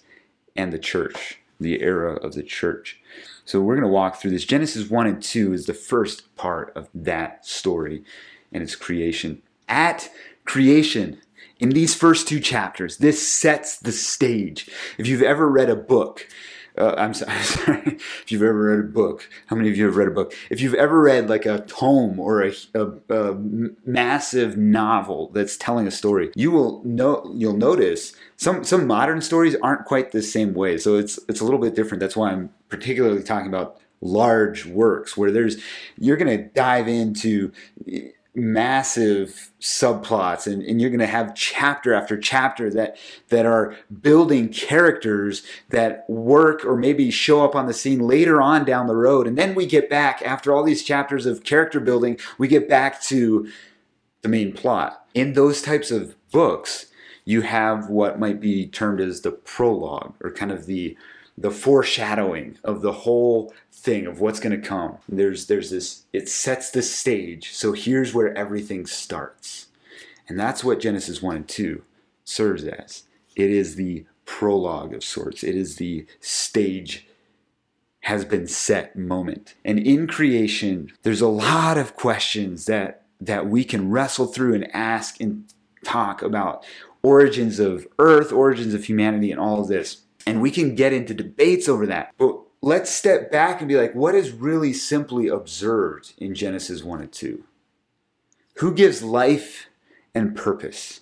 and 0.56 0.74
the 0.74 0.80
church, 0.80 1.40
the 1.60 1.82
era 1.82 2.16
of 2.16 2.34
the 2.34 2.44
church. 2.44 3.02
So 3.46 3.62
we're 3.62 3.76
going 3.76 3.88
to 3.88 3.94
walk 3.94 4.16
through 4.18 4.32
this. 4.32 4.46
Genesis 4.46 4.90
1 4.90 5.08
and 5.08 5.22
2 5.22 5.54
is 5.54 5.66
the 5.66 5.74
first 5.74 6.36
part 6.36 6.76
of 6.76 6.90
that 6.94 7.46
story 7.46 8.04
and 8.52 8.64
its 8.64 8.76
creation. 8.76 9.42
At 9.70 10.10
creation, 10.44 11.22
in 11.60 11.70
these 11.70 11.96
first 11.96 12.28
two 12.28 12.40
chapters, 12.40 12.98
this 12.98 13.26
sets 13.26 13.78
the 13.78 13.92
stage. 13.92 14.70
If 14.98 15.08
you've 15.08 15.22
ever 15.22 15.48
read 15.48 15.70
a 15.70 15.76
book, 15.76 16.28
uh, 16.78 16.96
I'm, 16.98 17.14
so, 17.14 17.26
I'm, 17.30 17.44
sorry, 17.44 17.82
if 17.86 18.32
you've 18.32 18.42
ever 18.42 18.76
read 18.76 18.80
a 18.80 18.84
book, 18.84 19.30
how 19.48 19.56
many 19.56 19.70
of 19.70 19.78
you 19.78 19.86
have 19.86 19.96
read 19.96 20.08
a 20.08 20.12
book? 20.12 20.34
If 20.50 20.62
you've 20.62 20.74
ever 20.74 21.02
read 21.02 21.30
like 21.30 21.46
a 21.46 21.62
tome 21.62 22.20
or 22.20 22.44
a, 22.44 22.54
a, 22.74 22.88
a 23.10 23.36
massive 23.86 24.58
novel 24.58 25.30
that's 25.34 25.58
telling 25.58 25.88
a 25.88 25.92
story, 25.92 26.32
you 26.36 26.52
will 26.52 26.84
know 26.84 27.32
you'll 27.34 27.58
notice 27.58 28.16
some 28.38 28.64
some 28.64 28.88
modern 28.88 29.22
stories 29.22 29.56
aren't 29.62 29.86
quite 29.86 30.12
the 30.12 30.22
same 30.22 30.54
way. 30.54 30.78
So 30.78 30.96
it's 30.96 31.20
it's 31.30 31.40
a 31.40 31.44
little 31.44 31.60
bit 31.60 31.76
different. 31.76 32.02
That's 32.02 32.16
why 32.16 32.32
I'm 32.32 32.50
particularly 32.70 33.24
talking 33.24 33.48
about 33.48 33.80
large 34.02 34.66
works 34.66 35.18
where 35.18 35.32
there's 35.32 35.58
you're 35.98 36.18
going 36.18 36.38
to 36.38 36.44
dive 36.50 36.88
into 36.88 37.52
massive 38.36 39.52
subplots 39.62 40.52
and, 40.52 40.62
and 40.64 40.82
you're 40.82 40.90
going 40.90 41.00
to 41.00 41.08
have 41.08 41.34
chapter 41.36 41.94
after 41.94 42.18
chapter 42.18 42.70
that 42.70 42.98
that 43.30 43.46
are 43.46 43.76
building 44.02 44.50
characters 44.50 45.44
that 45.70 46.06
work 46.10 46.66
or 46.66 46.76
maybe 46.76 47.10
show 47.10 47.44
up 47.44 47.56
on 47.56 47.66
the 47.66 47.74
scene 47.74 48.00
later 48.00 48.42
on 48.42 48.66
down 48.66 48.88
the 48.88 48.96
road. 48.96 49.28
And 49.28 49.38
then 49.38 49.56
we 49.56 49.66
get 49.66 49.90
back 49.90 50.22
after 50.22 50.54
all 50.54 50.64
these 50.64 50.84
chapters 50.84 51.26
of 51.26 51.44
character 51.44 51.80
building 51.80 52.20
we 52.38 52.48
get 52.48 52.68
back 52.68 53.02
to 53.04 53.50
the 54.22 54.30
main 54.30 54.52
plot. 54.54 55.06
In 55.14 55.34
those 55.34 55.62
types 55.62 55.90
of 55.90 56.16
books 56.32 56.88
you 57.24 57.42
have 57.42 57.90
what 57.90 58.20
might 58.20 58.40
be 58.40 58.68
termed 58.68 59.00
as 59.00 59.22
the 59.22 59.32
prologue 59.32 60.14
or 60.22 60.32
kind 60.32 60.52
of 60.52 60.66
the 60.66 60.98
the 61.38 61.52
foreshadowing 61.52 62.58
of 62.64 62.82
the 62.82 62.92
whole 62.92 63.54
thing 63.72 64.06
of 64.06 64.22
what's 64.22 64.40
going 64.40 64.60
to 64.60 64.68
come. 64.68 64.98
There's 65.08 65.48
there's 65.48 65.70
this 65.70 66.04
it 66.14 66.30
sets 66.30 66.72
the 66.72 66.82
stage. 66.82 67.52
So 67.54 67.74
here's 67.74 68.14
where 68.14 68.36
everything 68.38 68.86
starts. 68.86 69.68
And 70.28 70.40
that's 70.40 70.64
what 70.64 70.80
Genesis 70.80 71.22
1 71.22 71.36
and 71.36 71.48
2 71.48 71.84
serves 72.24 72.64
as. 72.64 73.04
It 73.36 73.52
is 73.52 73.76
the 73.76 74.06
prologue 74.26 74.94
of 74.94 75.04
sorts. 75.04 75.44
It 75.44 75.56
is 75.56 75.76
the 75.76 76.08
stage 76.20 77.08
has 78.02 78.26
been 78.26 78.48
set 78.48 78.96
moment. 78.96 79.56
And 79.64 79.80
in 79.80 80.08
creation, 80.08 80.92
there's 81.04 81.22
a 81.22 81.28
lot 81.28 81.78
of 81.78 81.96
questions 81.96 82.66
that 82.66 83.04
that 83.20 83.48
we 83.48 83.64
can 83.64 83.90
wrestle 83.92 84.28
through 84.28 84.54
and 84.54 84.76
ask 84.76 85.20
and 85.22 85.46
talk 85.84 86.22
about 86.22 86.66
origins 87.02 87.60
of 87.60 87.88
earth, 88.00 88.32
origins 88.32 88.74
of 88.74 88.86
humanity 88.86 89.32
and 89.32 89.40
all 89.40 89.62
of 89.62 89.68
this. 89.68 90.02
And 90.26 90.42
we 90.42 90.52
can 90.52 90.76
get 90.76 90.94
into 90.94 91.14
debates 91.14 91.70
over 91.70 91.86
that. 91.86 92.12
But 92.18 92.40
let's 92.62 92.90
step 92.90 93.32
back 93.32 93.60
and 93.60 93.68
be 93.68 93.76
like, 93.76 93.94
what 93.94 94.16
is 94.16 94.32
really 94.32 94.74
simply 94.74 95.28
observed 95.28 96.14
in 96.18 96.34
Genesis 96.34 96.84
1 96.84 97.02
and 97.02 97.12
2? 97.12 97.44
Who 98.56 98.74
gives 98.74 99.04
life 99.04 99.68
and 100.16 100.36
purpose? 100.36 101.02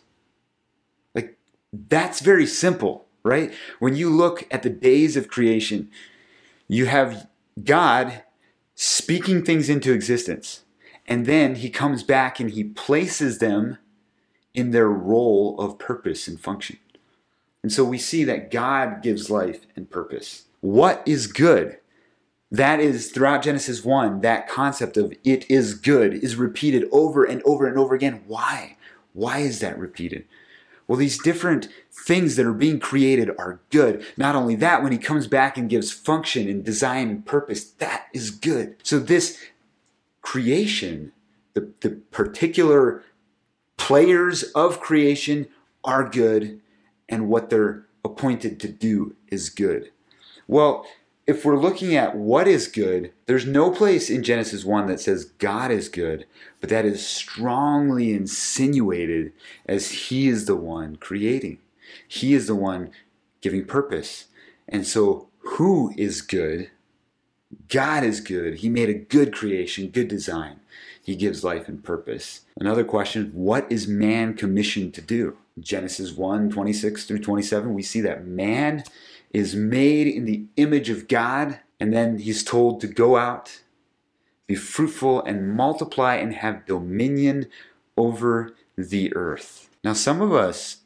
Like, 1.15 1.37
that's 1.71 2.19
very 2.19 2.45
simple, 2.45 3.05
right? 3.23 3.53
When 3.79 3.95
you 3.95 4.09
look 4.09 4.45
at 4.51 4.63
the 4.63 4.69
days 4.69 5.15
of 5.15 5.29
creation, 5.29 5.89
you 6.67 6.87
have 6.87 7.27
God 7.63 8.23
speaking 8.75 9.45
things 9.45 9.69
into 9.69 9.93
existence. 9.93 10.63
And 11.05 11.25
then 11.25 11.55
he 11.55 11.69
comes 11.69 12.03
back 12.03 12.39
and 12.39 12.51
he 12.51 12.63
places 12.63 13.37
them 13.37 13.77
in 14.53 14.71
their 14.71 14.89
role 14.89 15.59
of 15.59 15.79
purpose 15.79 16.27
and 16.27 16.39
function. 16.39 16.77
And 17.63 17.71
so 17.71 17.83
we 17.85 17.97
see 17.97 18.25
that 18.25 18.51
God 18.51 19.01
gives 19.01 19.29
life 19.29 19.65
and 19.75 19.89
purpose. 19.89 20.43
What 20.59 21.01
is 21.05 21.27
good? 21.27 21.77
That 22.51 22.79
is 22.79 23.11
throughout 23.11 23.41
Genesis 23.41 23.83
1, 23.83 24.21
that 24.21 24.47
concept 24.47 24.95
of 24.97 25.13
it 25.23 25.49
is 25.49 25.73
good 25.73 26.13
is 26.13 26.35
repeated 26.35 26.87
over 26.91 27.23
and 27.23 27.41
over 27.43 27.65
and 27.65 27.79
over 27.79 27.95
again. 27.95 28.21
Why? 28.27 28.77
Why 29.13 29.39
is 29.39 29.59
that 29.61 29.79
repeated? 29.79 30.25
Well, 30.87 30.97
these 30.97 31.17
different 31.17 31.69
things 31.91 32.35
that 32.35 32.45
are 32.45 32.53
being 32.53 32.79
created 32.79 33.29
are 33.39 33.59
good. 33.71 34.05
Not 34.17 34.35
only 34.35 34.55
that, 34.55 34.83
when 34.83 34.91
he 34.91 34.97
comes 34.97 35.27
back 35.27 35.57
and 35.57 35.69
gives 35.69 35.91
function 35.91 36.49
and 36.49 36.63
design 36.63 37.09
and 37.09 37.25
purpose, 37.25 37.63
that 37.63 38.07
is 38.13 38.29
good. 38.29 38.75
So, 38.83 38.99
this 38.99 39.39
creation, 40.21 41.13
the, 41.53 41.71
the 41.79 41.91
particular 42.11 43.03
players 43.77 44.43
of 44.53 44.81
creation 44.81 45.47
are 45.83 46.07
good, 46.07 46.61
and 47.09 47.29
what 47.29 47.49
they're 47.49 47.85
appointed 48.03 48.59
to 48.59 48.67
do 48.67 49.15
is 49.29 49.49
good. 49.49 49.91
Well, 50.47 50.85
if 51.25 51.45
we're 51.45 51.59
looking 51.59 51.95
at 51.95 52.17
what 52.17 52.47
is 52.47 52.67
good, 52.67 53.13
there's 53.27 53.45
no 53.45 53.71
place 53.71 54.09
in 54.09 54.23
Genesis 54.23 54.65
1 54.65 54.87
that 54.87 54.99
says 54.99 55.25
God 55.25 55.71
is 55.71 55.87
good, 55.87 56.25
but 56.59 56.69
that 56.69 56.85
is 56.85 57.05
strongly 57.05 58.13
insinuated 58.13 59.31
as 59.65 59.91
He 59.91 60.27
is 60.27 60.45
the 60.45 60.55
one 60.55 60.97
creating. 60.97 61.59
He 62.07 62.33
is 62.33 62.47
the 62.47 62.55
one 62.55 62.91
giving 63.41 63.65
purpose. 63.65 64.25
And 64.67 64.85
so, 64.85 65.27
who 65.39 65.93
is 65.97 66.21
good? 66.21 66.71
God 67.69 68.03
is 68.03 68.19
good. 68.19 68.55
He 68.55 68.69
made 68.69 68.89
a 68.89 68.93
good 68.93 69.33
creation, 69.33 69.89
good 69.89 70.07
design. 70.07 70.59
He 71.01 71.15
gives 71.15 71.43
life 71.43 71.67
and 71.67 71.83
purpose. 71.83 72.41
Another 72.59 72.83
question 72.83 73.31
what 73.33 73.69
is 73.71 73.87
man 73.87 74.33
commissioned 74.33 74.93
to 74.95 75.01
do? 75.01 75.37
Genesis 75.59 76.13
1 76.13 76.49
26 76.49 77.05
through 77.05 77.19
27, 77.19 77.73
we 77.73 77.81
see 77.83 78.01
that 78.01 78.25
man 78.25 78.83
is 79.31 79.55
made 79.55 80.07
in 80.07 80.25
the 80.25 80.45
image 80.57 80.89
of 80.89 81.07
God, 81.07 81.59
and 81.79 81.93
then 81.93 82.19
he's 82.19 82.43
told 82.43 82.79
to 82.81 82.87
go 82.87 83.17
out, 83.17 83.61
be 84.47 84.55
fruitful, 84.55 85.23
and 85.23 85.55
multiply 85.55 86.15
and 86.15 86.33
have 86.35 86.65
dominion 86.65 87.47
over 87.97 88.55
the 88.77 89.15
earth. 89.15 89.69
Now, 89.83 89.93
some 89.93 90.21
of 90.21 90.31
us, 90.31 90.77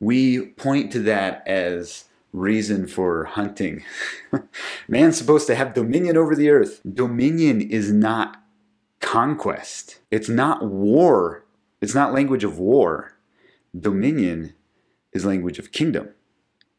we 0.00 0.46
point 0.46 0.92
to 0.92 1.00
that 1.00 1.46
as 1.46 2.04
reason 2.32 2.86
for 2.86 3.24
hunting. 3.24 3.84
Man's 4.88 5.18
supposed 5.18 5.46
to 5.48 5.54
have 5.54 5.74
dominion 5.74 6.16
over 6.16 6.34
the 6.34 6.50
earth. 6.50 6.80
Dominion 6.90 7.60
is 7.60 7.92
not 7.92 8.42
conquest. 9.00 9.98
It's 10.10 10.28
not 10.28 10.64
war. 10.64 11.44
It's 11.80 11.94
not 11.94 12.14
language 12.14 12.44
of 12.44 12.58
war. 12.58 13.11
Dominion 13.78 14.54
is 15.12 15.24
language 15.24 15.58
of 15.58 15.72
kingdom 15.72 16.10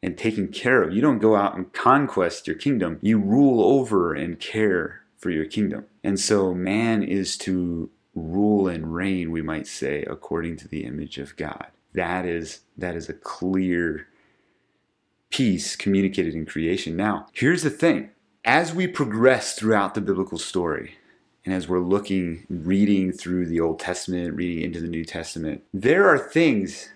and 0.02 0.18
taking 0.18 0.48
care 0.48 0.82
of. 0.82 0.92
You 0.92 1.00
don't 1.00 1.18
go 1.18 1.34
out 1.34 1.56
and 1.56 1.72
conquest 1.72 2.46
your 2.46 2.56
kingdom. 2.56 2.98
You 3.00 3.18
rule 3.18 3.62
over 3.62 4.14
and 4.14 4.38
care 4.38 5.02
for 5.16 5.30
your 5.30 5.46
kingdom. 5.46 5.86
And 6.02 6.20
so 6.20 6.54
man 6.54 7.02
is 7.02 7.36
to 7.38 7.90
rule 8.14 8.68
and 8.68 8.94
reign, 8.94 9.30
we 9.30 9.42
might 9.42 9.66
say, 9.66 10.02
according 10.02 10.56
to 10.58 10.68
the 10.68 10.84
image 10.84 11.18
of 11.18 11.36
God. 11.36 11.68
That 11.94 12.26
is 12.26 12.60
that 12.76 12.96
is 12.96 13.08
a 13.08 13.14
clear 13.14 14.08
piece 15.30 15.74
communicated 15.74 16.34
in 16.34 16.44
creation. 16.44 16.96
Now, 16.96 17.26
here's 17.32 17.62
the 17.62 17.70
thing. 17.70 18.10
As 18.44 18.74
we 18.74 18.86
progress 18.86 19.54
throughout 19.54 19.94
the 19.94 20.00
biblical 20.00 20.38
story, 20.38 20.96
and 21.44 21.52
as 21.52 21.68
we're 21.68 21.80
looking, 21.80 22.46
reading 22.48 23.12
through 23.12 23.46
the 23.46 23.60
Old 23.60 23.78
Testament, 23.78 24.34
reading 24.34 24.64
into 24.64 24.80
the 24.80 24.88
New 24.88 25.04
Testament, 25.04 25.62
there 25.72 26.08
are 26.08 26.18
things, 26.18 26.90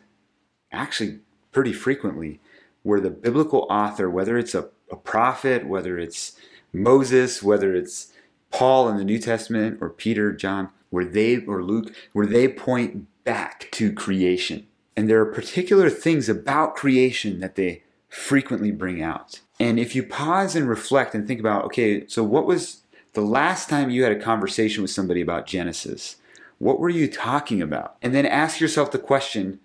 actually 0.72 1.20
pretty 1.52 1.72
frequently, 1.72 2.40
where 2.82 3.00
the 3.00 3.10
biblical 3.10 3.66
author, 3.68 4.08
whether 4.08 4.38
it's 4.38 4.54
a, 4.54 4.68
a 4.90 4.96
prophet, 4.96 5.66
whether 5.66 5.98
it's 5.98 6.38
Moses, 6.72 7.42
whether 7.42 7.74
it's 7.74 8.12
Paul 8.50 8.88
in 8.88 8.96
the 8.96 9.04
New 9.04 9.18
Testament, 9.18 9.78
or 9.80 9.90
Peter, 9.90 10.32
John, 10.32 10.70
where 10.90 11.04
they, 11.04 11.44
or 11.44 11.62
Luke, 11.62 11.94
where 12.12 12.26
they 12.26 12.48
point 12.48 13.06
back 13.24 13.68
to 13.72 13.92
creation. 13.92 14.66
And 14.96 15.08
there 15.08 15.20
are 15.20 15.26
particular 15.26 15.90
things 15.90 16.28
about 16.28 16.74
creation 16.74 17.40
that 17.40 17.56
they 17.56 17.82
frequently 18.08 18.70
bring 18.70 19.02
out. 19.02 19.40
And 19.60 19.78
if 19.78 19.94
you 19.94 20.02
pause 20.02 20.56
and 20.56 20.68
reflect 20.68 21.14
and 21.14 21.26
think 21.26 21.40
about, 21.40 21.66
okay, 21.66 22.06
so 22.06 22.22
what 22.22 22.46
was 22.46 22.82
the 23.14 23.20
last 23.20 23.68
time 23.68 23.90
you 23.90 24.02
had 24.02 24.12
a 24.12 24.20
conversation 24.20 24.82
with 24.82 24.90
somebody 24.90 25.20
about 25.20 25.46
Genesis? 25.46 26.16
What 26.58 26.80
were 26.80 26.88
you 26.88 27.08
talking 27.08 27.62
about? 27.62 27.96
And 28.02 28.14
then 28.14 28.26
ask 28.26 28.60
yourself 28.60 28.90
the 28.90 28.98
question 28.98 29.60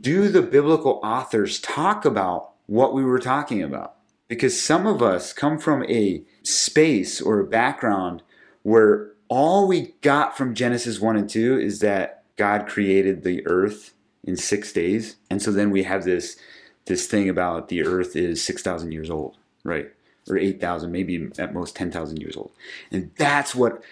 do 0.00 0.28
the 0.28 0.42
biblical 0.42 1.00
authors 1.02 1.60
talk 1.60 2.04
about 2.04 2.50
what 2.66 2.92
we 2.92 3.02
were 3.02 3.18
talking 3.18 3.62
about? 3.62 3.94
Because 4.28 4.60
some 4.60 4.86
of 4.86 5.02
us 5.02 5.32
come 5.32 5.58
from 5.58 5.82
a 5.84 6.22
space 6.42 7.22
or 7.22 7.40
a 7.40 7.46
background 7.46 8.22
where 8.62 9.12
all 9.28 9.66
we 9.66 9.94
got 10.02 10.36
from 10.36 10.54
Genesis 10.54 11.00
1 11.00 11.16
and 11.16 11.30
2 11.30 11.58
is 11.58 11.78
that 11.78 12.24
God 12.36 12.66
created 12.66 13.22
the 13.22 13.46
earth 13.46 13.94
in 14.24 14.36
6 14.36 14.72
days. 14.72 15.16
And 15.30 15.40
so 15.40 15.50
then 15.50 15.70
we 15.70 15.84
have 15.84 16.04
this 16.04 16.36
this 16.84 17.06
thing 17.06 17.28
about 17.28 17.68
the 17.68 17.84
earth 17.84 18.16
is 18.16 18.42
6,000 18.42 18.92
years 18.92 19.10
old, 19.10 19.36
right? 19.62 19.92
Or 20.30 20.36
8,000, 20.36 20.92
maybe 20.92 21.28
at 21.38 21.54
most 21.54 21.74
10,000 21.76 22.20
years 22.20 22.36
old. 22.36 22.52
And 22.90 23.10
that's 23.16 23.54
what 23.54 23.82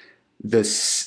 the 0.43 0.63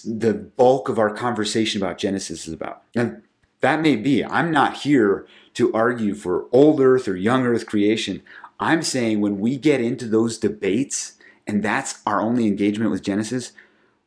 the 0.05 0.33
bulk 0.33 0.89
of 0.89 0.97
our 0.97 1.13
conversation 1.13 1.81
about 1.81 1.97
Genesis 1.97 2.47
is 2.47 2.53
about. 2.53 2.83
And 2.95 3.21
that 3.61 3.81
may 3.81 3.95
be. 3.95 4.23
I'm 4.23 4.51
not 4.51 4.77
here 4.77 5.27
to 5.55 5.73
argue 5.73 6.15
for 6.15 6.47
old 6.51 6.79
earth 6.79 7.07
or 7.07 7.15
young 7.15 7.45
earth 7.45 7.65
creation. 7.65 8.21
I'm 8.59 8.81
saying 8.81 9.21
when 9.21 9.39
we 9.39 9.57
get 9.57 9.81
into 9.81 10.07
those 10.07 10.37
debates 10.37 11.13
and 11.47 11.63
that's 11.63 12.01
our 12.05 12.21
only 12.21 12.47
engagement 12.47 12.91
with 12.91 13.03
Genesis, 13.03 13.51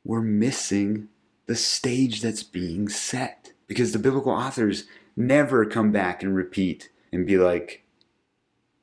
we're 0.05 0.21
missing 0.21 1.09
the 1.47 1.57
stage 1.57 2.21
that's 2.21 2.43
being 2.43 2.89
set. 2.89 3.53
Because 3.67 3.93
the 3.93 3.99
biblical 3.99 4.33
authors 4.33 4.85
never 5.17 5.65
come 5.65 5.93
back 5.93 6.23
and 6.23 6.35
repeat 6.35 6.91
and 7.13 7.27
be 7.27 7.39
like, 7.39 7.85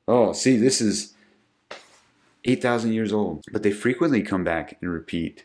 oh, 0.08 0.32
see, 0.32 0.56
this 0.56 0.80
is 0.80 1.14
8,000 2.44 2.92
years 2.92 3.12
old. 3.12 3.44
But 3.52 3.62
they 3.62 3.72
frequently 3.72 4.22
come 4.22 4.44
back 4.44 4.78
and 4.80 4.90
repeat 4.90 5.44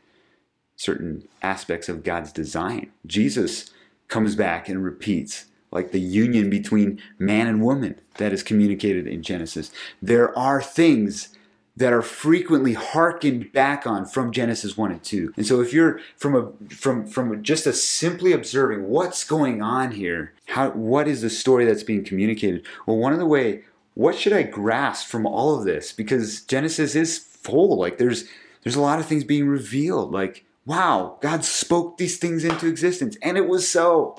certain 0.76 1.28
aspects 1.42 1.90
of 1.90 2.04
God's 2.04 2.32
design. 2.32 2.92
Jesus 3.06 3.72
comes 4.08 4.36
back 4.36 4.70
and 4.70 4.84
repeats 4.84 5.46
like 5.72 5.92
the 5.92 6.00
union 6.00 6.50
between 6.50 7.02
man 7.20 7.48
and 7.48 7.62
woman 7.62 8.00
that 8.18 8.32
is 8.32 8.44
communicated 8.44 9.08
in 9.08 9.24
Genesis. 9.24 9.72
There 10.02 10.38
are 10.38 10.62
things 10.62 11.30
that 11.78 11.92
are 11.92 12.02
frequently 12.02 12.74
harkened 12.74 13.52
back 13.52 13.86
on 13.86 14.06
from 14.06 14.32
Genesis 14.32 14.78
1 14.78 14.92
and 14.92 15.04
2. 15.04 15.34
And 15.36 15.46
so 15.46 15.60
if 15.60 15.74
you're 15.74 16.00
from 16.16 16.36
a 16.36 16.74
from 16.74 17.06
from 17.06 17.44
just 17.44 17.68
a 17.68 17.74
simply 17.74 18.32
observing 18.32 18.88
what's 18.88 19.26
going 19.26 19.62
on 19.62 19.92
here, 19.92 20.34
how 20.48 20.70
what 20.70 21.08
is 21.08 21.22
the 21.22 21.30
story 21.30 21.66
that's 21.66 21.84
being 21.84 22.06
communicated? 22.06 22.66
Well, 22.86 22.98
one 22.98 23.12
of 23.12 23.20
the 23.20 23.26
way 23.26 23.64
what 23.96 24.16
should 24.16 24.34
I 24.34 24.44
grasp 24.44 25.08
from 25.08 25.26
all 25.26 25.58
of 25.58 25.66
this? 25.66 25.92
Because 25.92 26.42
Genesis 26.42 26.96
is 26.96 27.18
full. 27.18 27.78
Like 27.78 27.98
there's 27.98 28.26
there's 28.64 28.76
a 28.76 28.82
lot 28.82 29.00
of 29.00 29.08
things 29.08 29.24
being 29.24 29.48
revealed. 29.48 30.12
Like 30.12 30.46
wow, 30.66 31.18
God 31.22 31.44
spoke 31.44 31.98
these 31.98 32.18
things 32.18 32.44
into 32.44 32.68
existence 32.68 33.18
and 33.22 33.38
it 33.38 33.48
was 33.48 33.68
so, 33.68 34.16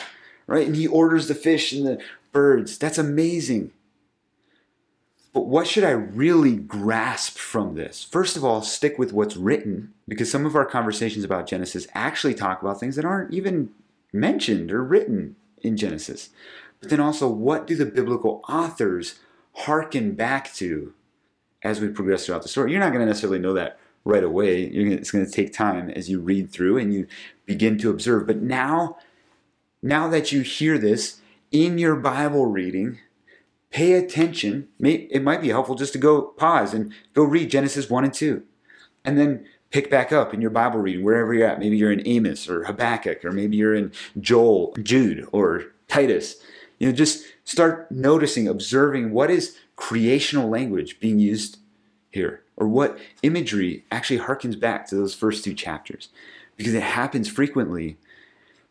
right? 0.47 0.66
And 0.66 0.77
He 0.77 0.86
orders 0.86 1.28
the 1.28 1.35
fish 1.35 1.73
and 1.73 1.86
the 1.86 2.01
birds. 2.32 2.78
That's 2.78 2.98
amazing. 2.98 3.73
But 5.32 5.47
what 5.48 5.66
should 5.66 5.85
I 5.85 5.90
really 5.90 6.57
grasp 6.57 7.36
from 7.36 7.74
this? 7.74 8.03
First 8.03 8.39
of 8.39 8.44
all, 8.44 8.62
stick 8.62 8.98
with 8.98 9.12
what's 9.12 9.36
written, 9.36 9.93
because 10.09 10.31
some 10.31 10.47
of 10.47 10.57
our 10.57 10.65
conversations 10.65 11.27
about 11.27 11.47
Genesis 11.47 11.86
actually 11.93 12.32
talk 12.32 12.62
about 12.62 12.81
things 12.81 12.97
that 12.97 13.05
aren't 13.05 13.35
even 13.35 13.69
mentioned 14.15 14.73
or 14.73 14.82
written 14.82 15.36
in 15.62 15.77
Genesis. 15.77 16.31
But 16.81 16.89
then 16.89 17.01
also, 17.01 17.28
what 17.28 17.66
do 17.66 17.77
the 17.77 17.85
biblical 17.85 18.43
authors 18.48 19.19
hearken 19.57 20.12
back 20.12 20.53
to 20.55 20.93
as 21.62 21.81
we 21.81 21.89
progress 21.89 22.27
throughout 22.27 22.43
the 22.43 22.49
story? 22.49 22.70
You're 22.70 22.81
not 22.81 22.93
going 22.93 23.01
to 23.01 23.07
necessarily 23.07 23.39
know 23.39 23.55
that 23.55 23.78
right 24.05 24.24
away. 24.24 24.69
Gonna, 24.69 24.97
it's 24.97 25.11
going 25.11 25.27
to 25.27 25.31
take 25.31 25.53
time 25.53 25.91
as 25.91 26.09
you 26.09 26.20
read 26.20 26.51
through 26.51 26.78
and 26.78 26.95
you 26.95 27.07
begin 27.45 27.78
to 27.78 27.91
observe. 27.91 28.27
But 28.27 28.41
now, 28.41 28.99
now 29.83 30.09
that 30.09 30.33
you 30.33 30.43
hear 30.43 30.78
this 30.78 31.20
in 31.51 31.78
your 31.78 31.97
Bible 31.97 32.47
reading, 32.47 32.99
pay 33.70 33.93
attention. 33.93 34.69
It 34.81 35.23
might 35.23 35.43
be 35.43 35.49
helpful 35.49 35.74
just 35.74 35.93
to 35.95 35.99
go 35.99 36.23
pause 36.23 36.73
and 36.73 36.93
go 37.15 37.24
read 37.24 37.51
Genesis 37.51 37.91
1 37.91 38.05
and 38.05 38.15
2. 38.15 38.43
And 39.05 39.19
then 39.19 39.47
pick 39.70 39.91
back 39.91 40.12
up 40.12 40.33
in 40.33 40.41
your 40.41 40.51
Bible 40.51 40.81
reading, 40.81 41.05
wherever 41.05 41.35
you're 41.35 41.47
at. 41.47 41.59
Maybe 41.59 41.77
you're 41.77 41.93
in 41.93 42.07
Amos 42.07 42.49
or 42.49 42.65
Habakkuk, 42.65 43.24
or 43.24 43.33
maybe 43.33 43.57
you're 43.57 43.74
in 43.74 43.93
Joel, 44.20 44.74
Jude, 44.83 45.28
or 45.33 45.65
Titus. 45.89 46.37
You 46.78 46.89
know, 46.89 46.93
just 46.94 47.24
start 47.44 47.90
noticing, 47.90 48.48
observing 48.48 49.12
what 49.12 49.31
is 49.31 49.57
creational 49.77 50.48
language 50.48 51.01
being 51.01 51.19
used 51.19 51.59
here 52.11 52.43
or 52.57 52.66
what 52.66 52.98
imagery 53.23 53.85
actually 53.90 54.19
harkens 54.19 54.59
back 54.59 54.86
to 54.89 54.94
those 54.94 55.15
first 55.15 55.44
two 55.44 55.55
chapters 55.55 56.09
because 56.57 56.74
it 56.74 56.82
happens 56.82 57.28
frequently 57.28 57.98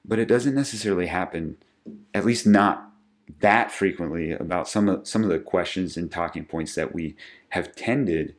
but 0.07 0.19
it 0.19 0.27
doesn't 0.27 0.55
necessarily 0.55 1.07
happen 1.07 1.57
at 2.13 2.25
least 2.25 2.47
not 2.47 2.91
that 3.39 3.71
frequently 3.71 4.31
about 4.31 4.67
some 4.67 4.87
of 4.87 5.07
some 5.07 5.23
of 5.23 5.29
the 5.29 5.39
questions 5.39 5.97
and 5.97 6.11
talking 6.11 6.45
points 6.45 6.75
that 6.75 6.93
we 6.93 7.15
have 7.49 7.75
tended 7.75 8.35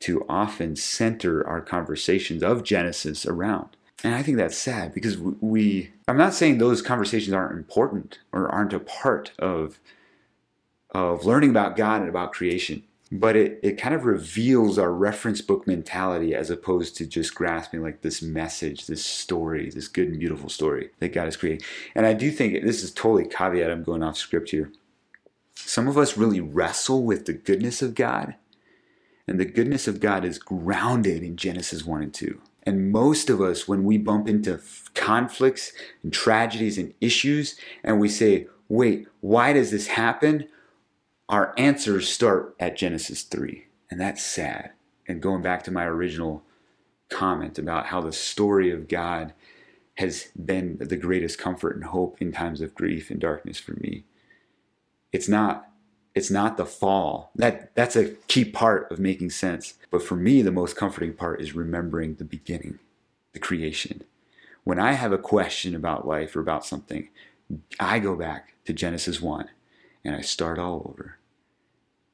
to 0.00 0.24
often 0.28 0.76
center 0.76 1.46
our 1.46 1.60
conversations 1.60 2.42
of 2.42 2.62
Genesis 2.62 3.24
around. 3.24 3.76
And 4.04 4.14
I 4.14 4.22
think 4.22 4.36
that's 4.36 4.56
sad 4.56 4.94
because 4.94 5.18
we 5.18 5.90
I'm 6.06 6.18
not 6.18 6.34
saying 6.34 6.58
those 6.58 6.82
conversations 6.82 7.34
aren't 7.34 7.56
important 7.56 8.18
or 8.32 8.48
aren't 8.48 8.72
a 8.72 8.80
part 8.80 9.32
of 9.38 9.80
of 10.90 11.24
learning 11.24 11.50
about 11.50 11.76
God 11.76 12.02
and 12.02 12.08
about 12.08 12.32
creation 12.32 12.84
but 13.12 13.36
it, 13.36 13.60
it 13.62 13.78
kind 13.78 13.94
of 13.94 14.04
reveals 14.04 14.76
our 14.76 14.92
reference 14.92 15.40
book 15.40 15.66
mentality 15.68 16.34
as 16.34 16.50
opposed 16.50 16.96
to 16.96 17.06
just 17.06 17.34
grasping 17.34 17.80
like 17.80 18.00
this 18.00 18.20
message, 18.20 18.86
this 18.86 19.04
story, 19.04 19.70
this 19.70 19.86
good 19.86 20.08
and 20.08 20.18
beautiful 20.18 20.48
story 20.48 20.90
that 20.98 21.12
God 21.12 21.26
has 21.26 21.36
created. 21.36 21.64
And 21.94 22.06
I 22.06 22.12
do 22.12 22.32
think 22.32 22.64
this 22.64 22.82
is 22.82 22.90
totally 22.90 23.26
caveat, 23.26 23.70
I'm 23.70 23.84
going 23.84 24.02
off 24.02 24.16
script 24.16 24.50
here. 24.50 24.72
Some 25.54 25.86
of 25.86 25.96
us 25.96 26.16
really 26.16 26.40
wrestle 26.40 27.04
with 27.04 27.26
the 27.26 27.32
goodness 27.32 27.82
of 27.82 27.94
God, 27.94 28.34
and 29.28 29.38
the 29.38 29.44
goodness 29.44 29.86
of 29.86 30.00
God 30.00 30.24
is 30.24 30.38
grounded 30.38 31.22
in 31.22 31.36
Genesis 31.36 31.84
1 31.84 32.02
and 32.02 32.12
2. 32.12 32.40
And 32.66 32.90
most 32.90 33.28
of 33.28 33.40
us, 33.40 33.68
when 33.68 33.84
we 33.84 33.98
bump 33.98 34.28
into 34.28 34.60
conflicts 34.94 35.72
and 36.02 36.12
tragedies 36.12 36.78
and 36.78 36.94
issues, 37.00 37.56
and 37.82 38.00
we 38.00 38.08
say, 38.08 38.46
wait, 38.68 39.06
why 39.20 39.52
does 39.52 39.70
this 39.70 39.88
happen? 39.88 40.46
our 41.28 41.54
answers 41.56 42.08
start 42.08 42.54
at 42.60 42.76
Genesis 42.76 43.22
3. 43.22 43.66
And 43.90 44.00
that's 44.00 44.22
sad. 44.22 44.72
And 45.06 45.22
going 45.22 45.42
back 45.42 45.62
to 45.64 45.70
my 45.70 45.84
original 45.84 46.42
comment 47.08 47.58
about 47.58 47.86
how 47.86 48.00
the 48.00 48.12
story 48.12 48.70
of 48.70 48.88
God 48.88 49.32
has 49.96 50.28
been 50.42 50.76
the 50.78 50.96
greatest 50.96 51.38
comfort 51.38 51.76
and 51.76 51.84
hope 51.84 52.20
in 52.20 52.32
times 52.32 52.60
of 52.60 52.74
grief 52.74 53.10
and 53.10 53.20
darkness 53.20 53.58
for 53.58 53.74
me. 53.74 54.04
It's 55.12 55.28
not 55.28 55.68
it's 56.14 56.30
not 56.30 56.56
the 56.56 56.66
fall. 56.66 57.30
That 57.34 57.74
that's 57.74 57.96
a 57.96 58.10
key 58.28 58.44
part 58.44 58.90
of 58.90 58.98
making 58.98 59.30
sense. 59.30 59.74
But 59.90 60.02
for 60.02 60.16
me 60.16 60.42
the 60.42 60.52
most 60.52 60.76
comforting 60.76 61.14
part 61.14 61.40
is 61.40 61.54
remembering 61.54 62.14
the 62.14 62.24
beginning, 62.24 62.78
the 63.32 63.40
creation. 63.40 64.04
When 64.62 64.78
I 64.78 64.92
have 64.92 65.12
a 65.12 65.18
question 65.18 65.74
about 65.74 66.06
life 66.06 66.34
or 66.34 66.40
about 66.40 66.64
something, 66.64 67.08
I 67.78 67.98
go 67.98 68.16
back 68.16 68.54
to 68.64 68.72
Genesis 68.72 69.20
1 69.20 69.48
and 70.04 70.14
I 70.14 70.20
start 70.20 70.58
all 70.58 70.86
over, 70.88 71.18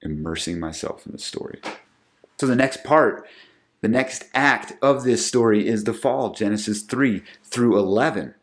immersing 0.03 0.59
myself 0.59 1.07
in 1.07 1.13
the 1.13 1.19
story. 1.19 1.61
So 2.41 2.47
the 2.47 2.57
next 2.57 2.83
part, 2.83 3.27
the 3.83 3.89
next 3.89 4.25
act 4.35 4.73
of 4.83 5.05
this 5.05 5.27
story 5.27 5.67
is 5.67 5.85
the 5.85 5.95
fall, 5.95 6.33
Genesis 6.33 6.83
3 6.83 7.23
through 7.45 7.79
11. 7.79 8.35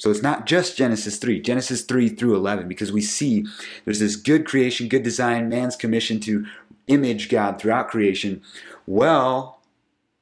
So 0.00 0.10
it's 0.10 0.22
not 0.22 0.46
just 0.46 0.78
Genesis 0.78 1.18
3, 1.18 1.42
Genesis 1.42 1.82
3 1.82 2.08
through 2.08 2.34
11, 2.34 2.68
because 2.68 2.90
we 2.90 3.02
see 3.02 3.44
there's 3.84 4.00
this 4.00 4.16
good 4.16 4.46
creation, 4.46 4.88
good 4.88 5.02
design, 5.02 5.50
man's 5.50 5.76
commission 5.76 6.20
to 6.20 6.46
image 6.86 7.28
God 7.28 7.60
throughout 7.60 7.88
creation. 7.88 8.40
Well, 8.86 9.60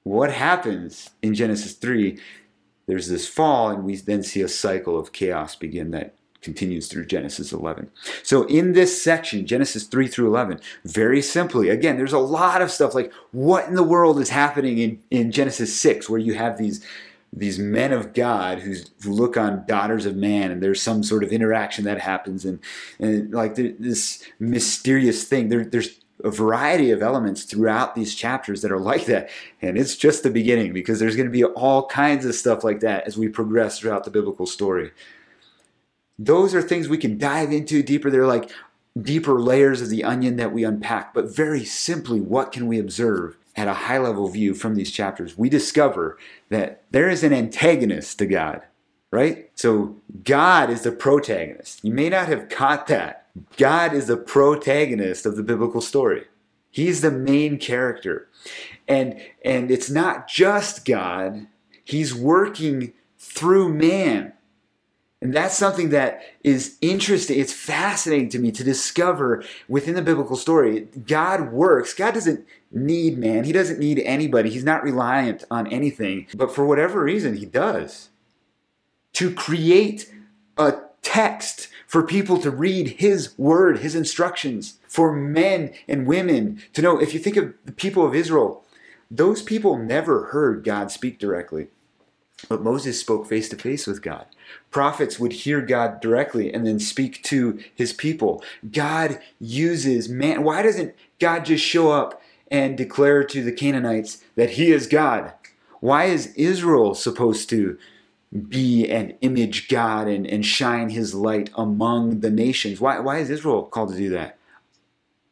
what 0.03 0.33
happens 0.33 1.11
in 1.23 1.33
Genesis 1.33 1.75
3? 1.75 2.19
There's 2.87 3.09
this 3.09 3.29
fall, 3.29 3.71
and 3.71 3.85
we 3.85 3.95
then 3.95 4.25
see 4.25 4.41
a 4.43 4.49
cycle 4.49 4.99
of 4.99 5.13
chaos 5.13 5.55
begin 5.55 5.93
that 5.93 6.17
continues 6.43 6.89
through 6.89 7.07
Genesis 7.07 7.53
11. 7.53 7.89
So 8.25 8.45
in 8.45 8.73
this 8.73 9.01
section, 9.01 9.47
Genesis 9.47 9.85
3 9.85 10.09
through 10.09 10.27
11, 10.27 10.61
very 10.85 11.23
simply, 11.23 11.69
again, 11.69 11.97
there's 11.97 12.13
a 12.13 12.19
lot 12.19 12.63
of 12.63 12.73
stuff 12.73 12.97
like 12.97 13.13
what 13.31 13.69
in 13.69 13.75
the 13.75 13.85
world 13.85 14.19
is 14.19 14.31
happening 14.31 14.79
in, 14.79 15.01
in 15.11 15.31
Genesis 15.31 15.79
6, 15.81 16.11
where 16.11 16.19
you 16.19 16.35
have 16.35 16.59
these 16.59 16.85
these 17.33 17.59
men 17.59 17.93
of 17.93 18.15
God 18.15 18.61
who 18.61 18.75
look 19.05 19.37
on 19.37 19.65
daughters 19.67 20.07
of 20.07 20.17
man, 20.17 20.51
and 20.51 20.63
there's 20.63 20.83
some 20.83 21.03
sort 21.03 21.23
of 21.23 21.31
interaction 21.31 21.85
that 21.85 22.01
happens, 22.01 22.45
and, 22.45 22.59
and 22.99 23.33
like 23.33 23.55
this 23.55 24.25
mysterious 24.39 25.25
thing. 25.25 25.49
There, 25.49 25.65
there's 25.65 26.01
a 26.25 26.31
variety 26.31 26.91
of 26.91 27.01
elements 27.01 27.45
throughout 27.45 27.95
these 27.95 28.15
chapters 28.15 28.63
that 28.63 28.73
are 28.73 28.81
like 28.81 29.07
that. 29.07 29.31
And 29.63 29.79
it's 29.79 29.95
just 29.95 30.25
the 30.25 30.31
beginning 30.31 30.73
because 30.73 30.99
there's 30.99 31.15
going 31.15 31.29
to 31.29 31.33
be 31.33 31.45
all 31.45 31.87
kinds 31.87 32.25
of 32.25 32.35
stuff 32.35 32.65
like 32.65 32.81
that 32.81 33.07
as 33.07 33.17
we 33.17 33.29
progress 33.29 33.79
throughout 33.79 34.03
the 34.03 34.11
biblical 34.11 34.45
story 34.45 34.91
those 36.19 36.55
are 36.55 36.63
things 36.63 36.89
we 36.89 36.99
can 36.99 37.17
dive 37.17 37.53
into 37.53 37.83
deeper. 37.83 38.11
They're 38.11 38.27
like 38.27 38.51
deeper 39.01 39.41
layers 39.41 39.81
of 39.81 39.89
the 39.89 40.05
onion 40.05 40.37
that 40.37 40.53
we 40.53 40.65
unpack, 40.65 41.15
but 41.15 41.35
very 41.35 41.65
simply, 41.65 42.21
what 42.21 42.51
can 42.51 42.67
we 42.67 42.79
observe 42.79 43.37
at 43.57 43.69
a 43.69 43.75
high 43.75 43.99
level 43.99 44.29
view 44.29 44.55
from 44.55 44.75
these 44.75 44.91
chapters? 44.91 45.37
We 45.37 45.49
discover 45.49 46.19
that 46.49 46.83
there 46.91 47.09
is 47.09 47.25
an 47.25 47.33
antagonist 47.33 48.19
to 48.19 48.27
God, 48.27 48.63
right? 49.11 49.51
So 49.55 49.97
God 50.25 50.71
is 50.71 50.83
the 50.83 50.93
protagonist. 50.93 51.85
You 51.85 51.93
may 51.93 52.09
not 52.09 52.29
have 52.29 52.49
caught 52.49 52.87
that. 52.89 53.27
God 53.57 53.93
is 53.95 54.07
the 54.07 54.17
protagonist 54.17 55.27
of 55.27 55.37
the 55.37 55.43
biblical 55.43 55.81
story. 55.81 56.25
He's 56.71 57.01
the 57.01 57.11
main 57.11 57.59
character. 57.59 58.29
And 58.87 59.21
and 59.45 59.71
it's 59.71 59.91
not 59.91 60.29
just 60.29 60.85
God, 60.85 61.47
he's 61.85 62.15
working 62.15 62.93
through 63.19 63.73
man. 63.75 64.33
And 65.21 65.35
that's 65.35 65.57
something 65.57 65.89
that 65.89 66.23
is 66.45 66.77
interesting. 66.81 67.41
It's 67.41 67.53
fascinating 67.53 68.29
to 68.31 68.39
me 68.39 68.53
to 68.53 68.63
discover 68.63 69.43
within 69.69 69.95
the 69.95 70.03
biblical 70.03 70.37
story. 70.37 70.83
God 71.07 71.53
works. 71.53 71.93
God 71.93 72.15
doesn't 72.15 72.47
need 72.71 73.19
man. 73.19 73.43
He 73.43 73.53
doesn't 73.53 73.81
need 73.81 73.99
anybody. 74.01 74.49
He's 74.49 74.65
not 74.65 74.85
reliant 74.85 75.43
on 75.51 75.67
anything. 75.67 76.29
But 76.37 76.55
for 76.55 76.65
whatever 76.65 77.03
reason, 77.03 77.37
he 77.37 77.47
does. 77.47 78.11
To 79.15 79.35
create 79.35 80.13
a 80.57 80.77
text 81.03 81.69
for 81.89 82.03
people 82.03 82.39
to 82.39 82.51
read 82.51 82.89
his 82.99 83.37
word, 83.37 83.79
his 83.79 83.97
instructions, 83.97 84.79
for 84.87 85.13
men 85.13 85.73
and 85.89 86.07
women 86.07 86.63
to 86.75 86.83
know. 86.83 87.01
If 87.01 87.13
you 87.13 87.19
think 87.19 87.37
of 87.37 87.55
the 87.65 87.73
people 87.73 88.07
of 88.07 88.15
Israel, 88.15 88.63
those 89.11 89.43
people 89.43 89.79
never 89.79 90.27
heard 90.27 90.63
God 90.63 90.93
speak 90.93 91.19
directly. 91.19 91.69
But 92.49 92.63
Moses 92.63 93.01
spoke 93.01 93.27
face 93.27 93.49
to 93.49 93.57
face 93.57 93.87
with 93.87 94.03
God. 94.03 94.27
Prophets 94.71 95.19
would 95.19 95.33
hear 95.33 95.61
God 95.61 96.01
directly 96.01 96.53
and 96.53 96.67
then 96.67 96.79
speak 96.79 97.23
to 97.25 97.59
his 97.75 97.93
people. 97.93 98.43
God 98.71 99.19
uses 99.41 100.09
man. 100.09 100.45
Why 100.45 100.63
doesn't 100.63 100.95
God 101.19 101.45
just 101.45 101.65
show 101.65 101.91
up 101.91 102.23
and 102.51 102.77
declare 102.77 103.25
to 103.25 103.43
the 103.43 103.53
Canaanites 103.53 104.23
that 104.37 104.51
he 104.51 104.71
is 104.71 104.87
God? 104.87 105.33
Why 105.81 106.05
is 106.05 106.33
Israel 106.35 106.95
supposed 106.95 107.51
to 107.51 107.79
be 108.49 108.89
an 108.89 109.15
image 109.21 109.69
God 109.69 110.07
and, 110.07 110.27
and 110.27 110.45
shine 110.45 110.91
his 110.91 111.15
light 111.15 111.51
among 111.57 112.21
the 112.21 112.31
nations? 112.31 112.81
Why, 112.81 113.01
why 113.01 113.19
is 113.19 113.31
Israel 113.31 113.65
called 113.65 113.91
to 113.91 113.97
do 113.97 114.11
that? 114.11 114.39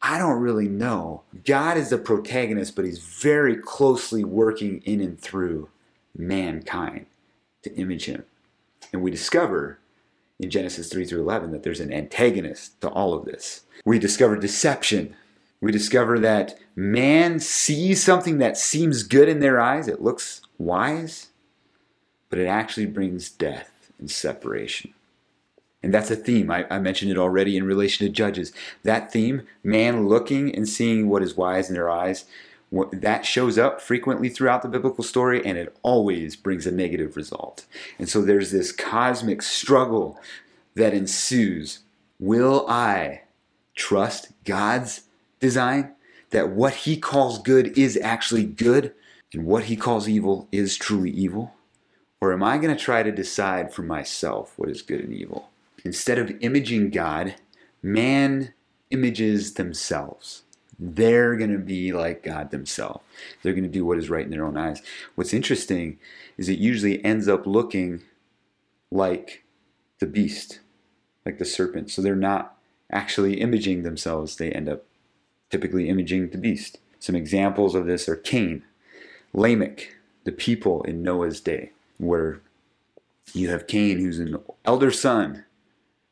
I 0.01 0.19
don't 0.19 0.39
really 0.39 0.67
know. 0.67 1.23
God 1.45 1.77
is 1.77 1.89
the 1.89 1.97
protagonist, 1.97 2.75
but 2.75 2.85
he's 2.85 2.99
very 2.99 3.55
closely 3.55 4.23
working 4.23 4.81
in 4.83 5.01
and 5.01 5.19
through 5.19 5.69
mankind 6.17 7.05
to 7.63 7.75
image 7.75 8.05
him. 8.05 8.23
And 8.91 9.01
we 9.01 9.11
discover 9.11 9.79
in 10.39 10.49
Genesis 10.49 10.89
3 10.89 11.05
through 11.05 11.21
11 11.21 11.51
that 11.51 11.63
there's 11.63 11.79
an 11.79 11.93
antagonist 11.93 12.79
to 12.81 12.89
all 12.89 13.13
of 13.13 13.25
this. 13.25 13.61
We 13.85 13.99
discover 13.99 14.37
deception. 14.37 15.15
We 15.61 15.71
discover 15.71 16.19
that 16.19 16.57
man 16.75 17.39
sees 17.39 18.03
something 18.03 18.37
that 18.37 18.57
seems 18.57 19.03
good 19.03 19.27
in 19.27 19.39
their 19.39 19.59
eyes, 19.59 19.87
it 19.87 20.01
looks 20.01 20.41
wise, 20.57 21.29
but 22.29 22.39
it 22.39 22.45
actually 22.45 22.85
brings 22.85 23.29
death 23.29 23.91
and 23.97 24.11
separation. 24.11 24.93
And 25.81 25.93
that's 25.93 26.11
a 26.11 26.15
theme. 26.15 26.51
I, 26.51 26.65
I, 26.69 26.79
mentioned 26.79 27.11
it 27.11 27.17
already 27.17 27.55
in 27.55 27.63
relation 27.63 28.05
to 28.05 28.11
Judges. 28.11 28.51
That 28.83 29.11
theme, 29.11 29.43
man 29.63 30.07
looking 30.07 30.53
and 30.53 30.67
seeing 30.67 31.07
what 31.07 31.21
is 31.21 31.37
wise 31.37 31.69
in 31.69 31.75
their 31.75 31.89
eyes, 31.89 32.25
that 32.71 33.25
shows 33.25 33.57
up 33.57 33.81
frequently 33.81 34.29
throughout 34.29 34.61
the 34.61 34.67
biblical 34.67 35.03
story 35.03 35.45
and 35.45 35.57
it 35.57 35.75
always 35.83 36.35
brings 36.35 36.67
a 36.67 36.71
negative 36.71 37.15
result. 37.15 37.65
And 37.97 38.09
so 38.09 38.21
there's 38.21 38.51
this 38.51 38.71
cosmic 38.71 39.41
struggle 39.41 40.19
that 40.75 40.93
ensues. 40.93 41.79
Will 42.19 42.65
I 42.67 43.21
trust 43.75 44.31
God's 44.43 45.03
design? 45.39 45.93
That 46.31 46.49
what 46.49 46.73
he 46.73 46.97
calls 46.97 47.39
good 47.39 47.77
is 47.77 47.97
actually 47.97 48.43
good 48.43 48.93
and 49.33 49.45
what 49.45 49.65
he 49.65 49.77
calls 49.77 50.09
evil 50.09 50.49
is 50.51 50.75
truly 50.75 51.11
evil? 51.11 51.53
Or 52.19 52.33
am 52.33 52.43
I 52.43 52.57
going 52.57 52.75
to 52.75 52.83
try 52.83 53.01
to 53.01 53.11
decide 53.11 53.73
for 53.73 53.83
myself 53.83 54.53
what 54.57 54.69
is 54.69 54.81
good 54.81 54.99
and 54.99 55.13
evil? 55.13 55.49
Instead 55.85 56.17
of 56.17 56.35
imaging 56.41 56.89
God, 56.89 57.35
man 57.81 58.53
images 58.89 59.53
themselves 59.53 60.43
they're 60.79 61.35
going 61.35 61.51
to 61.51 61.57
be 61.57 61.91
like 61.91 62.23
God 62.23 62.51
themselves. 62.51 63.03
They're 63.41 63.53
going 63.53 63.63
to 63.63 63.69
do 63.69 63.85
what 63.85 63.97
is 63.97 64.09
right 64.09 64.25
in 64.25 64.31
their 64.31 64.45
own 64.45 64.57
eyes. 64.57 64.81
What's 65.15 65.33
interesting 65.33 65.97
is 66.37 66.49
it 66.49 66.59
usually 66.59 67.03
ends 67.03 67.27
up 67.27 67.47
looking 67.47 68.03
like 68.91 69.43
the 69.99 70.05
beast, 70.05 70.59
like 71.25 71.39
the 71.39 71.45
serpent. 71.45 71.89
So 71.89 72.01
they're 72.01 72.15
not 72.15 72.55
actually 72.91 73.41
imaging 73.41 73.83
themselves, 73.83 74.37
they 74.37 74.51
end 74.51 74.69
up 74.69 74.85
typically 75.49 75.89
imaging 75.89 76.29
the 76.29 76.37
beast. 76.37 76.77
Some 76.99 77.15
examples 77.15 77.75
of 77.75 77.85
this 77.85 78.07
are 78.07 78.15
Cain, 78.15 78.63
Lamech, 79.33 79.95
the 80.23 80.31
people 80.31 80.83
in 80.83 81.01
Noah's 81.03 81.41
day, 81.41 81.71
where 81.97 82.39
you 83.33 83.49
have 83.49 83.67
Cain, 83.67 83.99
who's 83.99 84.19
an 84.19 84.37
elder 84.63 84.91
son, 84.91 85.43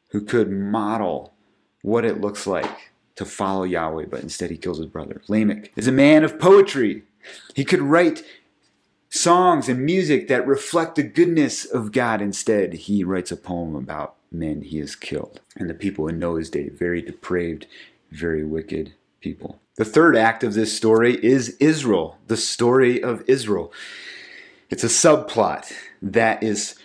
who 0.10 0.22
could 0.22 0.52
model 0.52 1.34
what 1.82 2.06
it 2.06 2.20
looks 2.20 2.46
like 2.46 2.92
to 3.16 3.26
follow 3.26 3.64
Yahweh, 3.64 4.06
but 4.10 4.22
instead 4.22 4.52
he 4.52 4.58
kills 4.58 4.78
his 4.78 4.88
brother. 4.88 5.22
Lamech 5.28 5.72
is 5.76 5.88
a 5.88 5.92
man 5.92 6.24
of 6.24 6.40
poetry. 6.40 7.04
He 7.56 7.66
could 7.66 7.82
write 7.82 8.24
songs 9.10 9.70
and 9.70 9.86
music 9.86 10.28
that 10.28 10.46
reflect 10.46 10.96
the 10.96 11.04
goodness 11.04 11.66
of 11.66 11.92
God. 11.92 12.22
Instead, 12.22 12.74
he 12.74 13.04
writes 13.04 13.32
a 13.32 13.38
poem 13.38 13.76
about 13.76 14.16
men 14.32 14.62
he 14.62 14.80
has 14.80 14.96
killed. 14.96 15.40
And 15.56 15.70
the 15.70 15.74
people 15.74 16.08
in 16.08 16.20
Noah's 16.20 16.50
day, 16.50 16.70
very 16.70 17.02
depraved, 17.02 17.68
very 18.12 18.44
wicked 18.44 18.94
people. 19.22 19.60
The 19.78 19.86
third 19.86 20.16
act 20.16 20.44
of 20.44 20.54
this 20.54 20.76
story 20.76 21.18
is 21.24 21.58
Israel, 21.60 22.18
the 22.28 22.38
story 22.38 23.02
of 23.02 23.24
Israel. 23.28 23.74
It's 24.70 24.84
a 24.84 24.88
subplot 24.88 25.72
that 26.02 26.44
is 26.44 26.76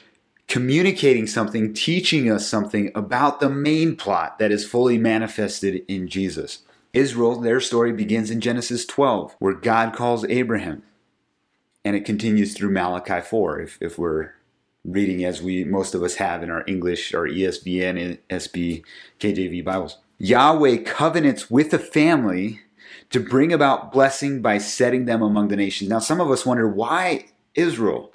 communicating 0.51 1.29
something, 1.29 1.73
teaching 1.73 2.29
us 2.29 2.47
something 2.47 2.91
about 2.93 3.39
the 3.39 3.49
main 3.49 3.95
plot 3.95 4.37
that 4.41 4.51
is 4.51 4.67
fully 4.67 4.99
manifested 4.99 5.85
in 5.87 6.09
Jesus. 6.09 6.63
Israel, 6.93 7.41
their 7.41 7.61
story 7.61 7.93
begins 7.93 8.33
in 8.33 8.41
Genesis 8.41 8.85
12, 8.85 9.37
where 9.39 9.55
God 9.55 9.95
calls 9.95 10.25
Abraham. 10.25 10.83
And 11.85 11.95
it 11.95 12.05
continues 12.05 12.53
through 12.53 12.73
Malachi 12.73 13.21
4, 13.21 13.61
if, 13.61 13.79
if 13.81 13.97
we're 13.97 14.33
reading 14.85 15.25
as 15.25 15.41
we 15.41 15.63
most 15.63 15.95
of 15.95 16.03
us 16.03 16.17
have 16.17 16.43
in 16.43 16.51
our 16.51 16.65
English, 16.67 17.15
our 17.15 17.29
ESV, 17.29 17.89
and 17.89 18.19
SB, 18.29 18.83
KJV 19.21 19.65
Bibles. 19.65 19.99
Yahweh 20.19 20.79
covenants 20.79 21.49
with 21.49 21.73
a 21.73 21.79
family 21.79 22.61
to 23.11 23.21
bring 23.21 23.53
about 23.53 23.93
blessing 23.93 24.43
by 24.43 24.59
setting 24.59 25.05
them 25.05 25.23
among 25.23 25.47
the 25.47 25.57
nations. 25.57 25.89
Now, 25.89 26.01
some 26.01 26.21
of 26.21 26.29
us 26.29 26.45
wonder 26.45 26.69
why 26.69 27.27
Israel? 27.55 28.13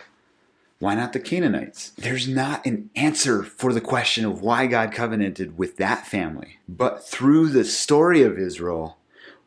Why 0.79 0.93
not 0.93 1.13
the 1.13 1.19
Canaanites? 1.19 1.91
There's 1.97 2.27
not 2.27 2.65
an 2.65 2.89
answer 2.95 3.43
for 3.43 3.71
the 3.71 3.81
question 3.81 4.25
of 4.25 4.41
why 4.41 4.67
God 4.67 4.91
covenanted 4.91 5.57
with 5.57 5.77
that 5.77 6.05
family. 6.05 6.57
But 6.67 7.07
through 7.07 7.49
the 7.49 7.63
story 7.63 8.23
of 8.23 8.37
Israel, 8.37 8.97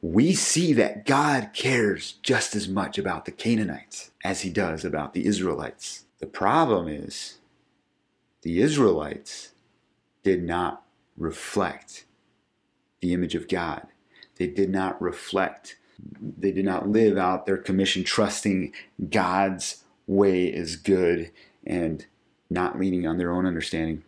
we 0.00 0.32
see 0.32 0.72
that 0.74 1.04
God 1.04 1.50
cares 1.52 2.12
just 2.22 2.56
as 2.56 2.68
much 2.68 2.98
about 2.98 3.24
the 3.24 3.32
Canaanites 3.32 4.10
as 4.24 4.40
he 4.40 4.50
does 4.50 4.84
about 4.84 5.12
the 5.12 5.26
Israelites. 5.26 6.04
The 6.18 6.26
problem 6.26 6.88
is 6.88 7.38
the 8.42 8.60
Israelites 8.60 9.52
did 10.22 10.42
not 10.42 10.82
reflect 11.16 12.06
the 13.00 13.12
image 13.12 13.34
of 13.34 13.48
God. 13.48 13.86
They 14.36 14.46
did 14.46 14.70
not 14.70 15.00
reflect, 15.02 15.76
they 16.22 16.52
did 16.52 16.64
not 16.64 16.88
live 16.88 17.18
out 17.18 17.44
their 17.44 17.58
commission 17.58 18.04
trusting 18.04 18.72
God's 19.10 19.84
way 20.08 20.46
is 20.46 20.74
good 20.74 21.30
and 21.64 22.06
not 22.50 22.78
leaning 22.78 23.06
on 23.06 23.18
their 23.18 23.30
own 23.30 23.46
understanding. 23.46 24.02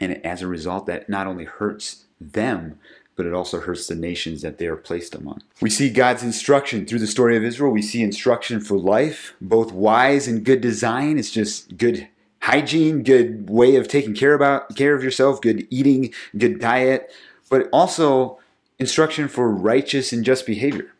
And 0.00 0.24
as 0.26 0.42
a 0.42 0.48
result, 0.48 0.86
that 0.86 1.08
not 1.08 1.26
only 1.26 1.44
hurts 1.44 2.06
them, 2.20 2.78
but 3.14 3.26
it 3.26 3.34
also 3.34 3.60
hurts 3.60 3.86
the 3.88 3.96
nations 3.96 4.42
that 4.42 4.58
they 4.58 4.66
are 4.66 4.76
placed 4.76 5.14
among. 5.14 5.42
We 5.60 5.70
see 5.70 5.90
God's 5.90 6.22
instruction 6.22 6.86
through 6.86 7.00
the 7.00 7.06
story 7.06 7.36
of 7.36 7.44
Israel. 7.44 7.72
We 7.72 7.82
see 7.82 8.02
instruction 8.02 8.60
for 8.60 8.78
life, 8.78 9.34
both 9.40 9.72
wise 9.72 10.28
and 10.28 10.44
good 10.44 10.60
design. 10.60 11.18
It's 11.18 11.32
just 11.32 11.76
good 11.76 12.08
hygiene, 12.40 13.02
good 13.02 13.50
way 13.50 13.74
of 13.74 13.88
taking 13.88 14.14
care 14.14 14.34
about 14.34 14.76
care 14.76 14.94
of 14.94 15.02
yourself, 15.02 15.40
good 15.40 15.66
eating, 15.68 16.14
good 16.36 16.60
diet, 16.60 17.10
but 17.50 17.68
also 17.72 18.38
instruction 18.78 19.26
for 19.26 19.50
righteous 19.50 20.12
and 20.12 20.24
just 20.24 20.46
behavior. 20.46 20.92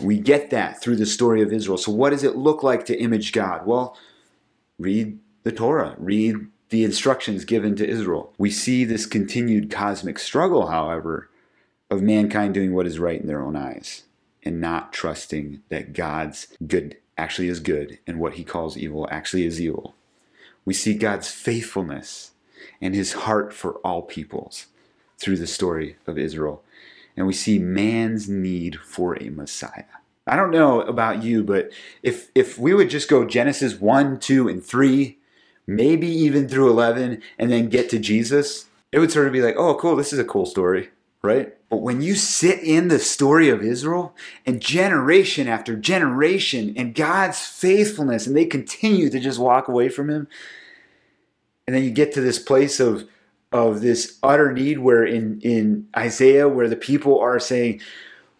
We 0.00 0.18
get 0.18 0.50
that 0.50 0.80
through 0.80 0.96
the 0.96 1.06
story 1.06 1.42
of 1.42 1.52
Israel. 1.52 1.78
So, 1.78 1.92
what 1.92 2.10
does 2.10 2.24
it 2.24 2.36
look 2.36 2.62
like 2.62 2.84
to 2.86 3.00
image 3.00 3.32
God? 3.32 3.66
Well, 3.66 3.96
read 4.78 5.18
the 5.42 5.52
Torah, 5.52 5.94
read 5.98 6.36
the 6.70 6.84
instructions 6.84 7.44
given 7.44 7.76
to 7.76 7.88
Israel. 7.88 8.32
We 8.38 8.50
see 8.50 8.84
this 8.84 9.06
continued 9.06 9.70
cosmic 9.70 10.18
struggle, 10.18 10.66
however, 10.66 11.30
of 11.90 12.02
mankind 12.02 12.54
doing 12.54 12.74
what 12.74 12.86
is 12.86 12.98
right 12.98 13.20
in 13.20 13.26
their 13.26 13.42
own 13.42 13.56
eyes 13.56 14.04
and 14.42 14.60
not 14.60 14.92
trusting 14.92 15.62
that 15.68 15.92
God's 15.92 16.48
good 16.66 16.96
actually 17.16 17.48
is 17.48 17.60
good 17.60 17.98
and 18.06 18.18
what 18.18 18.34
he 18.34 18.44
calls 18.44 18.76
evil 18.76 19.08
actually 19.10 19.44
is 19.44 19.60
evil. 19.60 19.94
We 20.64 20.74
see 20.74 20.94
God's 20.94 21.30
faithfulness 21.30 22.32
and 22.80 22.94
his 22.94 23.12
heart 23.12 23.52
for 23.52 23.74
all 23.78 24.02
peoples, 24.02 24.66
through 25.18 25.38
the 25.38 25.46
story 25.46 25.96
of 26.06 26.18
Israel. 26.18 26.62
And 27.16 27.26
we 27.26 27.32
see 27.32 27.58
man's 27.58 28.28
need 28.28 28.76
for 28.80 29.20
a 29.22 29.30
Messiah. 29.30 29.84
I 30.26 30.36
don't 30.36 30.50
know 30.50 30.80
about 30.82 31.22
you, 31.22 31.44
but 31.44 31.70
if 32.02 32.30
if 32.34 32.58
we 32.58 32.74
would 32.74 32.90
just 32.90 33.08
go 33.08 33.24
Genesis 33.24 33.80
1, 33.80 34.18
2, 34.18 34.48
and 34.48 34.64
3, 34.64 35.18
maybe 35.66 36.08
even 36.08 36.48
through 36.48 36.70
11, 36.70 37.22
and 37.38 37.52
then 37.52 37.68
get 37.68 37.88
to 37.90 37.98
Jesus, 37.98 38.66
it 38.90 38.98
would 38.98 39.12
sort 39.12 39.26
of 39.26 39.32
be 39.32 39.42
like, 39.42 39.56
oh, 39.56 39.74
cool, 39.76 39.94
this 39.94 40.12
is 40.12 40.18
a 40.18 40.24
cool 40.24 40.46
story, 40.46 40.90
right? 41.22 41.54
But 41.68 41.78
when 41.78 42.00
you 42.00 42.14
sit 42.14 42.60
in 42.60 42.88
the 42.88 42.98
story 42.98 43.48
of 43.48 43.62
Israel 43.62 44.14
and 44.44 44.60
generation 44.60 45.48
after 45.48 45.76
generation 45.76 46.74
and 46.76 46.94
God's 46.94 47.44
faithfulness, 47.44 48.26
and 48.26 48.36
they 48.36 48.46
continue 48.46 49.10
to 49.10 49.20
just 49.20 49.38
walk 49.38 49.68
away 49.68 49.88
from 49.88 50.10
Him, 50.10 50.28
and 51.66 51.74
then 51.74 51.84
you 51.84 51.90
get 51.90 52.12
to 52.14 52.20
this 52.20 52.38
place 52.38 52.80
of 52.80 53.08
of 53.56 53.80
this 53.80 54.18
utter 54.22 54.52
need 54.52 54.78
where 54.78 55.04
in 55.04 55.40
in 55.40 55.88
Isaiah 55.96 56.48
where 56.48 56.68
the 56.68 56.76
people 56.76 57.18
are 57.18 57.38
saying 57.40 57.80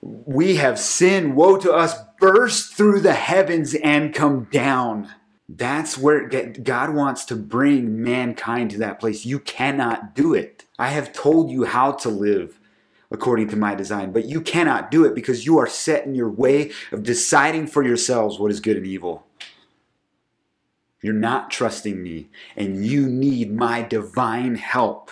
we 0.00 0.56
have 0.56 0.78
sinned. 0.78 1.34
Woe 1.34 1.56
to 1.58 1.72
us. 1.72 1.94
Burst 2.18 2.74
through 2.74 3.00
the 3.00 3.12
heavens 3.12 3.74
and 3.74 4.14
come 4.14 4.44
down. 4.44 5.10
That's 5.48 5.98
where 5.98 6.28
God 6.28 6.94
wants 6.94 7.24
to 7.26 7.36
bring 7.36 8.02
mankind 8.02 8.70
to 8.70 8.78
that 8.78 8.98
place. 8.98 9.26
You 9.26 9.38
cannot 9.38 10.14
do 10.14 10.32
it. 10.32 10.64
I 10.78 10.88
have 10.88 11.12
told 11.12 11.50
you 11.50 11.64
how 11.64 11.92
to 11.92 12.08
live 12.08 12.58
according 13.10 13.48
to 13.48 13.56
my 13.56 13.74
design 13.74 14.12
but 14.12 14.24
you 14.24 14.40
cannot 14.40 14.90
do 14.90 15.04
it 15.04 15.14
because 15.14 15.46
you 15.46 15.58
are 15.58 15.68
set 15.68 16.04
in 16.04 16.14
your 16.14 16.28
way 16.28 16.72
of 16.90 17.02
deciding 17.02 17.66
for 17.66 17.82
yourselves 17.84 18.38
what 18.38 18.50
is 18.50 18.60
good 18.60 18.76
and 18.76 18.86
evil 18.86 19.25
you're 21.02 21.14
not 21.14 21.50
trusting 21.50 22.02
me, 22.02 22.28
and 22.56 22.86
you 22.86 23.08
need 23.08 23.54
my 23.54 23.82
divine 23.82 24.56
help 24.56 25.10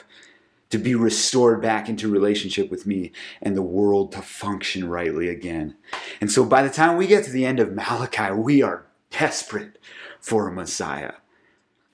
to 0.70 0.78
be 0.78 0.94
restored 0.94 1.62
back 1.62 1.89
into 1.89 2.09
relationship 2.09 2.70
with 2.70 2.85
me 2.85 3.12
and 3.40 3.56
the 3.56 3.62
world 3.62 4.11
to 4.11 4.20
function 4.20 4.89
rightly 4.89 5.28
again. 5.28 5.77
And 6.20 6.32
so 6.32 6.44
by 6.44 6.62
the 6.62 6.70
time 6.70 6.97
we 6.97 7.06
get 7.06 7.24
to 7.24 7.31
the 7.31 7.47
end 7.47 7.61
of 7.61 7.73
Malachi, 7.73 8.32
we 8.32 8.61
are 8.61 8.86
desperate 9.11 9.78
for 10.20 10.48
a 10.48 10.52
Messiah. 10.52 11.12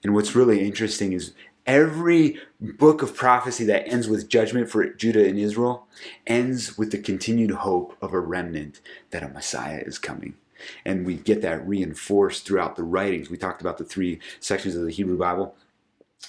And 0.03 0.15
what's 0.15 0.35
really 0.35 0.65
interesting 0.67 1.13
is 1.13 1.35
every 1.67 2.39
book 2.59 3.03
of 3.03 3.15
prophecy 3.15 3.65
that 3.65 3.87
ends 3.87 4.09
with 4.09 4.31
judgment 4.31 4.71
for 4.71 4.89
Judah 4.95 5.27
and 5.27 5.39
Israel 5.39 5.87
ends 6.27 6.79
with 6.79 6.91
the 6.91 6.99
continued 6.99 7.51
hope 7.51 7.97
of 8.01 8.15
a 8.15 8.21
remnant 8.21 8.81
that 9.11 9.23
a 9.23 9.29
Messiah 9.29 9.83
is 9.85 9.99
coming. 9.99 10.37
And 10.85 11.07
we 11.07 11.15
get 11.15 11.43
that 11.43 11.67
reinforced 11.67 12.47
throughout 12.47 12.77
the 12.77 12.83
writings. 12.83 13.31
We 13.31 13.37
talked 13.37 13.61
about 13.61 13.79
the 13.79 13.85
three 13.85 14.21
sections 14.41 14.75
of 14.77 14.85
the 14.85 14.91
Hebrew 14.91 15.19
Bible 15.19 15.55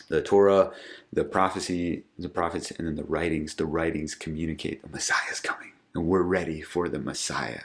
the 0.07 0.21
Torah, 0.21 0.71
the 1.11 1.23
prophecy, 1.23 2.03
the 2.17 2.29
prophets, 2.29 2.71
and 2.71 2.87
then 2.87 2.95
the 2.95 3.03
writings. 3.03 3.55
The 3.55 3.65
writings 3.65 4.15
communicate 4.15 4.81
the 4.81 4.89
Messiah 4.89 5.31
is 5.31 5.39
coming, 5.39 5.73
and 5.93 6.07
we're 6.07 6.21
ready 6.21 6.61
for 6.61 6.87
the 6.87 6.99
Messiah. 6.99 7.61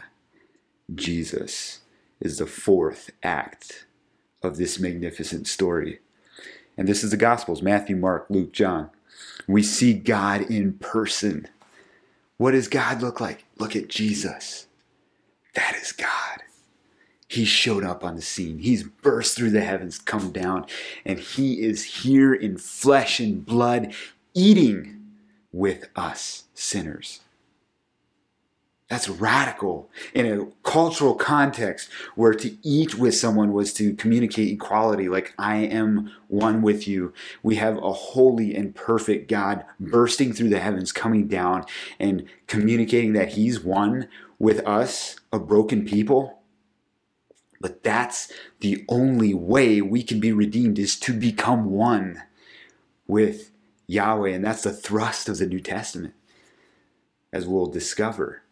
Jesus 0.94 1.80
is 2.20 2.38
the 2.38 2.46
fourth 2.46 3.10
act 3.22 3.86
of 4.42 4.56
this 4.56 4.78
magnificent 4.78 5.46
story. 5.46 6.00
And 6.76 6.86
this 6.86 7.02
is 7.02 7.10
the 7.10 7.16
Gospels 7.16 7.62
Matthew, 7.62 7.96
Mark, 7.96 8.26
Luke, 8.28 8.52
John. 8.52 8.90
We 9.46 9.62
see 9.62 9.94
God 9.94 10.42
in 10.42 10.74
person. 10.74 11.48
What 12.36 12.52
does 12.52 12.68
God 12.68 13.02
look 13.02 13.20
like? 13.20 13.44
Look 13.58 13.74
at 13.74 13.88
Jesus. 13.88 14.66
That 15.54 15.74
is 15.76 15.92
God. 15.92 16.42
He 17.36 17.44
showed 17.44 17.84
up 17.84 18.02
on 18.02 18.16
the 18.16 18.22
scene. 18.22 18.60
He's 18.60 18.82
burst 18.82 19.36
through 19.36 19.50
the 19.50 19.60
heavens, 19.60 19.98
come 19.98 20.32
down, 20.32 20.64
and 21.04 21.18
he 21.18 21.62
is 21.62 21.84
here 21.84 22.32
in 22.32 22.56
flesh 22.56 23.20
and 23.20 23.44
blood, 23.44 23.92
eating 24.32 25.02
with 25.52 25.84
us 25.94 26.44
sinners. 26.54 27.20
That's 28.88 29.10
radical 29.10 29.90
in 30.14 30.26
a 30.26 30.46
cultural 30.62 31.14
context 31.14 31.90
where 32.14 32.32
to 32.32 32.56
eat 32.62 32.94
with 32.94 33.14
someone 33.14 33.52
was 33.52 33.74
to 33.74 33.94
communicate 33.96 34.52
equality, 34.52 35.10
like 35.10 35.34
I 35.38 35.56
am 35.56 36.12
one 36.28 36.62
with 36.62 36.88
you. 36.88 37.12
We 37.42 37.56
have 37.56 37.76
a 37.76 37.92
holy 37.92 38.54
and 38.54 38.74
perfect 38.74 39.28
God 39.28 39.62
bursting 39.78 40.32
through 40.32 40.48
the 40.48 40.60
heavens, 40.60 40.90
coming 40.90 41.28
down 41.28 41.66
and 41.98 42.26
communicating 42.46 43.12
that 43.12 43.32
He's 43.32 43.60
one 43.60 44.08
with 44.38 44.66
us, 44.66 45.16
a 45.32 45.38
broken 45.38 45.84
people. 45.84 46.35
But 47.66 47.82
that's 47.82 48.30
the 48.60 48.84
only 48.88 49.34
way 49.34 49.80
we 49.80 50.04
can 50.04 50.20
be 50.20 50.30
redeemed 50.30 50.78
is 50.78 50.96
to 51.00 51.12
become 51.12 51.72
one 51.72 52.22
with 53.08 53.50
Yahweh. 53.88 54.30
And 54.30 54.44
that's 54.44 54.62
the 54.62 54.72
thrust 54.72 55.28
of 55.28 55.38
the 55.38 55.48
New 55.48 55.58
Testament, 55.58 56.14
as 57.32 57.44
we'll 57.44 57.66
discover. 57.66 58.42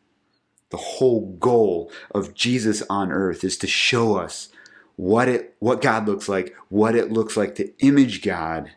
The 0.71 0.79
whole 0.79 1.37
goal 1.39 1.93
of 2.13 2.35
Jesus 2.35 2.83
on 2.91 3.13
earth 3.13 3.45
is 3.45 3.57
to 3.59 3.69
show 3.69 4.17
us 4.17 4.49
what 4.97 5.29
it 5.29 5.55
what 5.61 5.81
God 5.81 6.09
looks 6.09 6.29
like, 6.29 6.57
what 6.69 6.97
it 6.97 7.13
looks 7.13 7.37
like 7.37 7.55
to 7.55 7.73
image 7.79 8.21
God, 8.21 8.73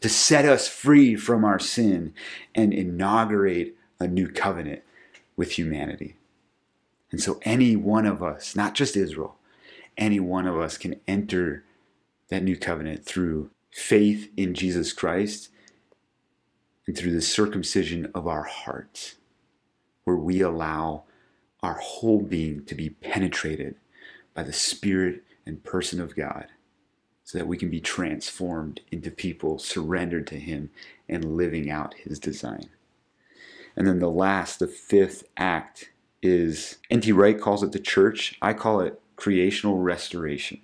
to 0.00 0.08
set 0.08 0.46
us 0.46 0.66
free 0.66 1.14
from 1.14 1.44
our 1.44 1.58
sin 1.58 2.14
and 2.54 2.72
inaugurate 2.72 3.76
a 4.00 4.08
new 4.08 4.28
covenant 4.28 4.82
with 5.36 5.58
humanity. 5.58 6.16
And 7.10 7.20
so 7.20 7.38
any 7.42 7.76
one 7.76 8.06
of 8.06 8.22
us, 8.22 8.56
not 8.56 8.74
just 8.74 8.96
Israel, 8.96 9.36
any 9.96 10.20
one 10.20 10.46
of 10.46 10.58
us 10.58 10.78
can 10.78 11.00
enter 11.06 11.64
that 12.28 12.42
new 12.42 12.56
covenant 12.56 13.04
through 13.04 13.50
faith 13.70 14.30
in 14.36 14.54
Jesus 14.54 14.92
Christ 14.92 15.50
and 16.86 16.96
through 16.96 17.12
the 17.12 17.22
circumcision 17.22 18.10
of 18.14 18.26
our 18.26 18.44
hearts, 18.44 19.16
where 20.04 20.16
we 20.16 20.40
allow 20.40 21.04
our 21.62 21.74
whole 21.74 22.20
being 22.20 22.64
to 22.66 22.74
be 22.74 22.90
penetrated 22.90 23.76
by 24.34 24.42
the 24.42 24.52
Spirit 24.52 25.22
and 25.46 25.64
person 25.64 26.00
of 26.00 26.16
God, 26.16 26.46
so 27.24 27.38
that 27.38 27.46
we 27.46 27.56
can 27.56 27.70
be 27.70 27.80
transformed 27.80 28.80
into 28.90 29.10
people 29.10 29.58
surrendered 29.58 30.26
to 30.26 30.38
Him 30.38 30.70
and 31.08 31.36
living 31.36 31.70
out 31.70 31.94
His 31.94 32.18
design. 32.18 32.68
And 33.76 33.86
then 33.86 33.98
the 33.98 34.10
last, 34.10 34.58
the 34.58 34.66
fifth 34.66 35.24
act 35.36 35.90
is 36.22 36.78
N.T. 36.90 37.12
Wright 37.12 37.40
calls 37.40 37.62
it 37.62 37.72
the 37.72 37.78
church. 37.78 38.36
I 38.40 38.52
call 38.52 38.80
it 38.80 39.00
creational 39.24 39.78
restoration. 39.78 40.60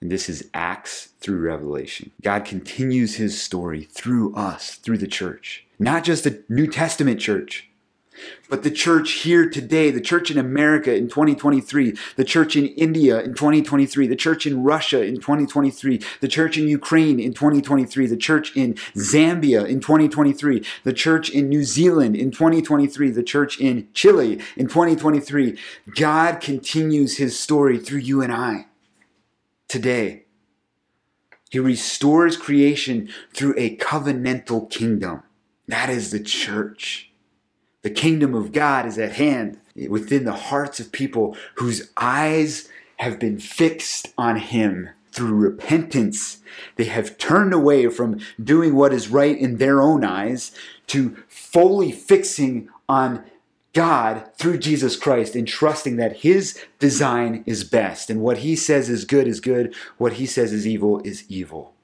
And 0.00 0.12
this 0.12 0.28
is 0.28 0.48
Acts 0.54 1.08
through 1.18 1.40
Revelation. 1.40 2.12
God 2.22 2.44
continues 2.44 3.16
his 3.16 3.42
story 3.42 3.82
through 3.82 4.32
us, 4.36 4.76
through 4.76 4.98
the 4.98 5.08
church. 5.08 5.66
Not 5.76 6.04
just 6.04 6.22
the 6.22 6.44
New 6.48 6.68
Testament 6.68 7.18
church, 7.18 7.68
but 8.48 8.62
the 8.62 8.70
church 8.70 9.12
here 9.12 9.48
today, 9.48 9.90
the 9.90 10.00
church 10.00 10.30
in 10.30 10.38
America 10.38 10.94
in 10.94 11.08
2023, 11.08 11.96
the 12.16 12.24
church 12.24 12.56
in 12.56 12.66
India 12.66 13.20
in 13.20 13.34
2023, 13.34 14.06
the 14.06 14.16
church 14.16 14.46
in 14.46 14.62
Russia 14.62 15.02
in 15.02 15.16
2023, 15.16 16.00
the 16.20 16.28
church 16.28 16.58
in 16.58 16.68
Ukraine 16.68 17.18
in 17.18 17.32
2023, 17.32 18.06
the 18.06 18.16
church 18.16 18.56
in 18.56 18.74
Zambia 18.94 19.66
in 19.66 19.80
2023, 19.80 20.64
the 20.84 20.92
church 20.92 21.30
in 21.30 21.48
New 21.48 21.64
Zealand 21.64 22.16
in 22.16 22.30
2023, 22.30 23.10
the 23.10 23.22
church 23.22 23.58
in 23.60 23.88
Chile 23.94 24.40
in 24.56 24.66
2023. 24.66 25.58
God 25.94 26.40
continues 26.40 27.16
his 27.16 27.38
story 27.38 27.78
through 27.78 28.00
you 28.00 28.22
and 28.22 28.32
I 28.32 28.66
today. 29.68 30.24
He 31.50 31.58
restores 31.58 32.36
creation 32.36 33.10
through 33.34 33.54
a 33.58 33.76
covenantal 33.76 34.70
kingdom. 34.70 35.22
That 35.68 35.90
is 35.90 36.10
the 36.10 36.20
church. 36.20 37.11
The 37.82 37.90
kingdom 37.90 38.34
of 38.34 38.52
God 38.52 38.86
is 38.86 38.96
at 38.96 39.14
hand 39.14 39.58
within 39.88 40.24
the 40.24 40.32
hearts 40.32 40.78
of 40.78 40.92
people 40.92 41.36
whose 41.56 41.90
eyes 41.96 42.68
have 42.98 43.18
been 43.18 43.38
fixed 43.38 44.12
on 44.16 44.36
Him 44.36 44.90
through 45.10 45.34
repentance. 45.34 46.38
They 46.76 46.84
have 46.84 47.18
turned 47.18 47.52
away 47.52 47.88
from 47.88 48.20
doing 48.42 48.76
what 48.76 48.92
is 48.92 49.08
right 49.08 49.36
in 49.36 49.56
their 49.56 49.82
own 49.82 50.04
eyes 50.04 50.52
to 50.88 51.16
fully 51.28 51.90
fixing 51.90 52.68
on 52.88 53.24
God 53.72 54.30
through 54.36 54.58
Jesus 54.58 54.96
Christ 54.96 55.34
and 55.34 55.48
trusting 55.48 55.96
that 55.96 56.18
His 56.18 56.62
design 56.78 57.42
is 57.46 57.64
best 57.64 58.10
and 58.10 58.20
what 58.20 58.38
He 58.38 58.54
says 58.54 58.88
is 58.88 59.04
good 59.04 59.26
is 59.26 59.40
good, 59.40 59.74
what 59.98 60.14
He 60.14 60.26
says 60.26 60.52
is 60.52 60.66
evil 60.66 61.00
is 61.00 61.24
evil. 61.28 61.74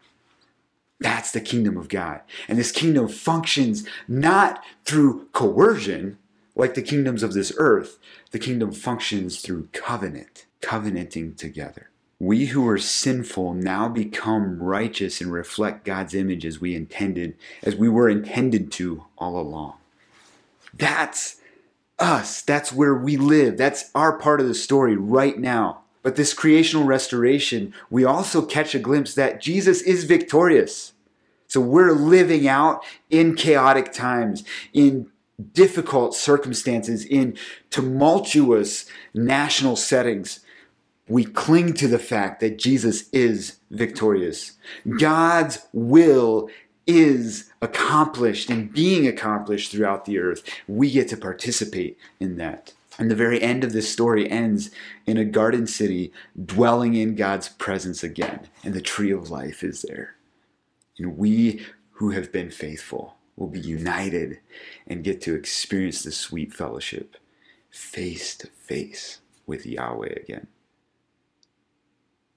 That's 1.00 1.30
the 1.30 1.40
kingdom 1.40 1.76
of 1.76 1.88
God. 1.88 2.20
And 2.48 2.58
this 2.58 2.72
kingdom 2.72 3.08
functions 3.08 3.86
not 4.08 4.62
through 4.84 5.26
coercion, 5.32 6.18
like 6.56 6.74
the 6.74 6.82
kingdoms 6.82 7.22
of 7.22 7.34
this 7.34 7.52
earth. 7.56 7.98
The 8.32 8.38
kingdom 8.38 8.72
functions 8.72 9.40
through 9.40 9.68
covenant, 9.72 10.46
covenanting 10.60 11.36
together. 11.36 11.90
We 12.20 12.46
who 12.46 12.68
are 12.68 12.78
sinful 12.78 13.54
now 13.54 13.88
become 13.88 14.60
righteous 14.60 15.20
and 15.20 15.32
reflect 15.32 15.84
God's 15.84 16.14
image 16.14 16.44
as 16.44 16.60
we 16.60 16.74
intended, 16.74 17.36
as 17.62 17.76
we 17.76 17.88
were 17.88 18.08
intended 18.08 18.72
to 18.72 19.04
all 19.16 19.38
along. 19.38 19.74
That's 20.74 21.36
us. 22.00 22.42
That's 22.42 22.72
where 22.72 22.94
we 22.94 23.16
live. 23.16 23.56
That's 23.56 23.90
our 23.94 24.18
part 24.18 24.40
of 24.40 24.48
the 24.48 24.54
story 24.54 24.96
right 24.96 25.38
now. 25.38 25.82
But 26.02 26.16
this 26.16 26.34
creational 26.34 26.84
restoration, 26.84 27.74
we 27.90 28.04
also 28.04 28.42
catch 28.42 28.74
a 28.74 28.78
glimpse 28.78 29.14
that 29.14 29.40
Jesus 29.40 29.82
is 29.82 30.04
victorious. 30.04 30.92
So 31.46 31.60
we're 31.60 31.92
living 31.92 32.46
out 32.46 32.84
in 33.10 33.34
chaotic 33.34 33.92
times, 33.92 34.44
in 34.72 35.10
difficult 35.52 36.14
circumstances, 36.14 37.04
in 37.04 37.36
tumultuous 37.70 38.86
national 39.14 39.76
settings. 39.76 40.40
We 41.08 41.24
cling 41.24 41.72
to 41.74 41.88
the 41.88 41.98
fact 41.98 42.40
that 42.40 42.58
Jesus 42.58 43.08
is 43.10 43.58
victorious. 43.70 44.52
God's 44.98 45.66
will 45.72 46.50
is 46.86 47.50
accomplished 47.62 48.50
and 48.50 48.72
being 48.72 49.06
accomplished 49.06 49.72
throughout 49.72 50.04
the 50.04 50.18
earth. 50.18 50.42
We 50.66 50.90
get 50.90 51.08
to 51.08 51.16
participate 51.16 51.98
in 52.18 52.36
that. 52.38 52.74
And 52.98 53.08
the 53.10 53.14
very 53.14 53.40
end 53.40 53.62
of 53.62 53.72
this 53.72 53.90
story 53.90 54.28
ends 54.28 54.70
in 55.06 55.16
a 55.16 55.24
garden 55.24 55.68
city 55.68 56.12
dwelling 56.44 56.94
in 56.94 57.14
God's 57.14 57.48
presence 57.48 58.02
again, 58.02 58.48
and 58.64 58.74
the 58.74 58.80
tree 58.80 59.12
of 59.12 59.30
life 59.30 59.62
is 59.62 59.82
there. 59.82 60.16
And 60.98 61.16
we 61.16 61.64
who 61.92 62.10
have 62.10 62.32
been 62.32 62.50
faithful 62.50 63.14
will 63.36 63.46
be 63.46 63.60
united 63.60 64.40
and 64.88 65.04
get 65.04 65.20
to 65.22 65.34
experience 65.34 66.02
the 66.02 66.10
sweet 66.10 66.52
fellowship 66.52 67.16
face 67.70 68.36
to 68.36 68.48
face 68.48 69.20
with 69.46 69.64
Yahweh 69.64 70.14
again. 70.16 70.48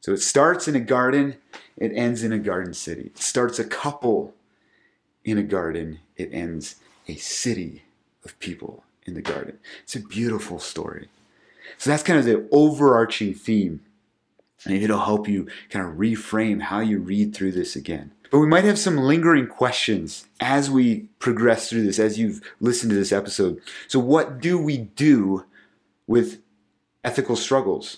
So 0.01 0.13
it 0.13 0.21
starts 0.21 0.67
in 0.67 0.75
a 0.75 0.79
garden, 0.79 1.37
it 1.77 1.91
ends 1.95 2.23
in 2.23 2.31
a 2.31 2.39
garden 2.39 2.73
city. 2.73 3.11
It 3.13 3.17
starts 3.17 3.57
a 3.57 3.63
couple 3.63 4.35
in 5.23 5.37
a 5.37 5.43
garden, 5.43 5.99
it 6.17 6.29
ends 6.31 6.75
a 7.07 7.15
city 7.15 7.83
of 8.23 8.37
people 8.39 8.83
in 9.05 9.13
the 9.13 9.21
garden. 9.21 9.59
It's 9.83 9.95
a 9.95 9.99
beautiful 9.99 10.59
story. 10.59 11.09
So 11.77 11.89
that's 11.89 12.03
kind 12.03 12.19
of 12.19 12.25
the 12.25 12.47
overarching 12.51 13.33
theme. 13.33 13.81
And 14.65 14.75
it'll 14.75 14.99
help 14.99 15.27
you 15.27 15.47
kind 15.69 15.87
of 15.87 15.95
reframe 15.95 16.61
how 16.61 16.79
you 16.79 16.99
read 16.99 17.33
through 17.33 17.53
this 17.53 17.75
again. 17.75 18.11
But 18.29 18.39
we 18.39 18.47
might 18.47 18.63
have 18.63 18.79
some 18.79 18.97
lingering 18.97 19.47
questions 19.47 20.25
as 20.39 20.69
we 20.71 21.09
progress 21.19 21.69
through 21.69 21.83
this, 21.83 21.99
as 21.99 22.17
you've 22.17 22.41
listened 22.59 22.91
to 22.91 22.95
this 22.95 23.11
episode. 23.11 23.59
So, 23.87 23.99
what 23.99 24.39
do 24.39 24.57
we 24.57 24.77
do 24.77 25.45
with 26.07 26.39
ethical 27.03 27.35
struggles 27.35 27.97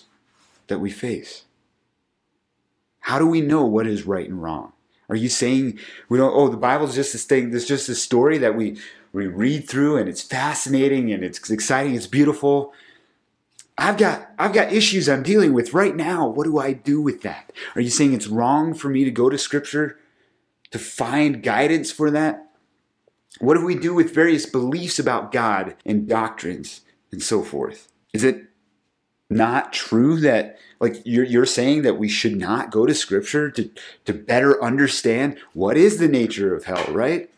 that 0.66 0.80
we 0.80 0.90
face? 0.90 1.44
How 3.00 3.18
do 3.18 3.26
we 3.26 3.42
know 3.42 3.64
what 3.64 3.86
is 3.86 4.06
right 4.06 4.28
and 4.28 4.42
wrong? 4.42 4.72
Are 5.08 5.16
you 5.16 5.28
saying 5.28 5.78
we 6.08 6.18
don't? 6.18 6.34
Oh, 6.34 6.48
the 6.48 6.56
Bible's 6.56 6.94
just 6.94 7.12
this 7.12 7.24
thing. 7.24 7.50
There's 7.50 7.68
just 7.68 7.88
a 7.88 7.94
story 7.94 8.38
that 8.38 8.56
we 8.56 8.78
we 9.14 9.26
read 9.26 9.68
through, 9.68 9.96
and 9.96 10.08
it's 10.08 10.22
fascinating 10.22 11.12
and 11.12 11.22
it's 11.22 11.48
exciting. 11.48 11.94
It's 11.94 12.08
beautiful. 12.08 12.72
I've 13.78 13.96
got 13.96 14.28
I've 14.38 14.52
got 14.52 14.72
issues 14.72 15.08
I'm 15.08 15.22
dealing 15.22 15.52
with 15.52 15.72
right 15.72 15.94
now. 15.94 16.26
What 16.26 16.44
do 16.44 16.58
I 16.58 16.72
do 16.72 17.00
with 17.00 17.22
that? 17.22 17.52
Are 17.74 17.80
you 17.80 17.90
saying 17.90 18.12
it's 18.12 18.26
wrong 18.26 18.74
for 18.74 18.88
me 18.88 19.04
to 19.04 19.10
go 19.10 19.30
to 19.30 19.38
Scripture 19.38 19.98
to 20.72 20.78
find 20.78 21.42
guidance 21.42 21.92
for 21.92 22.10
that? 22.10 22.50
What 23.38 23.54
do 23.54 23.64
we 23.64 23.76
do 23.76 23.94
with 23.94 24.14
various 24.14 24.46
beliefs 24.46 24.98
about 24.98 25.32
God 25.32 25.76
and 25.86 26.08
doctrines 26.08 26.82
and 27.10 27.22
so 27.22 27.42
forth? 27.42 27.88
Is 28.12 28.22
it 28.22 28.44
not 29.30 29.72
true 29.72 30.20
that 30.20 30.58
like 30.80 31.00
you're, 31.04 31.24
you're 31.24 31.46
saying 31.46 31.82
that 31.82 31.98
we 31.98 32.08
should 32.08 32.36
not 32.36 32.70
go 32.70 32.84
to 32.84 32.94
scripture 32.94 33.50
to, 33.50 33.70
to 34.04 34.12
better 34.12 34.62
understand 34.62 35.38
what 35.54 35.76
is 35.76 35.98
the 35.98 36.06
nature 36.06 36.54
of 36.54 36.64
hell 36.64 36.84
right 36.90 37.30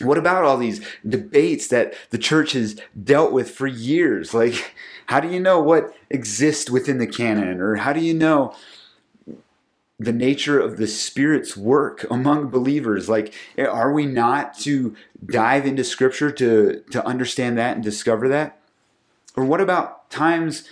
what 0.00 0.18
about 0.18 0.44
all 0.44 0.56
these 0.56 0.84
debates 1.06 1.68
that 1.68 1.94
the 2.10 2.18
church 2.18 2.52
has 2.52 2.80
dealt 3.02 3.32
with 3.32 3.50
for 3.50 3.66
years? 3.66 4.34
Like 4.34 4.74
how 5.06 5.20
do 5.20 5.28
you 5.28 5.40
know 5.40 5.60
what 5.60 5.94
exists 6.10 6.70
within 6.70 6.98
the 6.98 7.06
canon? 7.06 7.60
Or 7.60 7.76
how 7.76 7.92
do 7.92 8.00
you 8.00 8.14
know 8.14 8.54
the 9.98 10.12
nature 10.12 10.58
of 10.58 10.76
the 10.76 10.88
spirit's 10.88 11.56
work 11.56 12.04
among 12.10 12.48
believers? 12.48 13.08
Like 13.08 13.34
are 13.58 13.92
we 13.92 14.06
not 14.06 14.58
to 14.60 14.96
dive 15.24 15.66
into 15.66 15.84
scripture 15.84 16.30
to 16.32 16.82
to 16.90 17.06
understand 17.06 17.58
that 17.58 17.74
and 17.74 17.84
discover 17.84 18.28
that? 18.28 18.58
Or 19.36 19.44
what 19.44 19.60
about 19.60 20.10
times 20.10 20.64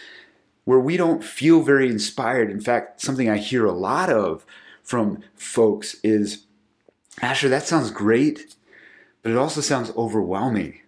where 0.64 0.78
we 0.78 0.96
don't 0.96 1.24
feel 1.24 1.62
very 1.62 1.88
inspired. 1.88 2.50
In 2.50 2.60
fact, 2.60 3.00
something 3.00 3.28
I 3.28 3.38
hear 3.38 3.64
a 3.64 3.72
lot 3.72 4.10
of 4.10 4.46
from 4.82 5.22
folks 5.34 5.96
is 6.02 6.44
Asher, 7.20 7.48
that 7.48 7.66
sounds 7.66 7.90
great, 7.90 8.54
but 9.22 9.32
it 9.32 9.38
also 9.38 9.60
sounds 9.60 9.90
overwhelming. 9.96 10.80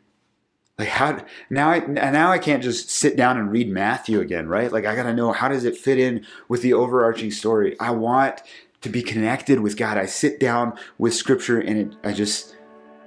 Like 0.79 0.89
how 0.89 1.25
now 1.51 1.71
I 1.71 1.79
now 1.87 2.33
I 2.33 2.39
can't 2.39 2.63
just 2.63 2.91
sit 2.91 3.17
down 3.17 3.39
and 3.39 3.51
read 3.51 3.71
Matthew 3.71 4.21
again, 4.21 4.49
right? 4.49 4.73
Like 4.73 4.87
I 4.87 4.97
got 4.97 5.05
to 5.05 5.15
know 5.15 5.33
how 5.33 5.49
does 5.49 5.65
it 5.65 5.77
fit 5.77 5.99
in 5.99 6.27
with 6.49 6.63
the 6.63 6.73
overarching 6.73 7.31
story. 7.31 7.79
I 7.79 7.93
want 7.93 8.43
to 8.81 8.89
be 8.89 9.03
connected 9.03 9.61
with 9.61 9.77
God. 9.77 9.97
I 9.97 10.07
sit 10.07 10.41
down 10.41 10.77
with 10.99 11.15
scripture 11.15 11.61
and 11.61 11.79
it, 11.79 11.97
I 12.03 12.13
just 12.13 12.57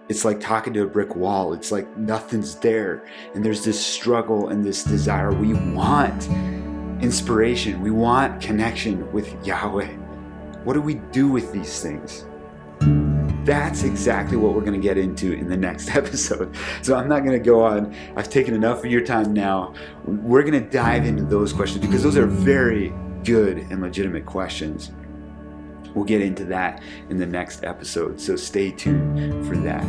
it's 0.07 0.23
like 0.23 0.39
talking 0.39 0.73
to 0.73 0.83
a 0.83 0.87
brick 0.87 1.17
wall. 1.17 1.53
It's 1.53 1.69
like 1.69 1.97
nothing's 1.97 2.55
there. 2.55 3.05
And 3.35 3.43
there's 3.43 3.65
this 3.65 3.85
struggle 3.85 4.47
and 4.47 4.63
this 4.63 4.85
desire. 4.85 5.33
We 5.33 5.53
want 5.53 6.29
inspiration, 7.03 7.81
we 7.81 7.91
want 7.91 8.41
connection 8.41 9.11
with 9.11 9.45
Yahweh. 9.45 9.93
What 10.63 10.73
do 10.73 10.81
we 10.81 10.95
do 11.11 11.27
with 11.27 11.51
these 11.51 11.81
things? 11.81 12.25
That's 13.47 13.83
exactly 13.83 14.35
what 14.35 14.53
we're 14.53 14.65
going 14.65 14.73
to 14.73 14.85
get 14.85 14.97
into 14.97 15.31
in 15.31 15.47
the 15.47 15.55
next 15.55 15.89
episode. 15.95 16.53
So 16.81 16.97
I'm 16.97 17.07
not 17.07 17.19
going 17.19 17.31
to 17.31 17.43
go 17.43 17.63
on. 17.63 17.95
I've 18.17 18.29
taken 18.29 18.53
enough 18.53 18.79
of 18.79 18.91
your 18.91 18.99
time 18.99 19.31
now. 19.31 19.73
We're 20.03 20.41
going 20.41 20.61
to 20.61 20.69
dive 20.69 21.05
into 21.05 21.23
those 21.23 21.53
questions 21.53 21.85
because 21.85 22.03
those 22.03 22.17
are 22.17 22.25
very 22.25 22.93
good 23.23 23.59
and 23.59 23.81
legitimate 23.81 24.25
questions. 24.25 24.91
We'll 25.95 26.03
get 26.03 26.21
into 26.21 26.43
that 26.45 26.83
in 27.09 27.15
the 27.15 27.25
next 27.25 27.63
episode, 27.63 28.19
so 28.19 28.35
stay 28.35 28.71
tuned 28.71 29.47
for 29.47 29.55
that. 29.55 29.83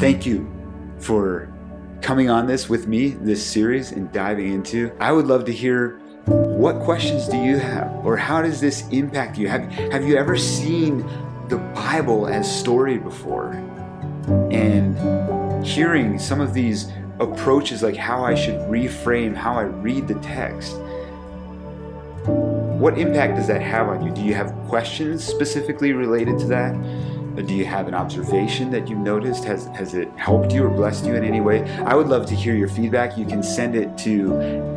Thank 0.00 0.24
you 0.24 0.50
for 0.98 1.52
coming 2.00 2.30
on 2.30 2.46
this 2.46 2.70
with 2.70 2.86
me, 2.86 3.10
this 3.10 3.44
series, 3.44 3.92
and 3.92 4.10
diving 4.12 4.50
into. 4.50 4.92
I 4.98 5.12
would 5.12 5.26
love 5.26 5.44
to 5.44 5.52
hear 5.52 5.98
what 6.24 6.80
questions 6.80 7.28
do 7.28 7.36
you 7.36 7.58
have, 7.58 7.94
or 8.04 8.16
how 8.16 8.40
does 8.40 8.62
this 8.62 8.88
impact 8.88 9.36
you? 9.36 9.46
Have, 9.48 9.70
have 9.92 10.06
you 10.06 10.16
ever 10.16 10.38
seen 10.38 11.06
the 11.48 11.58
Bible 11.74 12.26
as 12.26 12.50
story 12.60 12.98
before? 12.98 13.52
And 14.50 15.64
hearing 15.64 16.18
some 16.18 16.40
of 16.40 16.54
these 16.54 16.90
approaches, 17.20 17.82
like 17.82 17.96
how 17.96 18.24
I 18.24 18.34
should 18.34 18.60
reframe 18.68 19.34
how 19.34 19.54
I 19.54 19.62
read 19.62 20.06
the 20.06 20.14
text 20.16 20.76
what 22.78 22.96
impact 22.96 23.34
does 23.34 23.48
that 23.48 23.60
have 23.60 23.88
on 23.88 24.06
you? 24.06 24.12
Do 24.12 24.22
you 24.22 24.34
have 24.34 24.54
questions 24.68 25.24
specifically 25.24 25.92
related 25.92 26.38
to 26.38 26.46
that? 26.46 26.74
Do 27.46 27.54
you 27.54 27.64
have 27.64 27.86
an 27.88 27.94
observation 27.94 28.70
that 28.70 28.88
you've 28.88 28.98
noticed? 28.98 29.44
Has, 29.44 29.66
has 29.68 29.94
it 29.94 30.10
helped 30.16 30.52
you 30.52 30.64
or 30.64 30.70
blessed 30.70 31.06
you 31.06 31.14
in 31.14 31.24
any 31.24 31.40
way? 31.40 31.62
I 31.80 31.94
would 31.94 32.08
love 32.08 32.26
to 32.26 32.34
hear 32.34 32.54
your 32.54 32.68
feedback. 32.68 33.16
You 33.16 33.26
can 33.26 33.42
send 33.42 33.76
it 33.76 33.96
to 33.98 34.30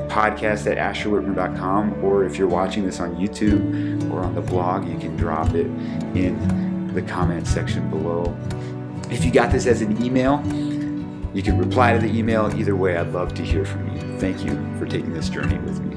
podcast 0.10 0.70
at 0.70 0.78
asherwitmer.com, 0.78 2.04
or 2.04 2.24
if 2.24 2.38
you're 2.38 2.48
watching 2.48 2.86
this 2.86 3.00
on 3.00 3.16
YouTube 3.16 4.12
or 4.12 4.20
on 4.20 4.36
the 4.36 4.42
blog, 4.42 4.88
you 4.88 4.98
can 5.00 5.16
drop 5.18 5.54
it 5.54 5.66
in 6.16 6.94
the 6.94 7.02
comment 7.02 7.48
section 7.48 7.90
below. 7.90 8.36
If 9.10 9.26
you 9.26 9.32
got 9.32 9.52
this 9.52 9.66
as 9.66 9.82
an 9.82 10.04
email, 10.04 10.42
you 11.34 11.42
can 11.42 11.58
reply 11.58 11.94
to 11.94 12.00
the 12.00 12.14
email. 12.14 12.54
Either 12.58 12.76
way, 12.76 12.98
I'd 12.98 13.14
love 13.14 13.34
to 13.36 13.44
hear 13.44 13.66
from 13.66 13.96
you. 13.96 14.20
Thank 14.20 14.44
you 14.44 14.52
for 14.78 14.86
taking 14.86 15.14
this 15.14 15.30
journey 15.30 15.58
with 15.60 15.80
me. 15.80 15.91